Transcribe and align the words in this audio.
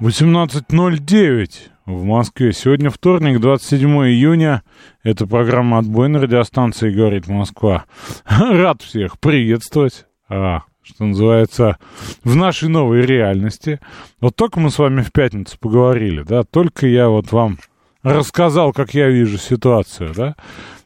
18.09 0.00 1.50
в 1.86 2.04
Москве. 2.04 2.52
Сегодня 2.52 2.88
вторник, 2.88 3.40
27 3.40 3.90
июня. 4.06 4.62
Это 5.02 5.26
программа 5.26 5.78
«Отбой» 5.78 6.08
на 6.08 6.20
радиостанции 6.20 6.94
«Говорит 6.94 7.26
Москва». 7.26 7.84
Рад 8.24 8.80
всех 8.80 9.18
приветствовать. 9.18 10.06
А, 10.28 10.62
что 10.84 11.04
называется, 11.04 11.78
в 12.22 12.36
нашей 12.36 12.68
новой 12.68 13.00
реальности. 13.00 13.80
Вот 14.20 14.36
только 14.36 14.60
мы 14.60 14.70
с 14.70 14.78
вами 14.78 15.02
в 15.02 15.10
пятницу 15.10 15.58
поговорили, 15.58 16.22
да, 16.22 16.44
только 16.44 16.86
я 16.86 17.08
вот 17.08 17.32
вам 17.32 17.58
рассказал, 18.04 18.72
как 18.72 18.94
я 18.94 19.08
вижу 19.08 19.36
ситуацию, 19.36 20.14
да, 20.14 20.36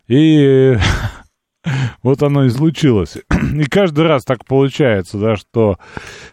и 0.09 0.79
вот 2.03 2.23
оно 2.23 2.45
и 2.45 2.51
случилось. 2.51 3.19
И 3.55 3.65
каждый 3.65 4.07
раз 4.07 4.25
так 4.25 4.45
получается, 4.45 5.19
да, 5.19 5.37
что 5.37 5.79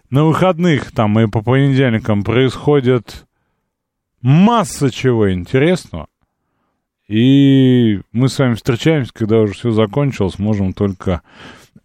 на 0.09 0.25
выходных 0.25 0.91
там 0.91 1.19
и 1.19 1.27
по 1.27 1.41
понедельникам 1.41 2.23
происходит 2.23 3.27
масса 4.21 4.91
чего 4.91 5.31
интересного. 5.31 6.07
И 7.07 8.01
мы 8.11 8.29
с 8.29 8.37
вами 8.37 8.53
встречаемся, 8.53 9.11
когда 9.13 9.39
уже 9.39 9.53
все 9.53 9.71
закончилось, 9.71 10.37
можем 10.37 10.73
только 10.73 11.21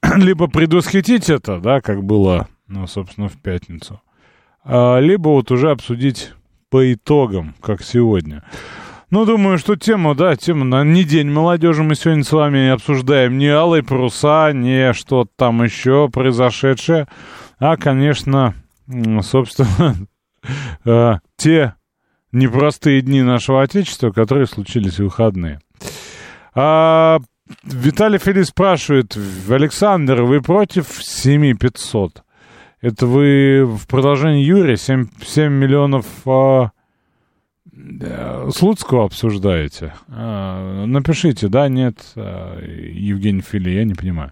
либо 0.16 0.48
предвосхитить 0.48 1.30
это, 1.30 1.60
да, 1.60 1.80
как 1.80 2.04
было, 2.04 2.48
ну, 2.68 2.86
собственно, 2.86 3.28
в 3.28 3.36
пятницу, 3.40 4.02
а, 4.64 4.98
либо 4.98 5.28
вот 5.28 5.50
уже 5.50 5.70
обсудить 5.70 6.32
по 6.68 6.92
итогам, 6.92 7.54
как 7.60 7.82
сегодня. 7.82 8.42
Ну, 9.10 9.26
думаю, 9.26 9.58
что 9.58 9.76
тема, 9.76 10.14
да, 10.14 10.34
тема 10.34 10.64
на 10.64 10.82
не 10.82 11.04
день 11.04 11.30
молодежи 11.30 11.82
мы 11.82 11.94
сегодня 11.94 12.24
с 12.24 12.32
вами 12.32 12.68
обсуждаем. 12.70 13.36
Не 13.36 13.48
алые 13.48 13.82
паруса, 13.82 14.52
не 14.52 14.92
что-то 14.92 15.30
там 15.36 15.62
еще 15.62 16.08
произошедшее, 16.08 17.06
а, 17.58 17.76
конечно, 17.76 18.54
собственно, 19.22 19.94
э, 20.84 21.14
те 21.36 21.74
непростые 22.32 23.02
дни 23.02 23.22
нашего 23.22 23.62
Отечества, 23.62 24.10
которые 24.10 24.46
случились 24.46 24.98
в 24.98 25.04
выходные. 25.04 25.60
А, 26.54 27.20
Виталий 27.62 28.18
Филипп 28.18 28.46
спрашивает, 28.46 29.16
Александр, 29.48 30.22
вы 30.22 30.40
против 30.40 30.86
7500? 31.00 32.22
Это 32.80 33.06
вы 33.06 33.64
в 33.64 33.86
продолжении 33.86 34.44
Юрия 34.44 34.76
7, 34.76 35.08
7 35.22 35.52
миллионов 35.52 36.06
а, 36.26 36.70
Слуцкого 38.52 39.04
обсуждаете? 39.04 39.94
А, 40.08 40.84
напишите, 40.86 41.48
да, 41.48 41.68
нет, 41.68 41.96
а, 42.14 42.60
Евгений 42.62 43.40
Фили, 43.40 43.70
я 43.70 43.84
не 43.84 43.94
понимаю. 43.94 44.30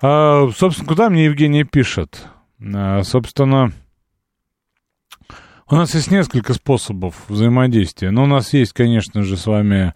А, 0.00 0.48
собственно, 0.56 0.88
куда 0.88 1.10
мне 1.10 1.26
Евгений 1.26 1.64
пишет? 1.64 2.26
Собственно, 3.02 3.72
у 5.68 5.74
нас 5.74 5.94
есть 5.94 6.10
несколько 6.10 6.54
способов 6.54 7.24
взаимодействия. 7.28 8.10
Но 8.10 8.24
у 8.24 8.26
нас 8.26 8.54
есть, 8.54 8.72
конечно 8.72 9.22
же, 9.22 9.36
с 9.36 9.46
вами 9.46 9.92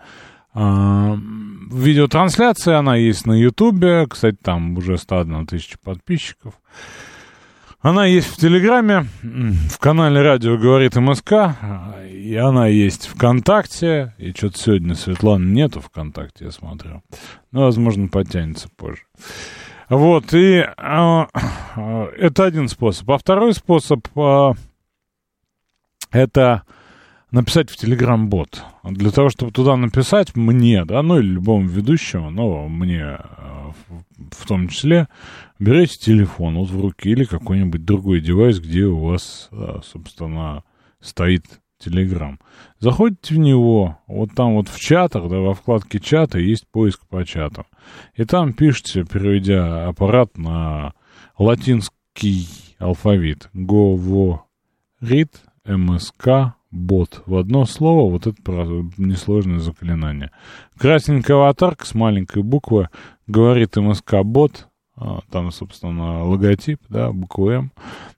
видеотрансляция, 0.54 2.78
она 2.78 2.96
есть 2.96 3.26
на 3.26 3.32
Ютубе. 3.32 4.06
Кстати, 4.08 4.36
там 4.42 4.76
уже 4.76 4.98
101 4.98 5.46
тысяча 5.46 5.78
подписчиков. 5.78 6.54
Она 7.80 8.06
есть 8.06 8.26
в 8.26 8.36
Телеграме, 8.36 9.06
в 9.22 9.78
канале 9.78 10.20
радио 10.20 10.58
«Говорит 10.58 10.96
МСК», 10.96 11.32
и 12.10 12.34
она 12.34 12.66
есть 12.66 13.06
ВКонтакте, 13.06 14.14
и 14.18 14.32
что-то 14.32 14.58
сегодня 14.58 14.96
Светланы 14.96 15.44
нету 15.44 15.80
ВКонтакте, 15.80 16.46
я 16.46 16.50
смотрю. 16.50 17.02
Но, 17.52 17.62
возможно, 17.66 18.08
подтянется 18.08 18.68
позже. 18.76 19.02
Вот, 19.88 20.34
и 20.34 20.66
э, 20.66 21.26
это 22.18 22.44
один 22.44 22.68
способ. 22.68 23.08
А 23.12 23.16
второй 23.16 23.54
способ 23.54 24.06
э, 24.16 24.52
это 26.10 26.64
написать 27.30 27.70
в 27.70 27.76
Телеграм-бот. 27.76 28.64
Для 28.82 29.10
того, 29.12 29.28
чтобы 29.30 29.52
туда 29.52 29.76
написать 29.76 30.34
мне, 30.34 30.84
да, 30.84 31.00
ну 31.02 31.20
или 31.20 31.28
любому 31.28 31.68
ведущему, 31.68 32.30
но 32.30 32.68
мне 32.68 33.18
э, 33.18 33.72
в 34.32 34.46
том 34.46 34.68
числе, 34.68 35.08
берете 35.58 35.98
телефон 35.98 36.56
вот 36.56 36.70
в 36.70 36.80
руки 36.80 37.10
или 37.10 37.24
какой-нибудь 37.24 37.84
другой 37.84 38.20
девайс, 38.20 38.60
где 38.60 38.84
у 38.84 38.98
вас, 38.98 39.48
э, 39.52 39.80
собственно, 39.84 40.64
стоит 41.00 41.44
Телеграм. 41.78 42.40
Заходите 42.80 43.34
в 43.34 43.38
него, 43.38 43.98
вот 44.08 44.30
там 44.34 44.54
вот 44.54 44.68
в 44.68 44.80
чатах, 44.80 45.28
да, 45.28 45.38
во 45.38 45.54
вкладке 45.54 46.00
чата 46.00 46.38
есть 46.40 46.66
поиск 46.66 47.06
по 47.06 47.24
чату. 47.24 47.66
И 48.14 48.24
там 48.24 48.52
пишите, 48.52 49.04
переведя 49.04 49.86
аппарат 49.86 50.36
на 50.36 50.94
латинский 51.38 52.48
алфавит. 52.78 53.48
Говорит 53.52 55.40
МСК 55.64 56.54
бот. 56.72 57.22
В 57.26 57.36
одно 57.36 57.64
слово 57.64 58.10
вот 58.10 58.26
это 58.26 58.42
несложное 58.96 59.60
заклинание. 59.60 60.32
Красненькая 60.78 61.36
аватарка 61.36 61.86
с 61.86 61.94
маленькой 61.94 62.42
буквы 62.42 62.88
говорит 63.28 63.76
МСК 63.76 64.22
бот. 64.24 64.68
А, 65.00 65.20
там, 65.30 65.52
собственно, 65.52 66.24
логотип, 66.24 66.80
да, 66.88 67.12
букву 67.12 67.50
М. 67.50 67.72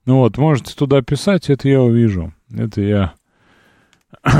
Ну 0.06 0.18
вот, 0.18 0.38
можете 0.38 0.74
туда 0.74 1.02
писать, 1.02 1.50
это 1.50 1.68
я 1.68 1.82
увижу. 1.82 2.32
Это 2.56 2.80
я 2.80 3.14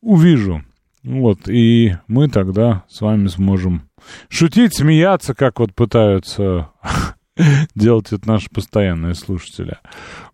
увижу. 0.00 0.64
Вот, 1.02 1.48
и 1.48 1.96
мы 2.08 2.28
тогда 2.28 2.84
с 2.88 3.00
вами 3.00 3.26
сможем 3.28 3.88
шутить, 4.28 4.74
смеяться, 4.74 5.34
как 5.34 5.60
вот 5.60 5.74
пытаются 5.74 6.70
делать 7.74 8.12
это 8.12 8.26
наши 8.26 8.48
постоянные 8.50 9.14
слушатели. 9.14 9.78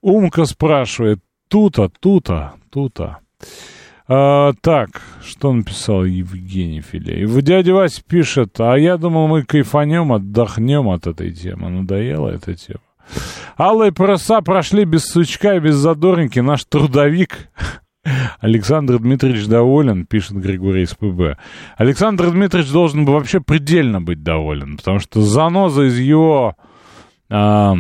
Умка 0.00 0.44
спрашивает, 0.44 1.20
тута, 1.48 1.88
тута, 2.00 2.54
тута. 2.70 3.18
А, 4.08 4.52
так, 4.60 5.02
что 5.24 5.52
написал 5.52 6.04
Евгений 6.04 6.80
Филеев? 6.80 7.42
Дядя 7.42 7.74
Вася 7.74 8.02
пишет, 8.06 8.60
а 8.60 8.76
я 8.76 8.96
думал, 8.96 9.26
мы 9.26 9.42
кайфанем, 9.42 10.12
отдохнем 10.12 10.88
от 10.88 11.06
этой 11.06 11.32
темы. 11.32 11.70
Надоела 11.70 12.28
эта 12.30 12.54
тема. 12.54 12.80
Алые 13.58 13.92
паруса 13.92 14.40
прошли 14.42 14.84
без 14.84 15.06
сучка 15.06 15.56
и 15.56 15.60
без 15.60 15.74
задорники. 15.76 16.38
Наш 16.38 16.64
трудовик 16.64 17.48
Александр 18.40 18.98
Дмитриевич 18.98 19.46
доволен, 19.46 20.06
пишет 20.06 20.36
Григорий 20.36 20.86
СПБ. 20.86 21.38
Александр 21.76 22.30
Дмитриевич 22.30 22.70
должен 22.70 23.04
бы 23.04 23.12
вообще 23.12 23.40
предельно 23.40 24.00
быть 24.00 24.22
доволен, 24.22 24.76
потому 24.76 25.00
что 25.00 25.22
заноза 25.22 25.88
из 25.88 25.98
его 25.98 26.56
а, 27.28 27.76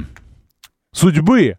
судьбы 0.92 1.58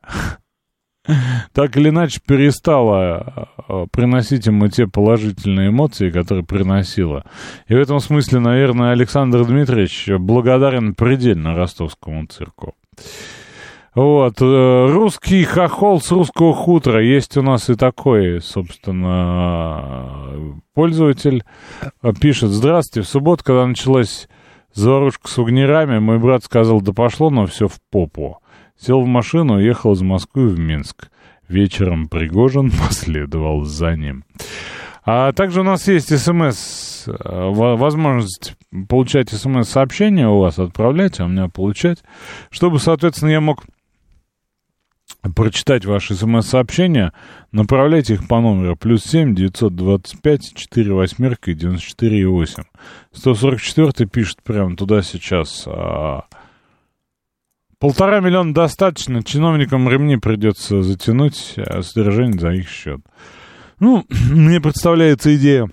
так 1.53 1.77
или 1.77 1.89
иначе 1.89 2.19
перестала 2.25 3.49
а, 3.67 3.85
приносить 3.91 4.47
ему 4.47 4.67
те 4.67 4.87
положительные 4.87 5.69
эмоции, 5.69 6.09
которые 6.09 6.45
приносила. 6.45 7.23
И 7.67 7.73
в 7.73 7.77
этом 7.77 7.99
смысле, 7.99 8.39
наверное, 8.39 8.91
Александр 8.91 9.45
Дмитриевич 9.45 10.09
благодарен 10.19 10.95
предельно 10.95 11.55
ростовскому 11.55 12.25
цирку. 12.27 12.75
Вот, 13.95 14.35
э, 14.41 14.87
русский 14.91 15.43
хохол 15.43 15.99
с 15.99 16.11
русского 16.11 16.53
хутора. 16.53 17.03
Есть 17.03 17.35
у 17.35 17.41
нас 17.41 17.67
и 17.67 17.73
такой, 17.73 18.41
собственно, 18.41 20.61
пользователь. 20.75 21.43
Пишет, 22.21 22.51
здравствуйте, 22.51 23.07
в 23.07 23.09
субботу, 23.09 23.43
когда 23.43 23.65
началась 23.65 24.29
заварушка 24.71 25.27
с 25.27 25.39
огнерами, 25.39 25.97
мой 25.97 26.19
брат 26.19 26.43
сказал, 26.43 26.81
да 26.81 26.93
пошло, 26.93 27.31
но 27.31 27.47
все 27.47 27.67
в 27.67 27.79
попу. 27.89 28.37
Сел 28.79 29.01
в 29.01 29.07
машину, 29.07 29.55
уехал 29.55 29.93
из 29.93 30.01
Москвы 30.01 30.49
в 30.49 30.59
Минск. 30.59 31.09
Вечером 31.47 32.07
Пригожин 32.07 32.71
последовал 32.87 33.63
за 33.63 33.95
ним. 33.95 34.23
А 35.03 35.31
также 35.31 35.61
у 35.61 35.63
нас 35.63 35.87
есть 35.87 36.17
смс, 36.17 37.07
э, 37.07 37.13
возможность 37.13 38.57
получать 38.89 39.29
смс-сообщения 39.29 40.27
у 40.27 40.39
вас, 40.39 40.59
отправлять, 40.59 41.21
а 41.21 41.25
у 41.25 41.27
меня 41.29 41.47
получать, 41.47 42.03
чтобы, 42.49 42.79
соответственно, 42.79 43.29
я 43.29 43.39
мог 43.39 43.63
прочитать 45.33 45.85
ваши 45.85 46.13
смс-сообщения, 46.13 47.13
направляйте 47.53 48.15
их 48.15 48.27
по 48.27 48.41
номеру 48.41 48.75
плюс 48.75 49.03
семь 49.03 49.33
девятьсот 49.33 49.75
двадцать 49.75 50.21
пять 50.21 50.53
четыре 50.53 50.93
восьмерка 50.93 51.51
и 51.51 51.53
девяносто 51.53 51.87
четыре 51.87 52.27
восемь. 52.27 52.63
Сто 53.13 53.33
сорок 53.33 53.61
четвертый 53.61 54.07
пишет 54.07 54.43
прямо 54.43 54.75
туда 54.75 55.01
сейчас. 55.01 55.63
А, 55.67 56.25
Полтора 57.79 58.21
миллиона 58.21 58.53
достаточно, 58.53 59.23
чиновникам 59.23 59.87
ремни 59.87 60.17
придется 60.17 60.81
затянуть, 60.81 61.53
а 61.57 61.83
содержание 61.83 62.39
за 62.39 62.51
их 62.51 62.69
счет. 62.69 63.01
Ну, 63.79 64.03
мне 64.31 64.59
представляется 64.59 65.35
идея 65.35 65.69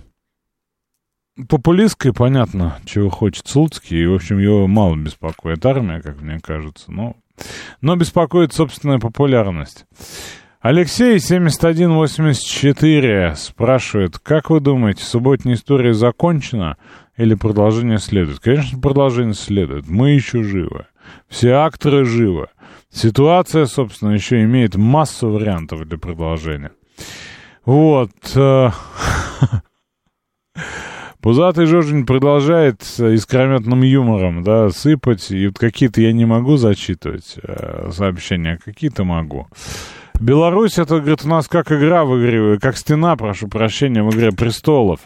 популистская, 1.48 2.12
понятно, 2.12 2.78
чего 2.84 3.08
хочет 3.10 3.48
Слуцкий, 3.48 4.02
и, 4.02 4.06
в 4.06 4.14
общем, 4.14 4.38
его 4.38 4.68
мало 4.68 4.94
беспокоит 4.96 5.66
армия, 5.66 6.00
как 6.00 6.20
мне 6.20 6.38
кажется, 6.40 6.92
но, 6.92 7.16
но 7.80 7.96
беспокоит 7.96 8.52
собственная 8.52 9.00
популярность. 9.00 9.86
Алексей 10.60 11.18
7184 11.18 13.34
спрашивает, 13.36 14.18
как 14.18 14.48
вы 14.48 14.60
думаете, 14.60 15.02
субботняя 15.04 15.56
история 15.56 15.92
закончена 15.92 16.78
или 17.18 17.34
продолжение 17.34 17.98
следует? 17.98 18.40
Конечно, 18.40 18.80
продолжение 18.80 19.34
следует. 19.34 19.86
Мы 19.88 20.12
еще 20.12 20.42
живы. 20.42 20.86
Все 21.28 21.52
акторы 21.52 22.04
живы. 22.04 22.48
Ситуация, 22.90 23.66
собственно, 23.66 24.10
еще 24.10 24.42
имеет 24.44 24.76
массу 24.76 25.30
вариантов 25.30 25.86
для 25.86 25.98
продолжения. 25.98 26.72
Вот. 27.64 28.10
Э, 28.36 28.70
Пузатый 31.20 31.64
Жожень 31.66 32.04
продолжает 32.04 32.82
искрометным 32.82 33.82
юмором, 33.82 34.42
да, 34.42 34.68
сыпать, 34.68 35.30
и 35.30 35.46
вот 35.46 35.58
какие-то 35.58 36.02
я 36.02 36.12
не 36.12 36.26
могу 36.26 36.58
зачитывать 36.58 37.36
э, 37.42 37.90
сообщения, 37.92 38.58
а 38.60 38.62
какие-то 38.62 39.04
могу. 39.04 39.48
Беларусь, 40.20 40.78
это, 40.78 41.00
говорит, 41.00 41.24
у 41.24 41.28
нас 41.28 41.48
как 41.48 41.72
игра 41.72 42.04
в 42.04 42.18
игре, 42.20 42.58
как 42.60 42.76
стена, 42.76 43.16
прошу 43.16 43.48
прощения, 43.48 44.02
в 44.02 44.14
игре 44.14 44.30
престолов. 44.30 45.00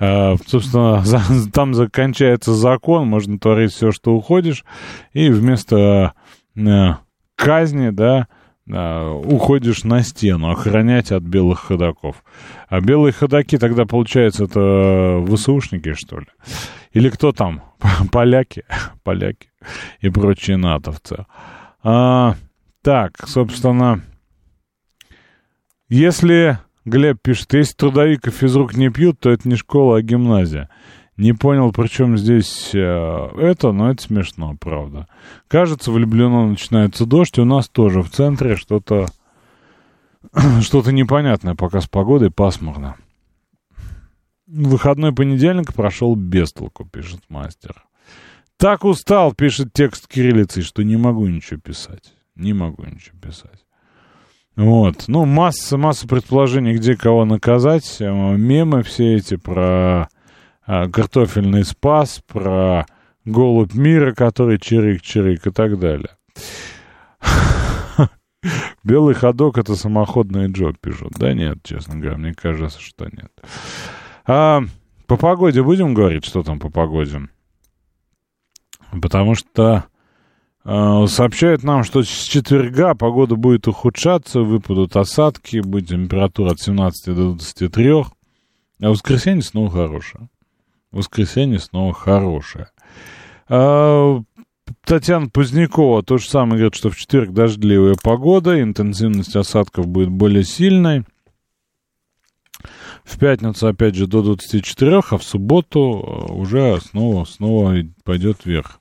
Э, 0.00 0.36
собственно, 0.46 1.00
за, 1.04 1.20
там 1.52 1.74
закончается 1.74 2.54
закон, 2.54 3.06
можно 3.06 3.38
творить 3.38 3.72
все, 3.72 3.92
что 3.92 4.14
уходишь, 4.14 4.64
и 5.12 5.28
вместо 5.28 6.14
э, 6.56 6.94
казни, 7.36 7.90
да, 7.90 8.26
э, 8.66 9.20
уходишь 9.26 9.84
на 9.84 10.02
стену, 10.02 10.50
охранять 10.50 11.12
от 11.12 11.22
белых 11.22 11.60
ходаков. 11.60 12.24
А 12.70 12.80
белые 12.80 13.12
ходаки 13.12 13.58
тогда, 13.58 13.84
получается, 13.84 14.44
это 14.44 15.22
ВСУшники, 15.28 15.92
что 15.92 16.20
ли? 16.20 16.26
Или 16.92 17.10
кто 17.10 17.32
там? 17.32 17.62
Поляки, 18.12 18.64
поляки 19.04 19.50
и 20.00 20.08
прочие 20.08 20.56
натовцы. 20.56 21.26
А, 21.82 22.34
так, 22.82 23.28
собственно, 23.28 24.02
если, 25.88 26.58
Глеб 26.84 27.18
пишет, 27.22 27.54
если 27.54 27.74
трудовик 27.74 28.26
и 28.26 28.30
физрук 28.30 28.74
не 28.74 28.90
пьют, 28.90 29.20
то 29.20 29.30
это 29.30 29.48
не 29.48 29.56
школа, 29.56 29.98
а 29.98 30.02
гимназия. 30.02 30.68
Не 31.16 31.32
понял, 31.32 31.72
при 31.72 31.88
чем 31.88 32.16
здесь 32.16 32.70
э, 32.74 33.28
это, 33.38 33.72
но 33.72 33.90
это 33.90 34.02
смешно, 34.02 34.56
правда. 34.60 35.08
Кажется, 35.48 35.90
влюблено 35.90 36.46
начинается 36.46 37.06
дождь, 37.06 37.38
у 37.38 37.44
нас 37.44 37.68
тоже 37.68 38.02
в 38.02 38.10
центре 38.10 38.54
что-то 38.54 39.06
что-то 40.62 40.92
непонятное 40.92 41.54
пока 41.54 41.80
с 41.80 41.88
погодой, 41.88 42.30
пасмурно. 42.30 42.96
Выходной 44.46 45.12
понедельник 45.12 45.74
прошел 45.74 46.14
без 46.14 46.52
толку, 46.52 46.84
пишет 46.86 47.20
мастер. 47.28 47.84
Так 48.56 48.84
устал, 48.84 49.34
пишет 49.34 49.72
текст 49.72 50.08
кириллицей, 50.08 50.62
что 50.62 50.82
не 50.82 50.96
могу 50.96 51.26
ничего 51.26 51.60
писать. 51.60 52.14
Не 52.34 52.52
могу 52.52 52.84
ничего 52.84 53.18
писать. 53.20 53.64
Вот. 54.58 55.04
Ну, 55.06 55.24
масса, 55.24 55.78
масса 55.78 56.08
предположений, 56.08 56.74
где 56.74 56.96
кого 56.96 57.24
наказать. 57.24 57.98
Э, 58.00 58.36
мемы 58.36 58.82
все 58.82 59.14
эти 59.14 59.36
про 59.36 60.08
а, 60.66 60.88
картофельный 60.88 61.64
спас, 61.64 62.20
про 62.26 62.84
голубь 63.24 63.74
мира, 63.74 64.12
который 64.12 64.58
чирик-чирик 64.58 65.46
и 65.46 65.52
так 65.52 65.78
далее. 65.78 66.10
Белый 68.82 69.14
ходок— 69.14 69.58
это 69.58 69.76
самоходный 69.76 70.50
Джо, 70.50 70.72
пишут. 70.72 71.12
Да 71.16 71.32
нет, 71.34 71.58
честно 71.62 71.94
говоря, 71.94 72.18
мне 72.18 72.34
кажется, 72.34 72.80
что 72.80 73.04
нет. 73.04 73.30
А, 74.26 74.62
по 75.06 75.16
погоде 75.16 75.62
будем 75.62 75.94
говорить, 75.94 76.24
что 76.24 76.42
там 76.42 76.58
по 76.58 76.68
погоде? 76.68 77.28
Потому 78.90 79.36
что 79.36 79.84
сообщают 80.64 81.62
нам, 81.62 81.84
что 81.84 82.02
с 82.02 82.24
четверга 82.24 82.94
погода 82.94 83.36
будет 83.36 83.68
ухудшаться, 83.68 84.40
выпадут 84.40 84.96
осадки, 84.96 85.60
будет 85.60 85.88
температура 85.88 86.50
от 86.50 86.60
17 86.60 87.14
до 87.14 87.30
23, 87.32 87.90
а 88.80 88.90
воскресенье 88.90 89.42
снова 89.42 89.70
хорошее. 89.70 90.28
Воскресенье 90.90 91.58
снова 91.58 91.92
хорошее. 91.92 92.68
А, 93.48 94.20
Татьяна 94.84 95.28
Позднякова 95.28 96.02
то 96.02 96.18
же 96.18 96.28
самое 96.28 96.58
говорит, 96.58 96.74
что 96.74 96.90
в 96.90 96.96
четверг 96.96 97.32
дождливая 97.32 97.96
погода, 98.02 98.60
интенсивность 98.60 99.36
осадков 99.36 99.86
будет 99.86 100.10
более 100.10 100.44
сильной. 100.44 101.04
В 103.04 103.18
пятницу, 103.18 103.66
опять 103.66 103.94
же, 103.94 104.06
до 104.06 104.22
24, 104.22 105.00
а 105.10 105.18
в 105.18 105.22
субботу 105.22 105.80
а, 105.80 106.32
уже 106.32 106.80
снова, 106.80 107.24
снова 107.24 107.76
пойдет 108.04 108.44
вверх. 108.44 108.80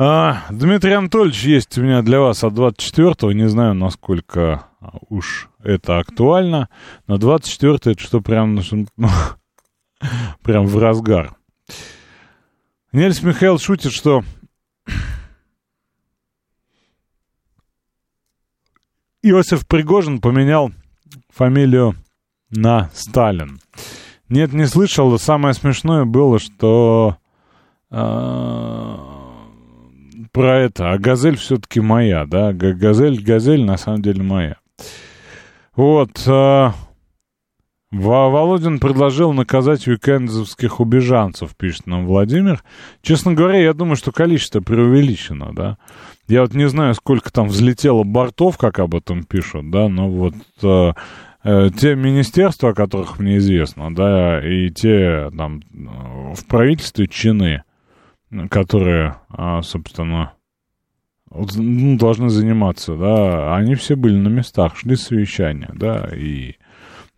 А, 0.00 0.44
Дмитрий 0.50 0.92
Анатольевич, 0.92 1.42
есть 1.42 1.76
у 1.76 1.82
меня 1.82 2.02
для 2.02 2.20
вас 2.20 2.44
от 2.44 2.52
24-го, 2.52 3.32
не 3.32 3.48
знаю, 3.48 3.74
насколько 3.74 4.68
уж 5.08 5.48
это 5.60 5.98
актуально, 5.98 6.68
но 7.08 7.18
24 7.18 7.78
это 7.94 7.98
что 8.00 8.20
прям, 8.20 8.60
ну, 8.96 9.08
прям 10.42 10.66
в 10.66 10.78
разгар. 10.78 11.34
Нельс 12.92 13.24
Михаил 13.24 13.58
шутит, 13.58 13.90
что 13.90 14.22
Иосиф 19.22 19.66
Пригожин 19.66 20.20
поменял 20.20 20.70
фамилию 21.28 21.96
на 22.50 22.88
Сталин. 22.94 23.58
Нет, 24.28 24.52
не 24.52 24.66
слышал. 24.66 25.18
Самое 25.18 25.54
смешное 25.54 26.04
было, 26.04 26.38
что 26.38 27.16
э, 27.90 29.17
про 30.32 30.60
это. 30.60 30.92
А 30.92 30.98
газель 30.98 31.36
все-таки 31.36 31.80
моя, 31.80 32.26
да? 32.26 32.52
Газель, 32.52 33.22
газель 33.22 33.64
на 33.64 33.76
самом 33.76 34.02
деле 34.02 34.22
моя. 34.22 34.56
Вот. 35.74 36.22
Э, 36.26 36.70
Володин 37.90 38.80
предложил 38.80 39.32
наказать 39.32 39.86
уикендовских 39.88 40.80
убежанцев, 40.80 41.56
пишет 41.56 41.86
нам 41.86 42.06
Владимир. 42.06 42.62
Честно 43.00 43.32
говоря, 43.32 43.60
я 43.60 43.72
думаю, 43.72 43.96
что 43.96 44.12
количество 44.12 44.60
преувеличено, 44.60 45.52
да. 45.54 45.78
Я 46.26 46.42
вот 46.42 46.52
не 46.52 46.68
знаю, 46.68 46.94
сколько 46.94 47.32
там 47.32 47.48
взлетело 47.48 48.04
бортов, 48.04 48.58
как 48.58 48.78
об 48.78 48.94
этом 48.94 49.24
пишут, 49.24 49.70
да, 49.70 49.88
но 49.88 50.10
вот 50.10 50.34
э, 50.62 50.92
э, 51.44 51.70
те 51.78 51.94
министерства, 51.94 52.70
о 52.70 52.74
которых 52.74 53.18
мне 53.18 53.38
известно, 53.38 53.94
да, 53.94 54.46
и 54.46 54.68
те 54.68 55.30
там 55.34 55.62
в 56.34 56.44
правительстве 56.46 57.06
чины, 57.06 57.62
которые, 58.50 59.16
э, 59.36 59.60
собственно, 59.62 60.34
ну, 61.30 61.98
должны 61.98 62.30
заниматься, 62.30 62.96
да, 62.96 63.54
они 63.56 63.74
все 63.74 63.96
были 63.96 64.16
на 64.16 64.28
местах, 64.28 64.76
шли 64.76 64.96
совещания, 64.96 65.70
да, 65.74 66.08
и 66.14 66.54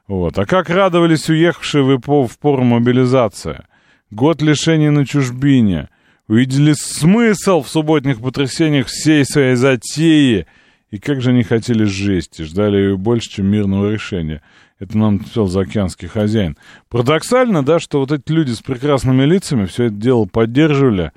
Вот. 0.08 0.38
А 0.38 0.46
как 0.46 0.70
радовались 0.70 1.30
уехавшие 1.30 1.84
в, 1.84 2.28
в 2.28 2.40
пору 2.40 2.64
мобилизации? 2.64 3.64
Год 4.12 4.42
лишений 4.42 4.90
на 4.90 5.06
чужбине. 5.06 5.90
Увидели 6.28 6.74
смысл 6.74 7.62
в 7.62 7.70
субботних 7.70 8.22
потрясениях 8.22 8.88
всей 8.88 9.26
своей 9.26 9.56
затеи— 9.56 10.46
и 10.94 11.00
как 11.00 11.22
же 11.22 11.32
они 11.32 11.42
хотели 11.42 11.86
жести, 11.86 12.44
ждали 12.44 12.78
ее 12.78 12.98
больше, 12.98 13.28
чем 13.28 13.48
мирного 13.48 13.92
решения. 13.92 14.44
Это 14.78 14.96
нам 14.96 15.16
написал 15.16 15.48
заокеанский 15.48 16.08
хозяин. 16.08 16.56
Парадоксально, 16.88 17.66
да, 17.66 17.80
что 17.80 18.00
вот 18.00 18.12
эти 18.12 18.32
люди 18.32 18.52
с 18.52 18.62
прекрасными 18.62 19.24
лицами 19.24 19.66
все 19.66 19.86
это 19.86 19.96
дело 19.96 20.26
поддерживали. 20.26 21.12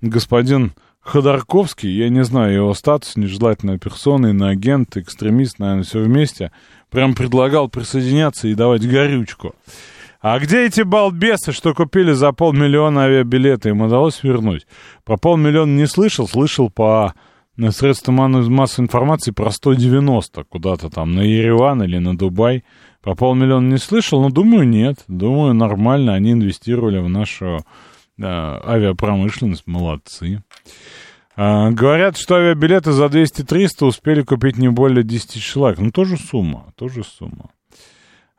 Господин 0.00 0.72
Ходорковский, 1.00 1.96
я 1.96 2.08
не 2.08 2.24
знаю 2.24 2.54
его 2.54 2.74
статус, 2.74 3.14
нежелательная 3.14 3.78
персона, 3.78 4.26
иноагент, 4.26 4.96
экстремист, 4.96 5.60
наверное, 5.60 5.84
все 5.84 6.00
вместе, 6.00 6.50
прям 6.90 7.14
предлагал 7.14 7.68
присоединяться 7.68 8.48
и 8.48 8.54
давать 8.54 8.86
горючку. 8.86 9.54
А 10.20 10.38
где 10.38 10.66
эти 10.66 10.82
балбесы, 10.82 11.52
что 11.52 11.72
купили 11.72 12.12
за 12.12 12.32
полмиллиона 12.32 13.04
авиабилеты? 13.04 13.70
Им 13.70 13.80
удалось 13.80 14.22
вернуть. 14.22 14.66
По 15.04 15.16
полмиллиона 15.16 15.70
не 15.70 15.86
слышал, 15.86 16.28
слышал 16.28 16.68
по 16.68 17.14
средствам 17.70 18.16
массовой 18.52 18.84
информации 18.84 19.30
про 19.30 19.50
190 19.50 20.44
куда-то 20.44 20.90
там 20.90 21.14
на 21.14 21.20
Ереван 21.20 21.82
или 21.82 21.98
на 21.98 22.16
Дубай. 22.16 22.64
По 23.02 23.14
полмиллиона 23.14 23.66
не 23.66 23.78
слышал, 23.78 24.20
но 24.20 24.28
думаю, 24.28 24.68
нет. 24.68 25.04
Думаю, 25.08 25.54
нормально. 25.54 26.14
Они 26.14 26.32
инвестировали 26.32 26.98
в 26.98 27.08
нашу 27.08 27.60
э, 28.18 28.22
авиапромышленность. 28.22 29.66
Молодцы. 29.66 30.42
А, 31.36 31.70
говорят, 31.70 32.16
что 32.16 32.36
авиабилеты 32.36 32.92
за 32.92 33.06
200-300 33.06 33.86
успели 33.86 34.22
купить 34.22 34.58
не 34.58 34.68
более 34.68 35.04
10 35.04 35.42
человек. 35.42 35.78
Ну, 35.78 35.90
тоже 35.90 36.16
сумма, 36.16 36.72
тоже 36.76 37.04
сумма. 37.04 37.50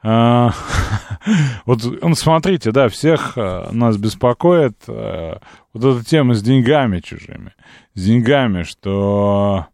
А, 0.04 0.52
вот, 1.66 1.84
ну, 2.02 2.16
смотрите, 2.16 2.72
да, 2.72 2.90
всех 2.90 3.34
а, 3.38 3.72
нас 3.72 3.98
беспокоит 3.98 4.76
вот 4.88 5.86
эта 5.86 6.04
тема 6.04 6.34
с 6.34 6.42
деньгами 6.42 7.00
чужими. 7.00 7.54
С 7.94 8.04
деньгами, 8.04 8.64
что 8.64 9.68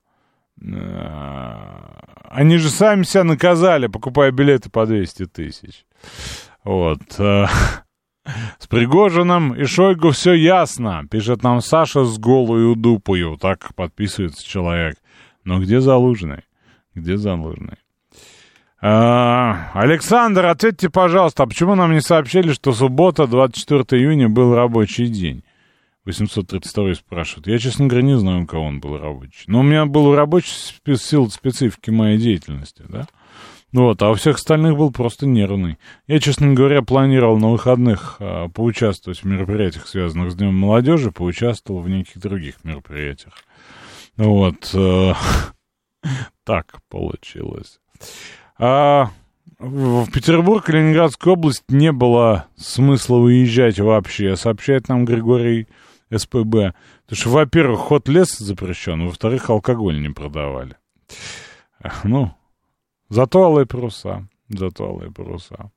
они 0.60 2.58
же 2.58 2.70
сами 2.70 3.04
себя 3.04 3.24
наказали, 3.24 3.88
покупая 3.88 4.32
билеты 4.32 4.70
по 4.72 4.86
200 4.86 5.28
тысяч. 5.28 5.86
Вот. 6.64 7.02
С 8.60 8.67
Пригожиным 8.67 9.53
и 9.53 9.65
Шойгу 9.65 10.12
все 10.12 10.34
ясно, 10.34 11.05
пишет 11.10 11.43
нам 11.43 11.62
Саша 11.62 12.03
с 12.03 12.17
голую 12.17 12.75
дупою. 12.75 13.38
Так 13.38 13.74
подписывается 13.75 14.46
человек. 14.46 14.98
Но 15.43 15.60
где 15.60 15.79
Залужный? 15.79 16.43
Где 16.93 17.17
Залужный? 17.17 17.77
А, 18.79 19.72
Александр, 19.74 20.46
ответьте, 20.46 20.89
пожалуйста, 20.89 21.43
а 21.43 21.48
почему 21.48 21.75
нам 21.75 21.93
не 21.93 22.01
сообщили, 22.01 22.53
что 22.53 22.74
суббота, 22.74 23.25
24 23.25 24.01
июня, 24.01 24.29
был 24.29 24.53
рабочий 24.53 25.07
день? 25.07 25.43
832 26.05 26.96
спрашивает. 26.96 27.48
Я, 27.48 27.60
честно 27.60 27.88
говоря, 27.88 28.05
не 28.05 28.17
знаю, 28.17 28.43
у 28.43 28.46
кого 28.46 28.63
он 28.65 28.79
был 28.79 28.98
рабочий. 28.98 29.43
Но 29.48 29.60
у 29.60 29.63
меня 29.63 29.86
был 29.86 30.15
рабочий 30.15 30.51
в 30.86 30.96
силу 30.96 31.29
специфики 31.29 31.89
моей 31.89 32.17
деятельности, 32.17 32.84
да? 32.88 33.07
Вот, 33.74 34.02
а 34.02 34.12
у 34.12 34.14
всех 34.14 34.38
остальных 34.38 34.78
был 34.78 34.92
просто 34.92 35.26
нервный. 35.26 35.78
Я, 36.08 36.20
честно 36.20 36.54
говоря, 36.54 36.82
планировал 36.82 37.38
на 37.38 37.50
выходных 37.50 38.16
а, 38.20 38.48
поучаствовать 38.48 39.20
в 39.20 39.26
мероприятиях, 39.26 39.88
связанных 39.88 40.32
с 40.32 40.36
Днем 40.36 40.56
молодежи, 40.56 41.12
поучаствовал 41.12 41.82
в 41.82 41.90
неких 41.90 42.20
других 42.20 42.64
мероприятиях. 42.64 43.34
Вот. 44.16 44.72
Э, 44.74 45.14
так 46.46 46.80
получилось. 46.90 47.80
А 48.58 49.12
в 49.60 50.10
Петербург, 50.12 50.68
Ленинградскую 50.70 51.34
область 51.34 51.64
не 51.68 51.92
было 51.92 52.46
смысла 52.56 53.18
уезжать 53.18 53.80
вообще, 53.80 54.36
сообщает 54.36 54.88
нам 54.88 55.04
Григорий 55.04 55.68
СПБ. 56.16 56.74
Потому 57.06 57.12
что, 57.12 57.30
во-первых, 57.30 57.80
ход 57.80 58.08
лес 58.08 58.38
запрещен, 58.38 59.06
во-вторых, 59.06 59.50
алкоголь 59.50 60.02
не 60.02 60.10
продавали. 60.10 60.76
Ну, 62.04 62.34
Зато 63.10 63.44
алые 63.44 63.66
паруса. 63.66 64.28
Зато 64.50 64.86
алые 64.86 65.12
паруса. 65.12 65.72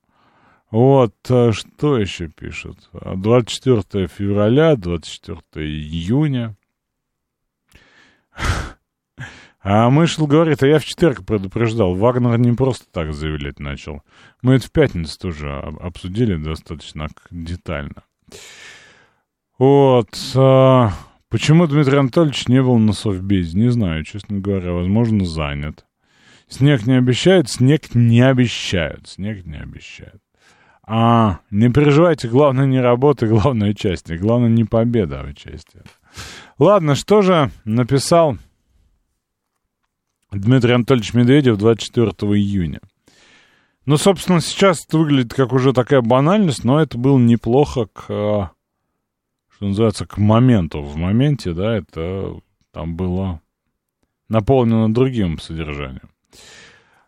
Вот, 0.70 1.14
а 1.28 1.52
что 1.52 1.98
еще 1.98 2.28
пишут? 2.28 2.90
24 2.92 4.06
февраля, 4.06 4.76
24 4.76 5.66
июня. 5.66 6.56
А 9.62 9.90
Мышел 9.90 10.26
говорит, 10.26 10.62
а 10.62 10.66
я 10.66 10.78
в 10.78 10.84
четверг 10.84 11.24
предупреждал. 11.26 11.94
Вагнер 11.94 12.38
не 12.38 12.52
просто 12.52 12.86
так 12.90 13.12
заявлять 13.12 13.58
начал. 13.58 14.02
Мы 14.40 14.54
это 14.54 14.66
в 14.66 14.72
пятницу 14.72 15.18
тоже 15.18 15.52
обсудили 15.80 16.36
достаточно 16.36 17.08
детально. 17.30 18.04
Вот. 19.58 20.08
А, 20.34 20.92
почему 21.28 21.66
Дмитрий 21.66 21.98
Анатольевич 21.98 22.48
не 22.48 22.62
был 22.62 22.78
на 22.78 22.94
Совбезе? 22.94 23.58
Не 23.58 23.68
знаю, 23.68 24.02
честно 24.04 24.38
говоря. 24.38 24.72
Возможно, 24.72 25.26
занят. 25.26 25.84
Снег 26.50 26.84
не 26.84 26.94
обещают, 26.94 27.48
снег 27.48 27.94
не 27.94 28.20
обещают, 28.20 29.08
снег 29.08 29.46
не 29.46 29.56
обещают. 29.56 30.20
А, 30.82 31.38
не 31.52 31.70
переживайте, 31.70 32.26
главное 32.26 32.66
не 32.66 32.80
работа, 32.80 33.26
главное 33.28 33.70
участие. 33.70 34.18
Главное 34.18 34.48
не 34.48 34.64
победа, 34.64 35.20
а 35.20 35.28
участие. 35.28 35.84
Ладно, 36.58 36.96
что 36.96 37.22
же 37.22 37.52
написал 37.64 38.36
Дмитрий 40.32 40.72
Анатольевич 40.72 41.14
Медведев 41.14 41.56
24 41.56 42.10
июня? 42.34 42.80
Ну, 43.86 43.96
собственно, 43.96 44.40
сейчас 44.40 44.84
это 44.84 44.98
выглядит 44.98 45.32
как 45.32 45.52
уже 45.52 45.72
такая 45.72 46.00
банальность, 46.00 46.64
но 46.64 46.80
это 46.82 46.98
было 46.98 47.18
неплохо 47.18 47.86
к, 47.86 48.02
что 49.54 49.64
называется, 49.64 50.04
к 50.04 50.18
моменту. 50.18 50.82
В 50.82 50.96
моменте, 50.96 51.52
да, 51.52 51.76
это 51.76 52.40
там 52.72 52.96
было 52.96 53.40
наполнено 54.28 54.92
другим 54.92 55.38
содержанием. 55.38 56.10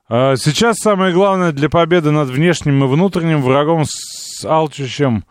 А, 0.09 0.37
сейчас 0.37 0.77
самое 0.79 1.13
главное 1.13 1.53
для 1.53 1.69
победы 1.69 2.11
над 2.11 2.29
внешним 2.29 2.85
и 2.85 2.87
внутренним 2.87 3.43
врагом 3.43 3.85
с 3.87 4.45
алчущим 4.45 5.25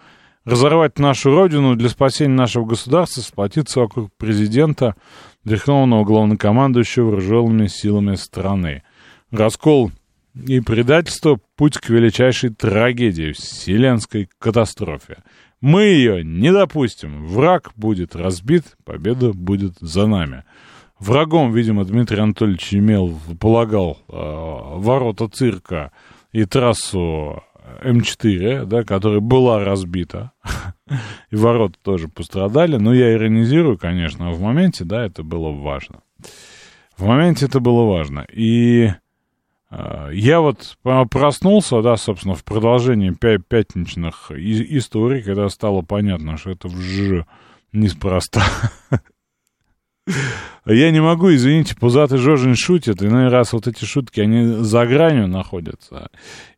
разорвать 0.46 0.98
нашу 0.98 1.32
родину 1.32 1.76
для 1.76 1.90
спасения 1.90 2.34
нашего 2.34 2.66
государства, 2.66 3.22
сплотиться 3.22 3.82
вокруг 3.82 4.12
президента, 4.18 4.96
верховного 5.44 6.04
главнокомандующего 6.04 7.06
вооруженными 7.06 7.68
силами 7.68 8.16
страны. 8.16 8.84
Раскол 9.32 9.92
и 10.34 10.60
предательство— 10.62 11.40
путь 11.56 11.78
к 11.78 11.90
величайшей 11.90 12.52
трагедии, 12.52 13.34
вселенской 13.34 14.30
катастрофе. 14.40 15.18
Мы 15.60 15.84
ее 15.84 16.24
не 16.24 16.52
допустим. 16.52 17.26
Враг 17.28 17.72
будет 17.76 18.16
разбит, 18.16 18.64
победа 18.84 19.32
будет 19.32 19.74
за 19.80 20.08
нами. 20.08 20.44
Врагом, 21.02 21.52
видимо, 21.52 21.84
Дмитрий 21.84 22.20
Анатольевич 22.20 22.76
имел, 22.76 23.18
полагал, 23.40 23.98
э, 24.08 24.14
ворота 24.14 25.28
цирка 25.28 25.92
и 26.32 26.46
трассу 26.46 27.42
М4, 27.84 28.66
да, 28.66 28.84
которая 28.84 29.20
была 29.20 29.66
разбита, 29.66 30.32
и 31.32 31.36
ворота 31.36 31.80
тоже 31.82 32.08
пострадали, 32.08 32.78
но 32.78 32.94
я 32.94 33.14
иронизирую, 33.14 33.80
конечно, 33.80 34.30
в 34.30 34.42
моменте, 34.42 34.84
да, 34.86 35.04
это 35.04 35.24
было 35.24 35.52
важно. 35.52 36.02
В 36.96 37.06
моменте 37.08 37.48
это 37.48 37.60
было 37.60 37.92
важно. 37.92 38.28
И 38.32 38.92
э, 39.72 40.10
я 40.14 40.40
вот 40.40 40.78
проснулся, 41.10 41.82
да, 41.82 41.98
собственно, 41.98 42.36
в 42.36 42.44
продолжении 42.44 43.10
пятничных 43.10 44.30
историй, 44.30 45.24
когда 45.24 45.50
стало 45.50 45.82
понятно, 45.82 46.38
что 46.38 46.52
это 46.52 46.68
вж 46.68 47.26
неспроста. 47.74 48.44
Я 50.66 50.92
не 50.92 51.02
могу, 51.02 51.34
извините, 51.34 51.76
пузатый 51.76 52.18
Жожин 52.18 52.56
шутит, 52.56 53.02
иной 53.02 53.30
раз 53.30 53.54
вот 53.54 53.68
эти 53.68 53.86
шутки, 53.86 54.20
они 54.20 54.64
за 54.64 54.86
гранью 54.86 55.28
находятся. 55.28 56.10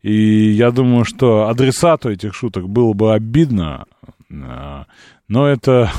И 0.02 0.52
я 0.52 0.72
думаю, 0.72 1.06
что 1.06 1.48
адресату 1.48 2.10
этих 2.10 2.34
шуток 2.36 2.68
было 2.68 2.94
бы 2.94 3.14
обидно, 3.14 3.86
а, 4.30 4.86
но 5.28 5.48
это, 5.48 5.92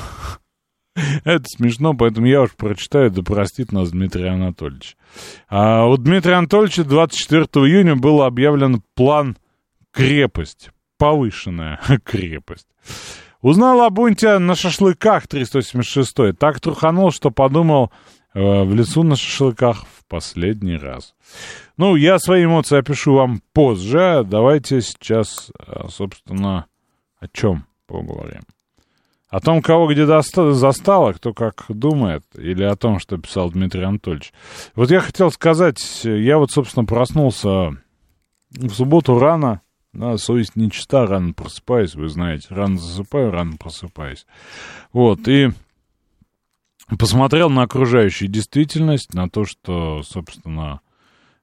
это 1.24 1.44
смешно, 1.46 1.94
поэтому 1.94 2.26
я 2.26 2.42
уж 2.42 2.52
прочитаю, 2.52 3.10
да 3.10 3.22
простит 3.22 3.72
нас 3.72 3.90
Дмитрий 3.90 4.28
Анатольевич. 4.28 4.96
А 5.48 5.86
у 5.86 5.96
Дмитрия 5.96 6.34
Анатольевича 6.34 6.84
24 6.84 7.44
июня 7.66 7.96
был 7.96 8.22
объявлен 8.22 8.82
план 8.94 9.36
крепость, 9.92 10.70
повышенная 10.98 11.80
крепость. 12.04 12.68
Узнал 13.44 13.82
о 13.82 13.90
бунте 13.90 14.38
на 14.38 14.54
шашлыках 14.54 15.26
386-й. 15.26 16.32
Так 16.32 16.60
труханул, 16.60 17.10
что 17.10 17.30
подумал 17.30 17.92
э, 18.32 18.40
в 18.40 18.74
лесу 18.74 19.02
на 19.02 19.16
шашлыках 19.16 19.84
в 19.84 20.06
последний 20.08 20.78
раз. 20.78 21.14
Ну, 21.76 21.94
я 21.94 22.18
свои 22.18 22.46
эмоции 22.46 22.78
опишу 22.78 23.12
вам 23.12 23.42
позже. 23.52 24.24
Давайте 24.24 24.80
сейчас, 24.80 25.50
э, 25.58 25.88
собственно, 25.90 26.64
о 27.20 27.28
чем 27.28 27.66
поговорим. 27.86 28.44
О 29.28 29.40
том, 29.40 29.60
кого 29.60 29.92
где 29.92 30.06
застало, 30.06 31.12
кто 31.12 31.34
как 31.34 31.66
думает, 31.68 32.24
или 32.38 32.62
о 32.62 32.76
том, 32.76 32.98
что 32.98 33.18
писал 33.18 33.50
Дмитрий 33.50 33.84
Анатольевич. 33.84 34.32
Вот 34.74 34.90
я 34.90 35.00
хотел 35.00 35.30
сказать, 35.30 36.00
я 36.02 36.38
вот, 36.38 36.50
собственно, 36.50 36.86
проснулся 36.86 37.76
в 38.52 38.70
субботу 38.70 39.18
рано, 39.18 39.60
да, 39.94 40.16
совесть 40.18 40.56
нечиста, 40.56 41.06
рано 41.06 41.32
просыпаюсь, 41.32 41.94
вы 41.94 42.08
знаете. 42.08 42.48
Рано 42.50 42.78
засыпаю, 42.78 43.30
рано 43.30 43.56
просыпаюсь. 43.56 44.26
Вот, 44.92 45.28
и 45.28 45.50
посмотрел 46.98 47.48
на 47.50 47.62
окружающую 47.62 48.28
действительность, 48.28 49.14
на 49.14 49.28
то, 49.28 49.44
что, 49.44 50.02
собственно, 50.02 50.80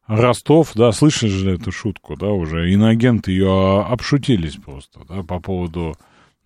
Ростов, 0.08 0.74
да, 0.76 0.92
слышали 0.92 1.30
же 1.30 1.52
эту 1.52 1.72
шутку, 1.72 2.18
да, 2.18 2.28
уже 2.28 2.72
иноагенты 2.72 3.32
ее 3.32 3.82
обшутились 3.82 4.58
просто, 4.58 5.06
да, 5.08 5.24
по 5.24 5.40
поводу 5.40 5.96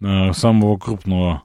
э, 0.01 0.33
самого 0.33 0.77
крупного 0.77 1.43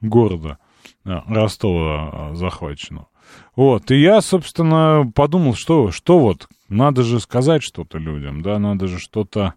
города 0.00 0.58
Ростова 1.04 2.34
захваченного. 2.34 3.08
Вот, 3.54 3.90
и 3.90 4.00
я, 4.00 4.20
собственно, 4.22 5.10
подумал, 5.14 5.54
что, 5.54 5.92
что 5.92 6.18
вот, 6.18 6.48
надо 6.68 7.02
же 7.02 7.20
сказать 7.20 7.62
что-то 7.62 7.98
людям, 7.98 8.42
да, 8.42 8.58
надо 8.58 8.86
же 8.86 8.98
что-то 8.98 9.54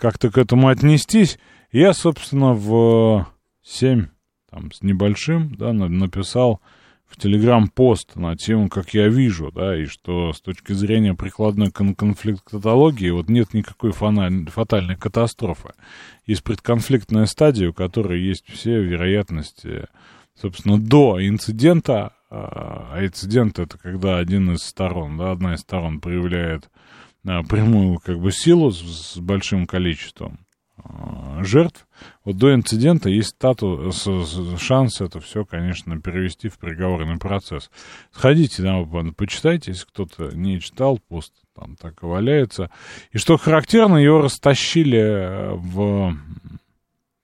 как-то 0.00 0.30
к 0.30 0.38
этому 0.38 0.68
отнестись. 0.68 1.38
Я, 1.70 1.92
собственно, 1.92 2.54
в 2.54 3.26
7 3.62 4.06
там, 4.50 4.72
с 4.72 4.82
небольшим, 4.82 5.54
да, 5.54 5.72
написал 5.72 6.60
в 7.06 7.16
Телеграм-пост 7.16 8.16
на 8.16 8.36
тему, 8.36 8.68
как 8.68 8.94
я 8.94 9.08
вижу, 9.08 9.50
да, 9.52 9.76
и 9.76 9.86
что 9.86 10.32
с 10.32 10.40
точки 10.40 10.72
зрения 10.72 11.14
прикладной 11.14 11.70
кон 11.70 11.94
конфликтологии 11.94 13.10
вот 13.10 13.28
нет 13.28 13.52
никакой 13.52 13.90
фатальной 13.92 14.96
катастрофы. 14.96 15.72
Есть 16.24 16.44
предконфликтная 16.44 17.26
стадия, 17.26 17.70
у 17.70 17.72
которой 17.72 18.20
есть 18.20 18.44
все 18.48 18.80
вероятности, 18.80 19.86
собственно, 20.40 20.78
до 20.78 21.18
инцидента, 21.20 22.12
а, 22.30 22.90
а 22.92 23.04
инцидент 23.04 23.58
это 23.58 23.76
когда 23.76 24.18
один 24.18 24.52
из 24.52 24.60
сторон, 24.60 25.18
да, 25.18 25.32
одна 25.32 25.54
из 25.54 25.60
сторон 25.60 26.00
проявляет 26.00 26.70
прямую 27.22 27.98
как 27.98 28.18
бы 28.18 28.32
силу 28.32 28.70
с, 28.70 28.80
с 29.14 29.16
большим 29.18 29.66
количеством 29.66 30.40
а, 30.76 31.42
жертв. 31.42 31.86
Вот 32.24 32.36
до 32.36 32.54
инцидента 32.54 33.08
есть 33.08 33.30
статус, 33.30 34.06
шанс 34.58 35.00
это 35.00 35.20
все, 35.20 35.44
конечно, 35.44 36.00
перевести 36.00 36.48
в 36.48 36.58
приговорный 36.58 37.18
процесс. 37.18 37.70
Сходите, 38.12 38.62
да, 38.62 38.84
почитайте, 39.16 39.72
если 39.72 39.86
кто-то 39.86 40.34
не 40.34 40.60
читал, 40.60 40.98
пост 41.08 41.32
там 41.54 41.76
так 41.76 42.02
и 42.02 42.06
валяется. 42.06 42.70
И 43.12 43.18
что 43.18 43.36
характерно, 43.36 43.96
его 43.96 44.22
растащили 44.22 44.98
э, 44.98 45.54
в 45.54 46.14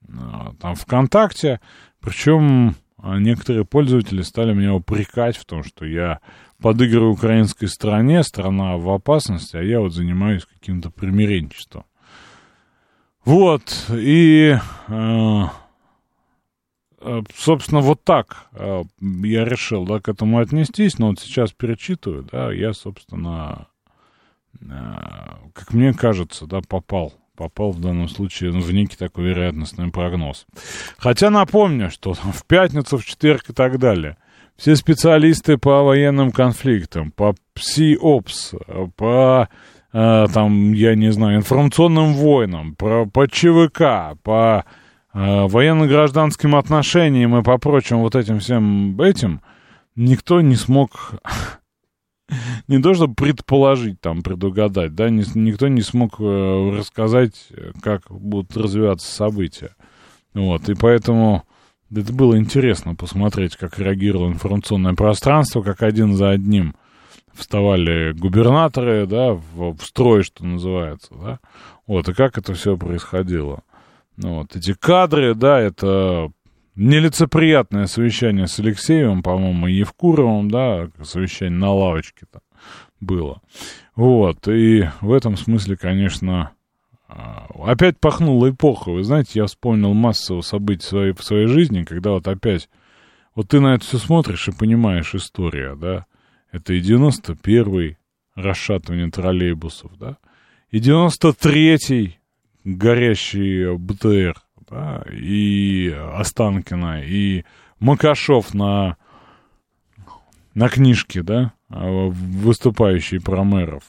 э, 0.07 0.11
там 0.59 0.75
ВКонтакте, 0.75 1.59
причем 1.99 2.75
некоторые 3.03 3.65
пользователи 3.65 4.21
стали 4.21 4.53
меня 4.53 4.73
упрекать 4.73 5.37
в 5.37 5.45
том, 5.45 5.63
что 5.63 5.85
я 5.85 6.19
подыгрываю 6.61 7.11
украинской 7.11 7.67
стране, 7.67 8.23
страна 8.23 8.77
в 8.77 8.89
опасности, 8.89 9.57
а 9.57 9.61
я 9.61 9.79
вот 9.79 9.93
занимаюсь 9.93 10.45
каким-то 10.45 10.89
примиренчеством. 10.89 11.85
Вот, 13.25 13.87
и, 13.89 14.57
э, 14.87 15.43
э, 17.01 17.21
собственно, 17.35 17.81
вот 17.81 18.03
так 18.03 18.47
э, 18.53 18.83
я 18.99 19.43
решил, 19.43 19.85
да, 19.85 19.99
к 19.99 20.07
этому 20.07 20.39
отнестись, 20.39 20.97
но 20.97 21.09
вот 21.09 21.19
сейчас 21.19 21.51
перечитываю, 21.51 22.23
да, 22.23 22.51
я, 22.53 22.73
собственно, 22.73 23.67
как 25.53 25.73
мне 25.73 25.93
кажется, 25.93 26.47
да, 26.47 26.61
попал, 26.61 27.13
попал 27.35 27.71
в 27.71 27.79
данном 27.79 28.07
случае 28.09 28.51
в 28.51 28.71
некий 28.71 28.95
такой 28.95 29.25
вероятностный 29.25 29.91
прогноз. 29.91 30.47
Хотя 30.97 31.29
напомню, 31.29 31.91
что 31.91 32.13
в 32.13 32.43
пятницу, 32.47 32.97
в 32.97 33.05
четверг 33.05 33.49
и 33.49 33.53
так 33.53 33.77
далее– 33.77 34.17
все 34.57 34.75
специалисты 34.75 35.57
по 35.57 35.83
военным 35.83 36.31
конфликтам, 36.31 37.11
по 37.11 37.35
ПСИОПС, 37.53 38.55
по 38.95 39.49
э, 39.93 40.27
там, 40.33 40.73
я 40.73 40.95
не 40.95 41.11
знаю, 41.11 41.37
информационным 41.37 42.13
войнам, 42.13 42.75
про, 42.75 43.05
по 43.05 43.27
ЧВК, 43.27 44.19
по 44.23 44.65
э, 45.13 45.47
военно-гражданским 45.47 46.55
отношениям 46.55 47.37
и 47.37 47.43
по 47.43 47.57
прочим 47.59 47.99
вот 47.99 48.15
этим 48.15 48.39
всем 48.39 48.99
этим, 48.99 49.41
никто 49.95 50.41
не 50.41 50.55
смог 50.55 51.13
не 52.67 52.81
то, 52.81 52.95
чтобы 52.95 53.13
предположить, 53.13 54.01
там, 54.01 54.23
предугадать, 54.23 54.95
да, 54.95 55.11
не, 55.11 55.23
никто 55.35 55.67
не 55.67 55.81
смог 55.83 56.19
э, 56.19 56.71
рассказать, 56.75 57.49
как 57.83 58.09
будут 58.09 58.57
развиваться 58.57 59.09
события. 59.09 59.75
Вот, 60.33 60.67
и 60.67 60.73
поэтому 60.73 61.43
это 61.93 62.13
было 62.13 62.37
интересно 62.37 62.95
посмотреть, 62.95 63.55
как 63.55 63.79
реагировало 63.79 64.29
информационное 64.29 64.93
пространство, 64.93 65.61
как 65.61 65.83
один 65.83 66.15
за 66.15 66.29
одним 66.29 66.75
вставали 67.33 68.13
губернаторы, 68.13 69.05
да, 69.05 69.33
в, 69.33 69.75
в 69.75 69.81
строй, 69.83 70.23
что 70.23 70.45
называется, 70.45 71.13
да, 71.13 71.39
вот, 71.85 72.09
и 72.09 72.13
как 72.13 72.37
это 72.37 72.53
все 72.53 72.77
происходило. 72.77 73.63
Ну, 74.17 74.39
вот, 74.39 74.55
эти 74.55 74.73
кадры, 74.73 75.35
да, 75.35 75.59
это 75.59 76.31
нелицеприятное 76.75 77.85
совещание 77.85 78.47
с 78.47 78.59
Алексеевым, 78.59 79.21
по-моему, 79.21 79.67
и 79.67 79.73
Евкуровым, 79.73 80.49
да, 80.49 80.89
совещание 81.03 81.59
на 81.59 81.71
лавочке 81.71 82.25
там 82.31 82.41
было. 82.99 83.41
Вот, 83.95 84.47
и 84.47 84.89
в 85.01 85.13
этом 85.13 85.37
смысле, 85.37 85.77
конечно, 85.77 86.51
опять 87.07 87.99
пахнула 87.99 88.49
эпоха. 88.49 88.91
Вы 88.91 89.03
знаете, 89.03 89.39
я 89.39 89.45
вспомнил 89.45 89.93
массу 89.93 90.41
событий 90.41 90.85
своей, 90.85 91.13
в 91.13 91.23
своей 91.23 91.47
жизни, 91.47 91.83
когда 91.83 92.11
вот 92.11 92.27
опять... 92.27 92.69
Вот 93.35 93.49
ты 93.49 93.59
на 93.59 93.75
это 93.75 93.85
все 93.85 93.99
смотришь 93.99 94.47
и 94.47 94.51
понимаешь 94.51 95.13
история, 95.13 95.75
да? 95.75 96.07
Это 96.51 96.73
и 96.73 96.81
91-й 96.81 97.97
расшатывание 98.35 99.11
троллейбусов, 99.11 99.95
да? 99.97 100.17
И 100.71 100.79
93-й 100.79 102.19
горящий 102.63 103.77
БТР, 103.77 104.41
да? 104.69 105.03
И 105.11 105.89
Останкина, 105.89 107.03
и 107.03 107.45
Макашов 107.79 108.55
на, 108.55 108.97
на 110.55 110.67
книжке, 110.67 111.21
да? 111.21 111.53
А, 111.69 112.07
выступающий 112.09 113.19
про 113.19 113.43
мэров 113.43 113.83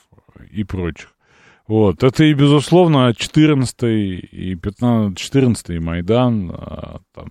и 0.50 0.62
прочих. 0.62 1.14
Вот, 1.68 2.02
это 2.02 2.24
и, 2.24 2.32
безусловно, 2.32 3.14
14 3.14 3.82
и 3.82 4.54
15, 4.54 5.18
14 5.18 5.78
Майдан, 5.80 6.50
а, 6.50 7.00
там, 7.14 7.28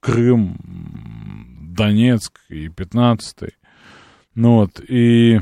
Крым, 0.00 0.56
Донецк 1.76 2.40
и 2.48 2.68
15 2.68 3.52
Ну 4.34 4.56
вот, 4.56 4.80
и 4.88 5.38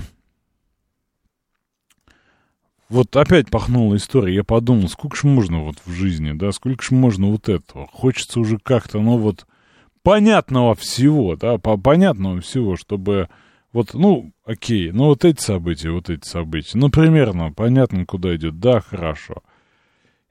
вот 2.91 3.17
опять 3.17 3.51
пахнула 3.51 3.97
история. 3.97 4.35
Я 4.35 4.45
подумал, 4.45 4.91
сколько 4.91 5.17
ж 5.17 5.25
можно 5.25 5.63
вот 5.63 5.77
в 5.87 5.91
жизни, 5.91 6.33
да, 6.33 6.53
сколько 6.53 6.85
ж 6.85 6.91
можно 6.91 7.29
вот 7.29 7.49
этого. 7.49 7.89
Хочется 7.91 8.39
уже 8.39 8.59
как-то, 8.59 9.01
ну 9.01 9.17
вот, 9.17 9.47
понятного 10.03 10.75
всего, 10.75 11.37
да, 11.37 11.57
понятного 11.57 12.43
всего, 12.43 12.77
чтобы 12.77 13.31
вот, 13.77 13.93
ну, 13.93 14.33
окей, 14.47 14.91
ну 14.91 15.05
вот 15.05 15.27
эти 15.27 15.39
события, 15.43 15.91
вот 15.91 16.09
эти 16.09 16.27
события, 16.27 16.79
ну, 16.79 16.89
примерно, 16.89 17.53
понятно, 17.53 18.07
куда 18.07 18.35
идет, 18.35 18.59
да, 18.59 18.81
хорошо. 18.81 19.43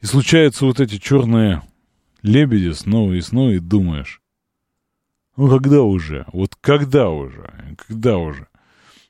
И 0.02 0.08
случаются 0.08 0.66
вот 0.66 0.80
эти 0.80 0.98
черные 0.98 1.62
лебеди 2.24 2.72
снова 2.72 3.14
и 3.14 3.22
снова, 3.22 3.52
и 3.52 3.60
думаешь, 3.60 4.20
ну, 5.38 5.48
когда 5.48 5.84
уже, 5.84 6.26
вот 6.34 6.56
когда 6.60 7.10
уже, 7.10 7.76
когда 7.88 8.18
уже. 8.18 8.48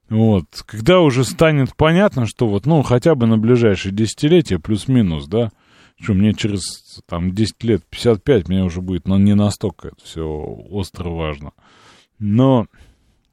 Вот, 0.09 0.47
когда 0.65 0.99
уже 0.99 1.23
станет 1.23 1.73
понятно, 1.73 2.25
что 2.25 2.49
вот, 2.49 2.65
ну, 2.65 2.81
хотя 2.81 3.15
бы 3.15 3.27
на 3.27 3.37
ближайшие 3.37 3.93
десятилетия, 3.93 4.59
плюс-минус, 4.59 5.27
да, 5.27 5.53
что 5.97 6.13
мне 6.13 6.33
через, 6.33 7.01
там, 7.07 7.31
10 7.31 7.63
лет, 7.63 7.85
55, 7.89 8.49
мне 8.49 8.65
уже 8.65 8.81
будет, 8.81 9.07
но 9.07 9.17
не 9.17 9.33
настолько 9.33 9.87
это 9.87 10.03
все 10.03 10.27
остро 10.27 11.09
важно. 11.09 11.53
Но 12.19 12.67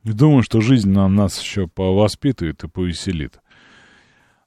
Думаю, 0.05 0.43
что 0.43 0.61
жизнь 0.61 0.91
на 0.91 1.09
нас 1.09 1.41
еще 1.41 1.69
повоспитывает 1.69 2.65
и 2.65 2.69
повеселит. 2.69 3.41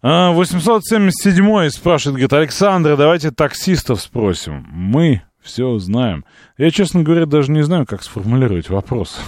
А, 0.01 0.31
877 0.31 1.69
спрашивает, 1.69 2.15
говорит, 2.15 2.33
Александр, 2.33 2.97
давайте 2.97 3.31
таксистов 3.31 4.01
спросим. 4.01 4.65
Мы 4.69 5.21
все 5.41 5.77
знаем. 5.79 6.25
Я, 6.57 6.71
честно 6.71 7.03
говоря, 7.03 7.25
даже 7.25 7.51
не 7.51 7.63
знаю, 7.63 7.85
как 7.85 8.03
сформулировать 8.03 8.69
вопрос. 8.69 9.19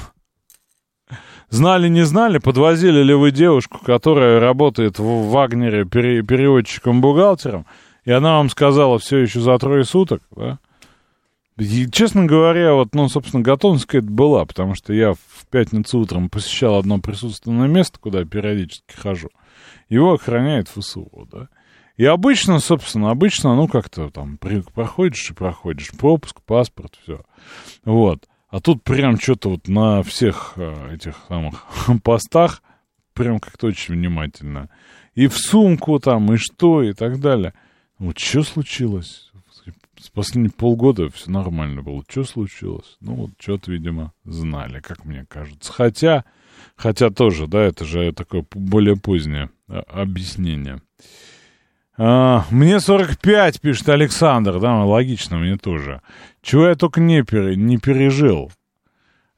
Знали, 1.50 1.88
не 1.88 2.04
знали, 2.04 2.40
подвозили 2.40 3.02
ли 3.02 3.14
вы 3.14 3.32
девушку, 3.32 3.80
которая 3.84 4.40
работает 4.42 5.00
в 5.00 5.30
Вагнере 5.30 5.86
переводчиком-бухгалтером, 5.86 7.66
и 8.04 8.12
она 8.12 8.34
вам 8.34 8.50
сказала 8.50 9.00
все 9.00 9.20
еще 9.20 9.40
за 9.40 9.58
трое 9.58 9.86
суток, 9.86 10.22
да? 10.36 10.60
И, 11.58 11.90
честно 11.90 12.26
говоря, 12.26 12.74
вот, 12.74 12.94
ну, 12.94 13.10
собственно, 13.10 13.42
готовность 13.42 13.86
какая-то 13.86 14.12
была, 14.12 14.46
потому 14.46 14.76
что 14.76 14.94
я 14.94 15.14
в 15.14 15.48
пятницу 15.50 16.00
утром 16.00 16.30
посещал 16.30 16.76
одно 16.76 17.00
присутственное 17.00 17.68
место, 17.68 18.00
куда 18.00 18.20
я 18.20 18.26
периодически 18.26 18.96
хожу. 18.96 19.30
Его 19.90 20.14
охраняет 20.14 20.68
ФСУ, 20.68 21.28
да. 21.32 21.50
И 21.96 22.06
обычно, 22.06 22.60
собственно, 22.60 23.10
обычно, 23.10 23.56
ну, 23.56 23.68
как-то 23.68 24.12
там 24.12 24.38
проходишь 24.38 25.32
и 25.32 25.34
проходишь. 25.34 25.92
Пропуск, 25.98 26.42
паспорт, 26.44 26.94
все. 27.02 27.22
Вот. 27.86 28.28
А 28.50 28.62
тут 28.62 28.84
прям 28.84 29.20
что-то 29.20 29.50
вот 29.50 29.68
на 29.68 30.04
всех 30.04 30.54
э, 30.58 30.94
этих 30.94 31.16
самых 31.28 31.66
постах 32.04 32.62
прям 33.14 33.40
как-то 33.40 33.68
очень 33.68 33.96
внимательно. 33.96 34.70
И 35.16 35.26
в 35.26 35.36
сумку 35.36 36.00
там, 36.00 36.32
и 36.32 36.38
что, 36.38 36.84
и 36.84 36.94
так 36.94 37.20
далее. 37.20 37.56
Вот 37.98 38.20
что 38.20 38.44
случилось? 38.44 39.27
Последние 40.14 40.52
полгода 40.52 41.10
все 41.10 41.32
нормально 41.32 41.82
было. 41.82 42.04
Что 42.08 42.24
случилось? 42.24 42.98
Ну, 43.02 43.16
вот 43.16 43.32
что-то, 43.40 43.72
видимо, 43.72 44.14
знали, 44.24 44.80
как 44.80 45.06
мне 45.06 45.26
кажется. 45.28 45.72
Хотя, 45.74 46.26
хотя 46.76 47.10
тоже, 47.10 47.48
да, 47.48 47.62
это 47.64 47.86
же 47.86 48.12
такое 48.14 48.46
более 48.52 48.96
позднее 48.96 49.50
а, 49.68 49.80
объяснение. 49.88 50.82
А, 51.98 52.46
мне 52.52 52.80
45, 52.80 53.60
пишет 53.60 53.90
Александр, 53.90 54.60
да, 54.60 54.84
логично, 54.84 55.38
мне 55.38 55.58
тоже. 55.58 56.02
Чего 56.42 56.68
я 56.68 56.76
только 56.76 57.02
не, 57.02 57.24
пере, 57.24 57.56
не 57.56 57.78
пережил. 57.78 58.52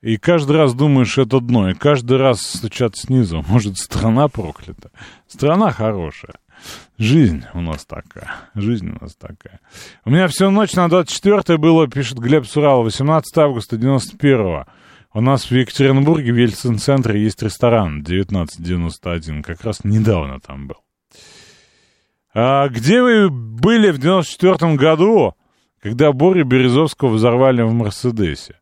И 0.01 0.17
каждый 0.17 0.55
раз 0.55 0.73
думаешь, 0.73 1.17
это 1.17 1.41
дно, 1.41 1.69
и 1.69 1.73
каждый 1.73 2.17
раз 2.17 2.41
стучат 2.41 2.95
снизу. 2.95 3.43
Может, 3.47 3.77
страна 3.77 4.27
проклята? 4.27 4.91
Страна 5.27 5.71
хорошая. 5.71 6.35
Жизнь 6.97 7.43
у 7.53 7.61
нас 7.61 7.85
такая. 7.85 8.31
Жизнь 8.55 8.89
у 8.89 9.03
нас 9.03 9.15
такая. 9.15 9.59
У 10.05 10.09
меня 10.09 10.27
всю 10.27 10.49
ночь 10.49 10.73
на 10.73 10.89
24 10.89 11.57
было, 11.57 11.87
пишет 11.87 12.19
Глеб 12.19 12.45
Сурал, 12.45 12.83
18 12.83 13.37
августа 13.37 13.77
91 13.77 14.65
У 15.13 15.21
нас 15.21 15.49
в 15.49 15.51
Екатеринбурге, 15.51 16.33
в 16.33 16.37
Ельцин-центре, 16.37 17.21
есть 17.21 17.41
ресторан 17.41 18.01
1991. 18.01 19.43
Как 19.43 19.63
раз 19.63 19.83
недавно 19.83 20.39
там 20.39 20.67
был. 20.67 20.77
А 22.33 22.67
где 22.69 23.01
вы 23.01 23.29
были 23.29 23.91
в 23.91 23.97
94 23.97 24.75
году, 24.75 25.33
когда 25.81 26.11
Борю 26.11 26.45
Березовского 26.45 27.09
взорвали 27.09 27.61
в 27.61 27.73
Мерседесе? 27.73 28.55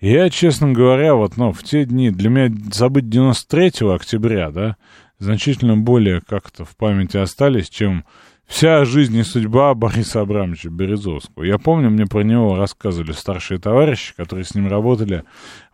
Я, 0.00 0.28
честно 0.28 0.72
говоря, 0.72 1.14
вот, 1.14 1.36
ну, 1.36 1.52
в 1.52 1.62
те 1.62 1.84
дни, 1.84 2.10
для 2.10 2.28
меня 2.28 2.54
события 2.72 3.08
93 3.08 3.88
октября, 3.94 4.50
да, 4.50 4.76
значительно 5.18 5.76
более 5.76 6.20
как-то 6.20 6.64
в 6.64 6.76
памяти 6.76 7.16
остались, 7.16 7.68
чем 7.68 8.04
вся 8.46 8.84
жизнь 8.84 9.16
и 9.16 9.22
судьба 9.22 9.74
Бориса 9.74 10.20
Абрамовича 10.20 10.68
Березовского. 10.68 11.44
Я 11.44 11.58
помню, 11.58 11.90
мне 11.90 12.06
про 12.06 12.22
него 12.22 12.56
рассказывали 12.56 13.12
старшие 13.12 13.58
товарищи, 13.58 14.14
которые 14.16 14.44
с 14.44 14.54
ним 14.54 14.68
работали 14.68 15.24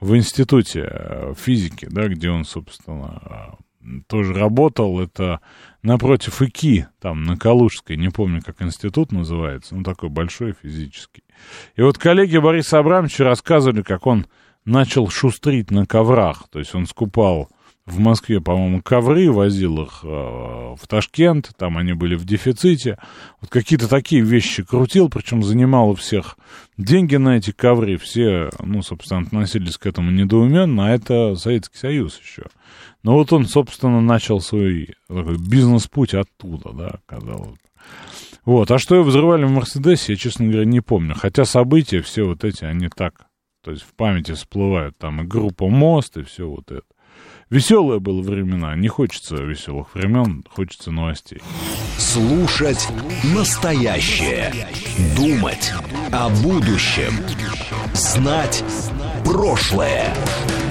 в 0.00 0.14
институте 0.16 0.88
э, 0.90 1.34
физики, 1.36 1.86
да, 1.90 2.08
где 2.08 2.30
он, 2.30 2.44
собственно, 2.44 3.56
тоже 4.06 4.34
работал. 4.34 5.00
Это 5.00 5.40
напротив 5.82 6.42
ИКИ, 6.42 6.86
там, 7.00 7.24
на 7.24 7.36
Калужской, 7.36 7.96
не 7.96 8.10
помню, 8.10 8.42
как 8.44 8.62
институт 8.62 9.12
называется, 9.12 9.74
ну, 9.74 9.82
такой 9.82 10.08
большой 10.08 10.54
физический. 10.60 11.24
И 11.76 11.82
вот 11.82 11.98
коллеги 11.98 12.38
Бориса 12.38 12.78
Абрамовича 12.78 13.24
рассказывали, 13.24 13.82
как 13.82 14.06
он 14.06 14.26
начал 14.64 15.08
шустрить 15.08 15.70
на 15.70 15.86
коврах, 15.86 16.48
то 16.50 16.58
есть 16.58 16.74
он 16.74 16.86
скупал 16.86 17.48
в 17.90 17.98
Москве, 17.98 18.40
по-моему, 18.40 18.82
ковры, 18.82 19.30
возил 19.30 19.82
их 19.82 20.00
э, 20.02 20.06
в 20.06 20.80
Ташкент, 20.86 21.50
там 21.56 21.76
они 21.76 21.92
были 21.92 22.14
в 22.14 22.24
дефиците. 22.24 22.98
Вот 23.40 23.50
какие-то 23.50 23.88
такие 23.88 24.22
вещи 24.22 24.62
крутил, 24.62 25.08
причем 25.08 25.42
занимал 25.42 25.90
у 25.90 25.94
всех 25.94 26.36
деньги 26.76 27.16
на 27.16 27.36
эти 27.36 27.50
ковры. 27.50 27.96
Все, 27.98 28.50
ну, 28.60 28.82
собственно, 28.82 29.22
относились 29.22 29.76
к 29.76 29.86
этому 29.86 30.10
недоуменно, 30.10 30.86
а 30.86 30.90
это 30.90 31.34
Советский 31.34 31.78
Союз 31.78 32.20
еще. 32.20 32.44
Но 33.02 33.14
вот 33.14 33.32
он, 33.32 33.46
собственно, 33.46 34.00
начал 34.00 34.40
свой 34.40 34.94
бизнес-путь 35.08 36.14
оттуда, 36.14 36.72
да, 36.72 37.00
казалось 37.06 37.58
Вот, 38.44 38.70
а 38.70 38.78
что 38.78 38.94
его 38.94 39.04
взрывали 39.04 39.44
в 39.44 39.50
Мерседесе, 39.50 40.12
я, 40.12 40.16
честно 40.16 40.46
говоря, 40.46 40.64
не 40.64 40.80
помню. 40.80 41.14
Хотя 41.14 41.44
события 41.44 42.02
все 42.02 42.24
вот 42.24 42.44
эти, 42.44 42.64
они 42.64 42.88
так, 42.94 43.26
то 43.62 43.70
есть 43.70 43.82
в 43.82 43.94
памяти 43.94 44.32
всплывают. 44.32 44.96
Там 44.98 45.22
и 45.22 45.26
группа 45.26 45.68
«Мост», 45.68 46.16
и 46.16 46.22
все 46.22 46.48
вот 46.48 46.70
это. 46.70 46.82
Веселые 47.50 47.98
было 47.98 48.22
времена. 48.22 48.76
Не 48.76 48.86
хочется 48.86 49.34
веселых 49.34 49.92
времен, 49.94 50.44
хочется 50.48 50.92
новостей. 50.92 51.40
Слушать 51.98 52.86
настоящее. 53.34 54.52
Думать 55.16 55.72
о 56.12 56.28
будущем. 56.44 57.12
Знать 57.92 58.62
прошлое. 59.24 60.14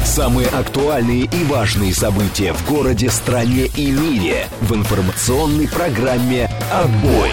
Самые 0.05 0.47
актуальные 0.47 1.25
и 1.25 1.43
важные 1.49 1.93
события 1.93 2.53
в 2.53 2.65
городе, 2.69 3.09
стране 3.09 3.65
и 3.75 3.91
мире 3.91 4.47
в 4.61 4.73
информационной 4.73 5.67
программе 5.67 6.49
«Отбой». 6.71 7.31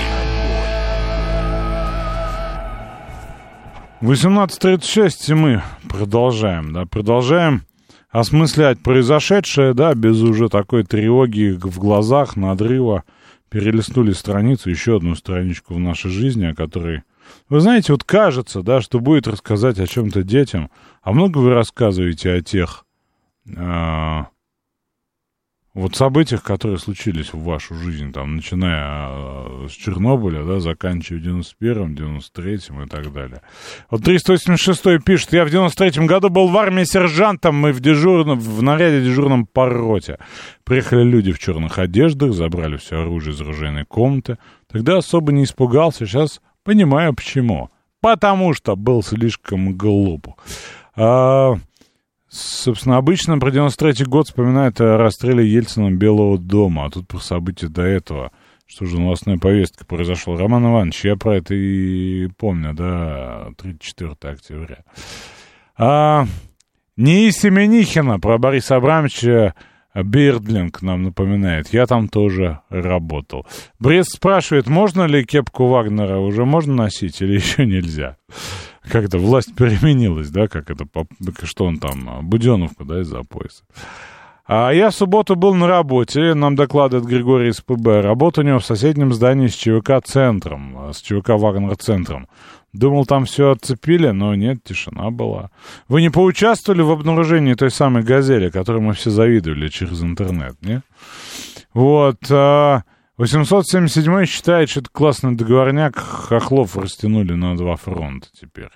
18.36 4.00 5.34
мы 5.36 5.62
продолжаем, 5.88 6.72
да, 6.72 6.84
продолжаем 6.84 7.62
осмыслять 8.18 8.80
произошедшее, 8.80 9.74
да, 9.74 9.94
без 9.94 10.22
уже 10.22 10.48
такой 10.48 10.84
тревоги 10.84 11.58
в 11.60 11.78
глазах, 11.78 12.34
надрыва. 12.34 13.04
Перелистнули 13.50 14.12
страницу, 14.12 14.70
еще 14.70 14.96
одну 14.96 15.14
страничку 15.14 15.74
в 15.74 15.78
нашей 15.78 16.10
жизни, 16.10 16.46
о 16.46 16.54
которой... 16.54 17.02
Вы 17.50 17.60
знаете, 17.60 17.92
вот 17.92 18.04
кажется, 18.04 18.62
да, 18.62 18.80
что 18.80 19.00
будет 19.00 19.28
рассказать 19.28 19.78
о 19.78 19.86
чем-то 19.86 20.22
детям, 20.22 20.70
а 21.02 21.12
много 21.12 21.38
вы 21.38 21.52
рассказываете 21.52 22.32
о 22.32 22.40
тех 22.40 22.86
э, 23.54 24.24
вот 25.76 25.94
событиях, 25.94 26.42
которые 26.42 26.78
случились 26.78 27.34
в 27.34 27.42
вашу 27.42 27.74
жизнь, 27.74 28.10
там, 28.10 28.36
начиная 28.36 29.10
э, 29.10 29.68
с 29.68 29.72
Чернобыля, 29.72 30.42
да, 30.42 30.58
заканчивая 30.58 31.20
91-м, 31.20 31.94
93-м 31.94 32.84
и 32.84 32.88
так 32.88 33.12
далее. 33.12 33.42
Вот 33.90 34.02
386 34.02 35.04
пишет, 35.04 35.34
я 35.34 35.44
в 35.44 35.48
93-м 35.48 36.06
году 36.06 36.30
был 36.30 36.48
в 36.48 36.56
армии 36.56 36.84
сержантом, 36.84 37.56
мы 37.56 37.72
в 37.72 37.80
дежурном, 37.80 38.40
в 38.40 38.62
наряде 38.62 39.04
дежурном 39.04 39.44
по 39.44 39.68
роте. 39.68 40.18
Приехали 40.64 41.02
люди 41.02 41.30
в 41.32 41.38
черных 41.38 41.78
одеждах, 41.78 42.32
забрали 42.32 42.78
все 42.78 43.02
оружие 43.02 43.34
из 43.34 43.40
оружейной 43.42 43.84
комнаты. 43.84 44.38
Тогда 44.72 44.96
особо 44.96 45.30
не 45.30 45.44
испугался, 45.44 46.06
сейчас 46.06 46.40
понимаю 46.64 47.12
почему. 47.12 47.68
Потому 48.00 48.54
что 48.54 48.76
был 48.76 49.02
слишком 49.02 49.76
глуп. 49.76 50.28
А, 50.94 51.56
Собственно, 52.36 52.98
обычно 52.98 53.38
про 53.38 53.50
93 53.50 54.04
год 54.04 54.26
вспоминают 54.26 54.78
о 54.80 54.98
расстреле 54.98 55.48
Ельцином 55.48 55.96
Белого 55.96 56.36
дома, 56.36 56.84
а 56.84 56.90
тут 56.90 57.08
про 57.08 57.18
события 57.18 57.68
до 57.68 57.82
этого. 57.82 58.30
Что 58.66 58.84
же 58.84 59.00
новостная 59.00 59.38
повестка 59.38 59.86
произошла? 59.86 60.36
Роман 60.36 60.66
Иванович, 60.66 61.04
я 61.06 61.16
про 61.16 61.36
это 61.36 61.54
и 61.54 62.28
помню, 62.36 62.74
да, 62.74 63.48
34 63.56 64.16
октября. 64.32 64.78
А, 65.78 66.26
не 66.96 67.30
Семенихина, 67.30 68.20
про 68.20 68.36
Бориса 68.36 68.76
Абрамовича 68.76 69.54
Бирдлинг 69.94 70.82
нам 70.82 71.04
напоминает. 71.04 71.68
Я 71.72 71.86
там 71.86 72.08
тоже 72.08 72.60
работал. 72.68 73.46
Брест 73.78 74.12
спрашивает, 74.16 74.66
можно 74.66 75.04
ли 75.04 75.24
кепку 75.24 75.68
Вагнера 75.68 76.18
уже 76.18 76.44
можно 76.44 76.74
носить 76.74 77.22
или 77.22 77.34
еще 77.36 77.64
нельзя? 77.64 78.16
Как-то 78.90 79.18
власть 79.18 79.54
переменилась, 79.54 80.30
да, 80.30 80.48
как 80.48 80.70
это, 80.70 80.86
что 81.44 81.64
он 81.64 81.78
там, 81.78 82.08
а, 82.08 82.22
Буденовку, 82.22 82.84
да, 82.84 83.00
из-за 83.00 83.22
пояса. 83.22 83.64
А 84.48 84.70
я 84.70 84.90
в 84.90 84.94
субботу 84.94 85.34
был 85.34 85.54
на 85.54 85.66
работе, 85.66 86.34
нам 86.34 86.54
докладывает 86.54 87.08
Григорий 87.08 87.48
из 87.48 87.60
ПБ. 87.60 88.00
Работа 88.00 88.42
у 88.42 88.44
него 88.44 88.60
в 88.60 88.64
соседнем 88.64 89.12
здании 89.12 89.48
с 89.48 89.54
ЧВК-центром, 89.54 90.76
а, 90.78 90.92
с 90.92 91.00
ЧВК 91.00 91.30
Вагнер-центром. 91.30 92.28
Думал, 92.72 93.06
там 93.06 93.24
все 93.24 93.52
отцепили, 93.52 94.10
но 94.10 94.34
нет, 94.34 94.62
тишина 94.62 95.10
была. 95.10 95.50
Вы 95.88 96.02
не 96.02 96.10
поучаствовали 96.10 96.82
в 96.82 96.90
обнаружении 96.90 97.54
той 97.54 97.70
самой 97.70 98.02
«Газели», 98.02 98.50
которой 98.50 98.82
мы 98.82 98.92
все 98.92 99.10
завидовали 99.10 99.68
через 99.68 100.02
интернет, 100.02 100.56
не? 100.62 100.82
Вот, 101.72 102.18
а... 102.30 102.82
877 103.18 104.26
считает, 104.26 104.68
что 104.68 104.80
это 104.80 104.90
классный 104.90 105.34
договорняк. 105.34 105.96
Хохлов 105.96 106.76
растянули 106.76 107.32
на 107.32 107.56
два 107.56 107.76
фронта 107.76 108.28
теперь. 108.38 108.70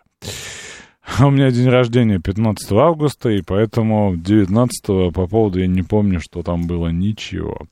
А 1.19 1.27
у 1.27 1.31
меня 1.31 1.51
день 1.51 1.69
рождения 1.69 2.21
15 2.21 2.73
августа, 2.73 3.31
и 3.31 3.43
поэтому 3.43 4.15
19 4.17 5.13
по 5.13 5.27
поводу 5.27 5.59
я 5.59 5.67
не 5.67 5.83
помню, 5.83 6.21
что 6.21 6.43
там 6.43 6.67
было 6.67 6.89
ничего. 6.89 7.67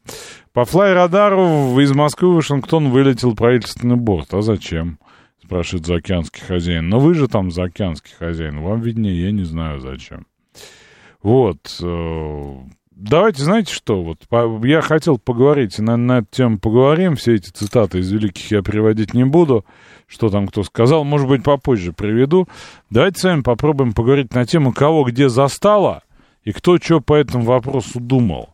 По 0.52 0.64
флай-радару 0.64 1.78
из 1.80 1.92
Москвы 1.92 2.32
в 2.32 2.36
Вашингтон 2.36 2.90
вылетел 2.90 3.34
правительственный 3.34 3.96
борт. 3.96 4.34
А 4.34 4.42
зачем? 4.42 4.98
Спрашивает 5.42 5.86
заокеанский 5.86 6.42
хозяин. 6.42 6.88
Но 6.88 6.98
вы 6.98 7.14
же 7.14 7.28
там 7.28 7.50
заокеанский 7.50 8.12
хозяин. 8.18 8.60
Вам 8.60 8.80
виднее, 8.82 9.22
я 9.22 9.32
не 9.32 9.44
знаю 9.44 9.80
зачем. 9.80 10.26
Вот. 11.22 11.58
Э, 12.98 13.04
давайте, 13.10 13.42
знаете 13.42 13.72
что, 13.72 14.02
вот 14.02 14.64
я 14.64 14.80
хотел 14.80 15.18
поговорить, 15.18 15.78
на, 15.78 15.96
на 15.96 16.18
эту 16.18 16.28
тему 16.30 16.58
поговорим, 16.58 17.16
все 17.16 17.34
эти 17.34 17.50
цитаты 17.50 18.00
из 18.00 18.10
великих 18.10 18.50
я 18.50 18.62
приводить 18.62 19.14
не 19.14 19.24
буду, 19.24 19.64
что 20.06 20.28
там 20.28 20.48
кто 20.48 20.62
сказал, 20.62 21.04
может 21.04 21.28
быть, 21.28 21.42
попозже 21.42 21.92
приведу. 21.92 22.48
Давайте 22.90 23.20
с 23.20 23.24
вами 23.24 23.42
попробуем 23.42 23.92
поговорить 23.92 24.34
на 24.34 24.46
тему, 24.46 24.72
кого 24.72 25.04
где 25.04 25.28
застало 25.28 26.02
и 26.44 26.52
кто 26.52 26.78
что 26.78 27.00
по 27.00 27.14
этому 27.14 27.44
вопросу 27.44 28.00
думал. 28.00 28.50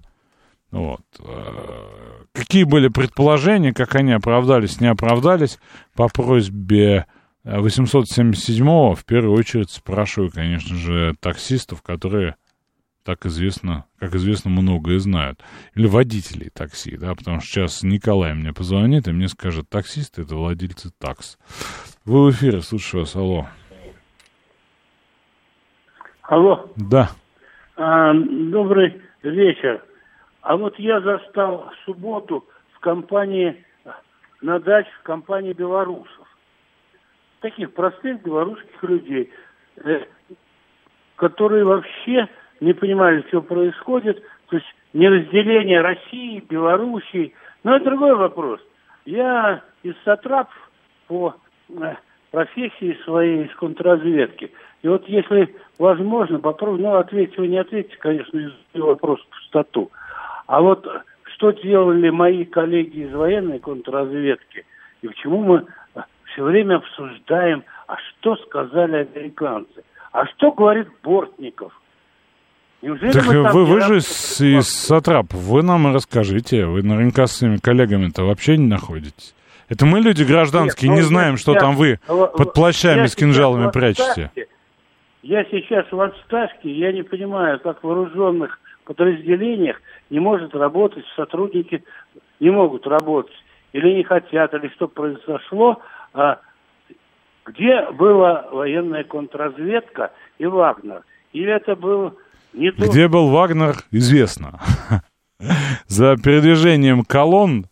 Вот. 0.71 1.03
Э, 1.21 2.25
какие 2.33 2.65
были 2.65 2.89
предположения, 2.89 3.73
как 3.73 3.95
они 3.95 4.13
оправдались, 4.13 4.81
не 4.81 4.89
оправдались 4.89 5.59
по 5.95 6.09
просьбе 6.09 7.07
877-го, 7.45 8.95
в 8.95 9.05
первую 9.05 9.39
очередь 9.39 9.71
спрашиваю, 9.71 10.31
конечно 10.33 10.77
же, 10.77 11.15
таксистов, 11.21 11.83
которые 11.83 12.37
так 13.05 13.27
известно, 13.27 13.85
как 13.99 14.15
известно, 14.15 14.51
многое 14.51 14.99
знают. 14.99 15.41
Или 15.75 15.87
водителей 15.87 16.51
такси, 16.51 16.97
да, 16.97 17.15
потому 17.15 17.41
что 17.41 17.49
сейчас 17.49 17.83
Николай 17.83 18.35
мне 18.35 18.53
позвонит 18.53 19.07
и 19.07 19.13
мне 19.13 19.29
скажет, 19.29 19.69
таксисты— 19.69 20.23
это 20.23 20.35
владельцы 20.35 20.91
такс. 20.99 21.39
Вы 22.05 22.27
в 22.27 22.31
эфире, 22.31 22.61
слушаю 22.61 23.03
вас, 23.03 23.15
алло. 23.15 23.47
Алло. 26.23 26.71
Да. 26.77 27.11
А, 27.77 28.15
добрый 28.15 29.03
вечер. 29.23 29.85
А 30.41 30.57
вот 30.57 30.79
я 30.79 31.01
застал 31.01 31.71
в 31.71 31.85
субботу 31.85 32.47
в 32.73 32.81
компании, 32.81 33.65
на 34.41 34.59
даче 34.59 34.91
в 35.01 35.03
компании 35.03 35.53
белорусов. 35.53 36.27
Таких 37.41 37.75
простых 37.75 38.23
белорусских 38.23 38.83
людей. 38.83 39.31
Э, 39.77 40.05
которые 41.17 41.65
вообще 41.65 42.29
не 42.61 42.73
понимали, 42.73 43.25
что 43.29 43.43
происходит. 43.43 44.23
То 44.49 44.57
есть 44.57 44.67
неразделение 44.93 45.81
России, 45.81 46.45
Белоруссии. 46.49 47.35
Но 47.63 47.77
это 47.77 47.87
другой 47.87 48.15
вопрос. 48.15 48.61
Я 49.05 49.63
из 49.83 49.95
Сатрап 50.05 50.49
по 51.09 51.35
э, 51.69 51.95
профессии 52.31 52.99
своей 53.05 53.45
из 53.45 53.55
контрразведки. 53.57 54.51
И 54.83 54.89
вот 54.89 55.09
если 55.09 55.55
возможно, 55.79 56.39
попробую, 56.39 56.83
ну, 56.83 56.95
ответьте 56.97 57.41
вы 57.41 57.49
не 57.49 57.59
ответите, 57.59 57.97
конечно, 57.99 58.39
из 58.39 58.53
вопрос 58.75 59.21
в 59.21 59.29
пустоту. 59.29 59.91
А 60.47 60.61
вот 60.61 60.87
что 61.35 61.51
делали 61.51 62.11
мои 62.11 62.45
коллеги 62.45 63.01
из 63.01 63.15
военной 63.15 63.59
контрразведки, 63.59 64.65
и 65.03 65.09
почему 65.09 65.43
мы 65.43 65.67
все 66.27 66.45
время 66.45 66.77
обсуждаем, 66.77 67.65
а 67.87 67.97
что 67.97 68.37
сказали 68.37 69.09
американцы, 69.13 69.85
а 70.13 70.27
что 70.27 70.53
говорит 70.53 70.89
Бортников– 71.03 71.73
Неужели 72.85 73.13
так 73.13 73.25
вы, 73.25 73.43
вы, 73.45 73.65
вы 73.65 73.81
же 73.81 73.97
из, 73.97 74.41
из 74.43 74.69
Сатрап, 74.69 75.33
вы 75.33 75.63
нам 75.63 75.89
и 75.89 75.95
расскажите, 75.95 76.67
вы 76.67 76.83
наверняка 76.83 77.27
с 77.27 77.39
своими 77.39 77.57
коллегами-то 77.57 78.25
вообще 78.25 78.59
не 78.59 78.67
находитесь. 78.67 79.35
Это 79.71 79.87
мы 79.87 80.01
люди 80.01 80.23
гражданские, 80.23 80.91
Нет, 80.91 80.99
не 80.99 81.03
ну, 81.03 81.09
знаем, 81.09 81.37
что 81.39 81.55
я, 81.55 81.61
там 81.61 81.77
вы 81.77 81.99
под 82.07 82.53
плащами 82.53 83.07
с 83.07 83.17
кинжалами 83.17 83.71
прячете. 83.71 84.31
Я 85.23 85.45
сейчас 85.45 85.91
в 85.91 85.99
отставке, 85.99 86.71
я 86.71 86.93
не 86.93 87.03
понимаю, 87.03 87.59
как 87.59 87.81
в 87.81 87.85
вооруженных 87.85 88.61
подразделениях 88.85 89.81
не 90.11 90.21
может 90.21 90.55
работать 90.55 91.07
сотрудники, 91.17 91.83
не 92.39 92.51
могут 92.51 92.87
работать, 92.87 93.33
или 93.73 93.95
не 93.95 94.05
хотят, 94.05 94.53
или 94.53 94.69
что 94.75 94.89
произошло, 94.89 95.81
а 96.13 96.41
где 97.47 97.91
была 97.93 98.47
военная 98.53 99.05
контрразведка 99.05 100.13
и 100.37 100.45
Вагнер? 100.45 101.01
Или 101.33 101.51
это 101.51 101.77
был 101.77 102.19
не 102.55 102.71
Где 102.71 103.09
был 103.09 103.29
Вагнер, 103.29 103.77
известно. 103.91 104.61
За 105.87 106.17
передвижением 106.17 107.05
колонн 107.05 107.67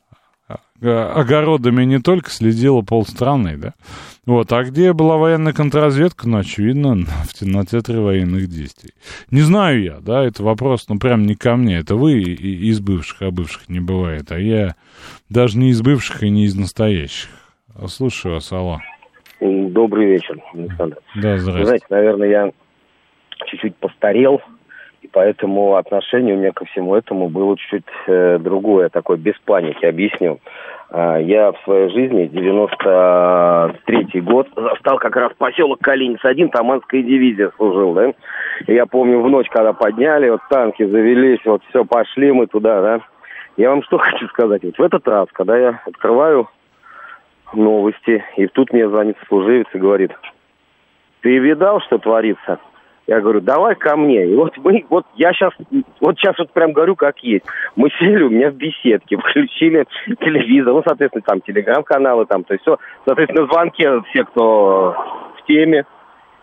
э, 0.81 0.89
огородами 0.89 1.85
не 1.85 2.01
только 2.01 2.31
следила 2.31 2.83
полстраны, 2.83 3.57
да? 3.57 3.75
Вот, 4.27 4.53
а 4.53 4.63
где 4.63 4.93
была 4.93 5.17
военная 5.17 5.53
контрразведка, 5.53 6.29
ну, 6.29 6.39
очевидно, 6.39 6.97
в, 6.97 7.43
на 7.43 7.67
театре 7.67 7.99
военных 7.99 8.47
действий. 8.49 8.93
Не 9.31 9.41
знаю 9.41 9.83
я, 9.83 9.99
да, 10.01 10.25
это 10.25 10.45
вопрос, 10.45 10.89
ну, 10.89 10.99
прям 10.99 11.25
не 11.25 11.35
ко 11.35 11.57
мне, 11.57 11.79
это 11.79 11.97
вы 11.97 12.21
из 12.21 12.81
бывших, 12.81 13.23
а 13.23 13.31
бывших 13.31 13.69
не 13.69 13.81
бывает, 13.81 14.31
а 14.31 14.39
я 14.39 14.77
даже 15.29 15.59
не 15.59 15.71
из 15.71 15.83
бывших 15.83 16.23
и 16.23 16.31
не 16.31 16.45
из 16.45 16.55
настоящих. 16.55 17.31
Слушаю 17.87 18.35
вас, 18.35 18.53
алло. 18.53 18.81
Добрый 19.41 20.07
вечер, 20.07 20.39
Александр. 20.55 20.99
Да, 21.17 21.39
здравствуйте. 21.39 21.65
Знаете, 21.65 21.87
наверное, 21.91 22.29
я 22.29 22.53
чуть-чуть 23.47 23.77
постарел, 23.77 24.41
поэтому 25.13 25.77
отношение 25.77 26.35
у 26.35 26.39
меня 26.39 26.53
ко 26.53 26.65
всему 26.65 26.95
этому 26.95 27.29
было 27.29 27.57
чуть-чуть 27.57 27.85
э, 28.07 28.39
другое, 28.39 28.89
такое 28.89 29.17
без 29.17 29.35
паники, 29.45 29.85
объясню. 29.85 30.41
Э, 30.91 31.19
я 31.23 31.53
в 31.53 31.61
своей 31.65 31.91
жизни 31.91 32.31
93-й 32.33 34.21
год 34.21 34.49
застал 34.57 34.99
как 34.99 35.17
раз 35.17 35.33
поселок 35.39 35.81
Калинец-1, 35.81 36.49
Таманская 36.49 37.03
дивизия 37.03 37.51
служил, 37.57 37.95
да. 37.95 38.13
Я 38.67 38.87
помню 38.87 39.21
в 39.21 39.29
ночь, 39.31 39.49
когда 39.49 39.73
подняли, 39.73 40.31
вот 40.31 40.41
танки 40.49 40.85
завелись, 40.85 41.41
вот 41.45 41.63
все, 41.69 41.85
пошли 41.85 42.33
мы 42.33 42.47
туда, 42.47 42.81
да. 42.83 43.01
Я 43.57 43.71
вам 43.71 43.83
что 43.85 43.99
хочу 44.03 44.27
сказать, 44.29 44.65
вот 44.65 44.77
в 44.79 44.83
этот 44.83 45.07
раз, 45.07 45.29
когда 45.33 45.57
я 45.57 45.81
открываю 45.87 46.49
новости, 47.55 48.25
и 48.37 48.47
тут 48.47 48.73
мне 48.73 48.89
звонит 48.89 49.17
служивец 49.29 49.67
и 49.73 49.79
говорит, 49.79 50.13
ты 51.21 51.39
видал, 51.39 51.81
что 51.81 51.99
творится? 51.99 52.59
Я 53.13 53.21
говорю, 53.21 53.43
давай 53.43 53.75
ко 53.75 53.95
мне. 53.95 54.27
И 54.27 54.35
вот 54.35 54.57
мы, 54.57 54.87
вот 54.89 55.05
я 55.17 55.35
сейчас, 55.35 55.53
вот 56.01 56.17
сейчас 56.17 56.35
вот 56.39 56.51
прям 56.51 56.73
говорю, 56.73 56.97
как 56.97 57.19
есть. 57.19 57.45
Мы 57.77 57.91
сели 57.99 58.23
у 58.23 58.31
меня 58.31 58.51
в 58.51 58.55
беседке, 58.55 59.17
включили 59.19 59.85
телевизор, 60.19 60.73
ну, 60.73 60.83
соответственно, 60.83 61.23
там 61.27 61.43
телеграм-каналы, 61.43 62.25
там, 62.25 62.43
то 62.43 62.55
есть 62.55 62.63
все, 62.63 62.79
соответственно, 63.05 63.47
звонки 63.49 63.87
все, 64.09 64.25
кто 64.25 64.97
в 65.37 65.47
теме. 65.47 65.85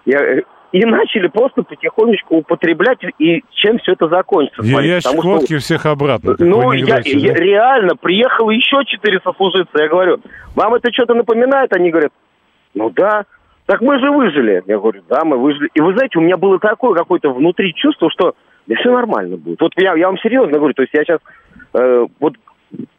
Я, 0.05 0.41
и 0.71 0.85
начали 0.85 1.27
просто 1.27 1.63
потихонечку 1.63 2.37
употреблять, 2.37 2.99
и 3.17 3.43
чем 3.49 3.79
все 3.79 3.93
это 3.93 4.07
закончится. 4.07 4.61
Я 4.61 4.81
ящик 4.81 5.09
потому, 5.09 5.33
водки 5.33 5.57
что, 5.57 5.65
всех 5.65 5.87
обратно. 5.87 6.35
Ну, 6.37 6.71
я, 6.73 6.99
я, 7.03 7.33
реально, 7.33 7.95
приехало 7.95 8.51
еще 8.51 8.85
четыре 8.85 9.19
сослуживца, 9.23 9.81
я 9.81 9.87
говорю, 9.87 10.19
вам 10.53 10.75
это 10.75 10.93
что-то 10.93 11.15
напоминает? 11.15 11.73
Они 11.73 11.89
говорят, 11.89 12.11
ну 12.75 12.91
да. 12.91 13.25
Так 13.69 13.81
мы 13.81 13.99
же 13.99 14.09
выжили. 14.09 14.63
Я 14.65 14.79
говорю, 14.79 15.03
да, 15.07 15.23
мы 15.23 15.37
выжили. 15.37 15.69
И 15.75 15.79
вы 15.79 15.93
знаете, 15.93 16.17
у 16.17 16.23
меня 16.23 16.37
было 16.37 16.57
такое 16.57 16.95
какое-то 16.95 17.29
внутри 17.29 17.71
чувство, 17.75 18.09
что 18.09 18.33
да 18.65 18.75
все 18.75 18.91
нормально 18.91 19.37
будет. 19.37 19.61
Вот 19.61 19.73
я, 19.77 19.93
я 19.95 20.07
вам 20.07 20.17
серьезно 20.17 20.57
говорю, 20.57 20.73
то 20.73 20.81
есть 20.81 20.93
я 20.95 21.03
сейчас, 21.03 21.19
э, 21.75 22.07
вот, 22.19 22.33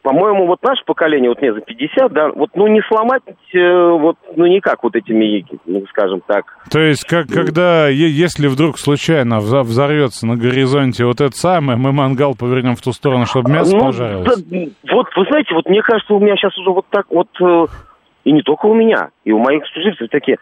по-моему, 0.03 0.47
вот 0.47 0.63
наше 0.63 0.85
поколение, 0.85 1.29
вот 1.29 1.41
мне 1.41 1.53
за 1.55 1.61
50, 1.61 2.13
да, 2.13 2.29
вот, 2.29 2.51
ну, 2.55 2.69
не 2.69 2.83
сломать, 2.83 3.23
э, 3.53 3.91
вот, 3.99 4.17
ну, 4.37 4.47
никак 4.47 4.85
вот 4.85 4.95
этими, 4.95 5.45
ну, 5.67 5.85
скажем 5.89 6.23
так. 6.25 6.45
То 6.71 6.79
есть, 6.79 7.05
как, 7.05 7.27
когда, 7.27 7.89
если 7.89 8.47
вдруг 8.47 8.79
случайно 8.79 9.41
взорвется 9.41 10.25
на 10.25 10.37
горизонте 10.37 11.05
вот 11.05 11.21
это 11.21 11.33
самое, 11.33 11.77
мы 11.77 11.91
мангал 11.91 12.37
повернем 12.37 12.77
в 12.77 12.81
ту 12.81 12.93
сторону, 12.93 13.27
чтобы 13.27 13.51
мясо 13.51 13.75
ну, 13.77 13.87
пожарилось? 13.87 14.45
Да, 14.45 14.59
вот, 14.93 15.09
вы 15.17 15.25
знаете, 15.25 15.53
вот 15.53 15.69
мне 15.69 15.83
кажется, 15.83 16.15
у 16.15 16.21
меня 16.21 16.37
сейчас 16.37 16.57
уже 16.59 16.71
вот 16.71 16.87
так 16.91 17.07
вот, 17.11 17.29
э, 17.41 17.67
и 18.23 18.31
не 18.31 18.43
только 18.43 18.67
у 18.67 18.75
меня, 18.75 19.09
и 19.25 19.33
у 19.33 19.41
моих 19.41 19.65
служителей 19.67 20.09
такие, 20.09 20.39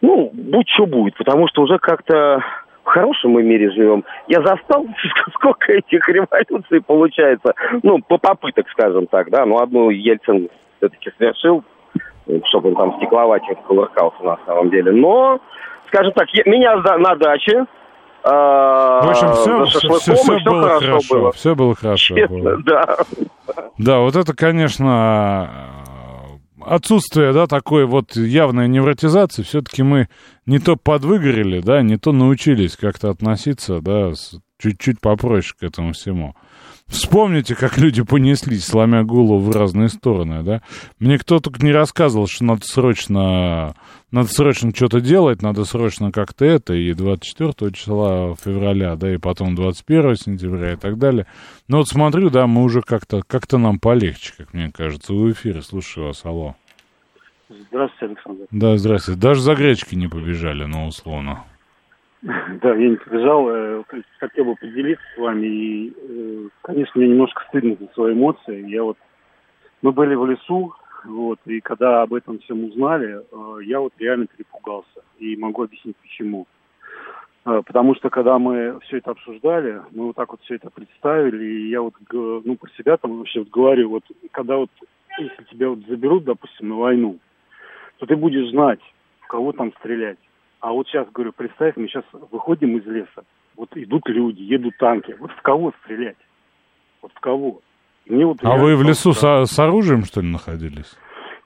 ну, 0.00 0.30
будь 0.32 0.68
что 0.68 0.86
будет, 0.86 1.16
потому 1.16 1.48
что 1.48 1.62
уже 1.62 1.78
как-то 1.78 2.42
в 2.84 2.88
хорошем 2.88 3.32
мы 3.32 3.42
мире 3.42 3.70
живем. 3.70 4.04
Я 4.26 4.42
застал, 4.42 4.86
сколько 5.34 5.72
этих 5.72 6.08
революций 6.08 6.80
получается, 6.80 7.54
ну, 7.82 7.98
по 8.00 8.18
попыток, 8.18 8.68
скажем 8.70 9.06
так, 9.06 9.30
да, 9.30 9.44
ну, 9.46 9.58
одну 9.58 9.90
Ельцин 9.90 10.48
все-таки 10.78 11.10
совершил, 11.18 11.62
чтобы 12.46 12.70
он 12.70 12.76
там 12.76 12.96
стекловать 12.96 13.42
кувыркался 13.66 14.22
на 14.22 14.38
самом 14.46 14.70
деле. 14.70 14.92
Но, 14.92 15.40
скажем 15.88 16.12
так, 16.12 16.28
я, 16.30 16.42
меня 16.46 16.76
на 16.76 17.14
даче 17.16 17.66
а, 18.22 19.02
в 19.02 19.10
общем, 19.10 19.32
все, 19.32 19.64
все, 19.64 19.98
все, 19.98 20.14
все 20.14 20.38
было 20.40 20.68
хорошо, 20.68 20.98
было. 21.10 21.32
Все 21.32 21.54
было 21.54 21.74
хорошо. 21.74 22.14
Честно, 22.14 22.38
было. 22.38 22.56
да. 22.58 22.96
Да, 23.78 23.98
вот 24.00 24.14
это, 24.14 24.36
конечно, 24.36 25.48
отсутствие, 26.64 27.32
да, 27.32 27.46
такой 27.46 27.86
вот 27.86 28.16
явной 28.16 28.68
невротизации, 28.68 29.42
все-таки 29.42 29.82
мы 29.82 30.08
не 30.46 30.58
то 30.58 30.76
подвыгорели, 30.76 31.60
да, 31.60 31.82
не 31.82 31.96
то 31.96 32.12
научились 32.12 32.76
как-то 32.76 33.10
относиться, 33.10 33.80
да, 33.80 34.12
чуть-чуть 34.58 35.00
попроще 35.00 35.54
к 35.58 35.62
этому 35.62 35.92
всему. 35.92 36.34
Вспомните, 36.90 37.54
как 37.54 37.78
люди 37.78 38.02
понеслись, 38.02 38.64
сломя 38.64 39.04
голову 39.04 39.38
в 39.38 39.56
разные 39.56 39.88
стороны, 39.88 40.42
да? 40.42 40.60
Мне 40.98 41.18
кто-то 41.18 41.52
не 41.64 41.70
рассказывал, 41.70 42.26
что 42.26 42.42
надо 42.44 42.62
срочно, 42.64 43.76
надо 44.10 44.28
срочно 44.28 44.72
что-то 44.74 45.00
делать, 45.00 45.40
надо 45.40 45.64
срочно 45.64 46.10
как-то 46.10 46.44
это, 46.44 46.74
и 46.74 46.92
24 46.92 47.72
числа 47.72 48.34
февраля, 48.34 48.96
да, 48.96 49.14
и 49.14 49.18
потом 49.18 49.54
21 49.54 50.16
сентября 50.16 50.72
и 50.72 50.76
так 50.76 50.98
далее. 50.98 51.26
Но 51.68 51.76
вот 51.78 51.86
смотрю, 51.86 52.28
да, 52.28 52.48
мы 52.48 52.64
уже 52.64 52.82
как-то, 52.82 53.22
как-то 53.24 53.58
нам 53.58 53.78
полегче, 53.78 54.32
как 54.36 54.52
мне 54.52 54.72
кажется. 54.72 55.12
В 55.12 55.30
эфире, 55.30 55.62
слушаю 55.62 56.08
вас, 56.08 56.24
алло. 56.24 56.56
Здравствуйте, 57.68 58.14
Александр. 58.14 58.46
Да, 58.50 58.76
здравствуйте. 58.76 59.20
Даже 59.20 59.42
за 59.42 59.54
гречки 59.54 59.94
не 59.94 60.08
побежали, 60.08 60.64
ну, 60.64 60.86
условно. 60.88 61.44
Да, 62.22 62.74
я 62.74 62.88
не 62.90 62.96
побежал, 62.96 63.48
э, 63.48 63.82
хотел 64.18 64.44
бы 64.44 64.56
поделиться 64.56 65.02
с 65.14 65.18
вами. 65.18 65.46
И, 65.46 65.94
э, 65.96 66.48
конечно, 66.62 67.00
мне 67.00 67.08
немножко 67.08 67.42
стыдно 67.48 67.76
за 67.80 67.86
свои 67.94 68.12
эмоции. 68.12 68.68
Я 68.68 68.82
вот, 68.82 68.98
мы 69.80 69.92
были 69.92 70.14
в 70.14 70.26
лесу, 70.26 70.74
вот, 71.04 71.38
и 71.46 71.60
когда 71.60 72.02
об 72.02 72.12
этом 72.12 72.38
всем 72.40 72.64
узнали, 72.64 73.20
э, 73.20 73.64
я 73.64 73.80
вот 73.80 73.94
реально 73.98 74.26
перепугался. 74.26 75.02
И 75.18 75.36
могу 75.36 75.62
объяснить 75.64 75.96
почему. 75.96 76.46
Потому 77.42 77.94
что 77.94 78.10
когда 78.10 78.38
мы 78.38 78.78
все 78.80 78.98
это 78.98 79.12
обсуждали, 79.12 79.80
мы 79.92 80.08
вот 80.08 80.16
так 80.16 80.30
вот 80.30 80.42
все 80.42 80.56
это 80.56 80.68
представили, 80.68 81.42
и 81.42 81.70
я 81.70 81.80
вот, 81.80 81.94
ну, 82.12 82.54
про 82.56 82.70
себя 82.76 82.98
там 82.98 83.16
вообще 83.16 83.40
вот 83.40 83.48
говорю, 83.48 83.88
вот, 83.88 84.04
когда 84.30 84.58
вот, 84.58 84.70
если 85.18 85.44
тебя 85.44 85.70
вот 85.70 85.78
заберут, 85.88 86.24
допустим, 86.24 86.68
на 86.68 86.74
войну, 86.74 87.18
то 87.96 88.04
ты 88.04 88.14
будешь 88.14 88.50
знать, 88.50 88.80
кого 89.26 89.52
там 89.52 89.72
стрелять 89.78 90.18
а 90.60 90.72
вот 90.72 90.86
сейчас, 90.88 91.08
говорю, 91.12 91.32
представь, 91.32 91.76
мы 91.76 91.88
сейчас 91.88 92.04
выходим 92.30 92.76
из 92.76 92.86
леса. 92.86 93.24
Вот 93.56 93.70
идут 93.76 94.08
люди, 94.08 94.42
едут 94.42 94.76
танки. 94.78 95.16
Вот 95.18 95.30
в 95.32 95.42
кого 95.42 95.72
стрелять? 95.82 96.16
Вот 97.02 97.12
в 97.14 97.20
кого? 97.20 97.60
мне 98.06 98.26
вот 98.26 98.38
а 98.42 98.56
вы 98.56 98.76
в 98.76 98.82
лесу 98.82 99.12
с, 99.12 99.46
с 99.46 99.58
оружием, 99.58 100.04
что 100.04 100.20
ли, 100.20 100.28
находились? 100.28 100.96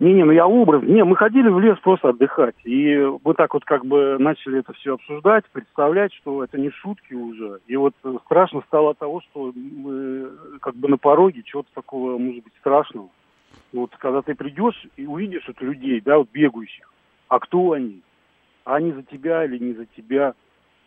Не-не, 0.01 0.25
ну 0.25 0.33
я 0.33 0.47
образ. 0.47 0.83
Не, 0.83 1.05
мы 1.05 1.15
ходили 1.17 1.49
в 1.49 1.61
лес 1.61 1.79
просто 1.79 2.09
отдыхать. 2.09 2.57
И 2.65 2.97
вот 3.23 3.37
так 3.37 3.55
вот 3.55 3.65
как 3.65 3.87
бы 3.87 4.17
начали 4.19 4.59
это 4.59 4.73
все 4.73 4.95
обсуждать, 4.95 5.45
представлять, 5.53 6.13
что 6.15 6.43
это 6.43 6.59
не 6.59 6.71
шутки 6.71 7.15
уже. 7.15 7.61
И 7.69 7.77
вот 7.77 7.95
страшно 8.25 8.63
стало 8.67 8.91
от 8.91 8.99
того, 8.99 9.21
что 9.21 9.53
мы 9.55 10.31
как 10.61 10.75
бы 10.75 10.89
на 10.89 10.99
пороге 10.99 11.43
чего-то 11.45 11.69
такого, 11.75 12.19
может 12.19 12.43
быть, 12.43 12.55
страшного. 12.59 13.09
Вот 13.73 13.91
когда 13.99 14.23
ты 14.23 14.35
придешь 14.35 14.87
и 14.97 15.07
увидишь 15.07 15.45
вот 15.47 15.61
людей, 15.61 16.01
да, 16.01 16.19
вот 16.19 16.29
бегающих, 16.33 16.93
а 17.29 17.39
кто 17.39 17.73
они? 17.73 18.03
А 18.65 18.77
они 18.77 18.93
за 18.93 19.03
тебя 19.03 19.45
или 19.45 19.59
не 19.59 19.75
за 19.75 19.87
тебя, 19.97 20.33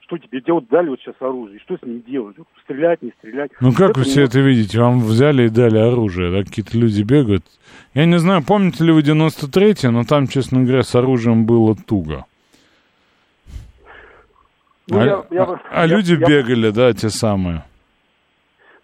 что 0.02 0.18
тебе 0.18 0.42
делать, 0.42 0.68
дали 0.70 0.90
вот 0.90 1.00
сейчас 1.02 1.16
оружие, 1.20 1.60
что 1.60 1.78
с 1.78 1.82
ним 1.84 2.02
делать? 2.02 2.38
Вот 2.38 2.48
стрелять, 2.64 3.02
не 3.02 3.12
стрелять? 3.20 3.52
Ну 3.60 3.72
как 3.74 3.92
это 3.92 4.00
вы 4.00 4.06
все 4.06 4.24
это 4.24 4.40
видите? 4.40 4.80
Вам 4.80 5.00
взяли 5.02 5.44
и 5.48 5.50
дали 5.50 5.78
оружие, 5.78 6.32
да? 6.32 6.44
Какие-то 6.44 6.78
люди 6.78 7.02
бегают. 7.04 7.44
Я 7.94 8.06
не 8.06 8.18
знаю, 8.20 8.44
помните 8.44 8.84
ли 8.84 8.92
вы 8.92 9.02
93-й, 9.02 9.90
но 9.92 10.04
там, 10.04 10.28
честно 10.28 10.64
говоря, 10.64 10.84
с 10.84 10.96
оружием 10.96 11.46
было 11.46 11.76
туго. 11.76 12.26
Ну, 14.90 15.00
а 15.00 15.06
я- 15.06 15.26
я- 15.32 15.60
а 15.70 15.86
я- 15.86 15.96
люди 15.98 16.14
я- 16.14 16.26
бегали, 16.26 16.70
да, 16.70 16.94
те 16.94 17.10
самые. 17.10 17.64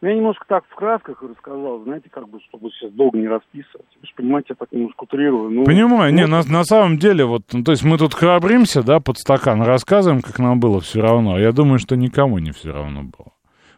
Ну, 0.03 0.09
я 0.09 0.15
немножко 0.15 0.43
так 0.49 0.65
в 0.69 0.75
красках 0.75 1.23
рассказал, 1.23 1.81
знаете, 1.85 2.09
как 2.09 2.27
бы, 2.27 2.37
чтобы 2.49 2.69
сейчас 2.71 2.91
долго 2.91 3.17
не 3.17 3.29
расписывать. 3.29 3.87
Вы 4.01 4.05
же 4.05 4.13
понимаете, 4.17 4.47
я 4.49 4.55
так 4.55 4.69
немножко 4.73 5.03
утрирую. 5.03 5.49
Ну, 5.49 5.63
Понимаю, 5.63 6.13
не, 6.13 6.27
на, 6.27 6.43
на 6.43 6.65
самом 6.65 6.97
деле, 6.97 7.23
вот, 7.23 7.43
ну, 7.53 7.63
то 7.63 7.71
есть 7.71 7.85
мы 7.85 7.97
тут 7.97 8.13
храбримся, 8.13 8.83
да, 8.83 8.99
под 8.99 9.17
стакан, 9.17 9.61
рассказываем, 9.61 10.21
как 10.21 10.39
нам 10.39 10.59
было 10.59 10.81
все 10.81 10.99
равно. 10.99 11.35
А 11.35 11.39
Я 11.39 11.53
думаю, 11.53 11.79
что 11.79 11.95
никому 11.95 12.39
не 12.39 12.51
все 12.51 12.73
равно 12.73 13.03
было. 13.03 13.31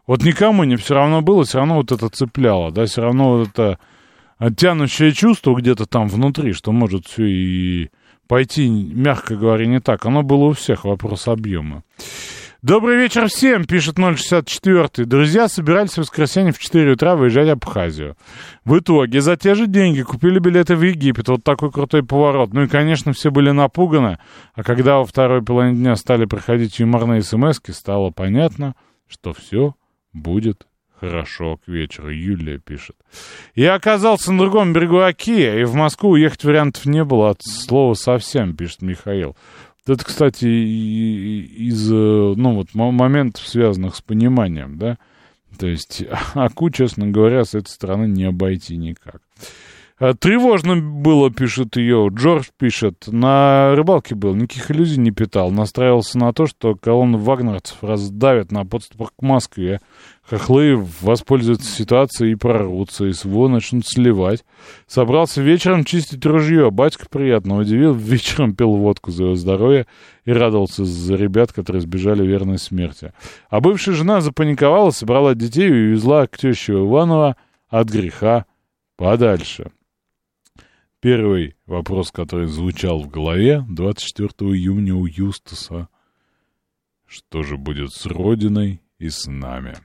Вот 0.07 0.23
никому 0.23 0.63
не 0.63 0.77
все 0.77 0.95
равно 0.95 1.21
было, 1.21 1.43
все 1.43 1.59
равно 1.59 1.75
вот 1.75 1.91
это 1.91 2.09
цепляло, 2.09 2.71
да, 2.71 2.85
все 2.85 3.03
равно 3.03 3.37
вот 3.37 3.49
это 3.49 3.77
тянущее 4.57 5.11
чувство 5.11 5.53
где-то 5.53 5.85
там 5.85 6.07
внутри, 6.07 6.53
что 6.53 6.71
может 6.71 7.05
все 7.05 7.25
и 7.27 7.91
пойти, 8.27 8.67
мягко 8.67 9.35
говоря, 9.35 9.67
не 9.67 9.79
так. 9.79 10.03
Оно 10.07 10.23
было 10.23 10.45
у 10.45 10.53
всех, 10.53 10.85
вопрос 10.85 11.27
объема. 11.27 11.83
Добрый 12.65 12.97
вечер 12.97 13.27
всем, 13.27 13.65
пишет 13.65 13.97
064. 13.97 15.05
Друзья 15.05 15.47
собирались 15.47 15.91
в 15.91 15.97
воскресенье 15.99 16.51
в 16.51 16.57
4 16.57 16.93
утра 16.93 17.15
выезжать 17.15 17.47
в 17.47 17.51
Абхазию. 17.51 18.17
В 18.63 18.79
итоге 18.79 19.21
за 19.21 19.37
те 19.37 19.53
же 19.53 19.67
деньги 19.67 20.01
купили 20.01 20.39
билеты 20.39 20.75
в 20.75 20.81
Египет. 20.81 21.27
Вот 21.27 21.43
такой 21.43 21.71
крутой 21.71 22.01
поворот. 22.01 22.53
Ну 22.53 22.63
и, 22.63 22.67
конечно, 22.67 23.13
все 23.13 23.29
были 23.29 23.51
напуганы. 23.51 24.17
А 24.55 24.63
когда 24.63 24.97
во 24.97 25.05
второй 25.05 25.43
половине 25.43 25.77
дня 25.77 25.95
стали 25.95 26.25
приходить 26.25 26.79
юморные 26.79 27.21
смс 27.21 27.59
стало 27.69 28.09
понятно, 28.09 28.73
что 29.07 29.31
все 29.33 29.75
будет 30.11 30.65
хорошо 30.99 31.57
к 31.57 31.67
вечеру. 31.67 32.09
Юлия 32.09 32.57
пишет. 32.57 32.95
Я 33.53 33.75
оказался 33.75 34.31
на 34.31 34.39
другом 34.39 34.73
берегу 34.73 34.99
Оки, 34.99 35.61
и 35.61 35.63
в 35.65 35.75
Москву 35.75 36.11
уехать 36.11 36.43
вариантов 36.43 36.85
не 36.85 37.03
было 37.03 37.29
от 37.29 37.41
слова 37.43 37.93
совсем, 37.93 38.55
пишет 38.55 38.81
Михаил. 38.81 39.35
Это, 39.87 40.03
кстати, 40.03 40.45
из, 40.45 41.91
э, 41.91 41.95
ну, 41.95 42.55
вот, 42.55 42.73
мо- 42.73 42.91
моментов, 42.91 43.47
связанных 43.47 43.95
с 43.95 44.01
пониманием, 44.01 44.77
да. 44.77 44.97
То 45.59 45.67
есть, 45.67 46.03
Аку, 46.33 46.69
честно 46.71 47.07
говоря, 47.07 47.45
с 47.45 47.53
этой 47.53 47.69
стороны 47.69 48.05
не 48.07 48.23
обойти 48.23 48.77
никак. 48.77 49.21
А, 49.97 50.13
Тревожно 50.13 50.75
было, 50.75 51.31
пишет 51.31 51.77
ее. 51.77 52.09
Джордж 52.11 52.47
пишет. 52.57 53.05
На 53.07 53.73
рыбалке 53.75 54.13
был, 54.13 54.35
никаких 54.35 54.69
иллюзий 54.69 54.99
не 54.99 55.11
питал. 55.11 55.51
Настраивался 55.51 56.17
на 56.17 56.33
то, 56.33 56.47
что 56.47 56.75
колонну 56.75 57.17
вагнерцев 57.17 57.81
раздавят 57.81 58.51
на 58.51 58.65
подступах 58.65 59.13
к 59.17 59.21
Москве. 59.21 59.79
Хохлы 60.21 60.75
воспользуются 61.01 61.71
ситуацией 61.71 62.33
и 62.33 62.35
прорвутся, 62.35 63.05
и 63.05 63.13
СВО 63.13 63.47
начнут 63.47 63.87
сливать. 63.87 64.43
Собрался 64.85 65.41
вечером 65.41 65.85
чистить 65.85 66.25
ружье. 66.25 66.71
Батька 66.71 67.05
приятно 67.09 67.57
удивил. 67.57 67.93
Вечером 68.15 68.53
пил 68.53 68.75
водку 68.75 69.11
за 69.11 69.23
его 69.23 69.35
здоровье 69.35 69.87
и 70.25 70.33
радовался 70.33 70.83
за 70.83 71.15
ребят, 71.15 71.53
которые 71.53 71.81
сбежали 71.81 72.25
верной 72.25 72.57
смерти. 72.57 73.13
А 73.49 73.61
бывшая 73.61 73.93
жена 73.93 74.19
запаниковала, 74.19 74.91
собрала 74.91 75.35
детей 75.35 75.69
и 75.69 75.87
увезла 75.87 76.27
к 76.27 76.37
теще 76.37 76.73
Иванова 76.73 77.37
от 77.69 77.89
греха 77.89 78.45
подальше. 78.97 79.71
Первый 81.05 81.53
вопрос, 81.67 82.09
который 82.09 82.47
звучал 82.47 83.03
в 83.03 83.07
голове 83.07 83.63
24 83.69 84.27
июня 84.53 84.95
у 84.95 85.05
Юстаса. 85.05 85.87
Что 87.05 87.43
же 87.43 87.57
будет 87.57 87.91
с 87.91 88.07
Родиной 88.07 88.81
и 88.97 89.09
с 89.09 89.27
нами? 89.27 89.75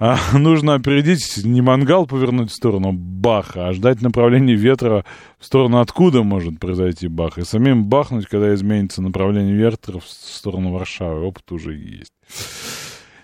А, 0.00 0.18
нужно 0.36 0.74
опередить, 0.74 1.44
не 1.44 1.60
мангал 1.60 2.06
повернуть 2.06 2.50
в 2.50 2.56
сторону 2.56 2.90
Баха, 2.90 3.68
а 3.68 3.72
ждать 3.72 4.02
направления 4.02 4.56
ветра 4.56 5.04
в 5.38 5.44
сторону, 5.44 5.78
откуда 5.78 6.24
может 6.24 6.58
произойти 6.58 7.06
Бах. 7.06 7.38
И 7.38 7.44
самим 7.44 7.84
бахнуть, 7.84 8.26
когда 8.26 8.52
изменится 8.54 9.02
направление 9.02 9.54
ветра 9.54 10.00
в 10.00 10.08
сторону 10.08 10.72
Варшавы. 10.72 11.24
Опыт 11.24 11.52
уже 11.52 11.74
есть. 11.74 12.12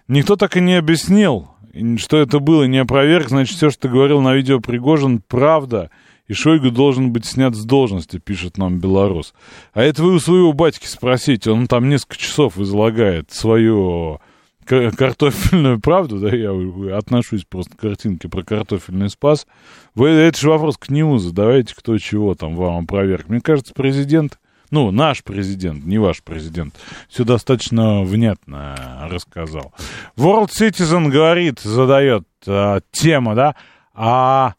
Никто 0.06 0.36
так 0.36 0.56
и 0.56 0.60
не 0.60 0.74
объяснил, 0.74 1.48
что 1.96 2.18
это 2.18 2.38
было, 2.38 2.68
не 2.68 2.78
опроверг. 2.78 3.30
Значит, 3.30 3.56
все, 3.56 3.70
что 3.70 3.88
говорил 3.88 4.20
на 4.20 4.32
видео 4.32 4.60
Пригожин, 4.60 5.20
правда. 5.26 5.90
И 6.28 6.34
Шойгу 6.34 6.70
должен 6.70 7.10
быть 7.10 7.24
снят 7.24 7.54
с 7.54 7.64
должности, 7.64 8.18
пишет 8.18 8.58
нам 8.58 8.78
белорус. 8.78 9.34
А 9.72 9.82
это 9.82 10.02
вы 10.02 10.14
у 10.14 10.20
своего 10.20 10.52
батьки 10.52 10.86
спросите. 10.86 11.50
Он 11.50 11.66
там 11.66 11.88
несколько 11.88 12.18
часов 12.18 12.58
излагает 12.58 13.32
свою 13.32 14.20
к- 14.66 14.90
картофельную 14.92 15.80
правду, 15.80 16.18
да, 16.18 16.28
я 16.28 16.52
отношусь 16.96 17.44
просто 17.44 17.76
к 17.76 17.80
картинке 17.80 18.28
про 18.28 18.42
картофельный 18.42 19.08
спас. 19.08 19.46
Вы, 19.94 20.10
это 20.10 20.38
же 20.38 20.50
вопрос 20.50 20.76
к 20.76 20.90
нему 20.90 21.16
задавайте, 21.18 21.74
кто 21.74 21.96
чего 21.96 22.34
там 22.34 22.54
вам 22.54 22.84
опроверг. 22.84 23.28
Мне 23.28 23.40
кажется, 23.40 23.72
президент, 23.74 24.38
ну, 24.70 24.90
наш 24.90 25.24
президент, 25.24 25.84
не 25.86 25.96
ваш 25.96 26.22
президент, 26.22 26.74
все 27.08 27.24
достаточно 27.24 28.02
внятно 28.02 29.08
рассказал. 29.10 29.72
World 30.18 30.50
Citizen 30.50 31.08
говорит, 31.08 31.60
задает 31.60 32.24
э, 32.46 32.80
тему, 32.92 33.34
да, 33.34 33.54
а 33.94 34.54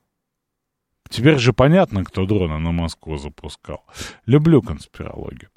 теперь 1.09 1.37
же 1.37 1.53
понятно, 1.53 2.03
кто 2.03 2.25
дрона 2.25 2.59
на 2.59 2.71
Москву 2.71 3.17
запускал. 3.17 3.83
Люблю 4.25 4.61
конспирологию. 4.61 5.49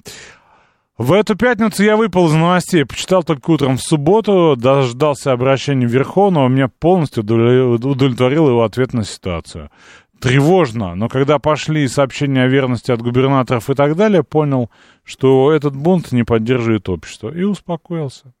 В 0.97 1.11
эту 1.13 1.35
пятницу 1.35 1.83
я 1.83 1.97
выпал 1.97 2.27
из 2.27 2.33
новостей, 2.33 2.85
почитал 2.85 3.23
только 3.23 3.49
утром 3.49 3.77
в 3.77 3.81
субботу, 3.81 4.55
дождался 4.55 5.31
обращения 5.31 5.87
Верховного, 5.87 6.47
меня 6.47 6.67
полностью 6.67 7.23
удовле- 7.23 7.63
удовлетворил 7.63 8.47
его 8.47 8.63
ответ 8.63 8.93
на 8.93 9.03
ситуацию. 9.03 9.71
Тревожно, 10.19 10.95
но 10.95 11.09
когда 11.09 11.39
пошли 11.39 11.87
сообщения 11.87 12.43
о 12.43 12.47
верности 12.47 12.91
от 12.91 13.01
губернаторов 13.01 13.69
и 13.69 13.73
так 13.73 13.95
далее, 13.95 14.23
понял, 14.23 14.69
что 15.03 15.51
этот 15.51 15.75
бунт 15.75 16.11
не 16.11 16.23
поддерживает 16.23 16.87
общество, 16.87 17.29
и 17.29 17.43
успокоился. 17.43 18.33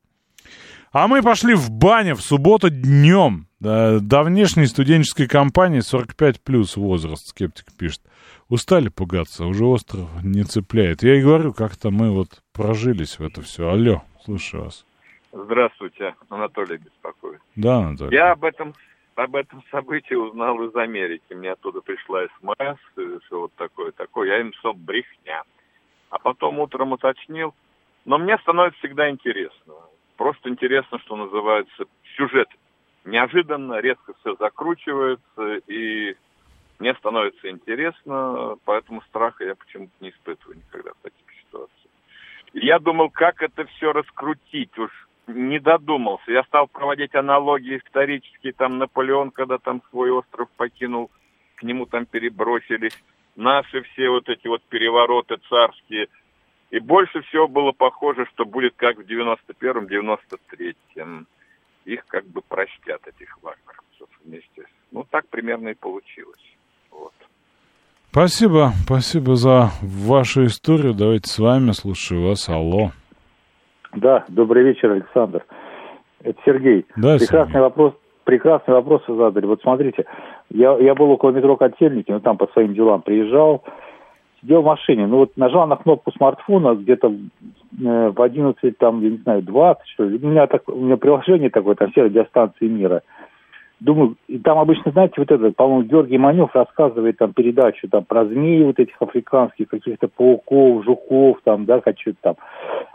А 0.93 1.07
мы 1.07 1.23
пошли 1.23 1.55
в 1.55 1.71
баню 1.71 2.15
в 2.15 2.21
субботу 2.21 2.69
днем. 2.69 3.47
Да, 3.63 3.99
До 4.01 4.23
внешней 4.23 4.65
студенческой 4.65 5.29
кампании 5.29 5.79
45 5.79 6.41
плюс 6.41 6.75
возраст, 6.75 7.27
скептик 7.27 7.67
пишет. 7.79 8.01
Устали 8.49 8.89
пугаться, 8.89 9.45
уже 9.45 9.63
остров 9.63 10.09
не 10.21 10.43
цепляет. 10.43 11.01
Я 11.01 11.15
и 11.15 11.21
говорю, 11.21 11.53
как-то 11.53 11.89
мы 11.89 12.11
вот 12.11 12.43
прожились 12.51 13.19
в 13.19 13.23
это 13.23 13.41
все. 13.41 13.69
Алло, 13.69 14.01
слушаю 14.25 14.65
вас. 14.65 14.85
Здравствуйте, 15.31 16.13
Анатолий 16.27 16.75
беспокоит. 16.75 17.39
Да, 17.55 17.77
Анатолий? 17.77 18.13
Я 18.13 18.33
об 18.33 18.43
этом 18.43 18.73
об 19.15 19.33
этом 19.33 19.63
событии 19.71 20.15
узнал 20.15 20.61
из 20.63 20.75
Америки. 20.75 21.33
Мне 21.33 21.53
оттуда 21.53 21.79
пришла 21.79 22.23
смс, 22.41 22.79
и 22.97 23.19
все 23.25 23.39
вот 23.39 23.53
такое, 23.55 23.93
такое. 23.93 24.27
Я 24.27 24.41
им 24.41 24.51
все 24.51 24.73
брехня. 24.73 25.43
А 26.09 26.19
потом 26.19 26.59
утром 26.59 26.91
уточнил. 26.91 27.55
Но 28.03 28.17
мне 28.17 28.37
становится 28.39 28.77
всегда 28.79 29.09
интересно. 29.09 29.73
Просто 30.17 30.49
интересно, 30.49 30.99
что 30.99 31.15
называется, 31.15 31.85
сюжет. 32.17 32.49
Неожиданно, 33.05 33.79
резко 33.79 34.13
все 34.19 34.35
закручивается, 34.35 35.55
и 35.67 36.15
мне 36.79 36.93
становится 36.95 37.49
интересно, 37.49 38.55
поэтому 38.65 39.01
страха 39.03 39.43
я 39.43 39.55
почему-то 39.55 39.91
не 39.99 40.09
испытываю 40.09 40.57
никогда 40.57 40.91
в 40.91 41.03
таких 41.03 41.25
ситуациях. 41.45 41.91
Я 42.53 42.79
думал, 42.79 43.09
как 43.09 43.41
это 43.41 43.65
все 43.65 43.91
раскрутить, 43.91 44.77
уж 44.77 44.91
не 45.27 45.59
додумался. 45.59 46.31
Я 46.31 46.43
стал 46.43 46.67
проводить 46.67 47.15
аналогии 47.15 47.77
исторические, 47.77 48.53
там 48.53 48.77
Наполеон, 48.77 49.31
когда 49.31 49.57
там 49.57 49.81
свой 49.89 50.11
остров 50.11 50.49
покинул, 50.57 51.09
к 51.55 51.63
нему 51.63 51.85
там 51.85 52.05
перебросились 52.05 52.97
наши 53.35 53.81
все 53.83 54.09
вот 54.09 54.29
эти 54.29 54.47
вот 54.47 54.63
перевороты 54.63 55.37
царские. 55.49 56.07
И 56.71 56.79
больше 56.79 57.21
всего 57.23 57.47
было 57.47 57.71
похоже, 57.71 58.25
что 58.33 58.45
будет 58.45 58.73
как 58.75 58.97
в 58.97 59.01
91-м, 59.01 59.85
93-м. 59.85 61.27
Их 61.85 62.05
как 62.07 62.25
бы 62.27 62.41
простят, 62.41 63.01
этих 63.07 63.37
вагнеровцев 63.41 64.07
вместе. 64.23 64.65
Ну, 64.91 65.05
так 65.09 65.27
примерно 65.27 65.69
и 65.69 65.73
получилось. 65.73 66.57
Вот. 66.91 67.13
Спасибо, 68.11 68.71
спасибо 68.85 69.35
за 69.35 69.71
вашу 69.81 70.45
историю. 70.45 70.93
Давайте 70.93 71.29
с 71.29 71.39
вами, 71.39 71.71
слушаю 71.71 72.27
вас. 72.27 72.47
Алло. 72.47 72.91
Да, 73.95 74.25
добрый 74.27 74.63
вечер, 74.63 74.91
Александр. 74.91 75.45
Это 76.21 76.39
Сергей. 76.45 76.85
Да, 76.95 77.17
прекрасный 77.17 77.51
Сергей. 77.51 77.61
вопрос. 77.61 77.93
Прекрасный 78.23 78.73
вопрос 78.75 79.01
вы 79.07 79.17
задали. 79.17 79.45
Вот 79.45 79.61
смотрите, 79.61 80.05
я, 80.49 80.77
я 80.77 80.95
был 80.95 81.11
около 81.11 81.31
метро 81.31 81.57
Котельники, 81.57 82.09
ну 82.09 82.21
там 82.21 82.37
по 82.37 82.47
своим 82.53 82.73
делам 82.73 83.01
приезжал, 83.01 83.63
сидел 84.43 84.61
в 84.61 84.65
машине, 84.65 85.07
ну 85.07 85.17
вот 85.19 85.31
нажал 85.37 85.65
на 85.67 85.77
кнопку 85.77 86.11
смартфона 86.11 86.75
где-то 86.75 87.07
э, 87.07 88.09
в 88.09 88.21
11, 88.21 88.77
там, 88.77 89.01
я 89.01 89.09
не 89.09 89.17
знаю, 89.17 89.41
20, 89.41 89.87
что 89.87 90.03
ли. 90.03 90.19
У 90.21 90.27
меня, 90.27 90.47
так, 90.47 90.67
у 90.67 90.75
меня 90.75 90.97
приложение 90.97 91.49
такое, 91.49 91.75
там 91.75 91.91
все 91.91 92.03
радиостанции 92.03 92.67
мира. 92.67 93.01
думаю, 93.79 94.15
и 94.27 94.37
там 94.39 94.59
обычно, 94.59 94.91
знаете, 94.91 95.15
вот 95.17 95.31
это, 95.31 95.51
по-моему, 95.51 95.83
Георгий 95.83 96.17
Манев 96.17 96.53
рассказывает 96.53 97.17
там 97.17 97.33
передачу 97.33 97.87
там 97.89 98.03
про 98.03 98.25
змеи 98.25 98.63
вот 98.63 98.79
этих 98.79 99.01
африканских, 99.01 99.69
каких-то 99.69 100.07
пауков, 100.07 100.83
жуков 100.83 101.39
там, 101.43 101.65
да, 101.65 101.81
хочу 101.81 102.13
там. 102.21 102.35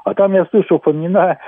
А 0.04 0.14
там 0.14 0.34
я 0.34 0.44
слышал 0.46 0.78
Фомина 0.80 1.38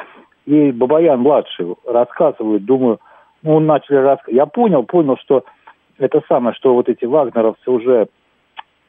и 0.46 0.72
Бабаян 0.72 1.20
младший 1.20 1.74
рассказывают, 1.86 2.64
думаю, 2.64 3.00
ну, 3.42 3.60
начали 3.60 3.96
рассказывать. 3.96 4.36
Я 4.36 4.46
понял, 4.46 4.82
понял, 4.82 5.16
что 5.18 5.44
это 5.98 6.22
самое, 6.28 6.54
что 6.54 6.74
вот 6.74 6.88
эти 6.88 7.04
вагнеровцы 7.04 7.70
уже 7.70 8.08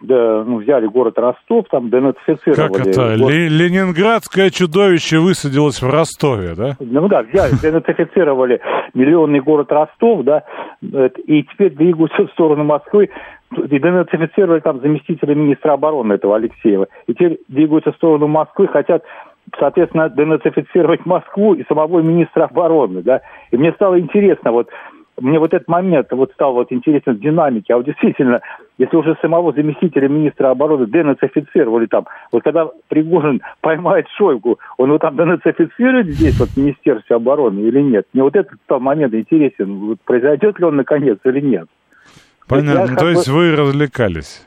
да, 0.02 0.44
ну, 0.44 0.58
взяли 0.58 0.88
город 0.88 1.18
Ростов, 1.18 1.66
там 1.70 1.90
денацифицировали. 1.90 2.74
Как 2.74 2.88
это? 2.88 3.18
Город... 3.18 3.34
Ленинградское 3.34 4.50
чудовище 4.50 5.20
высадилось 5.20 5.82
в 5.82 5.90
Ростове, 5.90 6.54
да? 6.56 6.76
Ну 6.80 7.08
да, 7.08 7.24
взяли, 7.24 7.52
денацифицировали 7.62 8.62
миллионный 8.94 9.40
город 9.40 9.72
Ростов, 9.72 10.24
да, 10.24 10.44
и 10.82 11.44
теперь 11.44 11.72
двигаются 11.72 12.28
в 12.28 12.32
сторону 12.32 12.64
Москвы, 12.64 13.10
и 13.56 13.80
денацифицировали 13.80 14.62
там 14.62 14.80
заместителя 14.82 15.36
министра 15.36 15.74
обороны 15.74 16.14
этого 16.14 16.36
Алексеева, 16.36 16.88
и 17.08 17.14
теперь 17.14 17.40
двигаются 17.48 17.92
в 17.92 17.96
сторону 17.96 18.28
Москвы, 18.28 18.68
хотят 18.68 19.04
соответственно, 19.60 20.10
денацифицировать 20.10 21.06
Москву 21.06 21.56
и 21.56 21.66
самого 21.66 22.00
министра 22.00 22.46
обороны, 22.46 23.02
да. 23.02 23.22
И 23.52 23.58
мне 23.58 23.74
стало 23.74 24.00
интересно, 24.00 24.52
вот 24.52 24.70
мне 25.20 25.40
вот 25.40 25.54
этот 25.54 25.68
момент 25.68 26.08
вот 26.12 26.32
стал 26.34 26.54
вот 26.54 26.72
интересен 26.72 27.14
в 27.14 27.20
динамике. 27.20 27.74
А 27.74 27.78
вот 27.78 27.86
действительно, 27.86 28.42
если 28.82 28.98
уже 28.98 29.16
самого 29.22 29.54
заместителя 29.54 30.10
министра 30.10 30.50
обороны 30.50 30.88
денацифицировали 30.88 31.86
там, 31.86 32.08
вот 32.32 32.44
когда 32.44 32.68
Пригожин 32.88 33.42
поймает 33.62 34.08
Шойгу, 34.18 34.58
он 34.78 34.90
его 34.90 34.98
там 34.98 35.16
денацифицирует 35.16 36.08
здесь, 36.08 36.40
вот 36.40 36.50
в 36.50 36.58
Министерстве 36.58 37.16
обороны 37.16 37.60
или 37.60 37.80
нет? 37.80 38.08
Мне 38.12 38.24
вот 38.24 38.36
этот 38.36 38.60
стал 38.64 38.80
момент 38.80 39.14
интересен. 39.14 39.78
Вот 39.80 40.00
произойдет 40.04 40.58
ли 40.58 40.66
он 40.66 40.78
наконец 40.78 41.20
или 41.26 41.42
нет? 41.42 41.68
Понятно. 42.48 42.96
То 42.96 43.10
есть 43.10 43.28
вы 43.28 43.56
развлекались. 43.56 44.44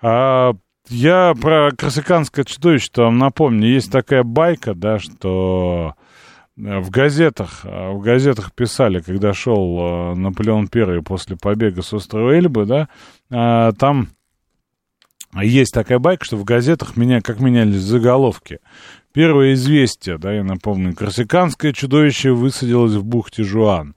А 0.00 0.52
я 0.88 1.34
про 1.40 1.70
корсиканское 1.76 2.44
чудовище 2.44 2.90
вам 2.96 3.18
напомню. 3.18 3.66
Есть 3.66 3.90
такая 3.90 4.22
байка, 4.22 4.72
да, 4.74 5.00
что 5.00 5.94
в 6.56 6.90
газетах, 6.90 7.60
э, 7.64 7.90
в 7.90 8.00
газетах 8.00 8.52
писали, 8.52 9.00
когда 9.00 9.32
шел 9.34 9.78
э, 9.78 10.14
Наполеон 10.14 10.68
I 10.72 11.02
после 11.02 11.36
побега 11.36 11.82
с 11.82 11.92
острова 11.92 12.34
Эльбы, 12.36 12.64
да, 12.64 12.88
там 13.72 14.08
есть 15.34 15.74
такая 15.74 15.98
байка, 15.98 16.24
что 16.24 16.36
в 16.36 16.44
газетах 16.44 16.96
меня, 16.96 17.20
как 17.20 17.40
менялись 17.40 17.80
заголовки. 17.80 18.60
Первое 19.12 19.54
известие, 19.54 20.18
да, 20.18 20.32
я 20.32 20.44
напомню, 20.44 20.94
корсиканское 20.94 21.72
чудовище 21.72 22.32
высадилось 22.32 22.94
в 22.94 23.04
бухте 23.04 23.42
Жуан. 23.42 23.94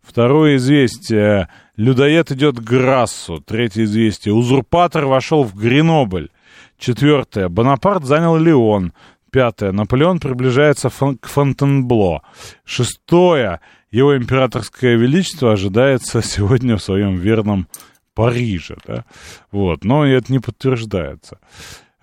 Второе 0.00 0.56
известие, 0.56 1.48
людоед 1.76 2.32
идет 2.32 2.56
к 2.58 2.62
Грассу. 2.62 3.40
Третье 3.40 3.84
известие, 3.84 4.34
узурпатор 4.34 5.06
вошел 5.06 5.44
в 5.44 5.54
Гренобль. 5.54 6.30
Четвертое, 6.78 7.48
Бонапарт 7.48 8.04
занял 8.04 8.36
Леон. 8.36 8.92
Пятое. 9.30 9.72
Наполеон 9.72 10.18
приближается 10.18 10.90
к 10.90 11.26
Фонтенбло. 11.26 12.22
Шестое. 12.64 13.60
Его 13.90 14.16
императорское 14.16 14.96
величество 14.96 15.52
ожидается 15.52 16.22
сегодня 16.22 16.76
в 16.76 16.82
своем 16.82 17.16
верном 17.16 17.68
Париже. 18.14 18.76
Да? 18.86 19.04
Вот. 19.52 19.84
Но 19.84 20.04
это 20.06 20.32
не 20.32 20.38
подтверждается. 20.38 21.38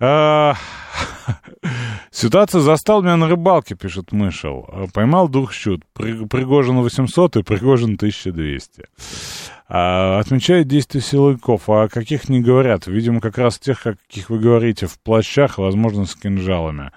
А... 0.00 0.54
Ситуация 2.10 2.60
застал 2.60 3.02
меня 3.02 3.16
на 3.16 3.28
рыбалке, 3.28 3.74
пишет 3.74 4.12
Мышел. 4.12 4.68
Поймал 4.92 5.28
двух 5.28 5.52
щут. 5.52 5.84
Пригожин 5.94 6.80
800 6.80 7.36
и 7.36 7.42
Пригожин 7.42 7.94
1200. 7.94 8.84
А, 9.68 10.18
отмечает 10.18 10.66
действия 10.66 11.00
силовиков, 11.00 11.68
а 11.68 11.84
о 11.84 11.88
каких 11.88 12.28
не 12.28 12.40
говорят. 12.40 12.86
Видимо, 12.86 13.20
как 13.20 13.38
раз 13.38 13.58
тех, 13.58 13.86
о 13.86 13.94
каких 13.94 14.30
вы 14.30 14.38
говорите, 14.38 14.86
в 14.86 14.98
плащах, 14.98 15.58
возможно, 15.58 16.06
с 16.06 16.14
кинжалами. 16.14 16.90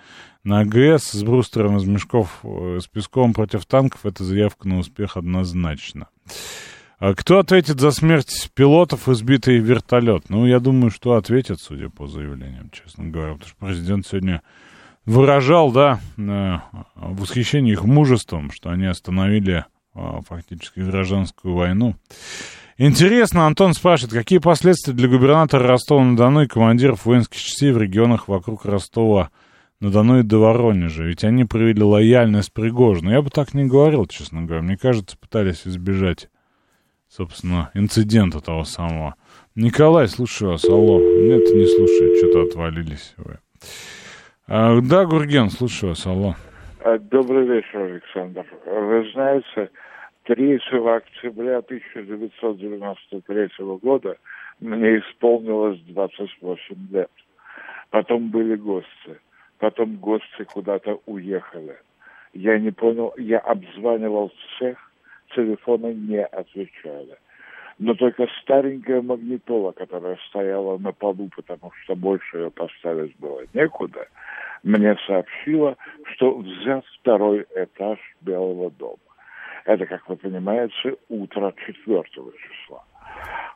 На 0.43 0.61
АГС 0.61 1.11
с 1.11 1.23
брустером 1.23 1.77
из 1.77 1.85
мешков 1.85 2.39
э, 2.43 2.79
с 2.81 2.87
песком 2.87 3.33
против 3.33 3.65
танков 3.65 4.05
это 4.05 4.23
заявка 4.23 4.67
на 4.67 4.79
успех 4.79 5.17
однозначно. 5.17 6.07
А 7.01 7.15
кто 7.15 7.39
ответит 7.39 7.79
за 7.79 7.89
смерть 7.89 8.51
пилотов 8.53 9.09
и 9.09 9.15
сбитый 9.15 9.57
вертолет? 9.57 10.29
Ну, 10.29 10.45
я 10.45 10.59
думаю, 10.59 10.91
что 10.91 11.13
ответят, 11.13 11.59
судя 11.59 11.89
по 11.89 12.05
заявлениям, 12.05 12.69
честно 12.71 13.07
говоря. 13.07 13.33
Потому 13.33 13.49
что 13.49 13.65
президент 13.65 14.05
сегодня 14.05 14.43
выражал, 15.07 15.71
да, 15.71 15.99
восхищение 16.95 17.73
их 17.73 17.85
мужеством, 17.85 18.51
что 18.51 18.69
они 18.69 18.85
остановили 18.85 19.65
а, 19.95 20.19
фактически 20.21 20.81
гражданскую 20.81 21.55
войну. 21.55 21.95
Интересно, 22.77 23.47
Антон 23.47 23.73
спрашивает, 23.73 24.13
какие 24.13 24.37
последствия 24.37 24.93
для 24.93 25.07
губернатора 25.07 25.69
Ростова-на-Дону 25.69 26.43
и 26.43 26.47
командиров 26.47 27.07
воинских 27.07 27.41
частей 27.41 27.71
в 27.71 27.79
регионах 27.79 28.27
вокруг 28.27 28.63
Ростова-на-Дону 28.63 30.19
и 30.19 30.23
до 30.23 30.37
Воронежа? 30.37 31.05
Ведь 31.05 31.23
они 31.23 31.45
проявили 31.45 31.81
лояльность 31.81 32.53
Пригожину. 32.53 33.09
Я 33.09 33.23
бы 33.23 33.31
так 33.31 33.55
не 33.55 33.65
говорил, 33.65 34.05
честно 34.05 34.43
говоря. 34.43 34.61
Мне 34.61 34.77
кажется, 34.77 35.17
пытались 35.17 35.65
избежать, 35.65 36.29
собственно, 37.11 37.69
инцидента 37.73 38.39
того 38.39 38.63
самого. 38.63 39.15
Николай, 39.55 40.07
слушаю 40.07 40.51
вас. 40.51 40.63
Алло. 40.65 40.99
Нет, 40.99 41.41
не 41.53 41.65
слушаю. 41.65 42.15
Что-то 42.17 42.43
отвалились 42.43 43.13
вы. 43.17 43.37
А, 44.47 44.79
да, 44.81 45.05
Гурген, 45.05 45.49
слушаю 45.49 45.89
вас. 45.89 46.07
Алло. 46.07 46.35
А, 46.79 46.97
добрый 46.97 47.45
вечер, 47.45 47.81
Александр. 47.81 48.45
Вы 48.65 49.11
знаете, 49.13 49.69
3 50.23 50.55
октября 50.55 51.57
1993 51.57 53.49
года 53.81 54.17
мне 54.61 54.99
исполнилось 54.99 55.79
28 55.87 56.87
лет. 56.91 57.11
Потом 57.89 58.29
были 58.29 58.55
гости. 58.55 59.19
Потом 59.59 59.97
гости 59.97 60.43
куда-то 60.45 61.01
уехали. 61.05 61.75
Я 62.33 62.57
не 62.57 62.71
понял, 62.71 63.13
я 63.17 63.39
обзванивал 63.39 64.31
всех, 64.55 64.90
телефоны 65.35 65.93
не 65.93 66.23
отвечали. 66.23 67.17
Но 67.79 67.95
только 67.95 68.27
старенькая 68.41 69.01
магнитола, 69.01 69.71
которая 69.71 70.17
стояла 70.29 70.77
на 70.77 70.91
полу, 70.91 71.29
потому 71.35 71.71
что 71.83 71.95
больше 71.95 72.37
ее 72.37 72.51
поставить 72.51 73.17
было 73.17 73.41
некуда, 73.53 74.07
мне 74.63 74.95
сообщила, 75.07 75.75
что 76.13 76.37
взят 76.37 76.85
второй 76.99 77.45
этаж 77.55 77.97
Белого 78.21 78.69
дома. 78.71 78.97
Это, 79.65 79.85
как 79.85 80.07
вы 80.09 80.15
понимаете, 80.15 80.97
утро 81.09 81.53
4 81.65 82.03
числа. 82.13 82.83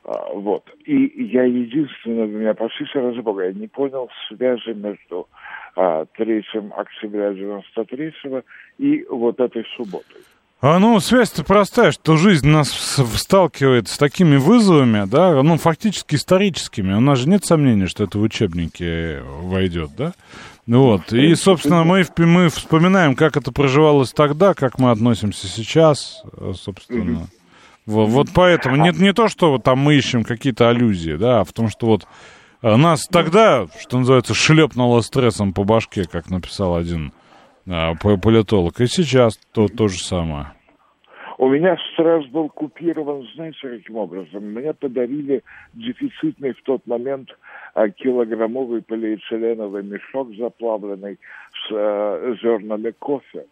А, 0.03 0.33
вот. 0.33 0.63
И 0.85 1.23
я 1.25 1.43
единственное, 1.43 2.27
меня 2.27 2.53
почти 2.53 2.85
сразу 2.85 3.21
Бога, 3.23 3.45
я 3.45 3.53
не 3.53 3.67
понял 3.67 4.09
связи 4.27 4.69
между 4.69 5.27
а, 5.75 6.05
3 6.05 6.45
октября 6.75 7.33
93 7.33 8.13
и 8.77 9.05
вот 9.09 9.39
этой 9.39 9.65
субботой. 9.75 10.21
А, 10.67 10.79
ну, 10.79 10.99
связь-то 10.99 11.43
простая, 11.43 11.91
что 11.91 12.17
жизнь 12.17 12.47
нас 12.47 12.71
сталкивает 13.17 13.87
с 13.87 13.99
такими 13.99 14.37
вызовами, 14.37 15.05
да, 15.05 15.43
ну, 15.43 15.59
фактически 15.59 16.15
историческими. 16.15 16.91
У 16.95 16.99
нас 16.99 17.19
же 17.19 17.29
нет 17.29 17.45
сомнений, 17.45 17.85
что 17.85 18.05
это 18.05 18.17
в 18.17 18.23
учебнике 18.23 19.21
войдет, 19.43 19.91
да? 19.95 20.13
Ну 20.65 20.81
вот. 20.81 21.13
И, 21.13 21.35
собственно, 21.35 21.83
мы, 21.83 22.03
мы 22.17 22.49
вспоминаем, 22.49 23.13
как 23.13 23.37
это 23.37 23.51
проживалось 23.51 24.11
тогда, 24.11 24.55
как 24.55 24.79
мы 24.79 24.89
относимся 24.89 25.45
сейчас, 25.47 26.23
э, 26.35 26.53
собственно. 26.59 27.27
Вот, 27.85 28.07
вот 28.07 28.29
поэтому 28.33 28.75
не, 28.75 28.89
не 28.89 29.13
то, 29.13 29.27
что 29.27 29.59
там 29.59 29.77
мы 29.77 29.93
ищем 29.93 30.23
какие-то 30.23 30.69
аллюзии, 30.69 31.13
да, 31.13 31.41
а 31.41 31.43
в 31.43 31.53
том, 31.53 31.69
что 31.69 31.85
вот 31.85 32.07
э, 32.63 32.75
нас 32.75 33.05
тогда, 33.05 33.67
что 33.79 33.99
называется, 33.99 34.33
шлепнуло 34.33 35.01
стрессом 35.01 35.53
по 35.53 35.63
башке, 35.63 36.05
как 36.05 36.31
написал 36.31 36.75
один 36.75 37.13
а, 37.67 37.93
политолог, 37.93 38.81
и 38.81 38.87
сейчас 38.87 39.39
то, 39.51 39.67
то 39.67 39.87
же 39.87 39.99
самое. 39.99 40.54
У 41.37 41.49
меня 41.49 41.77
стресс 41.93 42.25
был 42.27 42.49
купирован, 42.49 43.27
знаете, 43.35 43.59
каким 43.61 43.97
образом? 43.97 44.53
Мне 44.53 44.73
подарили 44.73 45.43
дефицитный 45.73 46.53
в 46.53 46.61
тот 46.63 46.87
момент 46.87 47.29
а, 47.73 47.89
килограммовый 47.89 48.81
полиэтиленовый 48.81 49.83
мешок 49.83 50.33
заплавленный 50.35 51.19
с 51.67 51.71
э, 51.71 52.35
зернами 52.41 52.91
кофе 52.91 53.45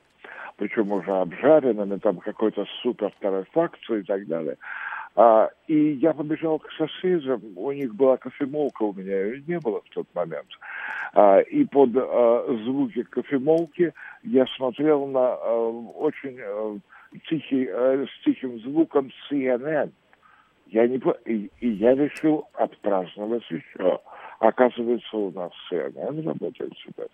причем 0.58 0.92
уже 0.92 1.12
обжаренными, 1.12 1.98
там 1.98 2.18
какой-то 2.18 2.66
супер 2.82 3.12
торрефакции 3.20 4.00
и 4.00 4.04
так 4.04 4.28
далее. 4.28 4.58
А, 5.16 5.50
и 5.68 5.92
я 5.94 6.14
побежал 6.14 6.60
к 6.60 6.72
соседям, 6.72 7.42
у 7.56 7.72
них 7.72 7.94
была 7.94 8.18
кофемолка, 8.18 8.84
у 8.84 8.94
меня 8.94 9.26
ее 9.26 9.44
не 9.48 9.60
было 9.60 9.82
в 9.82 9.90
тот 9.94 10.08
момент. 10.16 10.48
А, 11.14 11.40
и 11.40 11.66
под 11.66 11.92
а, 11.96 12.46
звуки 12.64 13.04
кофемолки 13.04 13.94
я 14.24 14.46
смотрел 14.58 15.06
на 15.08 15.34
а, 15.34 15.70
очень 15.96 16.40
а, 16.42 16.78
тихий, 17.30 17.68
а, 17.68 18.06
с 18.06 18.24
тихим 18.24 18.60
звуком 18.60 19.12
CNN. 19.30 19.92
Я 20.68 20.88
не, 20.88 21.00
и, 21.26 21.52
и 21.60 21.70
я 21.70 21.94
решил 21.94 22.48
отпраздновать 22.54 23.44
еще. 23.50 24.00
Оказывается, 24.40 25.16
у 25.16 25.32
нас 25.32 25.52
CNN 25.72 26.24
работает 26.26 26.74
теперь. 26.86 27.08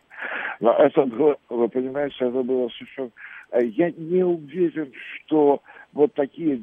Но 0.60 0.74
это 0.74 1.06
было, 1.06 1.38
вы 1.50 1.70
понимаете, 1.70 2.16
это 2.20 2.41
было 2.41 2.70
совершенно... 2.70 3.12
Э, 3.52 3.64
я 3.64 3.91
не 3.91 4.24
уверен, 4.24 4.91
что 5.26 5.62
вот 5.93 6.14
такие 6.14 6.58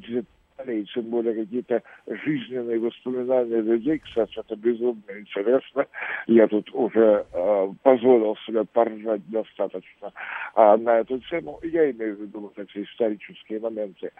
и 0.64 0.84
тем 0.84 1.04
более 1.04 1.34
какие-то 1.34 1.82
жизненные 2.06 2.78
воспоминания 2.78 3.60
людей, 3.60 3.98
кстати, 3.98 4.38
это 4.38 4.56
безумно 4.56 5.02
интересно. 5.18 5.86
Я 6.26 6.46
тут 6.48 6.68
уже 6.74 7.26
э, 7.32 7.68
позволил 7.82 8.36
себе 8.46 8.64
поржать 8.64 9.26
достаточно 9.28 10.12
э, 10.54 10.76
на 10.76 10.98
эту 10.98 11.18
тему. 11.20 11.60
Я 11.62 11.90
имею 11.90 12.16
в 12.16 12.20
виду 12.20 12.40
вот 12.40 12.58
эти 12.58 12.84
исторические 12.84 13.60
моменты. 13.60 14.10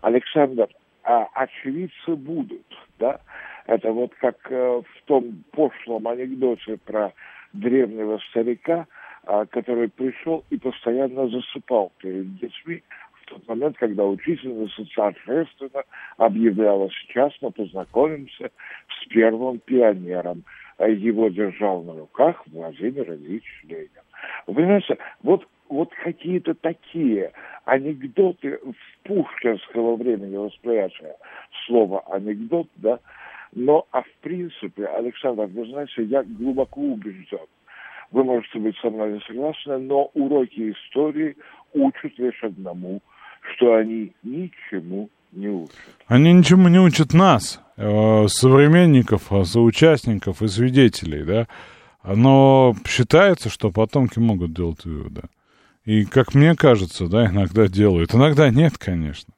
Александр, 0.00 0.68
а 1.04 1.28
очевидцы 1.34 2.14
будут, 2.14 2.66
да? 2.98 3.20
Это 3.66 3.92
вот 3.92 4.14
как 4.16 4.36
э, 4.50 4.82
в 4.82 5.02
том 5.04 5.44
пошлом 5.52 6.08
анекдоте 6.08 6.78
про 6.84 7.12
древнего 7.52 8.18
старика, 8.30 8.86
э, 9.24 9.46
который 9.50 9.88
пришел 9.88 10.44
и 10.50 10.58
постоянно 10.58 11.28
засыпал 11.28 11.92
перед 11.98 12.36
детьми, 12.38 12.82
тот 13.26 13.46
момент, 13.48 13.76
когда 13.78 14.04
учительница 14.04 14.84
торжественно 14.94 15.84
объявляла, 16.16 16.90
сейчас 16.90 17.32
мы 17.40 17.50
познакомимся 17.50 18.50
с 18.88 19.08
первым 19.08 19.58
пионером. 19.58 20.44
Его 20.78 21.28
держал 21.28 21.82
на 21.82 21.94
руках 21.94 22.42
Владимир 22.46 23.12
Ильич 23.12 23.44
Ленин. 23.64 23.88
Вы 24.46 24.54
понимаете, 24.54 24.98
вот, 25.22 25.46
вот 25.68 25.90
какие-то 26.02 26.54
такие 26.54 27.32
анекдоты 27.64 28.58
в 28.58 29.06
пушкинского 29.06 29.96
времени 29.96 30.36
восприятия 30.36 31.16
слова 31.66 32.02
анекдот, 32.10 32.68
да, 32.76 32.98
но, 33.54 33.86
а 33.90 34.02
в 34.02 34.10
принципе, 34.22 34.86
Александр, 34.86 35.44
вы 35.44 35.66
знаете, 35.66 36.02
я 36.04 36.22
глубоко 36.22 36.80
убежден, 36.80 37.46
вы 38.10 38.24
можете 38.24 38.58
быть 38.58 38.76
со 38.78 38.90
мной 38.90 39.14
не 39.14 39.20
согласны, 39.20 39.78
но 39.78 40.10
уроки 40.14 40.72
истории 40.72 41.36
учат 41.74 42.18
лишь 42.18 42.42
одному– 42.42 43.00
что 43.54 43.74
они 43.74 44.12
ничему 44.22 45.10
не 45.32 45.48
учат. 45.48 45.76
Они 46.06 46.32
ничему 46.32 46.68
не 46.68 46.78
учат 46.78 47.12
нас, 47.12 47.60
э, 47.76 48.26
современников, 48.28 49.32
а 49.32 49.44
соучастников 49.44 50.42
и 50.42 50.48
свидетелей, 50.48 51.24
да. 51.24 51.48
Но 52.04 52.74
считается, 52.86 53.48
что 53.48 53.70
потомки 53.70 54.18
могут 54.18 54.52
делать 54.52 54.84
выводы. 54.84 55.22
И, 55.84 56.04
как 56.04 56.34
мне 56.34 56.54
кажется, 56.54 57.06
да, 57.06 57.26
иногда 57.26 57.68
делают. 57.68 58.14
Иногда 58.14 58.50
нет, 58.50 58.78
конечно. 58.78 59.32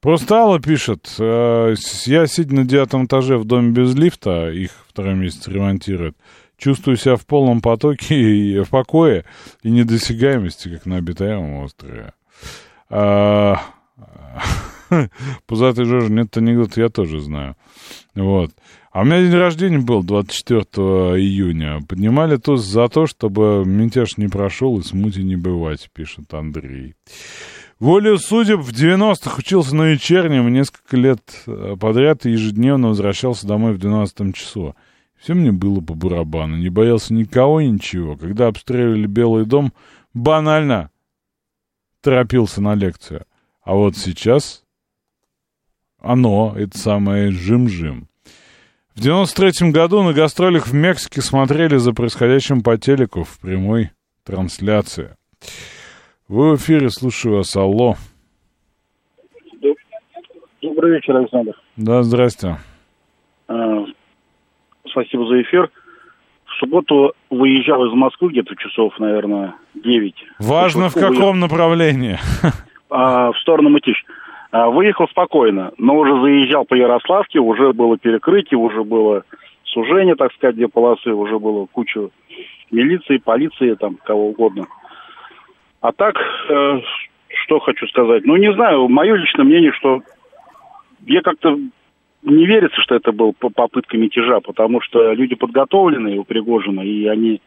Просто 0.00 0.36
Алла 0.36 0.60
пишет, 0.60 1.14
э, 1.18 1.74
я 2.06 2.26
сидя 2.26 2.54
на 2.54 2.64
девятом 2.64 3.06
этаже 3.06 3.36
в 3.36 3.44
доме 3.44 3.70
без 3.70 3.94
лифта, 3.94 4.50
их 4.50 4.70
второй 4.88 5.14
месяц 5.14 5.46
ремонтируют, 5.46 6.16
чувствую 6.56 6.96
себя 6.96 7.16
в 7.16 7.26
полном 7.26 7.60
потоке 7.60 8.14
и 8.18 8.60
в 8.60 8.70
покое 8.70 9.24
и 9.62 9.70
недосягаемости, 9.70 10.68
как 10.68 10.86
на 10.86 10.96
обитаемом 10.96 11.64
острове. 11.64 12.14
А, 12.94 13.56
Пузатый 15.46 15.86
Жожа, 15.86 16.12
нет 16.12 16.36
анекдот, 16.36 16.76
я 16.76 16.90
тоже 16.90 17.20
знаю. 17.20 17.56
Вот. 18.14 18.50
А 18.92 19.00
у 19.00 19.04
меня 19.04 19.22
день 19.22 19.32
рождения 19.32 19.78
был 19.78 20.02
24 20.02 20.68
июня. 21.18 21.80
Поднимали 21.88 22.36
тост 22.36 22.66
за 22.66 22.88
то, 22.88 23.06
чтобы 23.06 23.64
мятеж 23.64 24.18
не 24.18 24.28
прошел 24.28 24.78
и 24.78 24.82
смути 24.82 25.22
не 25.22 25.36
бывать, 25.36 25.88
пишет 25.94 26.34
Андрей. 26.34 26.94
Волею 27.80 28.18
судеб 28.18 28.60
в 28.60 28.70
90-х 28.70 29.36
учился 29.38 29.74
на 29.74 29.84
вечернем 29.84 30.52
несколько 30.52 30.98
лет 30.98 31.20
э, 31.46 31.74
подряд 31.80 32.26
и 32.26 32.30
ежедневно 32.30 32.88
возвращался 32.88 33.46
домой 33.46 33.72
в 33.72 33.78
12 33.78 34.36
часу. 34.36 34.76
Все 35.18 35.32
мне 35.32 35.52
было 35.52 35.80
по 35.80 35.94
барабану, 35.94 36.58
не 36.58 36.68
боялся 36.68 37.14
никого 37.14 37.60
и 37.60 37.68
ничего. 37.68 38.16
Когда 38.16 38.48
обстреливали 38.48 39.06
Белый 39.06 39.46
дом, 39.46 39.72
банально 40.12 40.90
торопился 42.02 42.60
на 42.60 42.74
лекцию. 42.74 43.24
А 43.62 43.74
вот 43.74 43.96
сейчас 43.96 44.64
оно, 46.00 46.54
это 46.56 46.76
самое 46.76 47.30
жим-жим. 47.30 48.08
В 48.94 49.00
93-м 49.00 49.72
году 49.72 50.02
на 50.02 50.12
гастролях 50.12 50.66
в 50.66 50.74
Мексике 50.74 51.22
смотрели 51.22 51.76
за 51.76 51.92
происходящим 51.92 52.62
по 52.62 52.76
телеку 52.76 53.24
в 53.24 53.38
прямой 53.40 53.90
трансляции. 54.24 55.16
Вы 56.28 56.56
в 56.56 56.56
эфире, 56.56 56.90
слушаю 56.90 57.36
вас, 57.36 57.56
алло. 57.56 57.94
Добрый 60.60 60.92
вечер, 60.92 61.16
Александр. 61.16 61.54
Да, 61.76 62.02
здрасте. 62.02 62.58
А, 63.48 63.84
спасибо 64.86 65.26
за 65.26 65.42
эфир 65.42 65.70
субботу 66.62 67.14
выезжал 67.30 67.84
из 67.86 67.92
Москвы 67.92 68.30
где-то 68.30 68.54
часов, 68.56 68.98
наверное, 68.98 69.54
9. 69.74 70.14
Важно, 70.38 70.88
в 70.88 70.94
каком 70.94 71.40
направлении? 71.40 72.18
А, 72.94 73.32
в 73.32 73.38
сторону 73.38 73.70
Мытищ. 73.70 74.04
А, 74.50 74.68
выехал 74.68 75.08
спокойно, 75.08 75.72
но 75.78 75.96
уже 75.96 76.12
заезжал 76.20 76.66
по 76.66 76.74
Ярославке, 76.74 77.38
уже 77.38 77.72
было 77.72 77.96
перекрытие, 77.96 78.58
уже 78.58 78.84
было 78.84 79.24
сужение, 79.64 80.14
так 80.14 80.32
сказать, 80.34 80.56
две 80.56 80.68
полосы, 80.68 81.10
уже 81.10 81.38
было 81.38 81.66
куча 81.72 82.10
милиции, 82.70 83.16
полиции, 83.16 83.74
там, 83.74 83.96
кого 84.04 84.28
угодно. 84.28 84.66
А 85.80 85.92
так, 85.92 86.16
э, 86.50 86.80
что 87.44 87.60
хочу 87.60 87.86
сказать? 87.88 88.24
Ну, 88.26 88.36
не 88.36 88.52
знаю, 88.52 88.88
мое 88.88 89.14
личное 89.16 89.44
мнение, 89.44 89.72
что 89.72 90.02
я 91.06 91.22
как-то 91.22 91.58
не 92.22 92.46
верится, 92.46 92.80
что 92.80 92.94
это 92.94 93.12
был 93.12 93.32
попытка 93.32 93.96
мятежа, 93.96 94.40
потому 94.40 94.80
что 94.80 95.12
люди 95.12 95.34
подготовленные 95.34 96.18
у 96.18 96.24
Пригожина, 96.24 96.82
и 96.82 97.06
они 97.06 97.40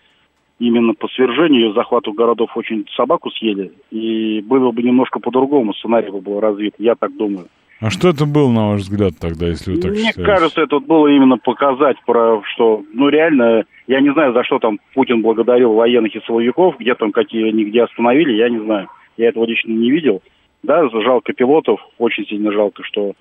именно 0.60 0.94
по 0.94 1.08
свержению 1.10 1.70
и 1.70 1.74
захвату 1.74 2.14
городов 2.14 2.56
очень 2.56 2.86
собаку 2.96 3.30
съели, 3.32 3.72
и 3.92 4.42
было 4.42 4.72
бы 4.72 4.84
немножко 4.84 5.20
по-другому, 5.20 5.74
сценарий 5.74 6.12
бы 6.12 6.22
был 6.22 6.40
развит, 6.40 6.76
я 6.78 6.96
так 6.96 7.16
думаю. 7.16 7.48
А 7.82 7.90
что 7.90 8.08
это 8.08 8.26
был, 8.26 8.50
на 8.52 8.70
ваш 8.70 8.82
взгляд, 8.82 9.14
тогда, 9.20 9.48
если 9.48 9.74
вы 9.74 9.82
так 9.82 9.92
Мне 9.92 10.06
считаете? 10.06 10.24
кажется, 10.24 10.62
это 10.62 10.80
было 10.80 11.08
именно 11.08 11.38
показать, 11.38 11.98
про 12.06 12.42
что, 12.54 12.84
ну, 12.94 13.10
реально, 13.10 13.66
я 13.88 14.00
не 14.00 14.14
знаю, 14.14 14.34
за 14.34 14.44
что 14.46 14.60
там 14.60 14.80
Путин 14.94 15.22
благодарил 15.22 15.74
военных 15.74 16.16
и 16.16 16.22
силовиков, 16.26 16.78
где 16.80 16.96
там 16.96 17.12
какие 17.12 17.50
они 17.50 17.66
где 17.66 17.84
остановили, 17.84 18.34
я 18.34 18.50
не 18.50 18.60
знаю. 18.60 18.88
Я 19.18 19.30
этого 19.30 19.46
лично 19.46 19.72
не 19.72 19.92
видел. 19.92 20.22
Да, 20.64 20.90
жалко 20.90 21.34
пилотов, 21.34 21.80
очень 21.98 22.26
сильно 22.26 22.52
жалко, 22.52 22.84
что 22.84 23.14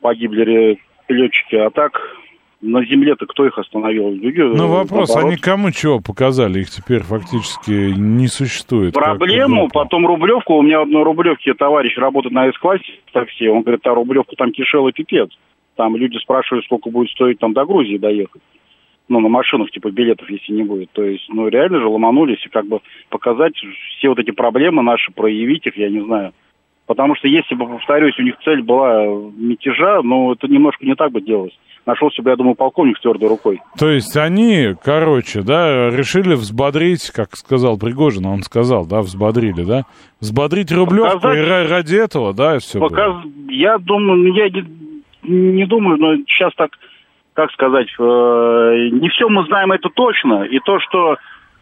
погибли 0.00 0.78
летчики, 1.08 1.54
а 1.54 1.70
так 1.70 2.00
на 2.64 2.84
земле-то 2.84 3.26
кто 3.26 3.46
их 3.46 3.58
остановил? 3.58 4.10
Люди, 4.10 4.40
ну, 4.40 4.68
вопрос, 4.68 5.10
наоборот. 5.10 5.32
они 5.32 5.36
кому 5.36 5.70
чего 5.70 6.00
показали? 6.00 6.60
Их 6.60 6.70
теперь 6.70 7.02
фактически 7.02 7.92
не 7.96 8.26
существует. 8.26 8.94
Проблему, 8.94 9.68
потом 9.72 10.06
Рублевку. 10.06 10.54
У 10.54 10.62
меня 10.62 10.80
одной 10.80 11.02
Рублевке 11.02 11.54
товарищ 11.54 11.96
работает 11.98 12.32
на 12.32 12.50
С-классе 12.50 12.84
в 13.06 13.12
такси. 13.12 13.48
Он 13.48 13.62
говорит, 13.62 13.86
а 13.86 13.94
Рублевку 13.94 14.34
там 14.36 14.50
кишел 14.50 14.88
и 14.88 14.92
пипец. 14.92 15.28
Там 15.76 15.96
люди 15.96 16.16
спрашивают, 16.18 16.64
сколько 16.64 16.90
будет 16.90 17.10
стоить 17.10 17.38
там 17.38 17.52
до 17.52 17.64
Грузии 17.66 17.98
доехать. 17.98 18.42
Ну, 19.08 19.20
на 19.20 19.28
машинах, 19.28 19.70
типа, 19.70 19.90
билетов, 19.90 20.30
если 20.30 20.52
не 20.52 20.62
будет. 20.62 20.90
То 20.92 21.02
есть, 21.02 21.26
ну, 21.28 21.48
реально 21.48 21.80
же 21.80 21.86
ломанулись, 21.86 22.44
и 22.46 22.48
как 22.48 22.66
бы 22.66 22.80
показать 23.10 23.52
все 23.98 24.08
вот 24.08 24.18
эти 24.18 24.30
проблемы 24.30 24.82
наши, 24.82 25.12
проявить 25.12 25.66
их, 25.66 25.76
я 25.76 25.90
не 25.90 26.00
знаю. 26.00 26.32
Потому 26.86 27.14
что 27.16 27.28
если 27.28 27.54
бы, 27.54 27.66
повторюсь, 27.66 28.18
у 28.18 28.22
них 28.22 28.34
цель 28.44 28.62
была 28.62 29.04
мятежа, 29.36 30.02
ну, 30.02 30.32
это 30.32 30.48
немножко 30.48 30.84
не 30.84 30.94
так 30.94 31.12
бы 31.12 31.22
делалось. 31.22 31.58
Нашелся 31.86 32.22
бы, 32.22 32.30
я 32.30 32.36
думаю, 32.36 32.54
полковник 32.54 32.98
с 32.98 33.00
твердой 33.00 33.28
рукой. 33.28 33.60
То 33.78 33.88
есть 33.88 34.16
они, 34.16 34.74
короче, 34.82 35.42
да, 35.42 35.90
решили 35.90 36.34
взбодрить, 36.34 37.10
как 37.10 37.36
сказал 37.36 37.78
Пригожин, 37.78 38.26
он 38.26 38.42
сказал, 38.42 38.86
да, 38.86 39.00
взбодрили, 39.00 39.64
да? 39.64 39.82
Взбодрить 40.20 40.72
Рублевку 40.72 41.20
Показать... 41.20 41.66
и 41.66 41.70
ради 41.70 41.96
этого, 41.96 42.34
да, 42.34 42.56
и 42.56 42.58
все 42.58 42.80
Показ... 42.80 43.14
Я 43.48 43.78
думаю, 43.78 44.18
ну, 44.18 44.34
я 44.34 44.48
не, 44.48 44.64
не 45.22 45.66
думаю, 45.66 45.98
но 45.98 46.16
сейчас 46.26 46.52
так, 46.54 46.70
как 47.32 47.50
сказать, 47.52 47.88
э, 47.98 48.02
не 48.02 49.08
все 49.10 49.28
мы 49.28 49.44
знаем 49.46 49.72
это 49.72 49.88
точно. 49.88 50.44
И 50.44 50.58
то, 50.60 50.78
что 50.80 51.16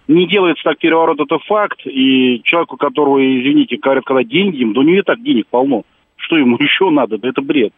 не 0.09 0.26
делается 0.26 0.64
так 0.64 0.78
переворот, 0.78 1.20
это 1.20 1.38
факт. 1.38 1.80
И 1.84 2.40
человеку, 2.44 2.76
которого, 2.76 3.18
извините, 3.18 3.76
говорят, 3.76 4.05
когда 4.05 4.24
деньги 4.24 4.59
им, 4.59 4.72
да 4.72 4.80
у 4.80 4.82
него 4.82 4.98
и 4.98 5.03
так 5.03 5.22
денег 5.22 5.46
полно. 5.48 5.82
Что 6.16 6.36
ему 6.36 6.57
еще 6.61 6.90
надо? 6.90 7.18
Да 7.18 7.28
это 7.28 7.42
бред. 7.42 7.72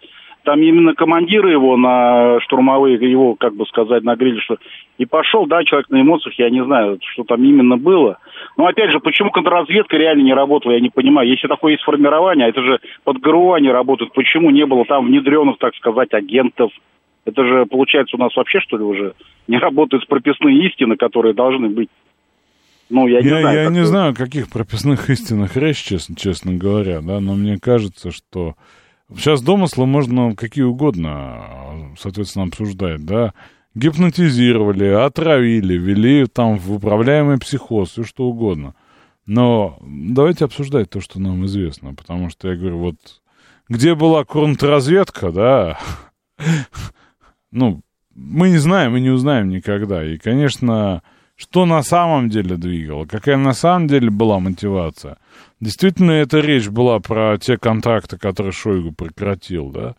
Там 0.44 0.60
именно 0.60 0.94
командиры 0.94 1.52
его 1.52 1.78
на 1.78 2.38
штурмовые, 2.40 2.96
его, 2.96 3.34
как 3.34 3.54
бы 3.56 3.64
сказать, 3.64 4.02
нагрели, 4.02 4.38
что 4.40 4.58
и 4.98 5.06
пошел, 5.06 5.46
да, 5.46 5.64
человек 5.64 5.88
на 5.88 6.02
эмоциях, 6.02 6.38
я 6.38 6.50
не 6.50 6.62
знаю, 6.62 6.98
что 7.12 7.24
там 7.24 7.42
именно 7.42 7.78
было. 7.78 8.18
Но 8.58 8.66
опять 8.66 8.90
же, 8.90 9.00
почему 9.00 9.30
контрразведка 9.30 9.96
реально 9.96 10.22
не 10.22 10.34
работала, 10.34 10.72
я 10.72 10.80
не 10.80 10.90
понимаю. 10.90 11.30
Если 11.30 11.48
такое 11.48 11.72
есть 11.72 11.84
формирование, 11.84 12.46
а 12.46 12.50
это 12.50 12.62
же 12.62 12.78
под 13.04 13.20
ГРУ 13.20 13.54
они 13.54 13.70
работают, 13.70 14.12
почему 14.12 14.50
не 14.50 14.66
было 14.66 14.84
там 14.84 15.06
внедренных, 15.06 15.56
так 15.56 15.74
сказать, 15.76 16.12
агентов? 16.12 16.70
Это 17.24 17.42
же, 17.42 17.64
получается, 17.64 18.16
у 18.16 18.20
нас 18.20 18.36
вообще, 18.36 18.60
что 18.60 18.76
ли, 18.76 18.84
уже 18.84 19.14
не 19.48 19.56
работают 19.58 20.06
прописные 20.06 20.66
истины, 20.66 20.96
которые 20.96 21.32
должны 21.32 21.70
быть. 21.70 21.88
Ну, 22.90 23.06
я 23.06 23.20
не 23.22 23.28
я, 23.28 23.40
знаю. 23.40 23.62
Я 23.64 23.70
не 23.70 23.84
знаю, 23.84 24.12
о 24.12 24.14
каких 24.14 24.48
прописных 24.48 25.10
истинах 25.10 25.56
речь, 25.56 25.82
честно, 25.82 26.14
честно 26.16 26.54
говоря, 26.54 27.00
да, 27.00 27.20
но 27.20 27.34
мне 27.34 27.58
кажется, 27.58 28.10
что 28.10 28.56
сейчас 29.14 29.42
домыслы 29.42 29.86
можно 29.86 30.34
какие 30.34 30.64
угодно, 30.64 31.94
соответственно, 31.98 32.46
обсуждать, 32.46 33.04
да. 33.04 33.34
Гипнотизировали, 33.74 34.86
отравили, 34.86 35.74
ввели 35.74 36.26
там 36.26 36.58
в 36.58 36.72
управляемый 36.72 37.38
психоз, 37.38 37.90
все 37.90 38.04
что 38.04 38.24
угодно. 38.24 38.74
Но 39.26 39.78
давайте 39.82 40.44
обсуждать 40.44 40.90
то, 40.90 41.00
что 41.00 41.18
нам 41.18 41.44
известно, 41.46 41.94
потому 41.94 42.30
что 42.30 42.48
я 42.48 42.56
говорю, 42.56 42.78
вот 42.78 42.96
где 43.68 43.94
была 43.94 44.24
контрразведка, 44.24 45.32
да, 45.32 45.78
ну, 47.50 47.80
мы 48.14 48.50
не 48.50 48.58
знаем 48.58 48.96
и 48.96 49.00
не 49.00 49.10
узнаем 49.10 49.48
никогда. 49.48 50.04
И, 50.04 50.18
конечно, 50.18 51.02
что 51.36 51.66
на 51.66 51.82
самом 51.82 52.28
деле 52.28 52.56
двигало, 52.56 53.06
какая 53.06 53.36
на 53.36 53.54
самом 53.54 53.88
деле 53.88 54.10
была 54.10 54.38
мотивация. 54.38 55.18
Действительно, 55.60 56.12
эта 56.12 56.40
речь 56.40 56.68
была 56.68 57.00
про 57.00 57.38
те 57.38 57.56
контракты, 57.56 58.18
которые 58.18 58.52
Шойгу 58.52 58.92
прекратил, 58.92 59.70
да. 59.70 59.96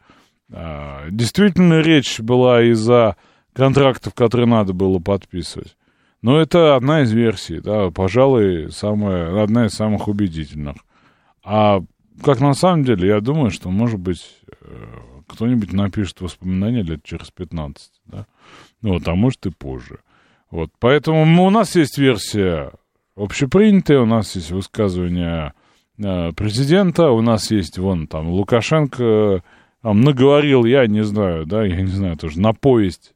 А, 0.51 1.07
действительно, 1.09 1.81
речь 1.81 2.19
была 2.19 2.63
из-за 2.63 3.17
контрактов, 3.53 4.13
которые 4.13 4.47
надо 4.47 4.73
было 4.73 4.99
подписывать. 4.99 5.75
Но 6.21 6.39
это 6.39 6.75
одна 6.75 7.03
из 7.03 7.11
версий, 7.11 7.59
да, 7.59 7.91
пожалуй, 7.91 8.71
самая, 8.71 9.43
одна 9.43 9.67
из 9.67 9.73
самых 9.73 10.07
убедительных. 10.07 10.77
А 11.43 11.81
как 12.23 12.39
на 12.39 12.53
самом 12.53 12.83
деле, 12.83 13.07
я 13.09 13.19
думаю, 13.19 13.51
что, 13.51 13.69
может 13.69 13.99
быть, 13.99 14.25
э, 14.61 14.65
кто-нибудь 15.27 15.73
напишет 15.73 16.21
воспоминания 16.21 16.81
лет 16.81 17.03
через 17.03 17.29
15, 17.31 17.91
да, 18.05 18.25
ну, 18.81 18.99
а 19.03 19.15
может 19.15 19.45
и 19.45 19.51
позже. 19.51 19.99
Вот, 20.56 20.70
поэтому 20.80 21.45
у 21.45 21.49
нас 21.49 21.76
есть 21.76 21.97
версия 21.97 22.72
общепринятая, 23.18 23.99
у 23.99 24.06
нас 24.06 24.38
есть 24.38 24.51
высказывание 24.51 25.51
э, 25.97 26.32
президента, 26.32 27.10
у 27.12 27.20
нас 27.20 27.51
есть, 27.51 27.78
вон, 27.78 28.08
там, 28.08 28.30
Лукашенко 28.30 29.43
там, 29.82 29.99
наговорил, 29.99 30.64
я 30.64 30.88
не 30.88 31.03
знаю, 31.03 31.45
да, 31.45 31.66
я 31.66 31.82
не 31.82 31.91
знаю, 31.91 32.16
тоже 32.16 32.39
на 32.39 32.53
повесть 32.53 33.16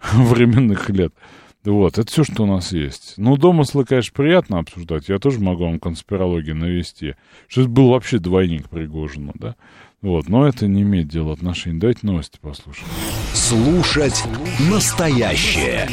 временных 0.14 0.88
лет. 0.88 1.12
Вот, 1.62 1.98
это 1.98 2.10
все, 2.10 2.24
что 2.24 2.44
у 2.44 2.46
нас 2.46 2.72
есть. 2.72 3.18
Ну, 3.18 3.36
домыслы, 3.36 3.84
конечно, 3.84 4.14
приятно 4.16 4.58
обсуждать. 4.58 5.10
Я 5.10 5.18
тоже 5.18 5.40
могу 5.40 5.64
вам 5.64 5.78
конспирологию 5.78 6.56
навести. 6.56 7.16
Что 7.48 7.60
это 7.60 7.70
был 7.70 7.90
вообще 7.90 8.18
двойник 8.18 8.70
Пригожина, 8.70 9.32
да? 9.34 9.56
Вот, 10.02 10.28
но 10.28 10.48
это 10.48 10.66
не 10.66 10.82
имеет 10.82 11.06
дела 11.06 11.32
отношения. 11.32 11.78
Давайте 11.78 12.00
новости 12.02 12.36
послушаем. 12.40 12.88
Слушать 13.34 14.24
настоящее. 14.68 15.88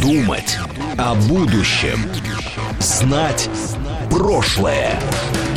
Думать 0.00 0.58
о 0.96 1.14
будущем. 1.28 1.98
Знать 2.78 3.50
прошлое. 4.10 4.98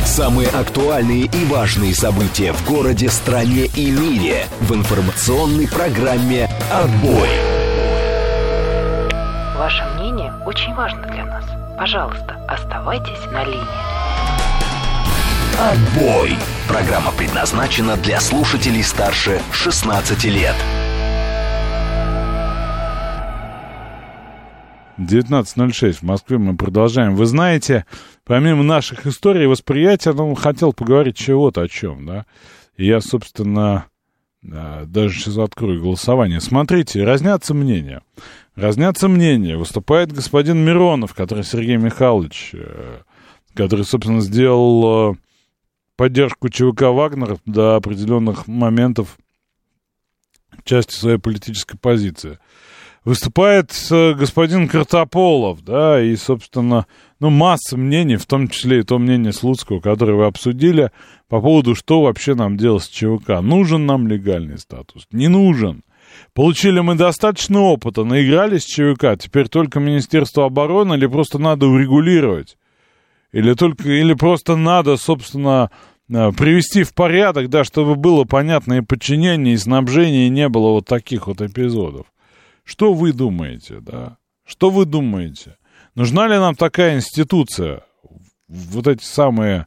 Самые 0.04 0.48
актуальные 0.48 1.22
и 1.22 1.44
важные 1.46 1.94
события 1.94 2.52
в 2.52 2.68
городе, 2.68 3.08
стране 3.08 3.64
и 3.74 3.90
мире 3.90 4.44
в 4.60 4.74
информационной 4.74 5.66
программе 5.66 6.50
«Отбой». 6.70 7.30
Ваше 9.56 9.84
мнение 9.96 10.32
очень 10.44 10.74
важно 10.74 11.02
для 11.06 11.24
нас. 11.24 11.44
Пожалуйста, 11.78 12.36
оставайтесь 12.46 13.24
на 13.32 13.44
линии. 13.44 14.35
Отбой. 15.58 16.32
Программа 16.68 17.12
предназначена 17.12 17.96
для 17.96 18.20
слушателей 18.20 18.82
старше 18.82 19.40
16 19.52 20.24
лет. 20.24 20.54
19.06 24.98 25.92
в 25.94 26.02
Москве 26.02 26.36
мы 26.36 26.58
продолжаем. 26.58 27.16
Вы 27.16 27.24
знаете, 27.24 27.86
помимо 28.24 28.64
наших 28.64 29.06
историй 29.06 29.46
восприятия, 29.46 30.12
ну, 30.12 30.34
хотел 30.34 30.74
поговорить 30.74 31.16
чего-то 31.16 31.62
о 31.62 31.68
чем, 31.68 32.04
да. 32.04 32.26
И 32.76 32.86
я, 32.86 33.00
собственно, 33.00 33.86
даже 34.42 35.18
сейчас 35.18 35.38
открою 35.38 35.80
голосование. 35.80 36.42
Смотрите, 36.42 37.02
разнятся 37.02 37.54
мнения. 37.54 38.02
Разнятся 38.56 39.08
мнения. 39.08 39.56
Выступает 39.56 40.12
господин 40.12 40.58
Миронов, 40.58 41.14
который 41.14 41.44
Сергей 41.44 41.78
Михайлович, 41.78 42.50
э, 42.52 42.98
который, 43.54 43.86
собственно, 43.86 44.20
сделал 44.20 45.12
э, 45.12 45.16
поддержку 45.96 46.48
ЧВК 46.48 46.82
«Вагнер» 46.82 47.38
до 47.46 47.76
определенных 47.76 48.46
моментов 48.46 49.18
части 50.64 50.94
своей 50.94 51.18
политической 51.18 51.78
позиции. 51.78 52.38
Выступает 53.04 53.72
э, 53.90 54.14
господин 54.14 54.66
Картополов, 54.66 55.62
да, 55.62 56.02
и, 56.02 56.16
собственно, 56.16 56.86
ну, 57.20 57.30
масса 57.30 57.76
мнений, 57.76 58.16
в 58.16 58.26
том 58.26 58.48
числе 58.48 58.80
и 58.80 58.82
то 58.82 58.98
мнение 58.98 59.32
Слуцкого, 59.32 59.80
которое 59.80 60.14
вы 60.14 60.26
обсудили, 60.26 60.90
по 61.28 61.40
поводу, 61.40 61.76
что 61.76 62.02
вообще 62.02 62.34
нам 62.34 62.56
делать 62.56 62.82
с 62.82 62.88
ЧВК. 62.88 63.40
Нужен 63.42 63.86
нам 63.86 64.08
легальный 64.08 64.58
статус? 64.58 65.06
Не 65.12 65.28
нужен. 65.28 65.82
Получили 66.34 66.80
мы 66.80 66.96
достаточно 66.96 67.60
опыта, 67.60 68.02
наигрались 68.02 68.64
с 68.64 68.66
ЧВК, 68.66 69.16
теперь 69.18 69.48
только 69.48 69.78
Министерство 69.78 70.44
обороны 70.44 70.94
или 70.94 71.06
просто 71.06 71.38
надо 71.38 71.66
урегулировать? 71.66 72.56
Или 73.36 73.52
только, 73.52 73.90
или 73.90 74.14
просто 74.14 74.56
надо, 74.56 74.96
собственно, 74.96 75.70
э, 76.08 76.32
привести 76.32 76.84
в 76.84 76.94
порядок, 76.94 77.50
да, 77.50 77.64
чтобы 77.64 77.94
было 77.94 78.24
понятное 78.24 78.80
подчинение 78.80 79.52
и 79.52 79.58
снабжение, 79.58 80.28
и 80.28 80.30
не 80.30 80.48
было 80.48 80.70
вот 80.70 80.86
таких 80.86 81.26
вот 81.26 81.42
эпизодов. 81.42 82.06
Что 82.64 82.94
вы 82.94 83.12
думаете, 83.12 83.80
да? 83.80 84.16
Что 84.46 84.70
вы 84.70 84.86
думаете? 84.86 85.58
Нужна 85.94 86.28
ли 86.28 86.38
нам 86.38 86.54
такая 86.54 86.96
институция? 86.96 87.82
Вот 88.48 88.86
эти 88.86 89.04
самые 89.04 89.66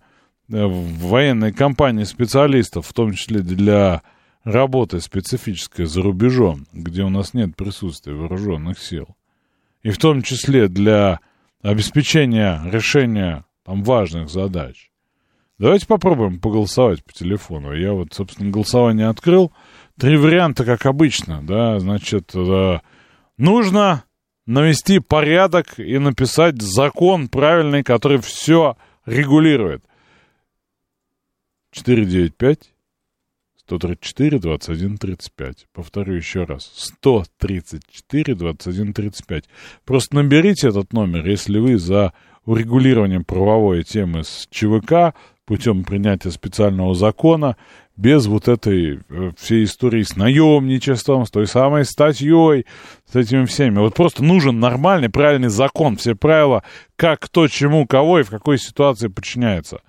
э, 0.51 0.65
военные 0.65 1.53
компании 1.53 2.05
специалистов, 2.05 2.87
в 2.87 2.93
том 2.93 3.13
числе 3.13 3.41
для 3.41 4.01
работы 4.43 4.99
специфической 4.99 5.85
за 5.85 6.01
рубежом, 6.01 6.65
где 6.73 7.03
у 7.03 7.09
нас 7.09 7.35
нет 7.35 7.55
присутствия 7.55 8.15
вооруженных 8.15 8.79
сил. 8.79 9.09
И 9.83 9.91
в 9.91 9.99
том 9.99 10.23
числе 10.23 10.69
для 10.69 11.19
обеспечения 11.61 12.59
решения 12.65 13.45
там 13.69 13.83
важных 13.83 14.29
задач. 14.29 14.89
Давайте 15.59 15.85
попробуем 15.85 16.39
поголосовать 16.39 17.03
по 17.03 17.13
телефону. 17.13 17.71
Я 17.71 17.93
вот, 17.93 18.11
собственно, 18.15 18.49
голосование 18.49 19.09
открыл. 19.09 19.51
Три 19.95 20.17
варианта, 20.17 20.65
как 20.65 20.87
обычно, 20.87 21.43
да, 21.43 21.77
значит, 21.77 22.31
да, 22.33 22.81
нужно 23.37 24.05
навести 24.47 24.97
порядок 24.97 25.79
и 25.79 25.99
написать 25.99 26.59
закон 26.59 27.27
правильный, 27.27 27.83
который 27.83 28.17
все 28.17 28.75
регулирует. 29.05 29.83
495 31.71 32.73
134 33.57 34.39
21 34.39 34.97
35. 34.97 35.67
Повторю 35.73 36.15
еще 36.15 36.45
раз. 36.45 36.71
134 36.75 38.33
21 38.33 38.93
35. 38.93 39.43
Просто 39.85 40.15
наберите 40.15 40.69
этот 40.69 40.91
номер, 40.91 41.27
если 41.27 41.59
вы 41.59 41.77
за 41.77 42.13
урегулированием 42.45 43.23
правовой 43.23 43.83
темы 43.83 44.23
с 44.23 44.47
ЧВК 44.49 45.13
путем 45.45 45.83
принятия 45.83 46.29
специального 46.29 46.93
закона, 46.93 47.57
без 47.97 48.27
вот 48.27 48.47
этой 48.47 48.99
э, 49.09 49.31
всей 49.37 49.65
истории 49.65 50.03
с 50.03 50.15
наемничеством, 50.15 51.25
с 51.25 51.31
той 51.31 51.47
самой 51.47 51.85
статьей, 51.85 52.65
с 53.11 53.15
этими 53.15 53.45
всеми. 53.45 53.79
Вот 53.79 53.93
просто 53.93 54.23
нужен 54.23 54.59
нормальный, 54.59 55.09
правильный 55.09 55.49
закон, 55.49 55.97
все 55.97 56.15
правила, 56.15 56.63
как, 56.95 57.19
кто, 57.19 57.47
чему, 57.47 57.85
кого 57.87 58.19
и 58.19 58.23
в 58.23 58.29
какой 58.29 58.57
ситуации 58.57 59.07
подчиняется. 59.07 59.81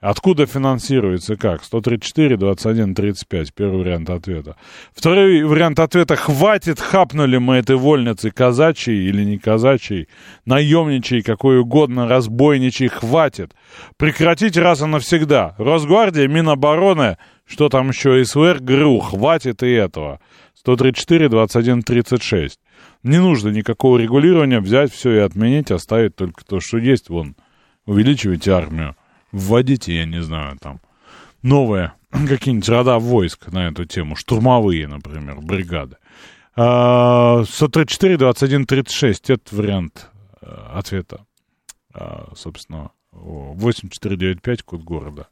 Откуда 0.00 0.46
финансируется 0.46 1.36
как? 1.36 1.62
134, 1.62 2.38
21, 2.38 2.94
35. 2.94 3.52
Первый 3.52 3.80
вариант 3.80 4.08
ответа. 4.08 4.56
Второй 4.94 5.42
вариант 5.42 5.78
ответа. 5.78 6.16
Хватит, 6.16 6.80
хапнули 6.80 7.36
мы 7.36 7.56
этой 7.56 7.76
вольницы 7.76 8.30
казачьей 8.30 8.96
или 8.96 9.24
не 9.24 9.36
казачьей, 9.36 10.08
наемничей, 10.46 11.20
какой 11.20 11.60
угодно, 11.60 12.08
разбойничей. 12.08 12.88
Хватит. 12.88 13.54
Прекратить 13.98 14.56
раз 14.56 14.80
и 14.80 14.86
навсегда. 14.86 15.54
Росгвардия, 15.58 16.28
Минобороны, 16.28 17.18
что 17.46 17.68
там 17.68 17.90
еще, 17.90 18.24
СВР, 18.24 18.60
ГРУ. 18.60 19.00
Хватит 19.00 19.62
и 19.62 19.70
этого. 19.70 20.18
134, 20.54 21.28
21, 21.28 21.82
36. 21.82 22.58
Не 23.02 23.18
нужно 23.18 23.50
никакого 23.50 23.98
регулирования. 23.98 24.60
Взять 24.60 24.94
все 24.94 25.10
и 25.12 25.18
отменить, 25.18 25.70
оставить 25.70 26.16
только 26.16 26.42
то, 26.42 26.58
что 26.58 26.78
есть. 26.78 27.10
Вон, 27.10 27.36
увеличивайте 27.84 28.52
армию 28.52 28.96
вводите, 29.32 29.96
я 29.96 30.04
не 30.04 30.22
знаю, 30.22 30.58
там, 30.58 30.80
новые 31.42 31.92
какие-нибудь 32.10 32.68
рода 32.68 32.98
войск 32.98 33.48
на 33.52 33.68
эту 33.68 33.84
тему, 33.84 34.16
штурмовые, 34.16 34.86
например, 34.86 35.40
бригады. 35.40 35.96
134, 36.54 38.16
21, 38.16 38.66
36, 38.66 39.30
это 39.30 39.56
вариант 39.56 40.10
э, 40.42 40.46
ответа, 40.74 41.24
а, 41.94 42.32
собственно, 42.36 42.90
8495, 43.12 44.62
код 44.62 44.82
города. 44.82 45.28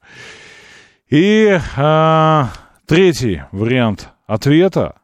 И 1.10 1.58
а, 1.76 2.50
третий 2.86 3.42
вариант 3.52 4.10
ответа, 4.26 5.00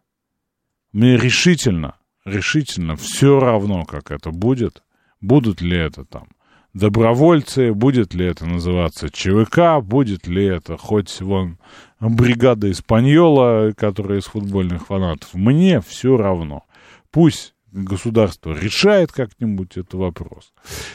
мне 0.92 1.16
решительно, 1.16 1.97
решительно 2.24 2.97
все 2.97 3.40
равно, 3.40 3.84
как 3.84 4.11
это 4.11 4.30
будет, 4.30 4.82
будут 5.20 5.61
ли 5.61 5.76
это 5.76 6.05
там 6.05 6.28
добровольцы, 6.75 7.72
будет 7.72 8.12
ли 8.14 8.27
это 8.27 8.45
называться 8.47 9.09
ЧВК, 9.09 9.81
будет 9.83 10.27
ли 10.27 10.45
это 10.45 10.77
хоть 10.77 11.20
вон 11.20 11.59
бригада 12.01 12.70
Испаньола, 12.70 13.72
которая 13.77 14.18
из 14.18 14.25
футбольных 14.25 14.87
фанатов. 14.87 15.33
Мне 15.33 15.81
все 15.81 16.16
равно. 16.16 16.64
Пусть 17.11 17.55
государство 17.72 18.53
решает 18.53 19.12
как-нибудь 19.12 19.77
этот 19.77 19.95
вопрос. 19.95 20.53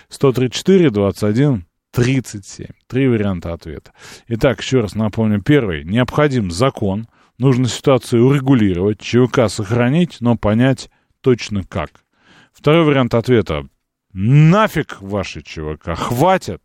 134, 0.09 0.91
21, 0.91 1.65
37. 1.91 2.67
Три 2.87 3.07
варианта 3.07 3.53
ответа. 3.53 3.91
Итак, 4.27 4.61
еще 4.61 4.81
раз 4.81 4.95
напомню. 4.95 5.41
Первый. 5.41 5.83
Необходим 5.83 6.51
закон. 6.51 7.07
Нужно 7.37 7.67
ситуацию 7.67 8.25
урегулировать, 8.25 8.99
ЧВК 8.99 9.47
сохранить, 9.47 10.17
но 10.19 10.35
понять 10.35 10.89
точно 11.21 11.63
как. 11.63 12.03
Второй 12.51 12.83
вариант 12.83 13.13
ответа. 13.13 13.67
Нафиг 14.13 15.01
ваши 15.01 15.41
ЧВК, 15.41 15.95
хватит. 15.95 16.61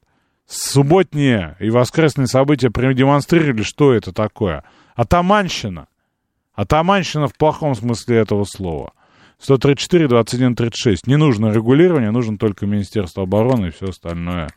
Субботние 0.47 1.57
и 1.59 1.71
воскресные 1.71 2.27
события 2.27 2.71
продемонстрировали, 2.71 3.63
что 3.63 3.95
это 3.95 4.13
такое. 4.13 4.65
Атаманщина. 4.95 5.89
Атаманщина 6.55 7.29
в 7.29 7.35
плохом 7.35 7.75
смысле 7.75 8.19
этого 8.19 8.45
слова. 8.45 8.93
134, 9.39 10.09
21, 10.09 10.55
36. 10.55 11.07
Не 11.07 11.17
нужно 11.17 11.51
регулирование, 11.51 12.11
нужно 12.11 12.39
только 12.39 12.67
Министерство 12.67 13.25
обороны 13.25 13.67
и 13.67 13.71
все 13.71 13.89
остальное 13.89 14.51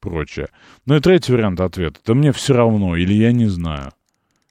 прочее. 0.00 0.48
Ну 0.86 0.96
и 0.96 1.00
третий 1.00 1.32
вариант 1.32 1.60
ответа. 1.60 2.00
Да 2.04 2.14
мне 2.14 2.32
все 2.32 2.54
равно, 2.54 2.96
или 2.96 3.14
я 3.14 3.32
не 3.32 3.46
знаю. 3.46 3.92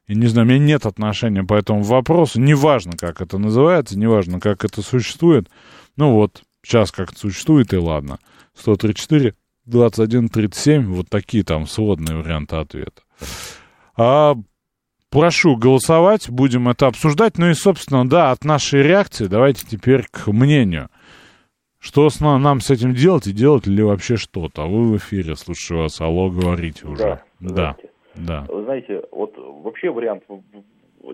Я 0.08 0.16
не 0.16 0.28
знаю, 0.28 0.48
у 0.48 0.50
меня 0.50 0.60
нет 0.60 0.86
отношения 0.86 1.44
по 1.44 1.54
этому 1.54 1.82
вопросу. 1.84 2.40
Неважно, 2.42 2.94
как 2.98 3.22
это 3.22 3.38
называется, 3.38 3.98
неважно, 3.98 4.40
как 4.40 4.66
это 4.66 4.82
существует. 4.82 5.50
Ну 5.96 6.14
вот, 6.14 6.44
сейчас 6.64 6.92
как 6.92 7.12
это 7.12 7.20
существует, 7.20 7.74
и 7.74 7.78
ладно. 7.78 8.20
134, 8.56 9.36
21, 9.66 10.30
37, 10.30 10.86
вот 10.94 11.10
такие 11.10 11.44
там 11.44 11.68
сводные 11.68 12.18
варианты 12.18 12.56
ответа. 12.56 13.04
А 13.96 14.36
прошу 15.10 15.56
голосовать, 15.56 16.30
будем 16.30 16.70
это 16.70 16.88
обсуждать. 16.88 17.38
Ну 17.38 17.50
и, 17.50 17.54
собственно, 17.54 18.08
да, 18.08 18.32
от 18.32 18.44
нашей 18.46 18.82
реакции 18.82 19.28
давайте 19.28 19.66
теперь 19.68 20.06
к 20.10 20.28
мнению. 20.28 20.90
Что 21.80 22.10
с 22.10 22.22
нам, 22.22 22.42
нам 22.42 22.62
с 22.62 22.70
этим 22.70 22.94
делать 22.94 23.28
и 23.28 23.34
делать 23.34 23.68
ли 23.68 23.84
вообще 23.84 24.16
что-то? 24.16 24.64
А 24.64 24.68
вы 24.68 24.94
в 24.94 24.98
эфире, 24.98 25.36
слушаю 25.36 25.82
вас, 25.82 26.00
алло, 26.00 26.30
говорите 26.30 26.88
уже. 26.88 27.22
Да, 27.42 27.76
да. 28.16 28.46
Вы 28.48 28.64
знаете, 28.64 29.02
вот 29.12 29.36
вообще 29.38 29.92
вариант 29.92 30.24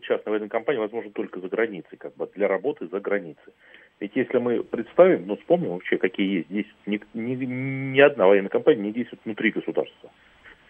частной 0.10 0.32
военной 0.32 0.50
компании 0.50 0.80
возможен 0.80 1.12
только 1.12 1.40
за 1.40 1.48
границей, 1.48 1.98
как 1.98 2.16
бы 2.16 2.30
для 2.36 2.48
работы 2.48 2.88
за 2.88 3.00
границей. 3.00 3.54
Ведь 4.00 4.16
если 4.16 4.38
мы 4.38 4.64
представим, 4.64 5.28
ну 5.28 5.36
вспомним 5.36 5.72
вообще, 5.72 5.98
какие 5.98 6.38
есть 6.38 6.50
здесь, 6.50 6.66
ни, 6.86 7.02
ни, 7.14 7.36
ни 7.36 8.00
одна 8.00 8.28
военная 8.28 8.50
компания 8.50 8.82
не 8.82 8.92
действует 8.94 9.22
внутри 9.26 9.52
государства. 9.52 10.10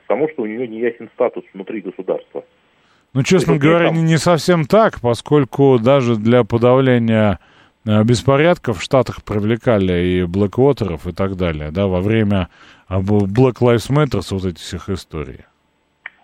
Потому 0.07 0.27
что 0.29 0.41
у 0.43 0.45
нее 0.47 0.67
не 0.67 0.79
ясен 0.79 1.09
статус 1.13 1.43
внутри 1.53 1.81
государства. 1.81 2.43
Ну, 3.13 3.23
честно 3.23 3.57
говоря, 3.57 3.89
там... 3.89 4.05
не 4.05 4.17
совсем 4.17 4.65
так, 4.65 4.99
поскольку 5.01 5.77
даже 5.79 6.15
для 6.15 6.43
подавления 6.43 7.39
э, 7.85 8.03
беспорядков 8.03 8.79
в 8.79 8.83
Штатах 8.83 9.23
привлекали 9.23 10.07
и 10.07 10.23
Блэквотеров 10.23 11.05
и 11.07 11.11
так 11.11 11.35
далее, 11.35 11.71
да, 11.71 11.87
во 11.87 12.01
время 12.01 12.49
а, 12.87 12.99
Black 12.99 13.59
Lives 13.61 13.89
Matter 13.91 14.21
вот 14.31 14.45
этих 14.45 14.59
всех 14.59 14.89
историй. 14.89 15.45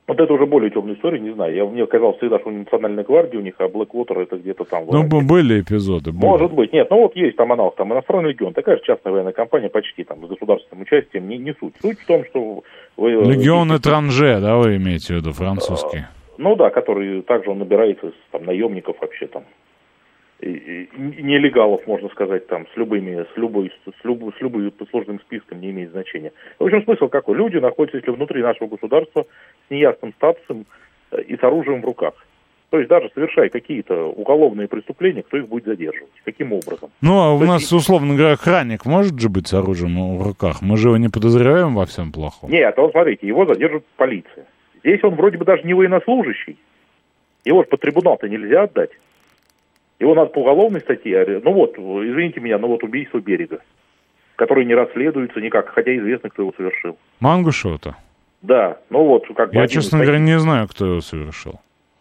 Вот 0.07 0.19
это 0.19 0.31
уже 0.33 0.45
более 0.45 0.69
темная 0.69 0.93
история, 0.93 1.19
не 1.19 1.31
знаю. 1.33 1.55
Я, 1.55 1.65
мне 1.65 1.85
казалось 1.87 2.17
всегда, 2.17 2.39
что 2.39 2.51
национальная 2.51 3.03
гвардия 3.03 3.39
у 3.39 3.43
них, 3.43 3.55
а 3.57 3.65
Blackwater 3.65 4.21
это 4.21 4.37
где-то 4.37 4.63
там. 4.65 4.85
Ну, 4.85 5.03
были 5.03 5.61
эпизоды. 5.61 6.11
Были. 6.11 6.25
Может 6.25 6.51
быть. 6.51 6.73
Нет, 6.73 6.89
ну 6.91 7.01
вот 7.01 7.15
есть 7.15 7.37
там 7.37 7.51
аналог, 7.51 7.75
там 7.75 7.91
иностранный 7.91 8.29
легион, 8.29 8.53
такая 8.53 8.77
же 8.77 8.83
частная 8.83 9.11
военная 9.11 9.33
компания, 9.33 9.69
почти 9.69 10.03
там 10.03 10.23
с 10.23 10.29
государственным 10.29 10.83
участием, 10.83 11.27
не, 11.27 11.39
не 11.39 11.55
суть. 11.59 11.73
Суть 11.81 11.99
в 11.99 12.05
том, 12.05 12.23
что 12.25 12.63
вы... 12.97 13.11
Э, 13.13 13.23
легион 13.23 13.75
Этранже, 13.75 14.39
да, 14.39 14.57
вы 14.57 14.75
имеете 14.75 15.15
в 15.15 15.17
виду, 15.17 15.31
французский? 15.31 15.99
А, 15.99 16.09
ну 16.37 16.55
да, 16.55 16.69
который 16.69 17.23
также 17.23 17.49
он 17.49 17.59
набирается 17.59 18.11
там 18.31 18.45
наемников 18.45 18.97
вообще 19.01 19.25
там 19.25 19.43
нелегалов, 20.41 21.87
можно 21.87 22.09
сказать, 22.09 22.47
там, 22.47 22.67
с 22.73 22.77
любыми, 22.77 23.25
с 23.33 23.37
любой, 23.37 23.71
с 23.85 24.05
любой, 24.05 24.33
с 24.33 24.41
любым 24.41 24.71
сложным 24.89 25.19
списком 25.21 25.61
не 25.61 25.71
имеет 25.71 25.91
значения. 25.91 26.33
В 26.59 26.65
общем, 26.65 26.83
смысл 26.83 27.07
какой? 27.07 27.37
Люди 27.37 27.57
находятся, 27.57 27.97
если 27.97 28.11
внутри 28.11 28.41
нашего 28.41 28.67
государства, 28.67 29.25
с 29.67 29.71
неясным 29.71 30.13
статусом 30.13 30.65
э, 31.11 31.21
и 31.21 31.37
с 31.37 31.43
оружием 31.43 31.81
в 31.81 31.85
руках. 31.85 32.13
То 32.69 32.79
есть 32.79 32.89
даже 32.89 33.09
совершая 33.13 33.49
какие-то 33.49 34.05
уголовные 34.05 34.67
преступления, 34.67 35.23
кто 35.23 35.37
их 35.37 35.47
будет 35.47 35.65
задерживать? 35.65 36.11
Каким 36.25 36.51
образом? 36.51 36.89
Ну, 37.01 37.21
а 37.21 37.33
у 37.33 37.39
То 37.39 37.45
нас, 37.45 37.61
есть... 37.61 37.71
условно 37.71 38.15
говоря, 38.15 38.33
охранник 38.33 38.85
может 38.85 39.17
же 39.19 39.29
быть 39.29 39.47
с 39.47 39.53
оружием 39.53 40.17
в 40.17 40.23
руках? 40.27 40.61
Мы 40.61 40.75
же 40.75 40.89
его 40.89 40.97
не 40.97 41.07
подозреваем 41.07 41.75
во 41.75 41.85
всем 41.85 42.11
плохом. 42.11 42.49
Нет, 42.49 42.73
а 42.77 42.81
вот 42.81 42.91
смотрите, 42.91 43.27
его 43.27 43.45
задерживает 43.45 43.85
полиция. 43.95 44.45
Здесь 44.83 45.01
он 45.03 45.15
вроде 45.15 45.37
бы 45.37 45.45
даже 45.45 45.63
не 45.63 45.73
военнослужащий. 45.73 46.57
Его 47.45 47.63
же 47.63 47.69
по 47.69 47.77
трибунал-то 47.77 48.27
нельзя 48.27 48.63
отдать. 48.63 48.89
Его 49.99 50.13
надо 50.13 50.31
по 50.31 50.39
уголовной 50.39 50.81
статье, 50.81 51.41
ну 51.43 51.53
вот, 51.53 51.77
извините 51.77 52.41
меня, 52.41 52.57
но 52.57 52.67
вот 52.67 52.83
убийство 52.83 53.19
берега, 53.19 53.61
которое 54.35 54.65
не 54.65 54.75
расследуется 54.75 55.39
никак, 55.39 55.69
хотя 55.69 55.95
известно, 55.95 56.29
кто 56.29 56.41
его 56.41 56.53
совершил. 56.57 56.97
Мангушева-то? 57.21 57.95
Да, 58.41 58.77
ну 58.89 59.05
вот, 59.05 59.25
как 59.35 59.51
бы... 59.51 59.55
Я, 59.55 59.67
честно 59.67 60.01
говоря, 60.01 60.19
не 60.19 60.37
знаю, 60.37 60.67
кто 60.67 60.85
его 60.85 61.01
совершил. 61.01 61.59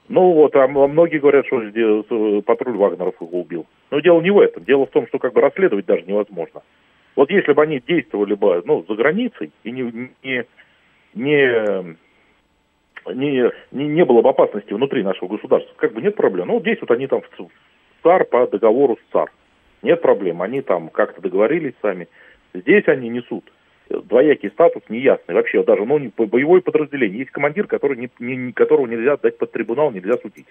Ну 0.09 0.33
вот, 0.33 0.55
а 0.55 0.67
многие 0.69 1.19
говорят, 1.19 1.47
что 1.47 2.43
патруль 2.43 2.77
Вагнеров 2.77 3.15
его 3.21 3.41
убил. 3.41 3.67
Но 3.91 4.01
дело 4.01 4.21
не 4.21 4.31
в 4.31 4.39
этом. 4.39 4.65
Дело 4.65 4.87
в 4.87 4.91
том, 4.91 5.07
что 5.07 5.19
как 5.19 5.33
бы 5.33 5.41
расследовать 5.41 5.87
даже 5.87 6.03
невозможно. 6.03 6.63
Вот 7.17 7.31
если 7.31 7.53
бы 7.53 7.63
они 7.63 7.81
действовали 7.81 8.35
бы, 8.35 8.63
ну, 8.67 8.85
за 8.87 8.95
границей 8.97 9.53
и 9.63 9.71
не, 9.71 10.11
не, 10.23 10.45
не, 11.15 11.97
не, 13.07 13.51
не, 13.71 14.05
было 14.05 14.21
бы 14.21 14.29
опасности 14.29 14.73
внутри 14.73 15.03
нашего 15.03 15.29
государства, 15.29 15.73
как 15.77 15.95
бы 15.95 16.03
нет 16.03 16.17
проблем. 16.17 16.49
Ну, 16.49 16.55
вот 16.55 16.67
вот 16.67 16.91
они 16.91 17.07
там 17.07 17.23
в, 17.23 17.49
ЦАР 18.05 18.27
по 18.27 18.47
договору 18.47 18.97
с 18.97 19.13
ЦАР. 19.13 19.33
Нет 19.83 20.01
проблем, 20.01 20.43
они 20.43 20.63
там 20.63 20.89
как-то 20.89 21.21
договорились 21.21 21.75
сами. 21.83 22.09
Здесь 22.55 22.87
они 22.87 23.09
несут 23.09 23.45
двоякий 23.89 24.51
статус 24.51 24.83
неясный. 24.89 25.35
Вообще 25.35 25.63
даже 25.63 25.85
ну, 25.85 25.99
боевое 26.17 26.61
подразделение. 26.61 27.21
Есть 27.21 27.31
командир, 27.31 27.67
который 27.67 27.97
не, 27.97 28.11
не, 28.19 28.53
которого 28.53 28.87
нельзя 28.87 29.17
дать 29.17 29.39
под 29.39 29.53
трибунал, 29.53 29.91
нельзя 29.91 30.17
судить. 30.19 30.47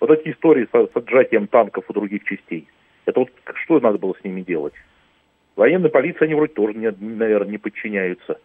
Вот 0.00 0.10
эти 0.10 0.30
истории 0.30 0.66
с, 0.72 0.92
с 0.92 0.96
отжатием 0.96 1.46
танков 1.46 1.84
и 1.88 1.92
других 1.92 2.24
частей. 2.24 2.68
Это 3.06 3.20
вот 3.20 3.30
что 3.64 3.80
надо 3.80 3.98
было 3.98 4.14
с 4.20 4.24
ними 4.24 4.42
делать? 4.42 4.74
Военной 5.56 5.90
полиции 5.90 6.24
они 6.24 6.34
вроде 6.34 6.52
тоже, 6.52 6.76
не, 6.76 6.90
наверное, 6.90 7.52
не 7.52 7.58
подчиняются. 7.58 8.40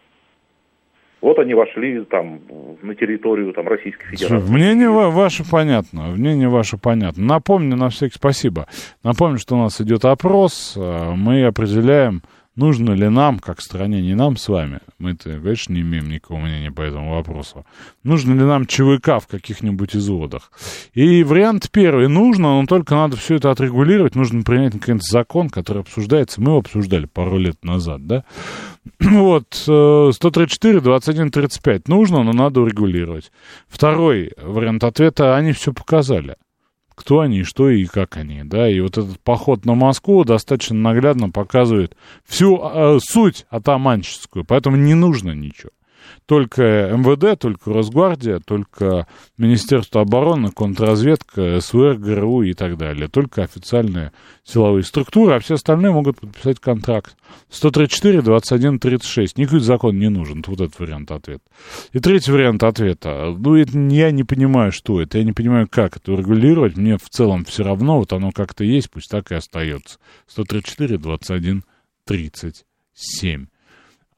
Вот 1.21 1.37
они 1.39 1.53
вошли 1.53 2.03
там 2.05 2.39
на 2.81 2.95
территорию 2.95 3.53
там, 3.53 3.67
Российской 3.67 4.07
Федерации. 4.07 4.51
Мнение 4.51 4.89
ваше 4.89 5.43
понятно. 5.49 6.07
Мнение 6.15 6.47
ваше 6.49 6.77
понятно. 6.77 7.23
Напомню, 7.23 7.75
на 7.75 7.89
всякий 7.89 8.15
спасибо. 8.15 8.67
Напомню, 9.03 9.37
что 9.37 9.55
у 9.55 9.59
нас 9.59 9.81
идет 9.81 10.05
опрос. 10.05 10.75
А, 10.77 11.13
мы 11.15 11.43
определяем 11.45 12.21
нужно 12.59 12.91
ли 12.91 13.09
нам, 13.09 13.39
как 13.39 13.61
стране, 13.61 14.01
не 14.01 14.15
нам 14.15 14.37
с 14.37 14.47
вами, 14.49 14.79
мы-то, 14.99 15.39
конечно, 15.39 15.73
не 15.73 15.81
имеем 15.81 16.09
никакого 16.09 16.39
мнения 16.39 16.71
по 16.71 16.81
этому 16.81 17.15
вопросу, 17.15 17.65
нужно 18.03 18.33
ли 18.33 18.41
нам 18.41 18.65
ЧВК 18.65 19.21
в 19.21 19.27
каких-нибудь 19.27 19.95
изводах. 19.95 20.51
И 20.93 21.23
вариант 21.23 21.69
первый, 21.71 22.09
нужно, 22.09 22.59
но 22.59 22.65
только 22.67 22.95
надо 22.95 23.15
все 23.15 23.35
это 23.35 23.49
отрегулировать, 23.49 24.15
нужно 24.15 24.43
принять 24.43 24.73
наконец 24.73 25.09
закон, 25.09 25.49
который 25.49 25.81
обсуждается, 25.81 26.41
мы 26.41 26.49
его 26.49 26.59
обсуждали 26.59 27.05
пару 27.05 27.37
лет 27.37 27.63
назад, 27.63 28.05
да, 28.05 28.25
вот, 28.99 29.45
134, 29.53 30.81
21, 30.81 31.31
35 31.31 31.87
нужно, 31.87 32.23
но 32.23 32.33
надо 32.33 32.61
урегулировать. 32.61 33.31
Второй 33.67 34.33
вариант 34.41 34.83
ответа, 34.83 35.35
они 35.35 35.51
все 35.53 35.73
показали. 35.73 36.35
Кто 36.95 37.21
они, 37.21 37.43
что 37.43 37.69
и 37.69 37.85
как 37.85 38.17
они, 38.17 38.43
да, 38.43 38.69
и 38.69 38.81
вот 38.81 38.97
этот 38.97 39.19
поход 39.21 39.65
на 39.65 39.73
Москву 39.73 40.25
достаточно 40.25 40.75
наглядно 40.75 41.29
показывает 41.29 41.95
всю 42.25 42.59
э, 42.61 42.99
суть 43.01 43.45
атаманческую, 43.49 44.43
поэтому 44.43 44.75
не 44.75 44.95
нужно 44.95 45.31
ничего 45.31 45.71
только 46.29 46.91
МВД, 46.95 47.39
только 47.39 47.73
Росгвардия, 47.73 48.39
только 48.39 49.07
Министерство 49.39 50.01
обороны, 50.01 50.51
контрразведка, 50.51 51.59
СВР, 51.59 51.95
ГРУ 51.95 52.43
и 52.43 52.53
так 52.53 52.77
далее. 52.77 53.07
Только 53.07 53.41
официальные 53.41 54.11
силовые 54.43 54.83
структуры, 54.83 55.33
а 55.33 55.39
все 55.39 55.55
остальные 55.55 55.91
могут 55.91 56.19
подписать 56.19 56.59
контракт. 56.59 57.17
134, 57.49 58.21
21, 58.21 58.77
36. 58.77 59.39
Никакой 59.39 59.61
закон 59.61 59.97
не 59.97 60.09
нужен. 60.09 60.43
Вот 60.45 60.61
этот 60.61 60.79
вариант 60.79 61.09
ответа. 61.09 61.41
И 61.93 61.99
третий 61.99 62.31
вариант 62.31 62.61
ответа. 62.61 63.35
Ну, 63.35 63.55
это, 63.55 63.75
я 63.75 64.11
не 64.11 64.23
понимаю, 64.23 64.71
что 64.71 65.01
это. 65.01 65.17
Я 65.17 65.23
не 65.23 65.33
понимаю, 65.33 65.67
как 65.67 65.97
это 65.97 66.11
регулировать. 66.11 66.77
Мне 66.77 66.99
в 66.99 67.09
целом 67.09 67.43
все 67.43 67.63
равно. 67.63 67.97
Вот 67.97 68.13
оно 68.13 68.29
как-то 68.31 68.63
есть, 68.63 68.91
пусть 68.91 69.09
так 69.09 69.31
и 69.31 69.35
остается. 69.35 69.97
134, 70.27 70.99
21, 70.99 71.63
37. 72.05 73.47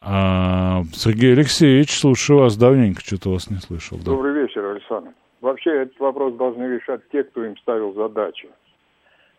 А, 0.03 0.81
Сергей 0.93 1.33
Алексеевич, 1.33 1.99
слушаю 1.99 2.39
вас 2.39 2.57
давненько, 2.57 3.01
что-то 3.01 3.29
вас 3.29 3.51
не 3.51 3.57
слышал. 3.57 3.99
Да. 3.99 4.05
Добрый 4.05 4.33
вечер, 4.33 4.65
Александр. 4.65 5.11
Вообще 5.41 5.83
этот 5.83 5.99
вопрос 5.99 6.33
должны 6.33 6.63
решать 6.63 7.01
те, 7.11 7.23
кто 7.23 7.45
им 7.45 7.55
ставил 7.57 7.93
задачу. 7.93 8.47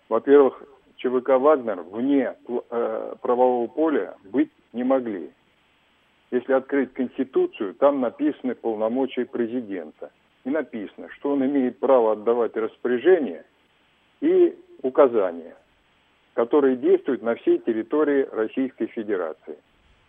Во-первых, 0.09 0.63
ЧВК 0.97 1.31
«Вагнер» 1.31 1.83
вне 1.83 2.35
э, 2.71 3.15
правового 3.21 3.67
поля 3.67 4.15
быть 4.25 4.51
не 4.73 4.85
могли. 4.85 5.31
Если 6.31 6.53
открыть 6.53 6.93
Конституцию, 6.93 7.75
там 7.75 8.01
написаны 8.01 8.55
полномочия 8.55 9.25
президента. 9.25 10.13
И 10.45 10.51
написано, 10.51 11.09
что 11.11 11.33
он 11.33 11.45
имеет 11.45 11.81
право 11.81 12.13
отдавать 12.13 12.57
распоряжения 12.57 13.45
и 14.21 14.57
указания, 14.83 15.57
которые 16.35 16.77
действуют 16.77 17.23
на 17.23 17.35
всей 17.35 17.59
территории 17.59 18.29
Российской 18.31 18.87
Федерации. 18.87 19.57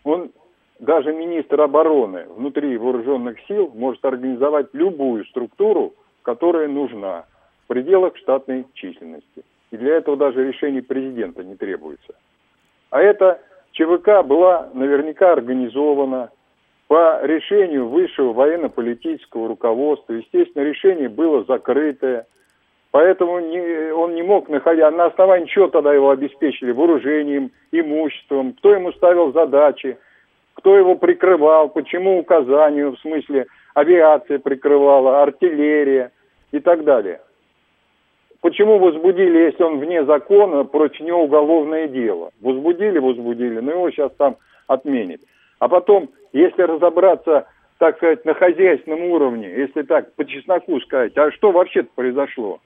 Он 0.04 0.30
даже 0.78 1.12
министр 1.12 1.62
обороны 1.62 2.26
внутри 2.28 2.76
вооруженных 2.76 3.38
сил 3.46 3.70
может 3.74 4.04
организовать 4.04 4.68
любую 4.72 5.24
структуру, 5.26 5.94
которая 6.22 6.68
нужна 6.68 7.26
в 7.64 7.68
пределах 7.68 8.16
штатной 8.16 8.66
численности. 8.74 9.44
И 9.70 9.76
для 9.76 9.96
этого 9.96 10.16
даже 10.16 10.46
решение 10.46 10.82
президента 10.82 11.42
не 11.44 11.56
требуется. 11.56 12.14
А 12.90 13.00
эта 13.00 13.40
ЧВК 13.72 14.24
была 14.24 14.68
наверняка 14.72 15.32
организована 15.32 16.30
по 16.86 17.20
решению 17.24 17.88
высшего 17.88 18.32
военно-политического 18.32 19.48
руководства. 19.48 20.12
Естественно, 20.12 20.62
решение 20.62 21.08
было 21.08 21.44
закрытое. 21.44 22.26
Поэтому 22.90 23.40
не, 23.40 23.92
он 23.92 24.14
не 24.14 24.22
мог 24.22 24.48
находить, 24.48 24.88
на 24.92 25.06
основании 25.06 25.46
чего 25.46 25.66
тогда 25.66 25.92
его 25.92 26.10
обеспечили? 26.10 26.70
Вооружением, 26.70 27.50
имуществом, 27.72 28.52
кто 28.52 28.74
ему 28.74 28.92
ставил 28.92 29.32
задачи, 29.32 29.98
кто 30.64 30.78
его 30.78 30.94
прикрывал, 30.94 31.68
почему 31.68 32.18
указанию, 32.18 32.92
в 32.92 32.98
смысле 33.00 33.44
авиация 33.74 34.38
прикрывала, 34.38 35.22
артиллерия 35.22 36.10
и 36.52 36.58
так 36.58 36.84
далее. 36.84 37.20
Почему 38.40 38.78
возбудили, 38.78 39.40
если 39.40 39.62
он 39.62 39.78
вне 39.78 40.06
закона, 40.06 40.64
против 40.64 41.00
него 41.00 41.24
уголовное 41.24 41.86
дело? 41.86 42.30
Возбудили, 42.40 42.98
возбудили, 42.98 43.60
но 43.60 43.72
его 43.72 43.90
сейчас 43.90 44.10
там 44.16 44.38
отменят. 44.66 45.20
А 45.58 45.68
потом, 45.68 46.08
если 46.32 46.62
разобраться, 46.62 47.46
так 47.76 47.98
сказать, 47.98 48.24
на 48.24 48.32
хозяйственном 48.32 49.02
уровне, 49.02 49.50
если 49.54 49.82
так 49.82 50.14
по 50.14 50.24
чесноку 50.24 50.80
сказать, 50.80 51.14
а 51.18 51.30
что 51.32 51.52
вообще-то 51.52 51.90
произошло? 51.94 52.58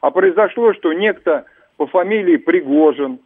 А 0.00 0.10
произошло, 0.10 0.74
что 0.74 0.92
некто 0.92 1.44
по 1.76 1.86
фамилии 1.86 2.38
Пригожин 2.38 3.20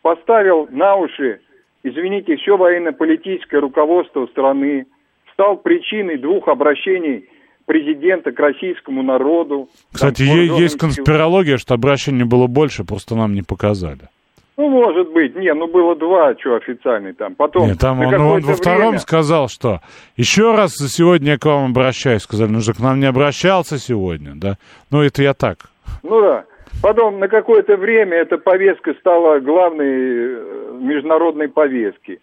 поставил 0.00 0.68
на 0.70 0.94
уши, 0.94 1.40
извините, 1.84 2.36
все 2.36 2.56
военно-политическое 2.56 3.60
руководство 3.60 4.26
страны, 4.26 4.86
стал 5.32 5.58
причиной 5.58 6.18
двух 6.18 6.48
обращений 6.48 7.28
президента 7.66 8.32
к 8.32 8.38
российскому 8.40 9.02
народу. 9.02 9.68
Кстати, 9.92 10.26
там, 10.26 10.58
есть 10.58 10.78
конспирология, 10.78 11.56
что 11.56 11.74
обращений 11.74 12.24
было 12.24 12.46
больше, 12.46 12.84
просто 12.84 13.14
нам 13.14 13.34
не 13.34 13.42
показали. 13.42 14.08
Ну, 14.56 14.68
может 14.68 15.12
быть. 15.12 15.34
Не, 15.34 15.52
ну 15.52 15.66
было 15.66 15.96
два, 15.96 16.32
что 16.38 16.54
официальный 16.54 17.12
там. 17.12 17.34
Потом 17.34 17.66
Нет, 17.66 17.78
там 17.78 18.00
он, 18.00 18.14
он 18.14 18.40
во 18.42 18.54
втором 18.54 18.90
время... 18.90 18.98
сказал, 19.00 19.48
что 19.48 19.80
еще 20.16 20.54
раз 20.54 20.74
сегодня 20.76 21.32
я 21.32 21.38
к 21.38 21.44
вам 21.44 21.70
обращаюсь. 21.70 22.22
Сказали, 22.22 22.50
ну 22.50 22.60
же 22.60 22.72
к 22.72 22.78
нам 22.78 23.00
не 23.00 23.06
обращался 23.06 23.78
сегодня, 23.78 24.34
да? 24.36 24.56
Ну, 24.92 25.02
это 25.02 25.24
я 25.24 25.34
так. 25.34 25.70
Ну 26.04 26.20
да. 26.20 26.44
Потом 26.82 27.18
на 27.18 27.28
какое-то 27.28 27.76
время 27.76 28.18
эта 28.18 28.38
повестка 28.38 28.94
стала 29.00 29.40
главной 29.40 29.86
э, 29.86 30.78
международной 30.80 31.48
повестки. 31.48 32.20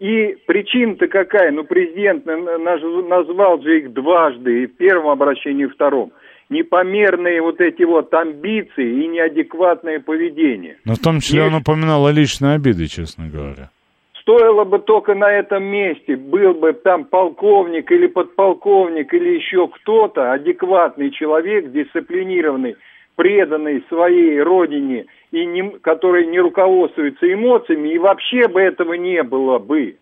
И 0.00 0.36
причина-то 0.46 1.08
какая? 1.08 1.52
Ну, 1.52 1.64
президент 1.64 2.24
назвал 2.24 3.60
же 3.60 3.80
их 3.80 3.92
дважды, 3.92 4.62
и 4.62 4.66
в 4.66 4.76
первом 4.76 5.10
обращении, 5.10 5.64
и 5.64 5.66
в 5.66 5.74
втором. 5.74 6.12
Непомерные 6.48 7.42
вот 7.42 7.60
эти 7.60 7.82
вот 7.82 8.12
амбиции 8.12 9.04
и 9.04 9.06
неадекватное 9.06 10.00
поведение. 10.00 10.78
Но 10.84 10.94
в 10.94 10.98
том 10.98 11.20
числе 11.20 11.42
Есть... 11.42 11.52
он 11.52 11.60
упоминал 11.60 12.06
о 12.06 12.12
личной 12.12 12.54
обиде, 12.54 12.86
честно 12.86 13.28
говоря. 13.28 13.70
Стоило 14.22 14.64
бы 14.64 14.78
только 14.78 15.14
на 15.14 15.30
этом 15.30 15.64
месте, 15.64 16.16
был 16.16 16.54
бы 16.54 16.72
там 16.72 17.04
полковник 17.04 17.90
или 17.92 18.06
подполковник 18.06 19.12
или 19.12 19.36
еще 19.36 19.68
кто-то, 19.68 20.32
адекватный 20.32 21.10
человек, 21.10 21.72
дисциплинированный, 21.72 22.76
преданный 23.20 23.84
своей 23.88 24.40
родине– 24.40 25.04
и 25.30 25.46
не, 25.46 25.70
который 25.78 26.26
не 26.26 26.40
руководствуется 26.40 27.32
эмоциями, 27.32 27.90
и 27.90 27.98
вообще 27.98 28.48
бы 28.48 28.60
этого 28.60 28.94
не 28.94 29.22
было 29.22 29.58
бы. 29.58 29.96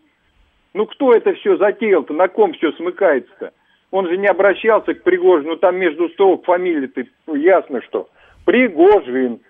Ну 0.75 0.87
кто 0.87 1.13
это 1.13 1.35
все 1.35 1.57
затеял-то, 1.57 2.15
на 2.15 2.29
ком 2.29 2.53
все 2.55 2.73
смыкается-то? 2.73 3.53
Он 3.91 4.07
же 4.07 4.19
не 4.19 4.27
обращался 4.27 4.95
к 4.95 5.03
Пригожину, 5.03 5.57
там 5.57 5.77
между 5.77 6.09
строк 6.11 6.45
фамилии-то 6.45 7.05
ясно 7.35 7.81
что. 7.83 8.09
Пригожин, 8.45 9.41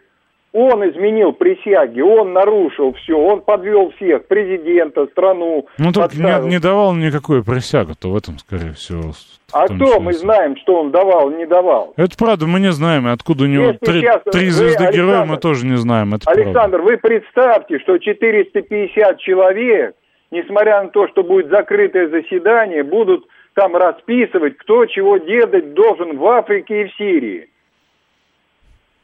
он 0.53 0.89
изменил 0.89 1.33
присяги, 1.33 2.01
он 2.01 2.33
нарушил 2.33 2.93
все, 2.95 3.17
он 3.19 3.43
подвел 3.43 3.91
всех, 3.97 4.27
президента, 4.27 5.07
страну. 5.09 5.67
Ну, 5.79 5.93
так 5.93 6.15
не, 6.15 6.49
не 6.49 6.59
давал 6.59 6.95
никакой 6.95 7.45
присягу-то 7.45 8.11
в 8.11 8.17
этом, 8.17 8.39
скорее 8.39 8.73
всего. 8.73 9.13
А 9.53 9.65
кто 9.65 9.99
мы 9.99 10.13
знаем, 10.13 10.57
что 10.59 10.81
он 10.81 10.91
давал, 10.91 11.31
не 11.31 11.47
давал? 11.47 11.95
Это 11.97 12.17
правда, 12.19 12.47
мы 12.47 12.61
не 12.61 12.71
знаем, 12.71 13.07
откуда 13.07 13.45
у 13.45 13.47
него 13.47 13.73
три, 13.73 14.07
три 14.31 14.51
звезды 14.51 14.87
вы, 14.87 14.93
героя, 14.93 15.25
мы 15.25 15.39
тоже 15.39 15.65
не 15.65 15.77
знаем. 15.77 16.15
Это 16.15 16.31
Александр, 16.31 16.79
правда. 16.79 16.83
вы 16.83 16.97
представьте, 16.99 17.79
что 17.79 17.97
450 17.97 19.19
человек, 19.19 19.97
несмотря 20.31 20.83
на 20.83 20.91
то, 20.91 21.09
что 21.09 21.23
будет 21.23 21.49
закрытое 21.49 22.09
заседание, 22.09 22.83
будут 22.83 23.27
там 23.55 23.75
расписывать, 23.75 24.59
кто 24.59 24.85
чего 24.85 25.17
делать 25.17 25.73
должен 25.73 26.19
в 26.19 26.27
Африке 26.27 26.83
и 26.83 26.85
в 26.85 26.95
Сирии 26.97 27.49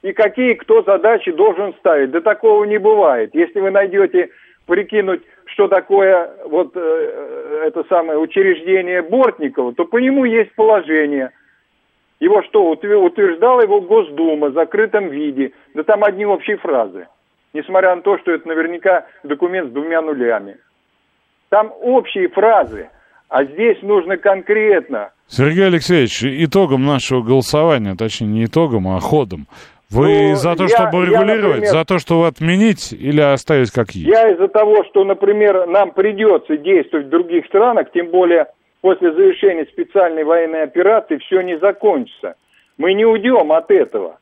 и 0.04 0.12
какие 0.12 0.52
кто 0.52 0.82
задачи 0.82 1.32
должен 1.32 1.72
ставить. 1.78 2.10
Да 2.10 2.20
такого 2.20 2.64
не 2.64 2.78
бывает. 2.78 3.30
Если 3.32 3.58
вы 3.58 3.70
найдете 3.70 4.28
прикинуть, 4.66 5.22
что 5.46 5.68
такое 5.68 6.30
вот 6.46 6.72
э, 6.74 7.62
это 7.66 7.84
самое 7.88 8.18
учреждение 8.18 9.02
Бортникова, 9.02 9.74
то 9.74 9.84
по 9.84 9.98
нему 9.98 10.24
есть 10.24 10.54
положение. 10.54 11.30
Его 12.20 12.42
что, 12.44 12.70
утверждала 12.70 13.62
его 13.62 13.80
Госдума 13.80 14.48
в 14.48 14.54
закрытом 14.54 15.08
виде. 15.08 15.52
Да 15.74 15.82
там 15.82 16.04
одни 16.04 16.24
общие 16.24 16.56
фразы. 16.56 17.08
Несмотря 17.52 17.94
на 17.94 18.02
то, 18.02 18.18
что 18.18 18.32
это 18.32 18.48
наверняка 18.48 19.06
документ 19.22 19.70
с 19.70 19.72
двумя 19.72 20.00
нулями. 20.00 20.56
Там 21.50 21.72
общие 21.82 22.28
фразы. 22.28 22.88
А 23.28 23.44
здесь 23.44 23.82
нужно 23.82 24.16
конкретно. 24.16 25.10
Сергей 25.26 25.66
Алексеевич, 25.66 26.22
итогом 26.24 26.84
нашего 26.84 27.22
голосования, 27.22 27.94
точнее 27.96 28.28
не 28.28 28.44
итогом, 28.44 28.88
а 28.88 29.00
ходом, 29.00 29.46
вы 29.90 30.30
ну, 30.30 30.36
за 30.36 30.56
то, 30.56 30.66
чтобы 30.66 31.04
я, 31.04 31.04
регулировать, 31.06 31.42
я, 31.42 31.46
например, 31.46 31.72
за 31.72 31.84
то, 31.84 31.98
чтобы 31.98 32.26
отменить 32.26 32.92
или 32.92 33.20
оставить 33.20 33.70
как 33.70 33.90
есть? 33.92 34.08
Я 34.08 34.30
из-за 34.32 34.48
того, 34.48 34.84
что, 34.84 35.04
например, 35.04 35.66
нам 35.66 35.92
придется 35.92 36.56
действовать 36.56 37.06
в 37.06 37.10
других 37.10 37.46
странах, 37.46 37.90
тем 37.92 38.08
более 38.08 38.46
после 38.80 39.12
завершения 39.12 39.66
специальной 39.66 40.24
военной 40.24 40.62
операции 40.62 41.18
все 41.18 41.40
не 41.42 41.58
закончится. 41.58 42.34
Мы 42.76 42.94
не 42.94 43.04
уйдем 43.04 43.52
от 43.52 43.70
этого. 43.70 44.18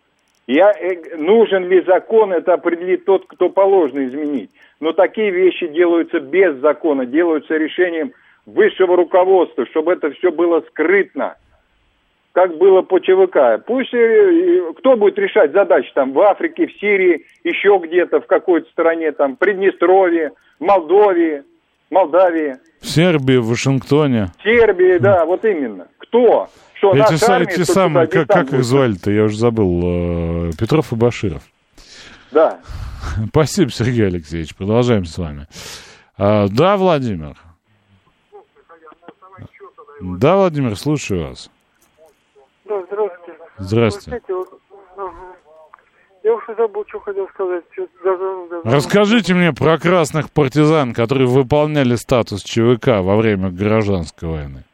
Я, 0.46 0.72
э, 0.72 1.16
нужен 1.16 1.68
ли 1.68 1.82
закон, 1.82 2.32
это 2.32 2.54
определит 2.54 3.04
тот, 3.04 3.26
кто 3.26 3.48
положено 3.48 4.06
изменить. 4.06 4.50
Но 4.80 4.92
такие 4.92 5.30
вещи 5.30 5.68
делаются 5.68 6.20
без 6.20 6.56
закона, 6.56 7.06
делаются 7.06 7.56
решением 7.56 8.12
высшего 8.44 8.96
руководства, 8.96 9.64
чтобы 9.66 9.92
это 9.92 10.10
все 10.10 10.32
было 10.32 10.62
скрытно 10.68 11.36
как 12.32 12.56
было 12.56 12.82
по 12.82 12.98
ЧВК. 12.98 13.64
Пусть 13.66 13.92
э, 13.94 14.72
кто 14.78 14.96
будет 14.96 15.18
решать 15.18 15.52
задачи 15.52 15.90
там 15.94 16.12
в 16.12 16.20
Африке, 16.20 16.66
в 16.66 16.72
Сирии, 16.80 17.26
еще 17.44 17.80
где-то 17.82 18.20
в 18.20 18.26
какой-то 18.26 18.70
стране, 18.70 19.12
там, 19.12 19.36
Приднестровье, 19.36 20.32
Молдове, 20.58 21.44
Молдавии. 21.90 22.56
В 22.80 22.86
Сербии, 22.86 23.36
в 23.36 23.48
Вашингтоне. 23.48 24.28
В 24.38 24.42
Сербии, 24.42 24.98
да, 24.98 25.24
вот 25.26 25.44
именно. 25.44 25.88
Кто? 25.98 26.48
Что, 26.74 26.92
эти, 26.92 27.30
армия, 27.30 27.46
эти 27.48 27.62
самые, 27.62 28.06
как, 28.08 28.26
как 28.26 28.52
их 28.52 28.64
звали-то, 28.64 29.10
я 29.10 29.24
уже 29.24 29.36
забыл, 29.36 30.48
э, 30.48 30.50
Петров 30.58 30.92
и 30.92 30.96
Баширов. 30.96 31.42
Да. 32.32 32.58
Спасибо, 33.28 33.70
Сергей 33.70 34.06
Алексеевич. 34.06 34.56
Продолжаем 34.56 35.04
с 35.04 35.16
вами. 35.18 35.46
А, 36.16 36.48
да, 36.48 36.76
Владимир. 36.76 37.36
Да, 40.00 40.36
Владимир, 40.36 40.76
слушаю 40.76 41.28
вас. 41.28 41.50
Здравствуйте. 43.62 44.20
Ага. 44.96 45.12
Я 46.22 46.34
уже 46.34 46.54
забыл, 46.56 46.84
что 46.88 47.00
хотел 47.00 47.28
сказать. 47.28 47.64
Даже, 48.04 48.48
даже... 48.50 48.76
Расскажите 48.76 49.34
мне 49.34 49.52
про 49.52 49.78
красных 49.78 50.30
партизан, 50.30 50.94
которые 50.94 51.26
выполняли 51.26 51.96
статус 51.96 52.42
ЧВК 52.42 53.00
во 53.00 53.16
время 53.16 53.50
гражданской 53.50 54.28
войны. 54.28 54.64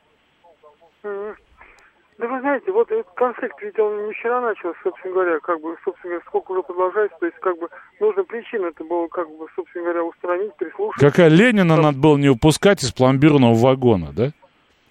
Да 2.19 2.27
вы 2.27 2.41
знаете, 2.41 2.73
вот 2.73 2.91
этот 2.91 3.07
конфликт, 3.15 3.55
ведь 3.63 3.79
он 3.79 4.09
не 4.09 4.13
вчера 4.13 4.41
начался, 4.41 4.77
собственно 4.83 5.15
говоря, 5.15 5.39
как 5.39 5.61
бы, 5.61 5.77
собственно 5.85 6.15
говоря, 6.15 6.25
сколько 6.27 6.51
уже 6.51 6.63
продолжается, 6.65 7.17
то 7.21 7.27
есть, 7.27 7.39
как 7.39 7.57
бы, 7.61 7.69
нужно 8.01 8.25
причину 8.25 8.67
это 8.67 8.83
было, 8.83 9.07
как 9.07 9.29
бы, 9.29 9.47
собственно 9.55 9.85
говоря, 9.85 10.03
устранить, 10.03 10.53
прислушаться. 10.57 11.07
Какая 11.07 11.29
Ленина 11.29 11.77
надо 11.77 11.97
было 11.97 12.17
не 12.17 12.29
упускать 12.29 12.83
из 12.83 12.91
пломбирного 12.91 13.55
вагона, 13.55 14.09
да? 14.13 14.33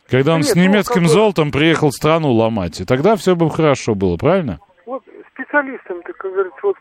Когда 0.09 0.33
он 0.33 0.41
Нет, 0.41 0.49
с 0.49 0.55
ну, 0.55 0.63
немецким 0.63 1.03
ну, 1.03 1.09
золотом 1.09 1.51
приехал 1.51 1.91
страну 1.91 2.31
ломать. 2.31 2.79
И 2.79 2.85
тогда 2.85 3.15
все 3.15 3.35
бы 3.35 3.49
хорошо 3.49 3.93
было, 3.93 4.15
правильно? 4.15 4.59
Вот 4.85 5.03
специалистам, 5.33 6.01
как 6.01 6.31
говорится, 6.31 6.59
вот 6.63 6.77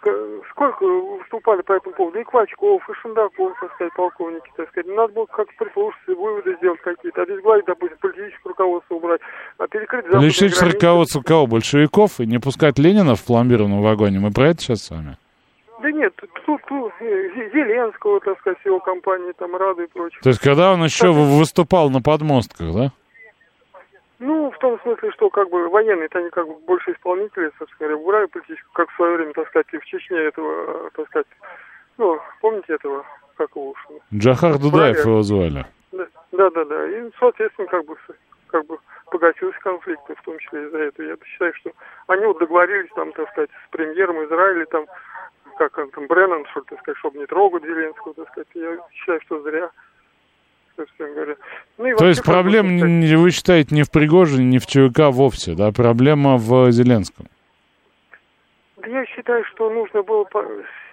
сколько 0.50 0.84
выступали 0.84 1.62
по 1.62 1.72
этому 1.72 1.94
поводу? 1.94 2.20
И 2.20 2.24
Квачков, 2.24 2.82
и 2.88 2.92
Шендаков, 3.02 3.52
так 3.60 3.74
сказать, 3.74 3.92
полковники, 3.94 4.50
так 4.56 4.68
сказать. 4.68 4.86
Надо 4.94 5.12
было 5.12 5.26
как-то 5.26 5.52
прислушаться, 5.58 6.14
выводы 6.14 6.56
сделать 6.56 6.80
какие-то. 6.80 7.22
Обезглавить, 7.22 7.64
допустим, 7.66 7.98
политическое 8.00 8.48
руководство 8.48 8.94
убрать. 8.94 9.20
А 9.58 9.66
перекрыть 9.66 10.06
Лишить 10.06 10.60
руководство 10.62 11.20
кого? 11.22 11.46
Большевиков? 11.46 12.20
И 12.20 12.26
не 12.26 12.38
пускать 12.38 12.78
Ленина 12.78 13.16
в 13.16 13.24
пломбированном 13.24 13.82
вагоне? 13.82 14.20
Мы 14.20 14.30
про 14.30 14.50
это 14.50 14.60
сейчас 14.60 14.82
с 14.84 14.90
вами? 14.90 15.16
Да 15.82 15.92
нет, 15.92 16.14
тут, 16.16 16.62
тут 16.66 16.92
э, 17.00 17.50
Зеленского, 17.52 18.18
так 18.20 18.38
сказать, 18.40 18.58
его 18.64 18.80
компанией, 18.80 19.34
там, 19.38 19.54
Рады 19.54 19.84
и 19.84 19.86
прочее. 19.86 20.20
То 20.22 20.30
есть, 20.30 20.40
когда 20.40 20.72
он 20.72 20.82
еще 20.82 21.10
в- 21.10 21.38
выступал 21.38 21.90
на 21.90 22.00
подмостках, 22.00 22.72
да? 22.72 22.92
Ну, 24.18 24.50
в 24.50 24.58
том 24.58 24.80
смысле, 24.80 25.10
что 25.12 25.28
как 25.28 25.50
бы 25.50 25.68
военные-то 25.68 26.18
они 26.18 26.30
как 26.30 26.46
бы 26.46 26.54
больше 26.66 26.92
исполнители, 26.92 27.50
собственно 27.58 27.88
говоря, 27.88 27.96
убрали 27.96 28.26
политическую, 28.26 28.72
как 28.72 28.90
в 28.90 28.96
свое 28.96 29.16
время, 29.16 29.32
так 29.34 29.48
сказать, 29.48 29.66
и 29.72 29.78
в 29.78 29.84
Чечне 29.84 30.18
этого, 30.18 30.86
э, 30.86 30.90
так 30.94 31.06
сказать, 31.08 31.26
ну, 31.98 32.18
помните 32.40 32.74
этого, 32.74 33.04
как 33.36 33.50
его 33.50 33.70
уж, 33.70 33.86
Джахар 34.14 34.58
Дудаев 34.58 35.04
его 35.04 35.22
звали. 35.22 35.66
да, 35.92 36.06
да, 36.32 36.50
да, 36.50 36.64
да. 36.64 36.88
И, 36.88 37.10
соответственно, 37.18 37.68
как 37.68 37.84
бы, 37.84 37.96
как 38.48 38.66
бы 38.66 38.78
погасился 39.10 39.58
конфликт, 39.60 40.02
в 40.08 40.22
том 40.22 40.38
числе 40.38 40.64
из-за 40.64 40.78
этого. 40.78 41.06
Я 41.06 41.16
считаю, 41.24 41.54
что 41.54 41.72
они 42.06 42.24
вот 42.24 42.38
договорились 42.38 42.90
там, 42.94 43.12
так 43.12 43.30
сказать, 43.30 43.50
с 43.50 43.70
премьером 43.70 44.24
Израиля, 44.24 44.66
там, 44.66 44.86
как 45.58 45.76
он 45.78 45.90
там, 45.90 46.06
Бреннан, 46.06 46.46
что 46.46 46.60
ли, 46.60 46.66
так 46.70 46.80
сказать, 46.80 46.98
чтобы 46.98 47.18
не 47.18 47.26
трогать 47.26 47.64
Зеленского, 47.64 48.14
так 48.14 48.28
сказать. 48.30 48.48
Я 48.54 48.78
считаю, 48.92 49.20
что 49.22 49.42
зря, 49.42 49.70
собственно 50.76 51.14
говоря. 51.14 51.36
Ну, 51.78 51.86
и 51.86 51.94
То 51.96 52.06
есть 52.06 52.22
так 52.22 52.40
сказать, 52.40 53.12
вы 53.18 53.30
считаете, 53.30 53.74
не 53.74 53.82
в 53.82 53.90
Пригожине, 53.90 54.44
не 54.44 54.58
в 54.58 54.66
ЧВК 54.66 55.10
вовсе, 55.10 55.54
да? 55.54 55.72
Проблема 55.72 56.36
в 56.36 56.70
Зеленском. 56.70 57.26
Да 58.76 58.86
я 58.88 59.04
считаю, 59.06 59.44
что 59.46 59.70
нужно 59.70 60.02
было 60.02 60.26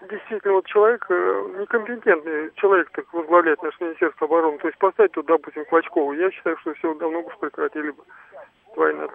действительно 0.10 0.54
вот 0.54 0.66
человек, 0.66 1.06
э, 1.10 1.44
некомпетентный 1.60 2.52
человек 2.56 2.90
так 2.92 3.06
возглавлять 3.14 3.62
наше 3.62 3.78
Министерство 3.82 4.26
обороны, 4.26 4.58
то 4.58 4.68
есть 4.68 4.80
поставить 4.80 5.12
тут, 5.12 5.28
допустим, 5.28 5.66
Клочкову, 5.66 6.14
я 6.14 6.32
считаю, 6.32 6.58
что 6.62 6.74
все 6.74 6.94
давно 6.96 7.22
бы 7.22 7.30
прекратили 7.40 7.92
бы. 7.92 8.04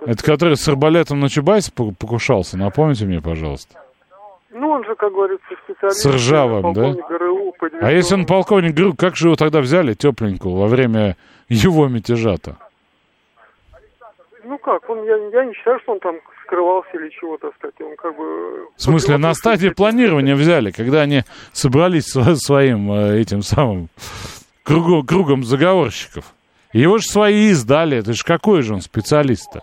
Это 0.07 0.25
который 0.25 0.57
с 0.57 0.69
арбалетом 0.69 1.19
на 1.19 1.29
Чубайса 1.29 1.73
по- 1.73 1.93
покушался? 1.93 2.57
Напомните 2.57 3.07
мне, 3.07 3.21
пожалуйста. 3.21 3.88
Ну, 4.51 4.71
он 4.71 4.85
же, 4.85 4.95
как 4.95 5.13
говорится, 5.13 5.45
специалист. 5.65 6.01
С 6.01 6.07
Ржавым, 6.07 6.73
да? 6.73 6.93
ГРУ, 6.93 7.55
А 7.81 7.93
если 7.93 8.15
он 8.15 8.25
полковник 8.27 8.75
ГРУ, 8.75 8.95
как 8.95 9.15
же 9.17 9.29
его 9.29 9.37
тогда 9.37 9.61
взяли 9.61 9.95
тепленького 9.95 10.61
во 10.61 10.67
время 10.67 11.17
его 11.49 11.87
мятежа-то? 11.89 12.57
Ну 14.45 14.57
как, 14.59 14.89
он, 14.89 15.05
я, 15.05 15.17
я 15.17 15.45
не 15.45 15.53
считаю, 15.53 15.79
что 15.81 15.93
он 15.93 16.01
там 16.01 16.17
скрывался 16.47 16.89
или 16.95 17.11
чего, 17.11 17.37
так 17.37 17.55
сказать. 17.57 17.75
Он 17.81 17.95
как 17.97 18.17
бы... 18.17 18.67
В 18.75 18.83
смысле, 18.83 19.19
на 19.19 19.35
стадии 19.35 19.69
планирования 19.69 20.35
взяли, 20.35 20.71
когда 20.71 21.03
они 21.03 21.25
собрались 21.53 22.07
со- 22.07 22.35
своим 22.37 22.91
э, 22.91 23.21
этим 23.21 23.43
самым 23.43 23.91
кругом, 24.63 25.05
кругом 25.07 25.45
заговорщиков. 25.45 26.25
Его 26.73 26.97
же 26.99 27.05
свои 27.05 27.49
издали, 27.51 27.99
это 27.99 28.15
же 28.15 28.23
какой 28.25 28.63
же 28.63 28.73
он 28.75 28.81
специалист-то? 28.81 29.63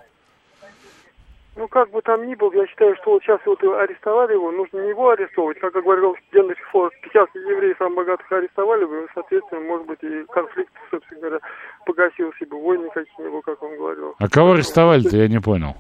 Ну, 1.56 1.70
как 1.70 1.90
бы 1.92 2.02
там 2.02 2.28
ни 2.28 2.36
был, 2.36 2.52
я 2.52 2.68
считаю, 2.68 2.98
что 2.98 3.12
вот 3.12 3.24
сейчас 3.24 3.40
вот 3.46 3.64
арестовали 3.64 4.34
его, 4.34 4.52
нужно 4.52 4.80
не 4.80 4.90
его 4.90 5.12
арестовывать, 5.12 5.58
как 5.60 5.74
говорил 5.74 6.18
Генрих 6.34 6.58
Форд, 6.72 6.94
сейчас 7.04 7.30
евреев 7.34 7.78
самых 7.78 7.96
богатых 7.96 8.30
арестовали 8.30 8.84
бы, 8.84 9.08
соответственно, 9.14 9.62
может 9.62 9.88
быть, 9.88 10.04
и 10.04 10.26
конфликт, 10.34 10.74
собственно 10.92 11.22
говоря, 11.22 11.40
погасился 11.86 12.46
бы, 12.46 12.62
войны 12.62 12.90
какие-нибудь, 12.94 13.46
как 13.46 13.64
он 13.64 13.78
говорил. 13.78 14.16
А 14.20 14.28
кого 14.28 14.52
арестовали-то, 14.52 15.16
я 15.16 15.30
не 15.30 15.40
понял. 15.40 15.76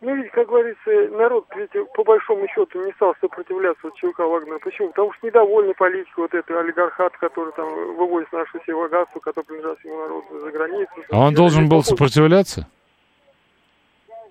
Ну, 0.00 0.14
ведь, 0.14 0.30
как 0.32 0.48
говорится, 0.48 1.16
народ, 1.16 1.46
ведь 1.56 1.70
по 1.94 2.04
большому 2.04 2.46
счету 2.48 2.84
не 2.84 2.92
стал 2.92 3.14
сопротивляться 3.20 3.80
вот 3.84 3.94
ЧВК 3.94 4.18
Вагнера. 4.18 4.58
Почему? 4.58 4.88
Потому 4.88 5.12
что 5.14 5.26
недовольны 5.26 5.74
политикой 5.74 6.20
вот 6.20 6.34
этой 6.34 6.58
олигархат, 6.58 7.16
который 7.16 7.52
там 7.54 7.96
вывозит 7.96 8.30
наше 8.32 8.58
все 8.60 8.76
богатство, 8.76 9.20
которое 9.20 9.46
принадлежит 9.46 9.78
всему 9.78 9.96
народу 9.96 10.40
за 10.40 10.50
границу. 10.50 10.92
А 11.10 11.20
он 11.20 11.34
должен 11.34 11.68
был 11.68 11.82
сопротивляться? 11.82 12.68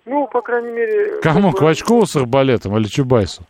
Ну, 0.06 0.28
по 0.28 0.42
крайней 0.42 0.72
мере... 0.72 1.20
Кому? 1.22 1.50
как 1.50 1.54
бы, 1.54 1.58
Квачкову 1.60 2.06
с 2.06 2.16
арбалетом 2.16 2.78
или 2.78 2.88
Чубайсу? 2.88 3.44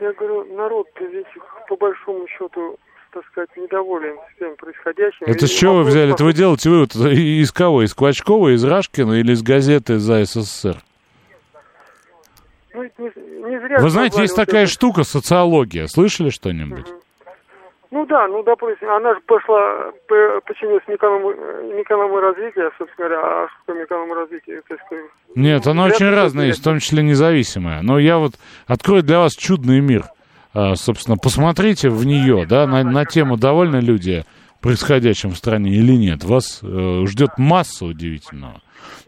Я 0.00 0.12
говорю, 0.12 0.44
народ 0.56 0.88
ведь 1.00 1.26
по 1.68 1.76
большому 1.76 2.26
счету, 2.28 2.76
так 3.12 3.24
сказать, 3.26 3.50
недоволен 3.56 4.16
всем 4.34 4.54
происходящим. 4.56 5.26
Это 5.26 5.44
И 5.44 5.48
с 5.48 5.50
чего 5.50 5.76
вы 5.76 5.84
взяли? 5.84 6.12
Это 6.12 6.24
вы 6.24 6.32
делаете 6.32 6.70
вы 6.70 6.80
вот 6.80 6.94
из 6.94 7.52
кого? 7.52 7.82
Из 7.82 7.94
Квачкова, 7.94 8.54
из 8.54 8.64
Рашкина 8.64 9.14
или 9.14 9.32
из 9.32 9.42
газеты 9.42 9.98
«За 9.98 10.24
СССР»? 10.24 10.82
Ну, 12.74 12.82
не, 12.82 13.50
не 13.50 13.58
зря 13.60 13.78
Вы 13.78 13.88
знаете, 13.88 14.20
есть 14.20 14.36
такая 14.36 14.64
это- 14.64 14.72
штука 14.72 15.04
социология. 15.04 15.86
Слышали 15.86 16.28
что-нибудь? 16.30 16.86
Ну 17.90 18.04
да, 18.06 18.26
ну 18.26 18.42
допустим, 18.42 18.90
она 18.90 19.14
же 19.14 19.20
пошла, 19.26 19.92
п- 20.08 20.40
подчинилась 20.46 20.82
Миконому, 20.88 21.30
Миконому 21.76 22.18
развития, 22.20 22.70
собственно 22.78 23.08
говоря, 23.08 23.20
а 23.24 23.46
что 23.48 23.58
такое 23.66 23.82
Миконому 23.82 24.14
развитие? 24.14 24.60
То 24.68 24.74
есть, 24.74 24.84
э, 24.90 24.96
Нет, 25.36 25.66
она 25.66 25.84
очень 25.84 26.10
разная 26.10 26.46
есть, 26.46 26.60
в 26.60 26.64
том 26.64 26.80
числе 26.80 27.02
независимая. 27.02 27.82
Но 27.82 27.98
я 27.98 28.18
вот 28.18 28.32
открою 28.66 29.02
для 29.02 29.20
вас 29.20 29.34
чудный 29.34 29.80
мир. 29.80 30.04
А, 30.52 30.74
собственно, 30.74 31.16
посмотрите 31.16 31.88
в 31.88 32.04
нее, 32.04 32.44
да, 32.48 32.66
на, 32.66 32.82
на 32.82 33.04
тему, 33.04 33.36
довольны 33.36 33.76
люди 33.76 34.24
происходящим 34.60 35.30
в 35.30 35.36
стране 35.36 35.70
или 35.70 35.92
нет. 35.92 36.24
Вас 36.24 36.60
э, 36.62 37.04
ждет 37.06 37.38
масса 37.38 37.84
удивительного. 37.84 38.60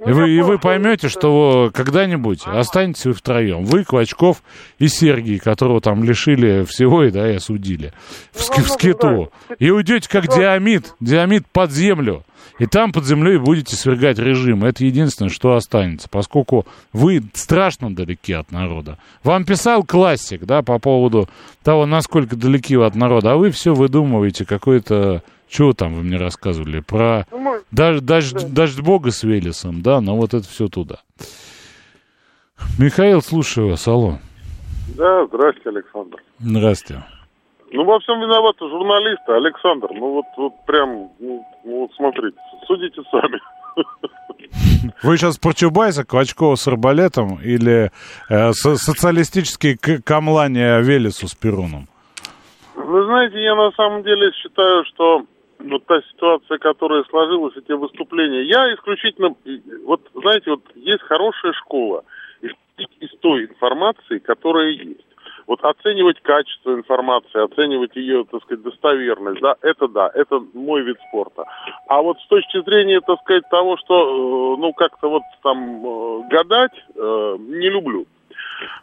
И 0.05 0.13
вы, 0.13 0.31
и 0.31 0.41
вы 0.41 0.59
поймете, 0.59 1.09
что 1.09 1.71
когда-нибудь 1.75 2.43
останетесь 2.47 3.07
вы 3.07 3.13
втроем. 3.15 3.65
Вы, 3.65 3.85
Клочков 3.85 4.43
и 4.79 4.87
Сергий, 4.87 5.39
которого 5.39 5.81
там 5.81 6.05
лишили 6.05 6.65
всего 6.65 7.03
и, 7.05 7.11
да, 7.11 7.31
и 7.31 7.37
осудили 7.37 7.93
в, 8.33 8.43
ски- 8.43 8.61
в 8.61 8.69
скиту. 8.69 9.33
И 9.59 9.71
уйдете 9.71 10.09
как 10.09 10.29
диамид, 10.29 10.95
диамид 11.01 11.47
под 11.49 11.73
землю. 11.73 12.25
И 12.61 12.67
там 12.67 12.93
под 12.93 13.07
землей 13.07 13.39
будете 13.39 13.77
свергать 13.77 14.19
режим. 14.19 14.65
Это 14.65 14.85
единственное, 14.85 15.31
что 15.31 15.55
останется, 15.55 16.09
поскольку 16.09 16.67
вы 16.93 17.23
страшно 17.35 17.95
далеки 17.95 18.33
от 18.33 18.51
народа. 18.51 18.99
Вам 19.23 19.45
писал 19.45 19.85
классик, 19.85 20.45
да, 20.45 20.63
по 20.63 20.79
поводу 20.79 21.29
того, 21.63 21.87
насколько 21.87 22.37
далеки 22.37 22.77
вы 22.77 22.87
от 22.87 22.95
народа, 22.95 23.33
а 23.33 23.37
вы 23.37 23.51
все 23.51 23.75
выдумываете 23.75 24.45
какое-то... 24.45 25.23
Чего 25.49 25.73
там 25.73 25.95
вы 25.95 26.03
мне 26.03 26.17
рассказывали? 26.19 26.81
Про 26.81 27.27
дождь, 27.71 28.05
дождь, 28.05 28.53
дождь 28.53 28.81
Бога 28.81 29.11
с 29.11 29.23
Велесом, 29.23 29.83
да, 29.83 30.01
но 30.01 30.17
вот 30.17 30.35
это 30.35 30.47
все 30.47 30.69
туда. 30.69 30.97
Михаил, 32.79 33.23
слушаю 33.23 33.71
вас, 33.71 33.87
алло. 33.89 34.19
Да, 34.97 35.27
здрасте, 35.27 35.69
Александр. 35.69 36.19
Здрасте. 36.39 37.05
Ну, 37.71 37.85
во 37.85 37.99
всем 38.01 38.21
виноваты 38.21 38.67
журналисты, 38.69 39.33
Александр. 39.33 39.89
Ну, 39.93 40.15
вот, 40.15 40.25
вот 40.37 40.53
прям, 40.67 41.11
ну, 41.21 41.45
ну, 41.65 41.81
вот 41.81 41.91
смотрите, 41.97 42.37
судите 42.67 43.03
сами. 43.11 43.39
Вы 45.03 45.17
сейчас 45.19 45.39
про 45.39 45.53
Чубайса, 45.53 46.05
Квачкова 46.05 46.55
с 46.55 46.67
арбалетом 46.67 47.39
или 47.43 47.91
э, 48.31 48.53
со- 48.53 48.77
социалистические 48.77 49.77
камлания 50.03 50.79
Велесу 50.81 51.29
с 51.29 51.35
Перуном? 51.35 51.87
Вы 52.75 53.05
знаете, 53.05 53.43
я 53.43 53.55
на 53.55 53.71
самом 53.73 54.03
деле 54.03 54.31
считаю, 54.33 54.85
что 54.87 55.25
вот 55.59 55.87
та 55.87 56.01
ситуация, 56.03 56.59
которая 56.59 57.05
сложилась, 57.05 57.57
эти 57.57 57.73
выступления, 57.73 58.43
я 58.45 58.73
исключительно, 58.75 59.35
вот 59.85 60.01
знаете, 60.15 60.51
вот 60.51 60.63
есть 60.75 61.03
хорошая 61.03 61.53
школа 61.53 62.05
исходить 62.41 62.97
из 63.01 63.11
той 63.21 63.47
информации, 63.47 64.19
которая 64.19 64.71
есть. 64.71 65.05
Вот 65.47 65.65
оценивать 65.65 66.21
качество 66.21 66.75
информации, 66.75 67.43
оценивать 67.43 67.97
ее, 67.97 68.25
так 68.31 68.43
сказать, 68.43 68.63
достоверность, 68.63 69.41
да, 69.41 69.57
это 69.63 69.89
да, 69.89 70.11
это 70.15 70.43
мой 70.53 70.83
вид 70.83 70.99
спорта. 71.09 71.45
А 71.89 72.03
вот 72.03 72.19
с 72.21 72.27
точки 72.27 72.63
зрения, 72.63 73.01
так 73.01 73.19
сказать, 73.23 73.49
того, 73.51 73.79
что, 73.79 73.95
э, 73.95 74.61
ну, 74.61 74.75
как-то 74.75 75.09
вот 75.09 75.23
там 75.43 75.87
э, 75.87 76.29
гадать, 76.29 76.85
э, 76.95 77.37
не 77.39 77.71
люблю. 77.71 78.07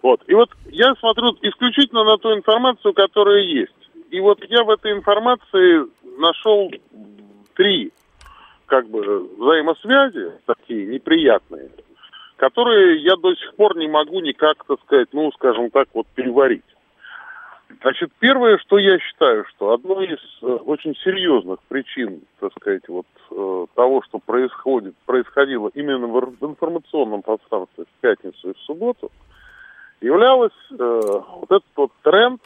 Вот. 0.01 0.21
И 0.27 0.33
вот 0.33 0.49
я 0.71 0.95
смотрю 0.95 1.37
исключительно 1.41 2.03
на 2.03 2.17
ту 2.17 2.33
информацию, 2.33 2.93
которая 2.93 3.43
есть. 3.43 3.73
И 4.11 4.19
вот 4.19 4.43
я 4.49 4.63
в 4.63 4.69
этой 4.69 4.91
информации 4.91 5.85
нашел 6.17 6.71
три 7.55 7.91
как 8.65 8.87
бы 8.87 9.27
взаимосвязи 9.37 10.33
такие 10.45 10.85
неприятные, 10.87 11.69
которые 12.37 13.01
я 13.01 13.15
до 13.15 13.35
сих 13.35 13.55
пор 13.55 13.77
не 13.77 13.87
могу 13.87 14.19
никак, 14.21 14.63
так 14.65 14.79
сказать, 14.81 15.09
ну, 15.11 15.31
скажем 15.33 15.69
так, 15.69 15.87
вот 15.93 16.07
переварить. 16.15 16.63
Значит, 17.81 18.11
первое, 18.19 18.57
что 18.59 18.77
я 18.77 18.99
считаю, 18.99 19.45
что 19.45 19.71
одной 19.71 20.07
из 20.07 20.19
э, 20.41 20.45
очень 20.45 20.95
серьезных 21.03 21.59
причин, 21.67 22.21
так 22.39 22.51
сказать, 22.59 22.87
вот 22.87 23.05
э, 23.31 23.65
того, 23.75 24.01
что 24.03 24.19
происходит, 24.19 24.95
происходило 25.05 25.69
именно 25.73 26.07
в 26.07 26.45
информационном 26.45 27.21
пространстве 27.21 27.85
в 27.85 28.01
пятницу 28.01 28.51
и 28.51 28.53
в 28.53 28.59
субботу, 28.59 29.11
являлось 29.99 30.53
э, 30.71 30.75
вот 30.77 31.51
этот 31.51 31.65
вот 31.75 31.91
тренд 32.03 32.41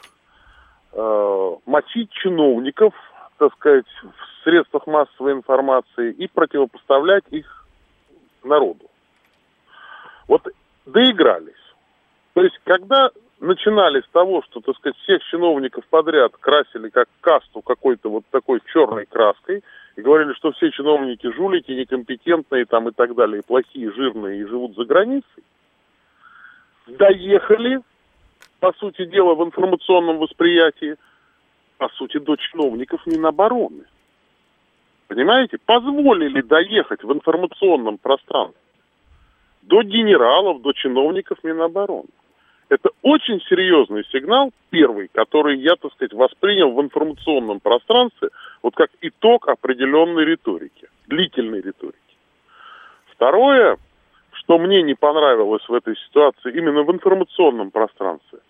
э, 0.92 1.56
мочить 1.66 2.10
чиновников, 2.10 2.94
так 3.38 3.52
сказать, 3.54 3.86
в 4.02 4.44
средствах 4.44 4.86
массовой 4.86 5.32
информации 5.32 6.12
и 6.12 6.28
противопоставлять 6.28 7.24
их 7.30 7.66
народу. 8.44 8.86
Вот 10.28 10.46
доигрались. 10.86 11.54
То 12.34 12.42
есть, 12.42 12.58
когда 12.64 13.10
начинали 13.40 14.00
с 14.00 14.08
того, 14.12 14.42
что, 14.42 14.60
так 14.60 14.76
сказать, 14.76 14.96
всех 14.98 15.22
чиновников 15.24 15.84
подряд 15.88 16.32
красили 16.38 16.90
как 16.90 17.08
касту 17.20 17.62
какой-то 17.62 18.10
вот 18.10 18.24
такой 18.30 18.60
черной 18.72 19.06
краской, 19.06 19.64
и 19.96 20.02
говорили, 20.02 20.32
что 20.34 20.52
все 20.52 20.70
чиновники 20.70 21.30
жулики, 21.32 21.72
некомпетентные 21.72 22.64
там 22.66 22.88
и 22.88 22.92
так 22.92 23.14
далее, 23.14 23.40
и 23.40 23.46
плохие, 23.46 23.90
жирные, 23.92 24.40
и 24.40 24.44
живут 24.44 24.74
за 24.76 24.84
границей, 24.84 25.44
доехали 26.86 27.80
по 28.60 28.72
сути 28.74 29.06
дела, 29.06 29.34
в 29.34 29.44
информационном 29.44 30.18
восприятии, 30.18 30.96
по 31.78 31.88
сути, 31.88 32.18
до 32.18 32.36
чиновников 32.36 33.06
Минобороны. 33.06 33.84
Понимаете? 35.08 35.58
Позволили 35.64 36.42
доехать 36.42 37.02
в 37.02 37.12
информационном 37.12 37.98
пространстве 37.98 38.60
до 39.62 39.82
генералов, 39.82 40.62
до 40.62 40.72
чиновников 40.72 41.38
Минобороны. 41.42 42.08
Это 42.68 42.90
очень 43.02 43.40
серьезный 43.48 44.04
сигнал, 44.12 44.52
первый, 44.70 45.08
который 45.12 45.58
я, 45.58 45.74
так 45.74 45.92
сказать, 45.92 46.12
воспринял 46.12 46.70
в 46.70 46.80
информационном 46.80 47.58
пространстве, 47.58 48.28
вот 48.62 48.76
как 48.76 48.90
итог 49.00 49.48
определенной 49.48 50.24
риторики, 50.24 50.88
длительной 51.08 51.60
риторики. 51.60 51.98
Второе, 53.12 53.76
что 54.50 54.58
мне 54.58 54.82
не 54.82 54.94
понравилось 54.94 55.62
в 55.68 55.72
этой 55.72 55.96
ситуации 55.96 56.52
именно 56.52 56.82
в 56.82 56.90
информационном 56.90 57.70
пространстве, 57.70 58.40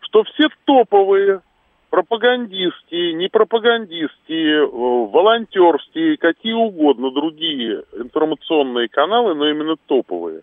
что 0.00 0.24
все 0.24 0.48
топовые 0.64 1.40
пропагандистские, 1.88 3.12
не 3.12 3.28
пропагандистские, 3.28 4.64
э, 4.64 4.66
волонтерские, 4.66 6.16
какие 6.16 6.52
угодно 6.52 7.12
другие 7.12 7.84
информационные 7.96 8.88
каналы, 8.88 9.36
но 9.36 9.48
именно 9.48 9.76
топовые, 9.86 10.42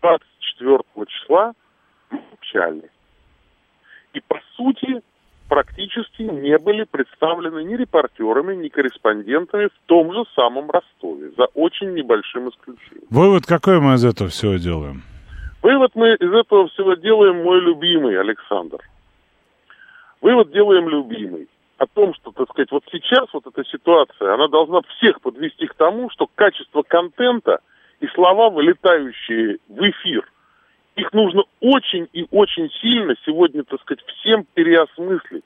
24 0.00 0.78
числа 1.08 1.52
молчали. 2.08 2.88
И, 4.12 4.20
по 4.20 4.40
сути, 4.54 5.02
практически 5.48 6.22
не 6.22 6.58
были 6.58 6.84
представлены 6.84 7.64
ни 7.64 7.76
репортерами, 7.76 8.54
ни 8.54 8.68
корреспондентами 8.68 9.66
в 9.66 9.86
том 9.86 10.12
же 10.12 10.24
самом 10.34 10.70
Ростове, 10.70 11.30
за 11.36 11.44
очень 11.54 11.92
небольшим 11.94 12.48
исключением. 12.48 13.06
Вывод 13.10 13.46
какой 13.46 13.80
мы 13.80 13.94
из 13.94 14.04
этого 14.04 14.30
всего 14.30 14.56
делаем? 14.56 15.02
Вывод 15.62 15.92
мы 15.94 16.14
из 16.14 16.32
этого 16.32 16.68
всего 16.68 16.94
делаем, 16.94 17.42
мой 17.42 17.60
любимый 17.60 18.18
Александр. 18.20 18.78
Вывод 20.20 20.52
делаем 20.52 20.88
любимый. 20.88 21.48
О 21.78 21.86
том, 21.86 22.14
что, 22.14 22.30
так 22.30 22.48
сказать, 22.50 22.70
вот 22.70 22.84
сейчас 22.90 23.26
вот 23.32 23.46
эта 23.46 23.64
ситуация, 23.64 24.34
она 24.34 24.48
должна 24.48 24.80
всех 24.96 25.20
подвести 25.20 25.66
к 25.66 25.74
тому, 25.74 26.08
что 26.10 26.28
качество 26.34 26.82
контента 26.82 27.60
и 28.00 28.06
слова, 28.08 28.50
вылетающие 28.50 29.58
в 29.68 29.80
эфир, 29.82 30.24
их 30.96 31.12
нужно 31.12 31.42
очень 31.60 32.08
и 32.12 32.26
очень 32.30 32.70
сильно 32.80 33.14
сегодня, 33.26 33.64
так 33.64 33.80
сказать, 33.80 34.04
всем 34.06 34.44
переосмыслить. 34.54 35.44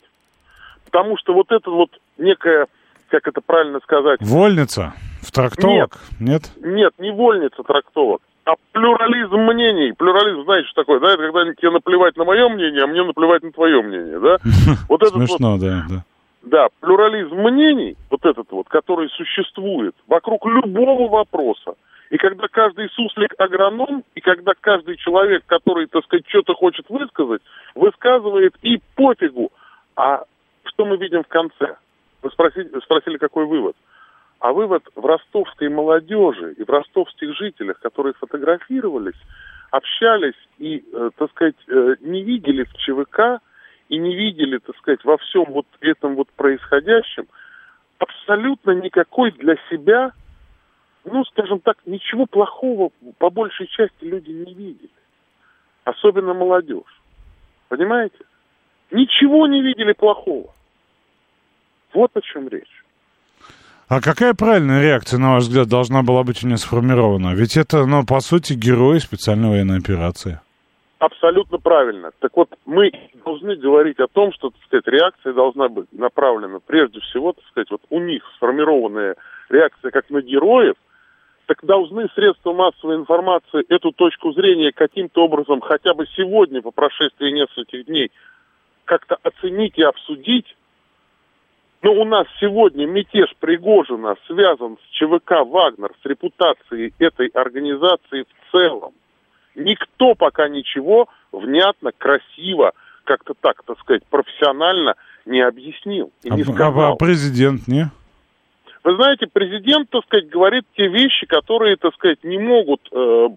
Потому 0.84 1.16
что 1.18 1.34
вот 1.34 1.51
это 1.51 1.70
вот 1.70 1.90
некая, 2.16 2.66
как 3.09 3.26
это 3.26 3.40
правильно 3.40 3.80
сказать... 3.80 4.20
Вольница? 4.20 4.94
В 5.22 5.32
трактовок? 5.32 5.99
Нет? 6.20 6.51
Нет, 6.61 6.64
нет 6.64 6.92
не 6.99 7.11
вольница 7.11 7.62
трактовок, 7.62 8.22
а 8.44 8.55
плюрализм 8.72 9.36
мнений. 9.36 9.92
Плюрализм, 9.92 10.44
знаете, 10.44 10.68
что 10.68 10.82
такое, 10.82 11.01
да? 11.01 11.12
Это 11.12 11.30
когда 11.30 11.53
тебе 11.53 11.70
наплевать 11.70 12.16
на 12.16 12.24
мое 12.24 12.49
мнение, 12.49 12.84
а 12.84 12.86
мне 12.86 13.03
наплевать 13.03 13.42
на 13.42 13.53
твое 13.53 13.82
мнение, 13.82 14.18
да? 14.18 14.38
Вот 14.88 15.03
это 15.03 15.12
Смешно, 15.12 15.53
вот, 15.53 15.61
да, 15.61 15.84
да. 15.88 16.05
Да, 16.42 16.68
плюрализм 16.80 17.34
мнений, 17.34 17.96
вот 18.11 18.24
этот 18.24 18.51
вот, 18.51 18.68
который 18.68 19.11
существует 19.11 19.94
вокруг 20.07 20.46
любого 20.46 21.09
вопроса, 21.09 21.74
и 22.11 22.16
когда 22.16 22.48
каждый 22.48 22.88
суслик 22.90 23.34
агроном, 23.38 24.04
и 24.14 24.20
когда 24.20 24.52
каждый 24.59 24.96
человек, 24.96 25.44
который, 25.46 25.86
так 25.86 26.04
сказать, 26.04 26.26
что-то 26.28 26.54
хочет 26.54 26.88
высказать, 26.88 27.42
высказывает 27.74 28.54
и 28.62 28.80
пофигу. 28.94 29.52
А 29.94 30.24
что 30.64 30.86
мы 30.86 30.96
видим 30.96 31.22
в 31.22 31.28
конце? 31.28 31.76
Вы 32.22 32.30
спросили, 32.30 32.70
спросили, 32.82 33.18
какой 33.18 33.46
вывод? 33.46 33.76
А 34.40 34.52
вывод 34.52 34.84
в 34.94 35.04
ростовской 35.04 35.68
молодежи 35.68 36.54
и 36.56 36.64
в 36.64 36.70
ростовских 36.70 37.36
жителях, 37.36 37.78
которые 37.80 38.14
фотографировались, 38.14 39.18
общались 39.70 40.38
и, 40.59 40.84
э, 40.92 41.11
так 41.16 41.30
сказать, 41.32 41.56
э, 41.66 41.96
не 42.00 42.22
видели 42.22 42.64
в 42.64 42.74
ЧВК 42.74 43.42
и 43.88 43.98
не 43.98 44.14
видели, 44.14 44.59
так 44.59 44.76
сказать, 44.78 45.04
во 45.04 45.18
всем 45.18 45.44
вот 45.48 45.66
этом 45.80 46.14
вот 46.14 46.28
происходящем 46.36 47.26
абсолютно 47.98 48.70
никакой 48.70 49.32
для 49.32 49.56
себя 49.68 50.12
ну, 51.12 51.24
скажем 51.24 51.61
так, 51.61 51.78
ничего 51.86 52.26
плохого 52.26 52.90
по 53.18 53.30
большей 53.30 53.66
части 53.66 54.04
люди 54.04 54.30
не 54.30 54.54
видели. 54.54 54.90
Особенно 55.84 56.34
молодежь. 56.34 57.02
Понимаете? 57.68 58.18
Ничего 58.90 59.46
не 59.46 59.62
видели 59.62 59.92
плохого. 59.92 60.50
Вот 61.92 62.11
о 62.14 62.20
чем 62.20 62.48
речь. 62.48 62.84
А 63.88 64.02
какая 64.02 64.34
правильная 64.34 64.82
реакция, 64.82 65.18
на 65.18 65.34
ваш 65.34 65.44
взгляд, 65.44 65.68
должна 65.68 66.02
была 66.02 66.22
быть 66.22 66.44
у 66.44 66.46
нее 66.46 66.59
сформирована? 66.59 67.34
Ведь 67.34 67.56
это, 67.56 67.86
ну, 67.86 68.04
по 68.04 68.20
сути, 68.20 68.52
герои 68.52 68.98
специальной 68.98 69.48
военной 69.48 69.78
операции. 69.78 70.40
Абсолютно 70.98 71.59
правильно. 71.59 72.11
Так 72.18 72.36
вот, 72.36 72.50
мы 72.66 72.90
должны 73.24 73.56
говорить 73.56 73.98
о 74.00 74.09
том, 74.09 74.32
что, 74.32 74.50
так 74.50 74.61
сказать, 74.66 74.86
реакция 74.88 75.32
должна 75.32 75.68
быть 75.68 75.86
направлена 75.92 76.59
прежде 76.66 77.00
всего, 77.00 77.32
так 77.32 77.44
сказать, 77.46 77.70
вот 77.70 77.80
у 77.88 78.00
них 78.00 78.22
сформированная 78.36 79.14
реакция 79.48 79.90
как 79.90 80.11
на 80.11 80.20
героев, 80.20 80.74
так 81.49 81.64
должны 81.64 82.09
средства 82.14 82.53
массовой 82.53 82.96
информации 82.96 83.64
эту 83.70 83.90
точку 83.92 84.32
зрения 84.32 84.70
каким-то 84.70 85.24
образом 85.24 85.62
хотя 85.62 85.94
бы 85.94 86.07
сегодня, 86.14 86.61
по 86.61 86.70
прошествии 86.70 87.30
нескольких 87.30 87.86
дней, 87.86 88.12
как-то 88.84 89.16
оценить 89.22 89.78
и 89.78 89.82
обсудить. 89.82 90.55
Но 91.80 91.92
у 91.94 92.05
нас 92.05 92.26
сегодня 92.38 92.86
мятеж 92.86 93.34
Пригожина 93.40 94.16
связан 94.26 94.76
с 94.76 94.90
ЧВК 94.90 95.46
«Вагнер», 95.46 95.92
с 96.03 96.05
репутацией 96.05 96.92
этой 96.99 97.28
организации 97.28 98.24
в 98.24 98.53
целом. 98.53 98.92
Никто 99.55 100.14
пока 100.14 100.49
ничего 100.49 101.09
внятно, 101.32 101.92
красиво, 101.96 102.72
как-то 103.05 103.32
так, 103.40 103.62
так 103.64 103.78
сказать, 103.80 104.05
профессионально 104.11 104.96
не 105.24 105.40
объяснил 105.40 106.12
и 106.22 106.30
не 106.30 106.42
а, 106.42 106.44
сказал. 106.44 106.92
А 106.92 106.96
президент 106.96 107.68
не? 107.68 107.86
Вы 108.85 108.95
знаете, 108.95 109.26
президент, 109.26 109.91
так 109.91 110.05
сказать, 110.05 110.29
говорит 110.29 110.64
те 110.76 110.89
вещи, 110.89 111.26
которые, 111.26 111.76
так 111.76 111.95
сказать, 111.95 112.22
не 112.22 112.39
могут, 112.39 112.81
э, 112.93 113.29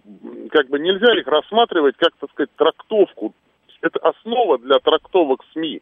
как 0.52 0.70
бы 0.70 0.80
нельзя 0.80 1.14
их 1.20 1.28
рассматривать 1.28 1.96
как, 1.98 2.14
так 2.20 2.30
сказать, 2.32 2.50
трактовку. 2.56 3.34
Это 3.82 4.00
основа 4.00 4.60
для 4.60 4.80
трактовок 4.80 5.44
СМИ. 5.54 5.82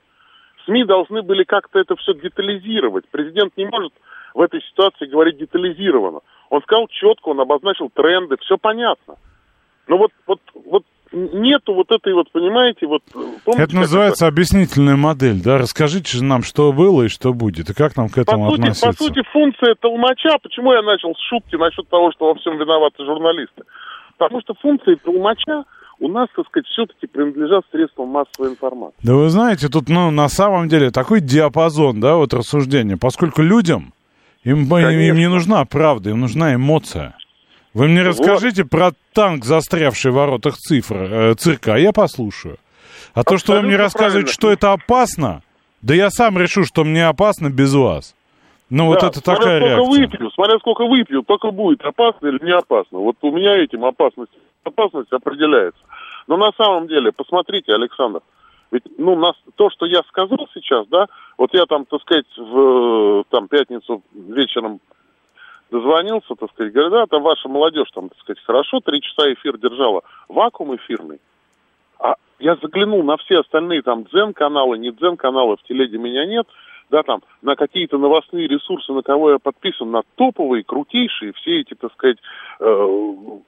СМИ 0.65 0.85
должны 0.85 1.21
были 1.21 1.43
как-то 1.43 1.79
это 1.79 1.95
все 1.97 2.13
детализировать. 2.13 3.05
Президент 3.09 3.57
не 3.57 3.65
может 3.65 3.93
в 4.33 4.41
этой 4.41 4.61
ситуации 4.61 5.07
говорить 5.07 5.37
детализированно. 5.37 6.21
Он 6.49 6.61
сказал 6.61 6.87
четко, 6.87 7.29
он 7.29 7.41
обозначил 7.41 7.89
тренды, 7.89 8.37
все 8.37 8.57
понятно. 8.57 9.15
Но 9.87 9.97
вот, 9.97 10.11
вот, 10.25 10.39
вот 10.53 10.83
нету 11.11 11.73
вот 11.73 11.91
этой 11.91 12.13
вот, 12.13 12.31
понимаете, 12.31 12.87
вот... 12.87 13.01
Помните, 13.45 13.63
это 13.63 13.75
называется 13.75 14.25
это... 14.25 14.33
объяснительная 14.33 14.95
модель, 14.95 15.41
да? 15.41 15.57
Расскажите 15.57 16.17
же 16.17 16.23
нам, 16.23 16.43
что 16.43 16.71
было 16.71 17.03
и 17.03 17.07
что 17.07 17.33
будет, 17.33 17.69
и 17.69 17.73
как 17.73 17.97
нам 17.97 18.09
к 18.09 18.17
этому 18.17 18.45
по 18.45 18.51
сути, 18.51 18.61
относиться. 18.61 18.87
По 18.87 18.93
сути, 18.93 19.21
функция 19.31 19.75
толмача, 19.79 20.37
почему 20.41 20.73
я 20.73 20.81
начал 20.81 21.13
с 21.15 21.29
шутки 21.29 21.55
насчет 21.55 21.87
того, 21.89 22.11
что 22.11 22.27
во 22.27 22.35
всем 22.35 22.57
виноваты 22.57 23.03
журналисты? 23.03 23.63
Потому 24.17 24.41
что 24.41 24.53
функции 24.55 24.95
толмача 24.95 25.63
у 25.99 26.07
нас, 26.07 26.29
так 26.35 26.45
сказать, 26.47 26.67
все-таки 26.67 27.07
принадлежат 27.07 27.63
средствам 27.71 28.09
массовой 28.09 28.51
информации. 28.51 28.95
Да 29.03 29.15
вы 29.15 29.29
знаете, 29.29 29.67
тут, 29.67 29.89
ну, 29.89 30.11
на 30.11 30.29
самом 30.29 30.67
деле 30.67 30.91
такой 30.91 31.21
диапазон, 31.21 31.99
да, 31.99 32.15
вот 32.15 32.33
рассуждения, 32.33 32.97
поскольку 32.97 33.41
людям, 33.41 33.93
им, 34.43 34.63
им 34.63 35.15
не 35.17 35.27
нужна 35.27 35.65
правда, 35.65 36.11
им 36.11 36.21
нужна 36.21 36.55
эмоция. 36.55 37.15
Вы 37.73 37.87
мне 37.87 38.01
расскажите 38.01 38.63
вот. 38.63 38.71
про 38.71 38.91
танк, 39.13 39.45
застрявший 39.45 40.11
в 40.11 40.15
воротах 40.15 40.55
цифр, 40.57 40.95
э, 40.95 41.33
цирка, 41.35 41.75
я 41.75 41.91
послушаю. 41.91 42.57
А 43.13 43.21
Абсолютно 43.21 43.23
то, 43.23 43.37
что 43.37 43.53
вы 43.53 43.61
мне 43.67 43.75
рассказываете, 43.75 44.31
что 44.31 44.51
это 44.51 44.73
опасно, 44.73 45.41
да 45.81 45.93
я 45.93 46.09
сам 46.09 46.37
решу, 46.37 46.63
что 46.65 46.83
мне 46.83 47.07
опасно 47.07 47.49
без 47.49 47.73
вас. 47.73 48.15
Ну, 48.69 48.83
да, 48.83 48.89
вот 48.89 49.03
это 49.03 49.19
смотря 49.19 49.35
такая 49.35 49.59
сколько 49.59 49.83
реакция. 49.83 50.07
выпью, 50.07 50.31
смотря 50.31 50.59
сколько 50.59 50.85
выпью, 50.85 51.23
только 51.23 51.51
будет 51.51 51.81
опасно 51.83 52.27
или 52.27 52.43
не 52.43 52.51
опасно. 52.51 52.99
Вот 52.99 53.15
у 53.21 53.31
меня 53.31 53.55
этим 53.57 53.83
опасность, 53.83 54.31
опасность 54.63 55.11
определяется. 55.11 55.79
Но 56.27 56.37
на 56.37 56.51
самом 56.55 56.87
деле, 56.87 57.11
посмотрите, 57.11 57.73
Александр, 57.73 58.21
ведь, 58.71 58.83
ну, 58.99 59.15
нас, 59.15 59.35
то, 59.55 59.71
что 59.71 59.87
я 59.87 60.01
сказал 60.07 60.47
сейчас, 60.53 60.85
да, 60.87 61.07
вот 61.37 61.49
я 61.53 61.65
там, 61.65 61.85
так 61.85 62.01
сказать, 62.01 62.27
в 62.37 63.23
там, 63.29 63.47
пятницу 63.47 64.03
вечером 64.13 64.79
дозвонился, 65.71 66.35
так 66.35 66.51
сказать, 66.51 66.73
говорит, 66.73 66.91
да, 66.91 67.05
там 67.05 67.23
ваша 67.23 67.47
молодежь, 67.47 67.89
там, 67.93 68.09
так 68.09 68.19
сказать, 68.19 68.43
хорошо, 68.43 68.79
три 68.79 69.01
часа 69.01 69.31
эфир 69.33 69.57
держала, 69.57 70.01
вакуум 70.27 70.75
эфирный. 70.75 71.19
А 71.99 72.15
я 72.39 72.55
заглянул 72.55 73.03
на 73.03 73.17
все 73.17 73.39
остальные 73.39 73.81
там 73.81 74.03
дзен-каналы, 74.05 74.77
не 74.77 74.91
дзен-каналы, 74.91 75.57
в 75.57 75.63
телеге 75.63 75.97
меня 75.97 76.25
нет, 76.25 76.47
да, 76.89 77.03
там, 77.03 77.21
на 77.41 77.55
какие-то 77.55 77.97
новостные 77.97 78.47
ресурсы, 78.47 78.91
на 78.91 79.03
кого 79.03 79.31
я 79.31 79.37
подписан, 79.37 79.91
на 79.91 80.01
топовые, 80.15 80.63
крутейшие, 80.63 81.33
все 81.33 81.61
эти, 81.61 81.75
так 81.75 81.93
сказать... 81.93 82.17
Э, 82.59 82.87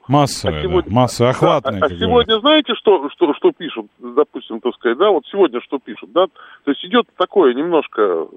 массовые, 0.08 0.60
а 0.60 0.62
сегодня, 0.62 0.90
да, 0.90 0.96
массовые, 0.96 1.32
охватные. 1.32 1.80
Да, 1.80 1.88
а, 1.88 1.90
а 1.90 1.96
сегодня 1.96 2.40
знаете, 2.40 2.76
что, 2.76 3.10
что, 3.10 3.34
что 3.34 3.52
пишут, 3.52 3.88
допустим, 3.98 4.60
так 4.60 4.76
сказать, 4.76 4.98
да, 4.98 5.10
вот 5.10 5.26
сегодня 5.26 5.60
что 5.62 5.80
пишут, 5.80 6.12
да, 6.12 6.28
то 6.28 6.72
есть 6.72 6.86
идет 6.86 7.08
такое 7.18 7.54
немножко 7.56 8.28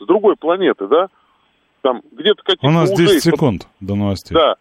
с 0.00 0.06
другой 0.06 0.36
планеты, 0.36 0.86
да, 0.86 1.08
там 1.82 2.02
где-то 2.12 2.42
какие-то... 2.42 2.66
У 2.66 2.70
нас 2.70 2.92
10 2.92 3.22
секунд 3.22 3.68
до 3.80 3.94
новостей. 3.94 4.34
Да. 4.34 4.56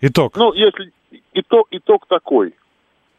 Итог. 0.00 0.36
Ну, 0.36 0.52
если 0.52 0.92
итог, 1.32 1.68
итог 1.70 2.06
такой. 2.06 2.54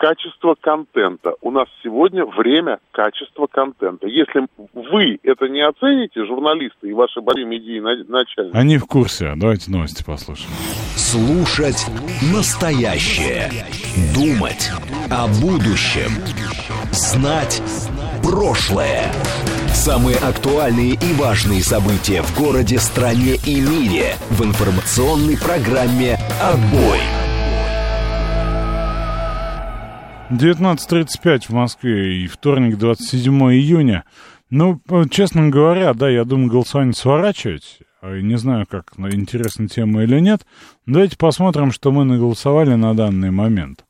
качество 0.02 0.56
контента. 0.60 1.36
У 1.42 1.52
нас 1.52 1.68
сегодня 1.84 2.26
время 2.26 2.80
качества 2.92 3.46
контента. 3.46 4.08
Если 4.08 4.48
вы 4.74 5.20
это 5.22 5.48
не 5.48 5.62
оцените, 5.62 6.26
журналисты 6.26 6.90
и 6.90 6.94
ваши 6.94 7.22
борьбы 7.22 7.46
медии 7.46 7.80
начальники... 7.80 8.58
Они 8.58 8.80
в 8.80 8.88
курсе. 8.88 9.34
Давайте 9.36 9.70
новости 9.70 10.04
послушаем. 10.04 10.52
Слушать 10.96 11.86
настоящее. 12.34 13.52
Думать 14.16 14.72
о 15.12 15.28
будущем. 15.40 16.10
Знать 16.92 17.62
прошлое. 18.24 19.12
Самые 19.74 20.18
актуальные 20.18 20.94
и 20.94 21.14
важные 21.14 21.64
события 21.64 22.22
в 22.22 22.38
городе, 22.38 22.78
стране 22.78 23.36
и 23.46 23.62
мире 23.62 24.16
в 24.30 24.44
информационной 24.44 25.38
программе 25.38 26.20
«Отбой». 26.42 27.00
19.35 30.30 31.48
в 31.48 31.50
Москве 31.50 32.24
и 32.24 32.28
вторник, 32.28 32.78
27 32.78 33.34
июня. 33.54 34.04
Ну, 34.50 34.82
честно 35.10 35.50
говоря, 35.50 35.94
да, 35.94 36.10
я 36.10 36.26
думаю, 36.26 36.50
голосование 36.50 36.94
сворачивать. 36.94 37.80
А 38.02 38.20
не 38.20 38.38
знаю, 38.38 38.66
как 38.70 38.94
интересна 38.98 39.68
тема 39.68 40.04
или 40.04 40.20
нет. 40.20 40.46
Давайте 40.86 41.18
посмотрим, 41.18 41.72
что 41.72 41.92
мы 41.92 42.04
наголосовали 42.04 42.76
на 42.76 42.94
данный 42.94 43.32
момент. 43.32 43.86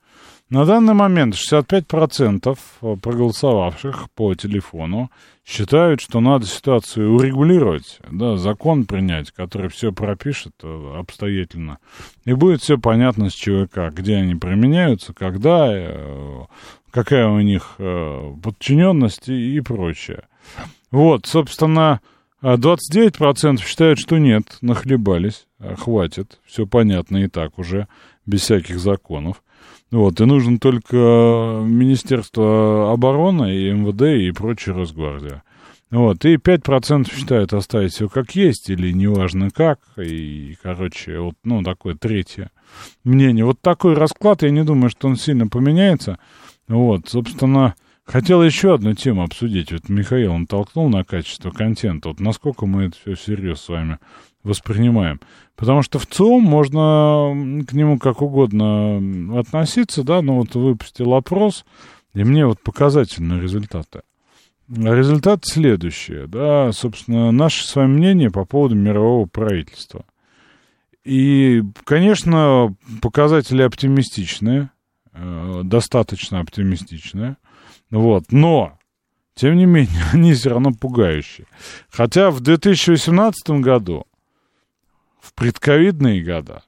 На 0.50 0.66
данный 0.66 0.94
момент 0.94 1.36
65% 1.36 2.58
проголосовавших 3.02 4.10
по 4.16 4.36
телефону 4.36 5.10
считают, 5.46 6.02
что 6.02 6.20
надо 6.20 6.46
ситуацию 6.46 7.14
урегулировать, 7.14 8.00
да, 8.10 8.38
закон 8.38 8.86
принять, 8.86 9.32
который 9.32 9.70
все 9.70 9.92
пропишет 9.92 10.54
э, 10.64 10.94
обстоятельно, 10.98 11.80
и 12.26 12.34
будет 12.34 12.62
все 12.62 12.78
понятно 12.78 13.30
с 13.30 13.34
ЧВК, 13.34 13.92
где 13.92 14.18
они 14.18 14.36
применяются, 14.36 15.14
когда, 15.14 15.70
э, 15.72 16.42
какая 16.92 17.28
у 17.28 17.42
них 17.42 17.76
э, 17.80 18.34
подчиненность 18.42 19.30
и, 19.30 19.60
прочее. 19.62 20.24
Вот, 20.92 21.26
собственно, 21.26 22.02
29% 22.42 23.64
считают, 23.64 24.00
что 24.00 24.18
нет, 24.18 24.58
нахлебались, 24.62 25.48
хватит, 25.78 26.40
все 26.46 26.66
понятно 26.66 27.18
и 27.18 27.28
так 27.28 27.60
уже, 27.60 27.88
без 28.26 28.42
всяких 28.42 28.80
законов. 28.80 29.44
Вот, 29.92 30.22
и 30.22 30.26
нужно 30.26 30.58
только 30.58 30.96
Министерство 31.66 32.94
обороны 32.94 33.54
и 33.54 33.72
МВД 33.72 34.04
и 34.04 34.32
прочая 34.32 34.74
Росгвардия. 34.74 35.44
Вот, 35.92 36.24
и 36.24 36.36
5% 36.36 37.14
считают 37.14 37.52
оставить 37.52 37.92
все 37.92 38.08
как 38.08 38.34
есть, 38.34 38.70
или 38.70 38.94
неважно 38.94 39.50
как, 39.50 39.80
и, 39.98 40.56
короче, 40.64 41.20
вот, 41.20 41.36
ну, 41.44 41.62
такое 41.64 41.96
третье 41.96 42.52
мнение. 43.04 43.44
Вот 43.44 43.60
такой 43.60 43.94
расклад, 43.96 44.44
я 44.44 44.52
не 44.52 44.64
думаю, 44.64 44.90
что 44.90 45.10
он 45.10 45.18
сильно 45.18 45.48
поменяется. 45.48 46.18
Вот, 46.70 47.10
собственно, 47.10 47.76
хотел 48.06 48.42
еще 48.42 48.76
одну 48.76 48.94
тему 48.94 49.24
обсудить. 49.24 49.74
Вот 49.74 49.90
Михаил, 49.90 50.32
он 50.32 50.48
толкнул 50.48 50.90
на 50.90 51.04
качество 51.04 51.52
контента. 51.52 52.08
Вот 52.08 52.22
насколько 52.22 52.66
мы 52.66 52.86
это 52.86 52.96
все 52.98 53.16
всерьез 53.16 53.60
с 53.60 53.68
вами 53.68 54.00
воспринимаем. 54.44 55.20
Потому 55.56 55.82
что 55.84 56.00
в 56.00 56.08
ЦИОМ 56.08 56.42
можно 56.42 57.64
к 57.68 57.74
нему 57.74 58.00
как 58.00 58.22
угодно 58.22 59.40
относиться, 59.40 60.04
да, 60.04 60.22
но 60.22 60.38
вот 60.38 60.56
выпустил 60.56 61.14
опрос, 61.14 61.66
и 62.14 62.24
мне 62.24 62.46
вот 62.46 62.62
показательные 62.62 63.42
результаты. 63.42 64.02
Результат 64.68 65.42
следующий, 65.44 66.28
да, 66.28 66.72
собственно, 66.72 67.32
наше 67.32 67.68
с 67.68 67.76
вами 67.76 67.94
мнение 67.94 68.32
по 68.32 68.46
поводу 68.46 68.76
мирового 68.76 69.26
правительства. 69.26 70.06
И, 71.04 71.62
конечно, 71.84 72.74
показатели 73.02 73.64
оптимистичные, 73.64 74.72
э, 75.14 75.62
достаточно 75.64 76.40
оптимистичные, 76.40 77.38
вот, 77.90 78.32
но 78.32 78.78
тем 79.36 79.56
не 79.56 79.66
менее, 79.66 80.04
они 80.14 80.34
все 80.34 80.52
равно 80.52 80.72
пугающие. 80.72 81.48
Хотя 81.90 82.32
в 82.32 82.40
2018 82.40 83.62
году 83.62 84.06
в 85.22 85.34
предковидные 85.34 86.22
года 86.22 86.64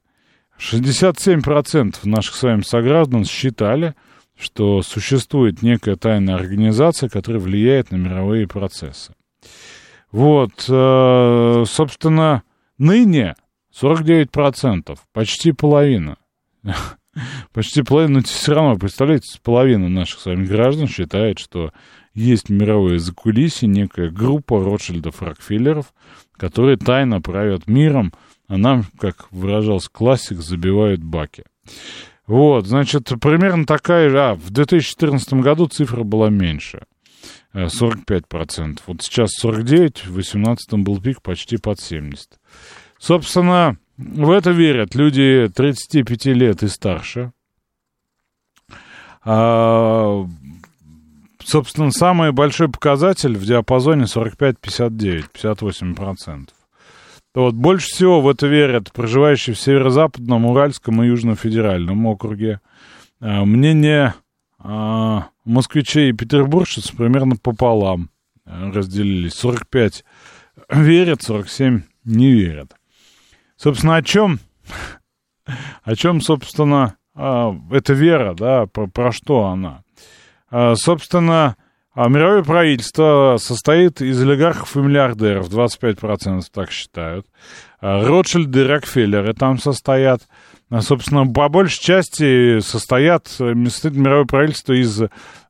67% 0.59 1.95
наших 2.03 2.35
с 2.35 2.43
вами 2.43 2.61
сограждан 2.61 3.25
считали, 3.25 3.95
что 4.37 4.81
существует 4.81 5.61
некая 5.61 5.95
тайная 5.95 6.35
организация, 6.35 7.09
которая 7.09 7.41
влияет 7.41 7.91
на 7.91 7.97
мировые 7.97 8.47
процессы. 8.47 9.13
Вот, 10.11 10.65
э, 10.69 11.63
собственно, 11.67 12.43
ныне 12.77 13.35
49%, 13.73 14.97
почти 15.11 15.51
половина. 15.51 16.17
Почти 17.53 17.83
половина, 17.83 18.19
но 18.19 18.21
все 18.23 18.53
равно, 18.55 18.75
представляете, 18.75 19.39
половина 19.43 19.87
наших 19.87 20.19
с 20.19 20.25
вами 20.25 20.45
граждан 20.45 20.87
считает, 20.87 21.37
что 21.37 21.71
есть 22.15 22.49
мировое 22.49 22.97
закулисье, 22.97 23.67
некая 23.67 24.09
группа 24.09 24.59
Ротшильдов, 24.59 25.21
Рокфеллеров, 25.21 25.93
которые 26.35 26.77
тайно 26.77 27.21
правят 27.21 27.67
миром, 27.67 28.13
а 28.47 28.57
нам, 28.57 28.85
как 28.99 29.31
выражался 29.31 29.89
классик, 29.91 30.37
забивают 30.37 31.03
баки. 31.03 31.43
Вот, 32.27 32.67
значит, 32.67 33.09
примерно 33.21 33.65
такая 33.65 34.09
же... 34.09 34.19
А, 34.19 34.35
в 34.35 34.49
2014 34.49 35.33
году 35.33 35.67
цифра 35.67 36.03
была 36.03 36.29
меньше. 36.29 36.83
45%. 37.53 38.71
Э, 38.71 38.75
вот 38.87 39.01
сейчас 39.01 39.31
49, 39.33 40.05
в 40.05 40.13
2018 40.13 40.73
был 40.75 41.01
пик 41.01 41.21
почти 41.21 41.57
под 41.57 41.79
70. 41.79 42.39
Собственно, 42.97 43.77
в 43.97 44.31
это 44.31 44.51
верят 44.51 44.95
люди 44.95 45.49
35 45.53 46.25
лет 46.27 46.63
и 46.63 46.67
старше. 46.67 47.31
А, 49.25 50.25
собственно, 51.43 51.91
самый 51.91 52.31
большой 52.31 52.69
показатель 52.69 53.37
в 53.37 53.45
диапазоне 53.45 54.03
45-59, 54.03 55.25
58% 55.33 56.49
вот 57.41 57.55
больше 57.55 57.87
всего 57.87 58.21
в 58.21 58.29
это 58.29 58.45
верят 58.45 58.91
проживающие 58.91 59.55
в 59.55 59.59
Северо-Западном, 59.59 60.45
Уральском 60.45 61.01
и 61.01 61.07
Южном 61.07 61.35
федеральном 61.35 62.05
округе. 62.05 62.59
А, 63.19 63.43
мнение 63.43 64.13
а, 64.59 65.29
москвичей 65.43 66.11
и 66.11 66.13
петербуржцев 66.13 66.95
примерно 66.95 67.35
пополам 67.35 68.11
а, 68.45 68.71
разделились. 68.71 69.33
45 69.33 70.05
верят, 70.69 71.23
47 71.23 71.81
не 72.03 72.31
верят. 72.31 72.75
Собственно, 73.55 73.95
о 73.95 74.03
чем, 74.03 74.39
о 75.83 75.95
чем, 75.95 76.21
собственно, 76.21 76.97
эта 77.15 77.93
вера, 77.93 78.33
да, 78.33 78.65
про, 78.65 78.87
про 78.87 79.11
что 79.11 79.45
она? 79.45 79.83
Собственно, 80.75 81.55
а 81.93 82.09
мировое 82.09 82.43
правительство 82.43 83.37
состоит 83.39 84.01
из 84.01 84.21
олигархов 84.21 84.75
и 84.75 84.79
миллиардеров, 84.79 85.49
25% 85.49 86.41
так 86.51 86.71
считают. 86.71 87.27
А 87.81 88.03
Ротшильды 88.05 88.61
и 88.61 88.63
Рокфеллеры 88.63 89.33
там 89.33 89.59
состоят. 89.59 90.21
А, 90.69 90.81
собственно, 90.81 91.27
по 91.27 91.49
большей 91.49 91.83
части 91.83 92.59
состоят, 92.61 93.27
состоит 93.27 93.95
мировое 93.95 94.25
правительство 94.25 94.73
из 94.73 95.01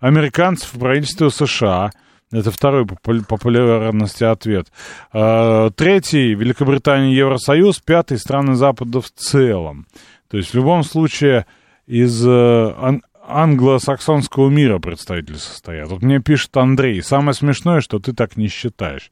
американцев 0.02 0.76
и 0.76 0.80
правительства 0.80 1.30
США. 1.30 1.91
Это 2.32 2.52
второй 2.52 2.88
по 2.88 3.22
популярности 3.22 4.26
ответ. 4.26 4.68
А, 5.14 5.70
третий— 5.70 6.34
Великобритания 6.36 7.15
Евросоюз. 7.15 7.80
Пятый— 7.80 8.18
страны 8.20 8.56
Запада 8.56 8.99
в 8.99 9.10
целом. 9.11 9.86
То 10.30 10.38
есть 10.38 10.49
в 10.49 10.56
любом 10.56 10.84
случае 10.84 11.45
из 11.86 12.26
э, 12.26 12.99
англосаксонского 13.26 14.50
мира 14.50 14.80
представители 14.80 15.38
состоят. 15.38 15.90
Вот 15.90 16.02
мне 16.02 16.20
пишет 16.20 16.56
Андрей, 16.58 17.02
самое 17.02 17.34
смешное, 17.34 17.82
что 17.82 18.00
ты 18.00 18.14
так 18.14 18.38
не 18.38 18.48
считаешь. 18.48 19.12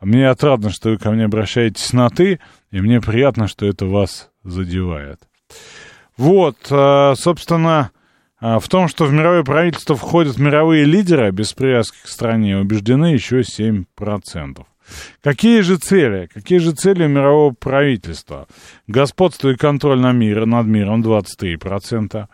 Мне 0.00 0.28
отрадно, 0.28 0.70
что 0.70 0.90
вы 0.90 0.98
ко 0.98 1.10
мне 1.10 1.24
обращаетесь 1.24 1.92
на 1.92 2.10
«ты», 2.10 2.40
и 2.70 2.80
мне 2.80 3.00
приятно, 3.00 3.46
что 3.46 3.66
это 3.66 3.86
вас 3.86 4.30
задевает. 4.42 5.20
Вот, 6.16 6.56
э, 6.70 7.14
собственно, 7.16 7.90
э, 8.40 8.58
в 8.58 8.68
том, 8.68 8.88
что 8.88 9.04
в 9.04 9.12
мировое 9.12 9.44
правительство 9.44 9.94
входят 9.94 10.38
мировые 10.38 10.84
лидеры 10.84 11.30
без 11.30 11.52
привязки 11.52 11.98
к 12.02 12.08
стране, 12.08 12.58
убеждены 12.58 13.06
еще 13.06 13.42
7%. 13.44 14.66
Какие 15.22 15.60
же 15.60 15.76
цели? 15.76 16.28
Какие 16.32 16.58
же 16.58 16.72
цели 16.72 17.06
мирового 17.06 17.54
правительства? 17.54 18.46
Господство 18.86 19.50
и 19.50 19.56
контроль 19.56 20.00
на 20.00 20.12
мир, 20.12 20.46
над 20.46 20.66
миром 20.66 21.02
23%. 21.02 22.26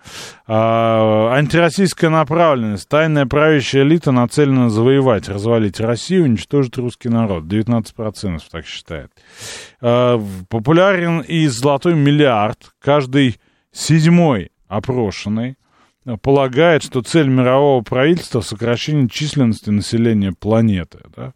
А, 0.47 1.35
антироссийская 1.35 2.11
направленность. 2.11 2.89
Тайная 2.89 3.27
правящая 3.27 3.83
элита 3.83 4.13
нацелена 4.13 4.71
завоевать, 4.71 5.29
развалить 5.29 5.81
Россию, 5.81 6.25
уничтожить 6.25 6.77
русский 6.79 7.09
народ. 7.09 7.45
19% 7.45 8.41
так 8.51 8.67
считает. 8.67 9.13
А, 9.81 10.23
популярен 10.49 11.21
и 11.21 11.47
золотой 11.47 11.95
миллиард. 11.95 12.73
Каждый 12.81 13.39
седьмой 13.73 14.51
опрошенный 14.69 15.57
полагает, 16.17 16.83
что 16.83 17.03
цель 17.03 17.29
мирового 17.29 17.83
правительства— 17.83 18.41
сокращение 18.43 19.09
численности 19.09 19.71
населения 19.71 20.33
планеты. 20.33 21.01
Да? 21.15 21.35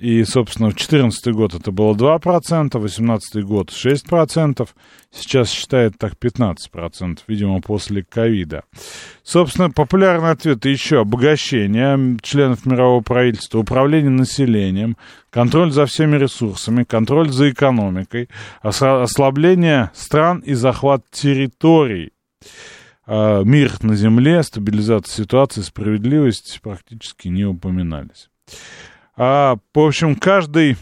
И, 0.00 0.24
собственно, 0.24 0.70
в 0.70 0.74
2014 0.74 1.32
год 1.32 1.54
это 1.54 1.70
было 1.70 1.94
2%, 1.94 2.18
в 2.18 2.70
2018 2.70 3.44
год 3.44 3.70
6%, 3.70 4.68
сейчас 5.10 5.50
считает 5.50 5.96
так 5.98 6.14
15%, 6.14 7.18
видимо, 7.28 7.60
после 7.60 8.02
ковида. 8.02 8.64
Собственно, 9.22 9.70
популярный 9.70 10.30
ответ 10.30 10.64
еще 10.64 11.00
обогащение 11.00 12.18
членов 12.22 12.66
мирового 12.66 13.02
правительства, 13.02 13.58
управление 13.58 14.10
населением, 14.10 14.96
контроль 15.30 15.70
за 15.70 15.86
всеми 15.86 16.16
ресурсами, 16.16 16.84
контроль 16.84 17.30
за 17.30 17.50
экономикой, 17.50 18.28
ослабление 18.62 19.90
стран 19.94 20.40
и 20.40 20.54
захват 20.54 21.02
территорий. 21.10 22.12
А, 23.06 23.42
мир 23.42 23.72
на 23.82 23.94
земле, 23.94 24.42
стабилизация 24.42 25.24
ситуации, 25.24 25.60
справедливость 25.60 26.60
практически 26.62 27.28
не 27.28 27.44
упоминались. 27.44 28.28
А, 29.16 29.56
в 29.72 29.78
общем, 29.78 30.16
каждый 30.16 30.76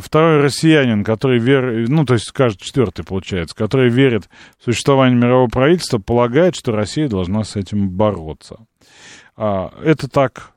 второй 0.00 0.40
россиянин, 0.40 1.04
который 1.04 1.38
верит, 1.38 1.88
ну, 1.88 2.04
то 2.04 2.14
есть 2.14 2.30
каждый 2.32 2.62
четвертый, 2.62 3.04
получается, 3.04 3.56
который 3.56 3.88
верит 3.88 4.28
в 4.58 4.64
существование 4.64 5.18
мирового 5.18 5.48
правительства, 5.48 5.98
полагает, 5.98 6.54
что 6.54 6.72
Россия 6.72 7.08
должна 7.08 7.44
с 7.44 7.56
этим 7.56 7.88
бороться. 7.88 8.66
А, 9.36 9.72
это 9.82 10.08
так 10.08 10.52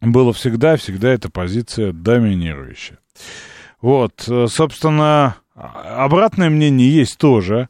было 0.00 0.32
всегда, 0.32 0.76
всегда 0.76 1.10
эта 1.10 1.30
позиция 1.30 1.92
доминирующая. 1.92 2.98
Вот, 3.80 4.28
собственно, 4.48 5.36
обратное 5.54 6.50
мнение 6.50 6.90
есть 6.90 7.18
тоже. 7.18 7.68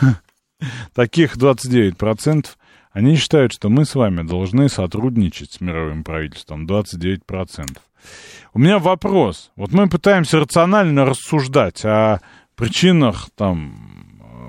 Таких 0.94 1.36
29%. 1.36 2.46
Они 2.92 3.16
считают, 3.16 3.52
что 3.52 3.68
мы 3.68 3.84
с 3.84 3.94
вами 3.94 4.22
должны 4.22 4.68
сотрудничать 4.68 5.52
с 5.52 5.60
мировым 5.60 6.02
правительством. 6.02 6.66
29%. 6.66 7.78
У 8.52 8.58
меня 8.58 8.78
вопрос. 8.78 9.52
Вот 9.54 9.72
мы 9.72 9.88
пытаемся 9.88 10.40
рационально 10.40 11.04
рассуждать 11.04 11.84
о 11.84 12.20
причинах 12.56 13.30
там 13.36 14.00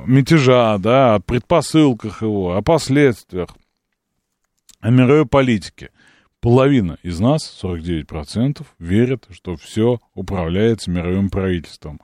мятежа, 0.07 0.77
да, 0.79 1.15
о 1.15 1.19
предпосылках 1.19 2.23
его, 2.23 2.55
о 2.55 2.61
последствиях, 2.63 3.49
о 4.79 4.89
мировой 4.89 5.27
политике. 5.27 5.91
Половина 6.39 6.97
из 7.03 7.19
нас, 7.19 7.59
49%, 7.63 8.65
верят, 8.79 9.27
что 9.31 9.55
все 9.55 9.99
управляется 10.15 10.89
мировым 10.89 11.29
правительством. 11.29 12.01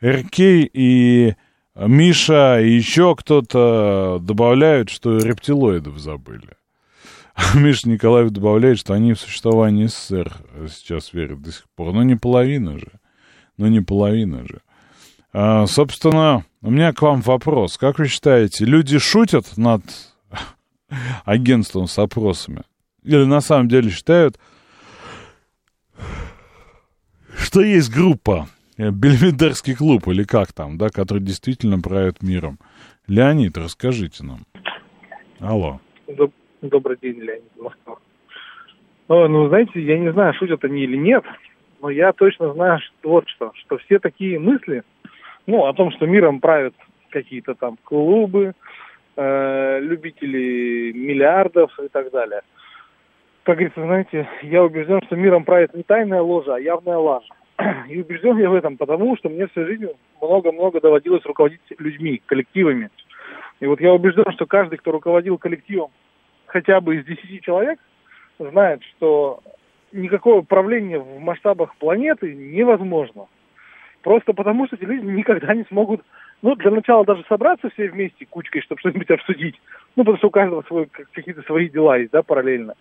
РК 0.00 0.38
и 0.38 1.34
Миша 1.76 2.60
и 2.60 2.70
еще 2.70 3.14
кто-то 3.16 4.18
добавляют, 4.20 4.90
что 4.90 5.18
рептилоидов 5.18 5.98
забыли. 5.98 6.56
А 7.34 7.56
Миша 7.56 7.88
Николаев 7.88 8.30
добавляет, 8.30 8.78
что 8.78 8.92
они 8.92 9.14
в 9.14 9.20
существовании 9.20 9.86
СССР 9.86 10.32
сейчас 10.68 11.12
верят 11.12 11.40
до 11.40 11.52
сих 11.52 11.64
пор. 11.76 11.92
Но 11.92 12.02
не 12.02 12.16
половина 12.16 12.78
же. 12.78 12.92
Но 13.56 13.68
не 13.68 13.80
половина 13.80 14.46
же. 14.46 14.60
А, 15.32 15.66
собственно, 15.66 16.44
у 16.60 16.70
меня 16.70 16.92
к 16.92 17.02
вам 17.02 17.20
вопрос. 17.20 17.78
Как 17.78 17.98
вы 17.98 18.08
считаете, 18.08 18.64
люди 18.64 18.98
шутят 18.98 19.56
над 19.56 19.82
агентством 21.24 21.86
с 21.86 21.98
опросами? 21.98 22.62
Или 23.04 23.24
на 23.24 23.40
самом 23.40 23.68
деле 23.68 23.90
считают, 23.90 24.38
что 27.38 27.62
есть 27.62 27.90
группа 27.90 28.48
Бельведерский 28.88 29.76
клуб 29.76 30.08
или 30.08 30.24
как 30.24 30.52
там, 30.54 30.78
да, 30.78 30.88
который 30.88 31.22
действительно 31.22 31.78
правит 31.80 32.22
миром. 32.22 32.58
Леонид, 33.06 33.58
расскажите 33.58 34.24
нам. 34.24 34.38
Алло. 35.38 35.80
Добрый 36.62 36.96
день, 37.00 37.20
Леонид, 37.20 37.56
Москва. 37.58 37.96
Ну, 39.08 39.28
ну, 39.28 39.48
знаете, 39.48 39.82
я 39.82 39.98
не 39.98 40.12
знаю, 40.12 40.32
шутят 40.34 40.64
они 40.64 40.84
или 40.84 40.96
нет, 40.96 41.24
но 41.82 41.90
я 41.90 42.12
точно 42.12 42.54
знаю 42.54 42.78
что, 42.80 43.08
вот 43.08 43.28
что, 43.28 43.52
что 43.54 43.76
все 43.78 43.98
такие 43.98 44.38
мысли, 44.38 44.82
ну, 45.46 45.66
о 45.66 45.74
том, 45.74 45.90
что 45.92 46.06
миром 46.06 46.40
правят 46.40 46.74
какие-то 47.10 47.54
там 47.54 47.76
клубы, 47.84 48.54
э, 49.16 49.80
любители 49.80 50.92
миллиардов 50.92 51.78
и 51.80 51.88
так 51.88 52.10
далее. 52.12 52.40
Как 53.42 53.56
говорится, 53.56 53.82
знаете, 53.82 54.28
я 54.42 54.62
убежден, 54.62 55.00
что 55.06 55.16
миром 55.16 55.44
правит 55.44 55.74
не 55.74 55.82
тайная 55.82 56.22
ложа, 56.22 56.54
а 56.54 56.60
явная 56.60 56.98
лажа. 56.98 57.34
И 57.88 58.00
убежден 58.00 58.38
я 58.38 58.50
в 58.50 58.54
этом, 58.54 58.76
потому 58.76 59.16
что 59.16 59.28
мне 59.28 59.46
всю 59.48 59.64
жизнь 59.66 59.86
много-много 60.20 60.80
доводилось 60.80 61.24
руководить 61.24 61.60
людьми, 61.78 62.22
коллективами. 62.26 62.90
И 63.60 63.66
вот 63.66 63.80
я 63.80 63.92
убежден, 63.92 64.30
что 64.32 64.46
каждый, 64.46 64.78
кто 64.78 64.92
руководил 64.92 65.38
коллективом 65.38 65.90
хотя 66.46 66.80
бы 66.80 66.96
из 66.96 67.04
10 67.04 67.42
человек, 67.42 67.78
знает, 68.38 68.82
что 68.96 69.40
никакое 69.92 70.36
управление 70.36 70.98
в 70.98 71.20
масштабах 71.20 71.74
планеты 71.76 72.34
невозможно. 72.34 73.26
Просто 74.02 74.32
потому, 74.32 74.66
что 74.66 74.76
эти 74.76 74.84
люди 74.84 75.04
никогда 75.04 75.54
не 75.54 75.64
смогут, 75.64 76.00
ну, 76.42 76.56
для 76.56 76.70
начала 76.70 77.04
даже 77.04 77.22
собраться 77.28 77.68
все 77.70 77.88
вместе 77.88 78.24
кучкой, 78.24 78.62
чтобы 78.62 78.80
что-нибудь 78.80 79.10
обсудить. 79.10 79.60
Ну, 79.94 80.04
потому 80.04 80.16
что 80.16 80.28
у 80.28 80.30
каждого 80.30 80.62
свой, 80.62 80.86
какие-то 80.86 81.42
свои 81.42 81.68
дела 81.68 81.98
есть, 81.98 82.12
да, 82.12 82.22
параллельно. 82.22 82.74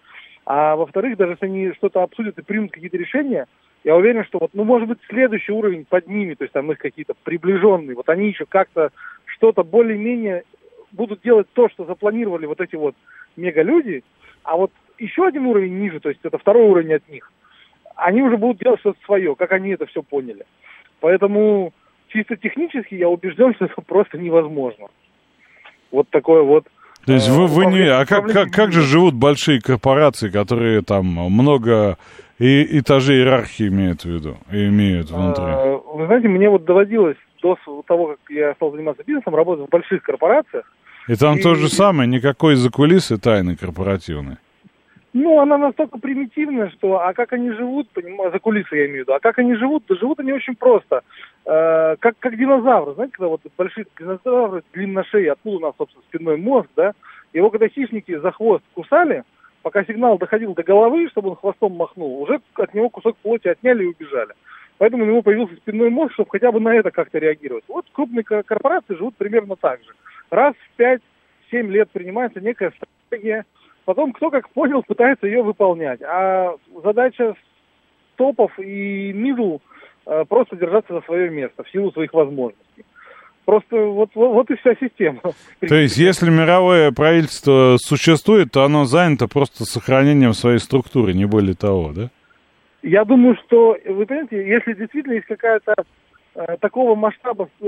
А 0.49 0.75
во-вторых, 0.75 1.15
даже 1.15 1.33
если 1.33 1.45
они 1.45 1.71
что-то 1.73 2.01
обсудят 2.01 2.39
и 2.39 2.41
примут 2.41 2.71
какие-то 2.71 2.97
решения, 2.97 3.45
я 3.83 3.95
уверен, 3.95 4.25
что 4.25 4.39
вот, 4.39 4.49
ну, 4.53 4.63
может 4.63 4.89
быть, 4.89 4.97
следующий 5.07 5.51
уровень 5.51 5.85
под 5.85 6.07
ними, 6.07 6.33
то 6.33 6.43
есть 6.43 6.53
там 6.53 6.71
их 6.71 6.79
какие-то 6.79 7.13
приближенные, 7.23 7.95
вот 7.95 8.09
они 8.09 8.29
еще 8.29 8.47
как-то 8.47 8.89
что-то 9.25 9.63
более-менее 9.63 10.45
будут 10.91 11.21
делать 11.21 11.47
то, 11.53 11.69
что 11.69 11.85
запланировали 11.85 12.47
вот 12.47 12.61
эти 12.61 12.75
вот 12.75 12.95
мегалюди, 13.37 14.03
а 14.41 14.57
вот 14.57 14.71
еще 14.97 15.27
один 15.27 15.45
уровень 15.45 15.77
ниже, 15.77 15.99
то 15.99 16.09
есть 16.09 16.21
это 16.23 16.39
второй 16.39 16.67
уровень 16.67 16.95
от 16.95 17.07
них, 17.07 17.31
они 17.95 18.23
уже 18.23 18.35
будут 18.35 18.57
делать 18.57 18.79
что-то 18.79 18.97
свое, 19.05 19.35
как 19.35 19.51
они 19.51 19.69
это 19.69 19.85
все 19.85 20.01
поняли. 20.01 20.47
Поэтому 20.99 21.73
чисто 22.07 22.35
технически 22.37 22.95
я 22.95 23.07
убежден, 23.07 23.53
что 23.55 23.65
это 23.65 23.79
просто 23.83 24.17
невозможно. 24.17 24.87
Вот 25.91 26.09
такое 26.09 26.41
вот 26.41 26.65
то 27.05 27.13
есть 27.13 27.29
вы, 27.29 27.47
вы 27.47 27.65
не... 27.67 27.87
А 27.87 28.05
как, 28.05 28.31
как, 28.31 28.51
как 28.51 28.71
же 28.71 28.81
живут 28.81 29.15
большие 29.15 29.61
корпорации, 29.61 30.29
которые 30.29 30.81
там 30.81 31.05
много 31.05 31.97
и 32.39 32.79
этажи 32.79 33.15
иерархии 33.15 33.67
имеют 33.67 34.03
в 34.03 34.09
виду, 34.09 34.37
и 34.51 34.67
имеют 34.67 35.11
внутри? 35.11 35.45
А, 35.45 35.77
вы 35.93 36.05
знаете, 36.05 36.27
мне 36.27 36.49
вот 36.49 36.65
доводилось 36.65 37.17
до 37.41 37.57
того, 37.87 38.07
как 38.07 38.19
я 38.29 38.53
стал 38.55 38.71
заниматься 38.71 39.03
бизнесом, 39.05 39.35
работать 39.35 39.67
в 39.67 39.69
больших 39.69 40.03
корпорациях. 40.03 40.65
И 41.07 41.15
там 41.15 41.37
и... 41.37 41.41
то 41.41 41.55
же 41.55 41.69
самое, 41.69 42.07
никакой 42.07 42.55
закулисы 42.55 43.17
тайны 43.17 43.55
корпоративной. 43.55 44.37
Ну, 45.13 45.39
она 45.39 45.57
настолько 45.57 45.97
примитивная, 45.97 46.69
что, 46.69 47.01
а 47.01 47.13
как 47.13 47.33
они 47.33 47.51
живут, 47.51 47.89
понимаю, 47.89 48.31
за 48.31 48.37
кулисы 48.37 48.75
я 48.75 48.85
имею 48.85 48.97
в 48.97 49.07
виду, 49.07 49.13
а 49.13 49.19
как 49.19 49.39
они 49.39 49.55
живут, 49.55 49.83
да 49.89 49.95
живут 49.95 50.19
они 50.19 50.33
очень 50.33 50.55
просто. 50.55 51.01
Э, 51.45 51.95
как, 51.97 52.19
как 52.19 52.37
динозавры, 52.37 52.93
знаете, 52.93 53.13
когда 53.13 53.29
вот 53.29 53.41
большие 53.57 53.87
динозавры, 53.97 54.61
длинношеи, 54.71 55.25
откуда 55.25 55.57
у 55.57 55.59
нас, 55.61 55.73
собственно, 55.77 56.03
спинной 56.09 56.37
мозг, 56.37 56.69
да, 56.75 56.93
его 57.33 57.49
когда 57.49 57.67
хищники 57.67 58.15
за 58.17 58.31
хвост 58.31 58.63
кусали, 58.75 59.23
пока 59.63 59.83
сигнал 59.83 60.19
доходил 60.19 60.53
до 60.53 60.61
головы, 60.61 61.09
чтобы 61.09 61.29
он 61.29 61.35
хвостом 61.37 61.73
махнул, 61.73 62.21
уже 62.21 62.39
от 62.53 62.73
него 62.75 62.89
кусок 62.89 63.17
плоти 63.17 63.47
отняли 63.47 63.85
и 63.85 63.87
убежали. 63.87 64.33
Поэтому 64.77 65.03
у 65.03 65.07
него 65.07 65.21
появился 65.23 65.55
спинной 65.55 65.89
мозг, 65.89 66.13
чтобы 66.13 66.29
хотя 66.29 66.51
бы 66.51 66.59
на 66.59 66.73
это 66.75 66.91
как-то 66.91 67.17
реагировать. 67.17 67.65
Вот 67.67 67.85
крупные 67.91 68.23
корпорации 68.23 68.95
живут 68.95 69.15
примерно 69.17 69.55
так 69.55 69.83
же. 69.83 69.91
Раз 70.29 70.53
в 70.55 70.79
5-7 70.79 70.99
лет 71.67 71.89
принимается 71.89 72.39
некая 72.39 72.71
стратегия, 72.71 73.45
потом 73.89 74.13
кто 74.13 74.29
как 74.29 74.47
понял, 74.49 74.83
пытается 74.83 75.25
ее 75.25 75.41
выполнять. 75.41 75.99
А 76.03 76.53
задача 76.83 77.33
топов 78.17 78.51
и 78.59 79.11
мидл 79.13 79.57
э, 80.05 80.25
просто 80.29 80.55
держаться 80.57 80.93
за 80.93 81.01
свое 81.01 81.31
место 81.31 81.63
в 81.63 81.69
силу 81.71 81.91
своих 81.91 82.13
возможностей. 82.13 82.85
Просто 83.45 83.77
вот, 83.77 84.11
вот, 84.13 84.31
вот 84.31 84.51
и 84.51 84.57
вся 84.57 84.75
система. 84.79 85.21
То 85.67 85.73
есть, 85.73 85.97
если 85.97 86.29
мировое 86.29 86.91
правительство 86.91 87.77
существует, 87.79 88.51
то 88.51 88.63
оно 88.63 88.85
занято 88.85 89.27
просто 89.27 89.63
сохранением 89.63 90.33
своей 90.33 90.59
структуры, 90.59 91.13
не 91.13 91.25
более 91.25 91.55
того, 91.55 91.91
да? 91.91 92.09
Я 92.83 93.05
думаю, 93.05 93.37
что, 93.43 93.75
вы 93.87 94.05
понимаете, 94.05 94.47
если 94.47 94.73
действительно 94.73 95.13
есть 95.13 95.25
какая-то 95.25 95.73
э, 96.35 96.57
такого 96.61 96.93
масштаба 96.93 97.49
э, 97.59 97.65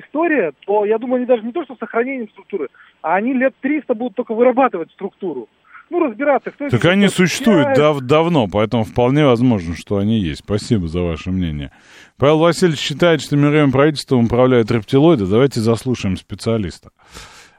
история, 0.00 0.52
то 0.66 0.84
я 0.84 0.98
думаю, 0.98 1.16
они 1.16 1.24
даже 1.24 1.42
не 1.44 1.52
то, 1.52 1.64
что 1.64 1.76
сохранением 1.76 2.28
структуры, 2.28 2.68
а 3.00 3.14
они 3.14 3.32
лет 3.32 3.54
300 3.62 3.94
будут 3.94 4.16
только 4.16 4.34
вырабатывать 4.34 4.90
структуру 4.90 5.48
ну, 5.92 6.06
разбираться, 6.06 6.50
кто 6.50 6.68
Так 6.68 6.84
они 6.86 7.08
существуют 7.08 7.76
дав 7.76 8.00
давно, 8.00 8.48
поэтому 8.48 8.84
вполне 8.84 9.24
возможно, 9.24 9.76
что 9.76 9.98
они 9.98 10.18
есть. 10.18 10.40
Спасибо 10.40 10.88
за 10.88 11.02
ваше 11.02 11.30
мнение. 11.30 11.70
Павел 12.16 12.38
Васильевич 12.38 12.80
считает, 12.80 13.20
что 13.20 13.36
мировым 13.36 13.72
правительством 13.72 14.24
управляют 14.24 14.70
рептилоиды. 14.70 15.26
Давайте 15.26 15.60
заслушаем 15.60 16.16
специалиста. 16.16 16.90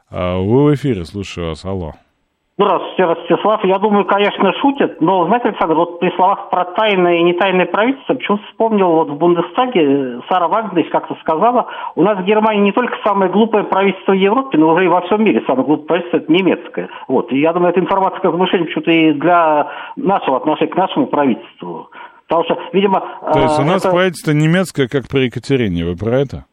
А, 0.09 0.37
вы 0.37 0.65
в 0.65 0.75
эфире, 0.75 1.05
слушаю 1.05 1.49
вас. 1.49 1.63
Алло. 1.63 1.93
Здравствуйте, 2.55 3.05
Ростислав. 3.05 3.65
Я 3.65 3.79
думаю, 3.79 4.05
конечно, 4.05 4.53
шутят, 4.61 5.01
но, 5.01 5.25
знаете, 5.25 5.49
Александр, 5.49 5.73
вот 5.73 5.99
при 5.99 6.15
словах 6.15 6.51
про 6.51 6.65
тайное 6.65 7.15
и 7.15 7.23
нетайное 7.23 7.65
правительство, 7.65 8.13
почему 8.13 8.37
вспомнил, 8.49 8.91
вот 8.91 9.09
в 9.09 9.15
Бундестаге 9.15 10.21
Сара 10.29 10.47
Вагнерич 10.47 10.91
как-то 10.91 11.15
сказала, 11.21 11.65
у 11.95 12.03
нас 12.03 12.19
в 12.19 12.25
Германии 12.25 12.61
не 12.61 12.71
только 12.71 12.95
самое 13.03 13.31
глупое 13.31 13.63
правительство 13.63 14.11
в 14.11 14.17
Европе, 14.17 14.59
но 14.59 14.69
уже 14.69 14.85
и 14.85 14.87
во 14.87 15.01
всем 15.01 15.23
мире 15.23 15.43
самое 15.47 15.65
глупое 15.65 15.87
правительство– 15.87 16.17
это 16.19 16.31
немецкое. 16.31 16.89
Вот. 17.07 17.31
И 17.31 17.39
я 17.39 17.53
думаю, 17.53 17.71
эта 17.71 17.79
информация 17.79 18.19
как 18.19 18.31
бы 18.31 18.45
почему-то 18.45 18.91
и 18.91 19.13
для 19.13 19.71
нашего 19.95 20.37
отношения 20.37 20.71
к 20.71 20.77
нашему 20.77 21.07
правительству. 21.07 21.89
Потому 22.27 22.43
что, 22.43 22.59
видимо... 22.71 22.99
То 23.33 23.39
есть 23.39 23.59
у 23.59 23.63
нас 23.63 23.83
это... 23.83 23.91
правительство 23.91 24.31
немецкое, 24.31 24.87
как 24.87 25.07
при 25.07 25.25
Екатерине, 25.25 25.85
вы 25.85 25.95
про 25.95 26.19
это? 26.19 26.45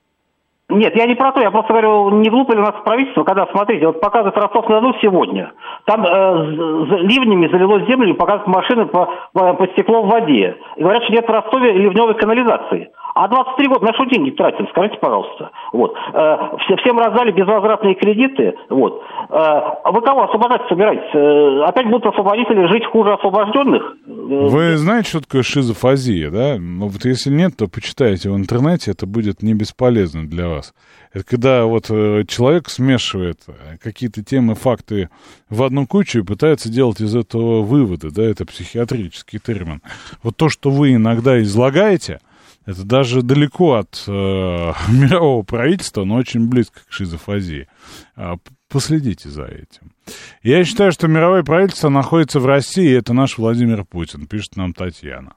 Нет, 0.71 0.95
я 0.97 1.07
не 1.07 1.15
про 1.15 1.33
то, 1.33 1.41
я 1.41 1.51
просто 1.51 1.73
говорю, 1.73 2.11
не 2.11 2.31
глупо 2.31 2.53
ли 2.53 2.59
у 2.59 2.63
нас 2.63 2.75
правительство, 2.85 3.25
когда, 3.25 3.47
смотрите, 3.47 3.87
вот 3.87 4.01
показывает 4.01 4.37
Ростов-на-Дону 4.37 4.95
сегодня, 5.03 5.53
там 5.85 6.07
э, 6.07 6.47
ливнями 7.03 7.49
залило 7.49 7.81
землю, 7.87 8.15
показывают 8.15 8.47
машины 8.47 8.87
по, 8.87 9.13
по, 9.33 9.55
по 9.55 9.67
стекло 9.69 10.03
в 10.03 10.09
воде. 10.09 10.57
И 10.77 10.83
говорят, 10.83 11.03
что 11.05 11.13
нет 11.13 11.27
в 11.27 11.31
Ростове 11.31 11.73
ливневой 11.73 12.15
канализации. 12.15 12.91
А 13.15 13.29
23 13.29 13.69
года 13.69 13.87
на 13.87 13.95
что 13.95 14.05
деньги 14.05 14.31
тратим, 14.31 14.69
скажите, 14.69 14.99
пожалуйста. 15.01 15.51
Вот. 15.73 15.95
Э, 16.15 16.37
все, 16.65 16.77
всем 16.77 16.99
раздали 16.99 17.33
безвозвратные 17.33 17.95
кредиты. 17.95 18.55
Вот. 18.69 19.03
Э, 19.31 19.91
вы 19.91 20.01
кого 20.03 20.25
освобождать 20.25 20.69
собираетесь? 20.69 21.15
Э, 21.15 21.65
опять 21.65 21.87
будут 21.87 22.07
освободители 22.07 22.67
жить 22.67 22.87
хуже 22.87 23.13
освобожденных? 23.15 23.97
Вы 24.07 24.77
знаете, 24.77 25.09
что 25.09 25.21
такое 25.21 25.43
шизофазия, 25.43 26.31
да? 26.31 26.57
Ну 26.59 26.89
вот 26.89 27.05
если 27.05 27.31
нет, 27.31 27.57
то 27.57 27.67
почитайте 27.67 28.31
в 28.31 28.37
интернете, 28.37 28.93
это 28.93 29.07
будет 29.07 29.43
не 29.43 29.55
бесполезно 29.55 30.27
для 30.27 30.49
вас. 30.49 30.73
Это 31.13 31.25
когда 31.25 31.65
вот 31.65 31.87
человек 31.87 32.69
смешивает 32.69 33.39
какие-то 33.83 34.25
темы, 34.25 34.55
факты 34.55 35.09
в 35.49 35.65
одну 35.65 35.87
кучу 35.87 36.21
и 36.21 36.25
пытается 36.25 36.71
делать 36.71 37.01
из 37.01 37.17
этого 37.17 37.63
выводы, 37.63 38.11
да, 38.13 38.23
это 38.23 38.47
психиатрический 38.47 39.41
термин. 39.41 39.83
Вот 40.23 40.37
то, 40.37 40.49
что 40.49 40.71
вы 40.71 40.95
иногда 40.95 41.41
излагаете, 41.43 42.21
это 42.67 42.85
даже 42.85 43.23
далеко 43.23 43.75
от 43.75 44.05
э, 44.07 44.11
мирового 44.89 45.43
правительства, 45.43 46.05
но 46.05 46.17
очень 46.17 46.49
близко 46.49 46.81
к 46.89 46.93
шизофазии. 46.93 47.69
А, 48.17 48.37
последите 48.69 49.29
за 49.29 49.45
этим. 49.45 49.93
Я 50.43 50.65
считаю, 50.65 50.93
что 50.93 51.09
мировое 51.09 51.43
правительство 51.43 51.89
находится 51.89 52.41
в 52.41 52.47
России, 52.47 52.89
и 52.89 52.95
это 52.95 53.13
наш 53.13 53.39
Владимир 53.39 53.85
Путин, 53.85 54.27
пишет 54.27 54.57
нам 54.57 54.73
Татьяна. 54.75 55.35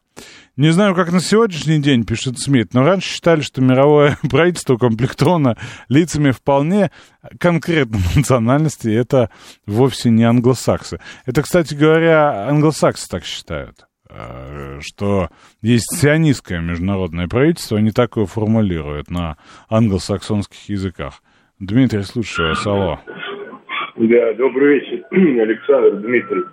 Не 0.55 0.71
знаю, 0.71 0.93
как 0.93 1.11
на 1.11 1.19
сегодняшний 1.19 1.81
день, 1.81 2.05
пишет 2.05 2.37
Смит, 2.37 2.75
но 2.75 2.83
раньше 2.83 3.09
считали, 3.09 3.41
что 3.41 3.61
мировое 3.61 4.19
правительство 4.29 4.75
укомплектовано 4.75 5.57
лицами 5.89 6.31
вполне 6.31 6.91
конкретной 7.39 8.01
национальности, 8.15 8.89
и 8.89 8.93
это 8.93 9.31
вовсе 9.65 10.11
не 10.11 10.23
англосаксы. 10.23 10.99
Это, 11.25 11.41
кстати 11.41 11.73
говоря, 11.73 12.47
англосаксы 12.47 13.09
так 13.09 13.25
считают. 13.25 13.87
Э, 14.15 14.79
что 14.81 15.29
есть 15.61 15.85
сионистское 15.99 16.61
международное 16.61 17.27
правительство, 17.27 17.77
они 17.77 17.91
так 17.91 18.15
его 18.15 18.27
формулируют 18.27 19.09
на 19.09 19.37
англосаксонских 19.69 20.69
языках. 20.69 21.23
Дмитрий, 21.59 22.03
слушаю 22.03 22.49
вас, 22.49 22.65
алло. 22.67 22.99
Да, 23.95 24.33
добрый 24.33 24.79
вечер, 24.79 25.03
Александр, 25.11 25.97
Дмитрий. 25.97 26.43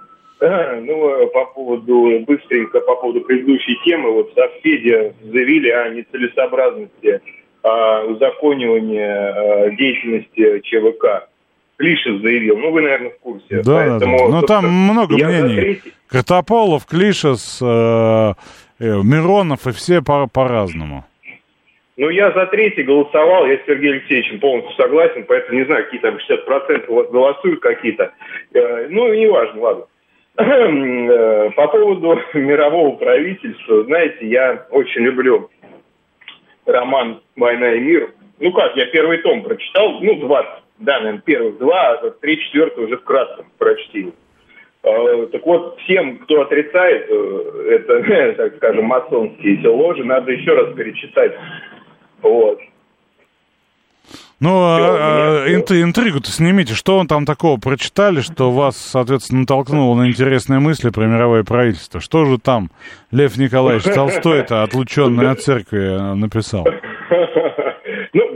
А, 0.41 0.81
ну, 0.81 1.27
по 1.35 1.45
поводу, 1.47 2.25
быстренько, 2.27 2.81
по 2.81 2.97
поводу 2.97 3.21
предыдущей 3.23 3.77
темы, 3.85 4.11
вот 4.11 4.31
в 4.31 4.35
Совпеде 4.35 5.15
заявили 5.25 5.69
о 5.69 5.91
нецелесообразности 5.91 7.21
о 7.63 8.05
узаконивания 8.07 9.35
а, 9.67 9.71
деятельности 9.71 10.61
ЧВК. 10.61 11.29
Клишес 11.81 12.21
заявил. 12.21 12.59
Ну, 12.59 12.73
вы, 12.73 12.83
наверное, 12.83 13.11
в 13.11 13.19
курсе. 13.21 13.63
Да, 13.63 13.75
Поэтому, 13.75 14.19
да, 14.19 14.25
да. 14.25 14.31
Ну, 14.31 14.43
там 14.43 14.69
много 14.69 15.15
мнений. 15.15 15.57
Третий... 15.57 15.93
Картополов, 16.09 16.85
Клишес, 16.85 17.59
э, 17.63 17.65
э, 17.65 18.85
Миронов 19.03 19.67
и 19.67 19.73
все 19.73 20.03
по- 20.03 20.27
по-разному. 20.27 21.07
Ну, 21.97 22.11
я 22.11 22.33
за 22.33 22.47
третий 22.47 22.83
голосовал, 22.83 23.47
я 23.47 23.57
с 23.57 23.67
Сергеем 23.67 23.95
Алексеевичем 23.95 24.41
полностью 24.41 24.75
согласен, 24.77 25.25
поэтому 25.27 25.59
не 25.59 25.65
знаю, 25.65 25.85
какие 25.85 26.01
там 26.01 26.17
60% 26.17 26.85
у 26.89 26.95
вас 26.97 27.11
голосуют 27.11 27.61
какие-то. 27.61 28.13
Э, 28.53 28.87
ну, 28.91 29.15
неважно, 29.15 29.61
ладно. 29.61 29.85
Э, 30.37 31.51
по 31.57 31.69
поводу 31.69 32.21
мирового 32.35 32.97
правительства, 32.97 33.85
знаете, 33.85 34.27
я 34.27 34.67
очень 34.71 35.01
люблю 35.01 35.51
роман 36.67 37.23
«Война 37.37 37.73
и 37.73 37.81
мир». 37.81 38.13
Ну 38.39 38.53
как, 38.53 38.77
я 38.77 38.87
первый 38.87 39.19
том 39.19 39.43
прочитал, 39.43 40.01
ну, 40.01 40.17
20 40.17 40.51
да, 40.81 40.99
наверное, 40.99 41.21
первых 41.21 41.59
два, 41.59 41.93
а 41.93 42.11
три 42.11 42.41
четвертых 42.41 42.79
уже 42.79 42.97
в 42.97 43.05
кратком 43.05 43.47
прочтении. 43.59 44.15
А, 44.83 45.27
так 45.27 45.45
вот, 45.45 45.79
всем, 45.81 46.19
кто 46.19 46.41
отрицает 46.41 47.07
э, 47.09 47.79
это, 47.81 48.35
так 48.37 48.57
скажем, 48.57 48.87
масонские 48.87 49.59
эти 49.59 49.67
ложи, 49.67 50.05
надо 50.05 50.33
еще 50.33 50.55
раз 50.55 50.75
перечитать. 50.75 51.33
Вот. 52.23 52.61
Ну, 54.41 54.63
а, 54.63 55.45
а, 55.45 55.53
интригу-то 55.53 56.31
снимите. 56.31 56.75
Что 56.75 56.97
он 56.97 57.07
там 57.07 57.27
такого 57.27 57.61
прочитали, 57.61 58.23
что 58.23 58.51
вас, 58.51 58.75
соответственно, 58.79 59.41
натолкнуло 59.41 59.95
на 59.95 60.09
интересные 60.09 60.61
мысли 60.61 60.89
про 60.89 61.05
мировое 61.05 61.45
правительство? 61.45 62.01
Что 62.01 62.25
же 62.25 62.39
там 62.39 62.71
Лев 63.11 63.37
Николаевич 63.37 63.85
Толстой-то, 63.85 64.63
отлученный 64.63 65.31
от 65.31 65.43
церкви, 65.43 66.15
написал? 66.15 66.67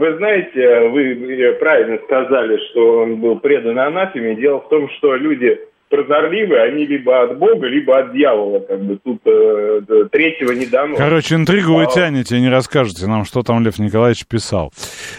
Вы 0.04 0.18
знаете, 0.18 0.88
вы 0.90 1.56
правильно 1.58 1.98
сказали, 2.04 2.58
что 2.70 3.04
он 3.04 3.16
был 3.16 3.38
предан 3.40 3.78
анафеме. 3.78 4.34
Дело 4.34 4.60
в 4.60 4.68
том, 4.68 4.90
что 4.98 5.16
люди 5.16 5.58
прозорливые, 5.88 6.64
они 6.64 6.84
либо 6.84 7.22
от 7.22 7.38
Бога, 7.38 7.66
либо 7.66 7.98
от 7.98 8.12
дьявола. 8.12 8.58
Как 8.60 8.82
бы 8.82 8.98
тут 9.02 9.22
э, 9.24 9.80
третьего 10.12 10.52
не 10.52 10.66
дано. 10.66 10.96
Короче, 10.96 11.36
интригу 11.36 11.72
вы 11.72 11.86
тянете, 11.86 12.38
не 12.38 12.50
расскажете 12.50 13.06
нам, 13.06 13.24
что 13.24 13.42
там 13.42 13.64
Лев 13.64 13.78
Николаевич 13.78 14.26
писал. 14.26 14.74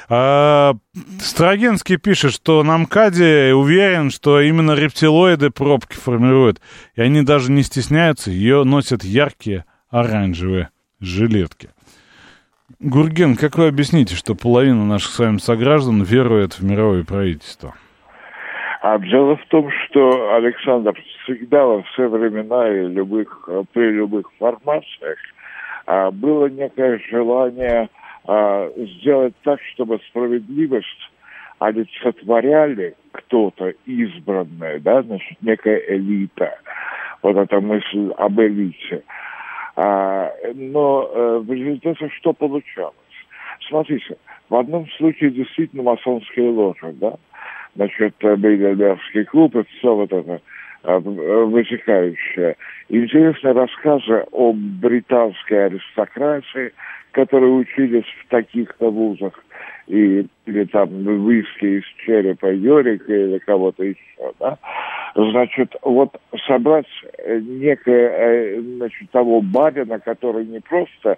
А, 0.07 0.73
Строгинский 1.19 1.97
пишет, 1.97 2.33
что 2.33 2.61
на 2.61 2.77
МКАДе 2.77 3.55
уверен, 3.55 4.11
что 4.11 4.39
именно 4.39 4.73
рептилоиды 4.73 5.49
пробки 5.49 5.95
формируют. 5.95 6.59
И 6.95 7.01
они 7.01 7.23
даже 7.23 7.51
не 7.51 7.63
стесняются, 7.63 8.29
ее 8.29 8.63
носят 8.63 9.03
яркие 9.03 9.65
оранжевые 9.89 10.69
жилетки. 10.99 11.69
Гурген, 12.79 13.35
как 13.35 13.57
вы 13.57 13.67
объясните, 13.67 14.15
что 14.15 14.33
половина 14.33 14.85
наших 14.85 15.11
с 15.11 15.19
вами 15.19 15.37
сограждан 15.37 16.01
верует 16.01 16.53
в 16.53 16.63
мировое 16.63 17.03
правительство? 17.03 17.75
А 18.81 18.97
дело 18.97 19.35
в 19.37 19.45
том, 19.47 19.69
что, 19.71 20.33
Александр, 20.33 20.93
всегда 21.23 21.63
во 21.65 21.83
все 21.83 22.07
времена 22.07 22.67
и 22.69 22.87
любых, 22.87 23.47
при 23.73 23.91
любых 23.91 24.31
формациях 24.39 25.17
а, 25.85 26.09
было 26.09 26.47
некое 26.47 26.99
желание 27.09 27.89
а, 28.27 28.69
сделать 28.75 29.35
так, 29.43 29.59
чтобы 29.73 29.99
справедливость 30.09 31.11
олицетворяли 31.59 32.95
кто-то 33.11 33.73
избранное, 33.85 34.79
да, 34.79 35.03
значит, 35.03 35.37
некая 35.41 35.77
элита. 35.87 36.57
Вот 37.21 37.37
эта 37.37 37.59
мысль 37.61 38.11
об 38.17 38.39
элите. 38.39 39.03
А, 39.75 40.31
но 40.53 41.09
э, 41.13 41.37
в 41.39 41.51
результате 41.51 42.09
что 42.17 42.33
получалось? 42.33 42.95
Смотрите, 43.67 44.17
в 44.49 44.55
одном 44.55 44.87
случае 44.97 45.31
действительно 45.31 45.83
масонские 45.83 46.49
ложи, 46.49 46.93
да, 46.93 47.15
значит, 47.75 48.15
Бейдельбергский 48.19 49.25
клуб 49.25 49.55
и 49.55 49.63
все 49.63 49.95
вот 49.95 50.13
это 50.13 50.41
э, 50.83 50.97
вытекающее. 50.99 52.55
Интересные 52.89 53.53
рассказы 53.53 54.25
о 54.31 54.53
британской 54.53 55.65
аристократии, 55.65 56.71
которые 57.11 57.51
учились 57.51 58.05
в 58.21 58.29
таких-то 58.29 58.89
вузах, 58.89 59.33
и, 59.87 60.25
или 60.45 60.63
там 60.65 60.89
виски 61.27 61.79
из 61.79 61.83
черепа 62.05 62.51
Йорика 62.51 63.13
или 63.13 63.37
кого-то 63.39 63.83
еще, 63.83 64.31
да, 64.39 64.57
Значит, 65.15 65.73
вот 65.81 66.09
собрать 66.45 66.87
э, 67.19 67.39
некое, 67.39 68.09
э, 68.09 68.61
значит, 68.61 69.09
того 69.11 69.41
барина, 69.41 69.97
который 69.99 70.45
не 70.45 70.59
просто 70.59 71.17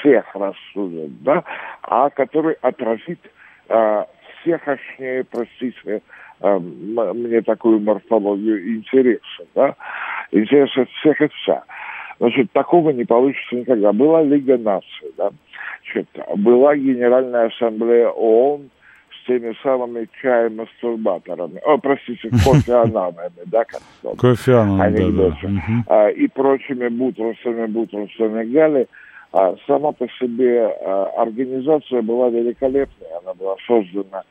всех 0.00 0.24
рассудит, 0.34 1.22
да, 1.22 1.44
а 1.82 2.10
который 2.10 2.54
отразит 2.62 3.20
э, 3.68 4.04
всехошнее, 4.40 5.22
простите, 5.30 6.02
э, 6.40 6.58
мне 6.58 7.40
такую 7.42 7.78
морфологию 7.78 8.74
интереса, 8.76 9.46
да, 9.54 9.76
интереса 10.32 10.86
всех 10.98 11.20
и 11.20 11.28
вся. 11.28 11.62
Значит, 12.18 12.50
такого 12.50 12.90
не 12.90 13.04
получится 13.04 13.54
никогда. 13.54 13.92
Была 13.92 14.22
Лига 14.22 14.58
наций, 14.58 15.12
да, 15.16 15.30
значит, 15.84 16.08
была 16.38 16.74
Генеральная 16.74 17.46
ассамблея 17.46 18.08
ООН, 18.08 18.68
теми 19.28 19.54
самыми 19.62 20.08
чаем-мастурбаторами, 20.22 21.60
о, 21.64 21.78
простите, 21.78 22.30
кофеананами, 22.44 23.44
да, 23.46 23.64
как 23.64 23.82
Кофеанами, 24.18 25.10
да, 25.16 25.36
да. 25.42 25.84
А, 25.86 26.08
и 26.08 26.26
прочими 26.28 26.88
бутрусами, 26.88 27.66
бутрусами 27.66 28.44
Гали. 28.44 28.88
А, 29.32 29.54
сама 29.66 29.92
по 29.92 30.08
себе 30.18 30.66
а, 30.66 31.12
организация 31.18 32.00
была 32.00 32.30
великолепная, 32.30 33.18
она 33.22 33.34
была 33.34 33.56
создана, 33.66 34.22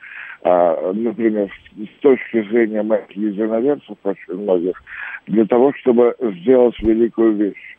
а, 0.44 0.92
например, 0.92 1.52
с 1.76 2.02
точки 2.02 2.42
зрения 2.50 2.82
моих 2.82 3.12
единоверцев, 3.12 3.96
очень 4.04 4.34
многих, 4.42 4.82
для 5.28 5.46
того, 5.46 5.72
чтобы 5.74 6.16
сделать 6.20 6.80
великую 6.80 7.36
вещь. 7.36 7.78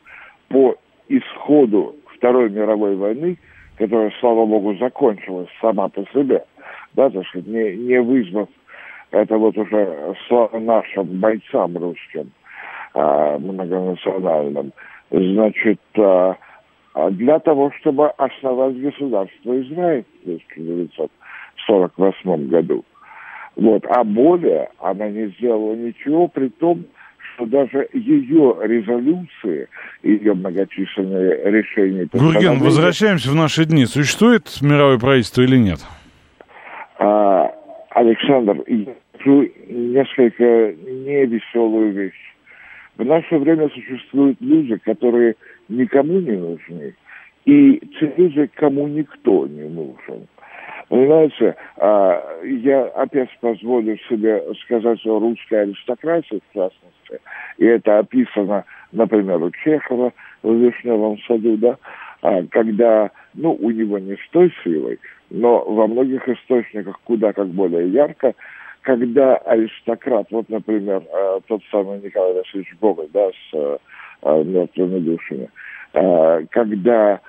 По 0.49 0.77
исходу 1.09 1.97
Второй 2.17 2.51
мировой 2.51 2.95
войны, 2.95 3.37
которая, 3.79 4.13
слава 4.21 4.45
богу, 4.45 4.77
закончилась 4.77 5.49
сама 5.61 5.89
по 5.89 6.05
себе– 6.13 6.45
да, 6.95 7.11
так 7.11 7.27
сказать, 7.29 7.47
не, 7.47 7.77
не 7.77 8.01
вызвав 8.01 8.49
это 9.11 9.37
вот 9.39 9.57
уже 9.57 10.15
нашим 10.53 11.07
бойцам 11.21 11.79
русским, 11.79 12.31
а, 12.95 13.39
многонациональным, 13.39 14.73
Значит, 15.11 15.81
а 15.97 16.37
для 17.11 17.39
того, 17.39 17.73
чтобы 17.81 18.11
основать 18.11 18.79
государство 18.79 19.59
Израиль 19.63 20.05
в 20.23 20.25
1948 20.25 22.49
году. 22.49 22.85
Вот. 23.57 23.87
А 23.87 24.05
более 24.05 24.69
она 24.81 25.09
не 25.09 25.29
сделала 25.29 25.75
ничего, 25.75 26.29
при 26.29 26.49
том, 26.49 26.85
что 27.39 27.47
даже 27.47 27.89
ее 27.93 28.57
резолюции, 28.63 29.69
ее 30.03 30.35
многочисленные 30.35 31.51
решения... 31.51 32.09
Гурген, 32.13 32.59
возвращаемся 32.59 33.31
в 33.31 33.35
наши 33.35 33.65
дни. 33.65 33.87
Существует 33.87 34.45
мировое 34.61 34.99
правительство 34.99 35.43
или 35.43 35.57
нет? 35.57 35.79
А, 36.99 37.51
Александр, 37.91 38.63
я 38.67 38.95
скажу 39.15 39.49
несколько 39.69 40.45
невеселую 40.45 41.93
вещь. 41.93 42.35
В 42.97 43.05
наше 43.05 43.39
время 43.39 43.69
существуют 43.69 44.39
люди, 44.41 44.77
которые 44.79 45.37
никому 45.69 46.19
не 46.19 46.33
нужны, 46.33 46.95
и 47.45 47.81
те 48.01 48.13
люди, 48.17 48.51
кому 48.55 48.89
никто 48.89 49.47
не 49.47 49.69
нужен. 49.69 50.27
Понимаете, 50.89 51.55
а, 51.77 52.23
я 52.45 52.85
опять 52.87 53.29
позволю 53.41 53.99
себе 54.09 54.43
сказать 54.65 55.05
о 55.07 55.19
русской 55.19 55.63
аристократии, 55.63 56.41
в 56.51 56.55
частности, 56.55 57.21
и 57.59 57.67
это 57.67 57.99
описано, 57.99 58.65
например, 58.93 59.43
у 59.43 59.51
Чехова 59.51 60.13
в 60.43 60.55
«Вишневом 60.55 61.19
саду», 61.27 61.59
да, 61.59 61.77
а, 62.23 62.43
когда, 62.51 63.11
ну, 63.35 63.53
у 63.53 63.71
него 63.71 63.99
не 63.99 64.15
с 64.15 64.31
той 64.31 64.51
силой, 64.65 64.99
но 65.29 65.63
во 65.63 65.87
многих 65.87 66.27
источниках 66.27 66.99
куда 67.05 67.35
как 67.35 67.49
более 67.49 67.89
ярко, 67.91 68.33
когда 68.81 69.37
аристократ, 69.37 70.29
вот, 70.31 70.49
например, 70.49 71.03
а, 71.13 71.41
тот 71.47 71.61
самый 71.71 72.01
Николай 72.01 72.33
Васильевич 72.33 72.75
Гоголь, 72.81 73.09
да, 73.13 73.29
с 73.51 73.79
мертвыми 74.25 74.99
душами, 74.99 75.49
когда 76.51 77.21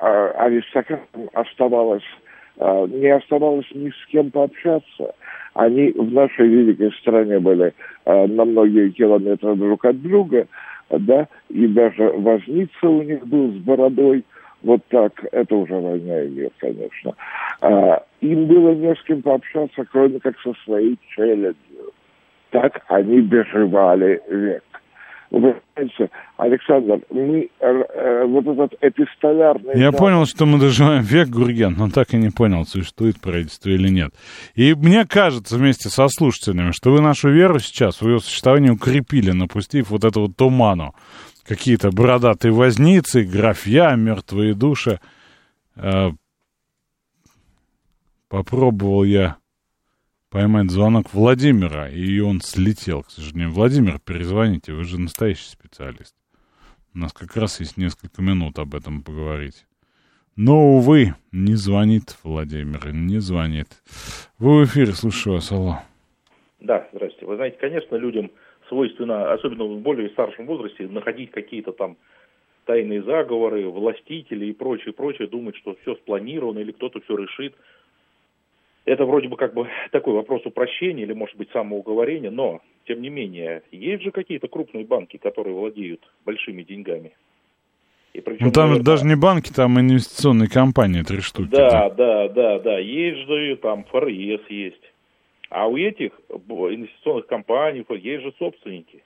аристократам 0.00 1.28
оставалось 1.34 2.02
не 2.58 3.08
оставалось 3.08 3.66
ни 3.74 3.90
с 3.90 4.06
кем 4.10 4.30
пообщаться. 4.30 5.14
Они 5.54 5.92
в 5.92 6.12
нашей 6.12 6.48
великой 6.48 6.92
стране 6.92 7.38
были 7.38 7.72
а, 8.04 8.26
на 8.26 8.44
многие 8.44 8.90
километры 8.90 9.54
друг 9.54 9.84
от 9.84 10.00
друга, 10.02 10.46
да, 10.90 11.28
и 11.48 11.66
даже 11.66 12.10
возница 12.10 12.88
у 12.88 13.02
них 13.02 13.26
был 13.26 13.52
с 13.52 13.56
бородой, 13.56 14.24
вот 14.64 14.80
так, 14.88 15.12
это 15.30 15.54
уже 15.54 15.74
война 15.74 16.22
и 16.22 16.30
мир, 16.30 16.50
конечно. 16.58 17.14
А, 17.60 18.02
им 18.20 18.46
было 18.46 18.74
не 18.74 18.94
с 18.94 19.02
кем 19.02 19.22
пообщаться, 19.22 19.84
кроме 19.92 20.20
как 20.20 20.38
со 20.40 20.54
своей 20.64 20.98
челядью. 21.14 21.92
Так 22.50 22.82
они 22.88 23.20
доживали 23.20 24.22
век. 24.28 24.64
Вы 25.34 25.60
понимаете, 25.74 26.10
Александр, 26.36 27.00
мы 27.10 27.50
э, 27.58 27.66
э, 27.66 28.24
вот 28.24 28.46
этот 28.46 28.78
эпистолярный... 28.80 29.80
Я 29.80 29.90
понял, 29.90 30.26
что 30.26 30.46
мы 30.46 30.60
доживаем 30.60 31.02
век, 31.02 31.28
Гурген, 31.28 31.74
но 31.76 31.90
так 31.90 32.14
и 32.14 32.18
не 32.18 32.30
понял, 32.30 32.64
существует 32.64 33.20
правительство 33.20 33.68
или 33.70 33.88
нет. 33.88 34.12
И 34.54 34.74
мне 34.74 35.04
кажется, 35.04 35.56
вместе 35.56 35.88
со 35.88 36.06
слушателями, 36.06 36.70
что 36.70 36.92
вы 36.92 37.00
нашу 37.00 37.30
веру 37.30 37.58
сейчас, 37.58 38.00
в 38.00 38.08
ее 38.08 38.20
существование 38.20 38.70
укрепили, 38.70 39.32
напустив 39.32 39.90
вот 39.90 40.04
эту 40.04 40.20
вот 40.20 40.36
туману. 40.36 40.94
Какие-то 41.44 41.90
бородатые 41.90 42.52
возницы, 42.52 43.24
графья, 43.24 43.96
мертвые 43.96 44.54
души. 44.54 45.00
Э, 45.74 46.10
попробовал 48.28 49.02
я 49.02 49.36
поймать 50.34 50.68
звонок 50.68 51.14
Владимира, 51.14 51.88
и 51.88 52.18
он 52.18 52.40
слетел, 52.40 53.04
к 53.04 53.10
сожалению. 53.10 53.52
Владимир, 53.52 54.00
перезвоните, 54.00 54.72
вы 54.72 54.82
же 54.82 54.98
настоящий 54.98 55.48
специалист. 55.48 56.12
У 56.92 56.98
нас 56.98 57.12
как 57.12 57.36
раз 57.36 57.60
есть 57.60 57.76
несколько 57.76 58.20
минут 58.20 58.58
об 58.58 58.74
этом 58.74 59.04
поговорить. 59.04 59.64
Но, 60.34 60.74
увы, 60.74 61.14
не 61.30 61.54
звонит 61.54 62.16
Владимир, 62.24 62.92
не 62.92 63.20
звонит. 63.20 63.68
Вы 64.40 64.62
в 64.62 64.64
эфире, 64.64 64.86
слушаю 64.86 65.34
вас, 65.34 65.52
алло. 65.52 65.76
Да, 66.58 66.88
здравствуйте. 66.92 67.26
Вы 67.26 67.36
знаете, 67.36 67.56
конечно, 67.60 67.94
людям 67.94 68.32
свойственно, 68.68 69.32
особенно 69.32 69.66
в 69.66 69.78
более 69.82 70.10
старшем 70.10 70.46
возрасте, 70.46 70.88
находить 70.88 71.30
какие-то 71.30 71.70
там 71.70 71.96
тайные 72.64 73.04
заговоры, 73.04 73.68
властители 73.68 74.46
и 74.46 74.52
прочее, 74.52 74.94
прочее, 74.94 75.28
думать, 75.28 75.54
что 75.54 75.76
все 75.82 75.94
спланировано 75.94 76.58
или 76.58 76.72
кто-то 76.72 77.00
все 77.02 77.16
решит. 77.16 77.54
Это 78.84 79.06
вроде 79.06 79.28
бы 79.28 79.36
как 79.36 79.54
бы 79.54 79.68
такой 79.92 80.12
вопрос 80.14 80.44
упрощения 80.44 81.04
или, 81.04 81.14
может 81.14 81.36
быть, 81.36 81.50
самоуговорения, 81.52 82.30
но, 82.30 82.60
тем 82.86 83.00
не 83.00 83.08
менее, 83.08 83.62
есть 83.70 84.02
же 84.02 84.10
какие-то 84.10 84.46
крупные 84.48 84.84
банки, 84.84 85.16
которые 85.16 85.54
владеют 85.54 86.00
большими 86.26 86.62
деньгами. 86.62 87.12
И 88.12 88.20
причем, 88.20 88.46
ну 88.46 88.52
там 88.52 88.68
наверное, 88.68 88.84
даже 88.84 89.06
не 89.06 89.16
банки, 89.16 89.50
там 89.52 89.80
инвестиционные 89.80 90.48
компании, 90.48 91.02
три 91.02 91.20
штуки. 91.20 91.48
Да, 91.50 91.88
да, 91.90 92.28
да, 92.28 92.58
да, 92.58 92.78
есть 92.78 93.26
же, 93.26 93.56
там 93.56 93.84
ФРС 93.84 94.48
есть. 94.50 94.92
А 95.48 95.66
у 95.66 95.76
этих 95.76 96.12
инвестиционных 96.28 97.26
компаний 97.26 97.84
есть 97.88 98.22
же 98.22 98.34
собственники. 98.38 99.02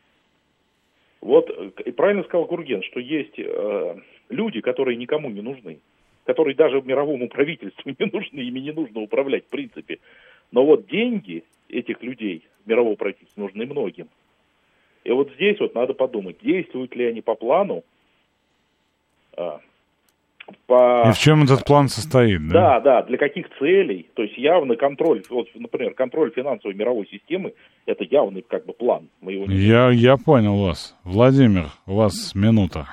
Вот, 1.20 1.50
и 1.84 1.90
правильно 1.92 2.24
сказал 2.24 2.46
Гурген, 2.46 2.82
что 2.82 3.00
есть 3.00 3.38
э, 3.38 3.96
люди, 4.28 4.60
которые 4.60 4.96
никому 4.96 5.30
не 5.30 5.40
нужны 5.40 5.78
которые 6.28 6.54
даже 6.54 6.82
мировому 6.82 7.26
правительству 7.28 7.90
не 7.98 8.06
нужны, 8.06 8.40
ими 8.40 8.60
не 8.60 8.72
нужно 8.72 9.00
управлять 9.00 9.46
в 9.46 9.48
принципе. 9.48 9.98
Но 10.52 10.64
вот 10.66 10.86
деньги 10.86 11.42
этих 11.70 12.02
людей, 12.02 12.46
мирового 12.66 12.96
правительства, 12.96 13.40
нужны 13.40 13.64
многим. 13.64 14.08
И 15.04 15.10
вот 15.10 15.32
здесь 15.36 15.58
вот 15.58 15.74
надо 15.74 15.94
подумать, 15.94 16.36
действуют 16.42 16.94
ли 16.94 17.06
они 17.06 17.22
по 17.22 17.34
плану, 17.34 17.82
а, 19.38 19.60
по... 20.66 21.08
И 21.08 21.12
в 21.12 21.18
чем 21.18 21.44
этот 21.44 21.64
план 21.64 21.88
состоит, 21.88 22.46
да? 22.46 22.78
Да, 22.78 22.80
да, 22.80 23.02
для 23.04 23.16
каких 23.16 23.46
целей, 23.58 24.10
то 24.12 24.22
есть 24.22 24.36
явно 24.36 24.76
контроль, 24.76 25.22
вот, 25.30 25.48
например, 25.54 25.94
контроль 25.94 26.30
финансовой 26.30 26.74
мировой 26.74 27.06
системы, 27.06 27.54
это 27.86 28.04
явный 28.04 28.42
как 28.42 28.66
бы 28.66 28.74
план. 28.74 29.08
Мы 29.22 29.32
его 29.32 29.46
не 29.46 29.56
я, 29.56 29.88
я 29.88 30.18
понял 30.18 30.62
вас. 30.62 30.94
Владимир, 31.04 31.68
у 31.86 31.94
вас 31.94 32.34
минута. 32.34 32.86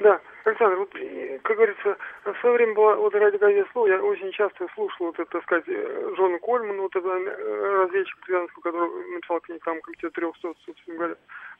Да, 0.00 0.20
Александр, 0.44 0.76
вот, 0.76 0.90
как 1.42 1.56
говорится, 1.56 1.96
в 2.24 2.34
свое 2.40 2.56
время 2.56 2.74
была 2.74 2.96
вот 2.96 3.14
ради 3.14 3.36
газеты 3.38 3.68
«Слово», 3.72 3.86
я 3.88 4.02
очень 4.02 4.30
часто 4.32 4.66
слушал 4.74 5.06
вот 5.06 5.18
это, 5.18 5.30
так 5.30 5.42
сказать, 5.44 5.64
Джона 5.66 6.38
Кольмана, 6.38 6.82
вот 6.82 6.94
это 6.94 7.08
э, 7.08 7.82
разведчик 7.82 8.18
британского, 8.26 8.60
который 8.60 9.14
написал 9.14 9.40
книгу 9.40 9.62
там 9.64 9.80
«Комитет 9.80 10.16
300», 10.16 10.54
собственно 10.66 10.96
говоря. 10.96 11.14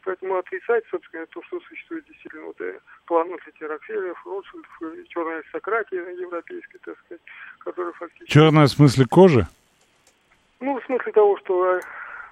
Поэтому 0.04 0.36
отрицать, 0.36 0.84
собственно, 0.90 1.24
то, 1.26 1.42
что 1.44 1.60
существует 1.60 2.04
действительно 2.06 2.44
вот 2.44 2.60
э, 2.60 2.78
план 3.06 3.30
вот 3.30 3.40
эти 3.46 3.64
Рокфеллеров, 3.64 4.26
Ротшильдов, 4.26 5.08
черная 5.08 5.38
аристократия 5.38 5.96
европейская, 5.96 6.78
так 6.84 6.98
сказать, 7.06 7.22
которая 7.60 7.92
фактически... 7.94 8.30
Черная 8.30 8.66
в 8.66 8.70
смысле 8.70 9.06
кожи? 9.10 9.46
Ну, 10.60 10.78
в 10.78 10.84
смысле 10.84 11.12
того, 11.12 11.38
что, 11.38 11.76
э, 11.76 11.80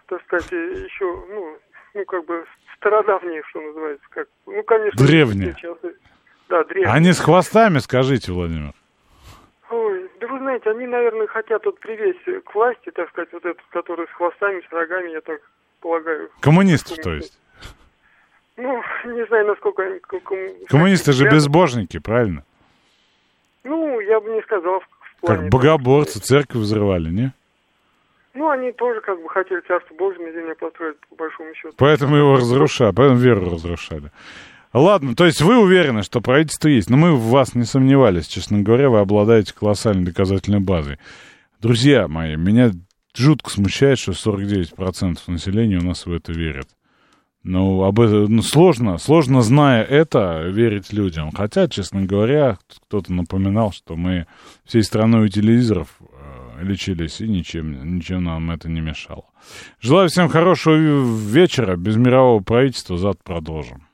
так 0.06 0.22
сказать, 0.24 0.52
еще, 0.52 1.04
ну, 1.30 1.56
ну, 1.94 2.04
как 2.04 2.26
бы 2.26 2.44
стародавние, 2.76 3.42
что 3.48 3.60
называется, 3.62 4.06
как, 4.10 4.28
ну, 4.44 4.62
конечно... 4.64 5.06
Древние. 5.06 5.54
Сейчас, 5.54 5.78
да, 6.48 6.64
древние. 6.64 6.92
Они 6.92 7.12
с 7.12 7.20
хвостами, 7.20 7.78
скажите, 7.78 8.32
Владимир. 8.32 8.72
Ой, 9.70 10.10
да 10.20 10.26
вы 10.26 10.38
знаете, 10.38 10.70
они, 10.70 10.86
наверное, 10.86 11.26
хотят 11.26 11.64
вот 11.64 11.80
привезть 11.80 12.44
к 12.44 12.54
власти, 12.54 12.90
так 12.94 13.08
сказать, 13.10 13.32
вот 13.32 13.44
этот, 13.44 13.62
который 13.70 14.06
с 14.06 14.10
хвостами, 14.10 14.62
с 14.68 14.72
рогами, 14.72 15.10
я 15.10 15.20
так 15.20 15.40
полагаю. 15.80 16.30
Коммунистов, 16.40 16.98
то 16.98 17.12
есть? 17.14 17.38
Ну, 18.56 18.82
не 19.04 19.26
знаю, 19.26 19.46
насколько 19.46 19.82
они... 19.82 20.00
Коммунисты 20.68 21.12
же 21.12 21.28
безбожники, 21.28 21.98
правильно? 21.98 22.44
Ну, 23.64 24.00
я 24.00 24.20
бы 24.20 24.30
не 24.30 24.42
сказал. 24.42 24.80
В 24.80 25.20
плане, 25.20 25.42
как 25.42 25.50
богоборцы 25.50 26.20
церковь 26.20 26.62
взрывали, 26.62 27.10
не? 27.10 27.32
Ну, 28.34 28.48
они 28.48 28.72
тоже 28.72 29.00
как 29.02 29.20
бы 29.22 29.28
хотели 29.28 29.60
царство 29.60 29.94
Божье 29.94 30.24
на 30.24 30.32
земле 30.32 30.54
построить, 30.54 30.96
по 31.10 31.16
большому 31.16 31.54
счету. 31.54 31.74
Поэтому 31.76 32.16
его 32.16 32.36
разрушали, 32.36 32.92
поэтому 32.94 33.18
веру 33.18 33.50
разрушали. 33.50 34.10
Ладно, 34.72 35.14
то 35.14 35.26
есть 35.26 35.42
вы 35.42 35.58
уверены, 35.58 36.02
что 36.02 36.22
правительство 36.22 36.68
есть, 36.68 36.88
но 36.88 36.96
мы 36.96 37.14
в 37.14 37.24
вас 37.24 37.54
не 37.54 37.64
сомневались, 37.64 38.26
честно 38.26 38.60
говоря, 38.60 38.88
вы 38.88 39.00
обладаете 39.00 39.52
колоссальной 39.52 40.04
доказательной 40.04 40.60
базой. 40.60 40.98
Друзья 41.60 42.08
мои, 42.08 42.36
меня 42.36 42.72
жутко 43.14 43.50
смущает, 43.50 43.98
что 43.98 44.12
49% 44.12 45.18
населения 45.26 45.78
у 45.78 45.84
нас 45.84 46.06
в 46.06 46.12
это 46.12 46.32
верят. 46.32 46.68
Ну, 47.42 47.82
об 47.82 48.00
этом 48.00 48.36
ну, 48.36 48.42
сложно, 48.42 48.98
сложно, 48.98 49.42
зная 49.42 49.82
это, 49.82 50.44
верить 50.48 50.92
людям. 50.92 51.32
Хотя, 51.32 51.68
честно 51.68 52.04
говоря, 52.04 52.56
кто-то 52.86 53.12
напоминал, 53.12 53.72
что 53.72 53.96
мы 53.96 54.26
всей 54.64 54.82
страной 54.84 55.26
у 55.26 55.28
телевизоров 55.28 55.88
э, 56.00 56.64
лечились, 56.64 57.20
и 57.20 57.26
ничем, 57.26 57.96
ничем 57.96 58.24
нам 58.24 58.52
это 58.52 58.68
не 58.68 58.80
мешало. 58.80 59.24
Желаю 59.80 60.08
всем 60.08 60.28
хорошего 60.28 60.76
вечера. 60.76 61.76
Без 61.76 61.96
мирового 61.96 62.42
правительства 62.42 62.96
завтра 62.96 63.22
продолжим. 63.24 63.88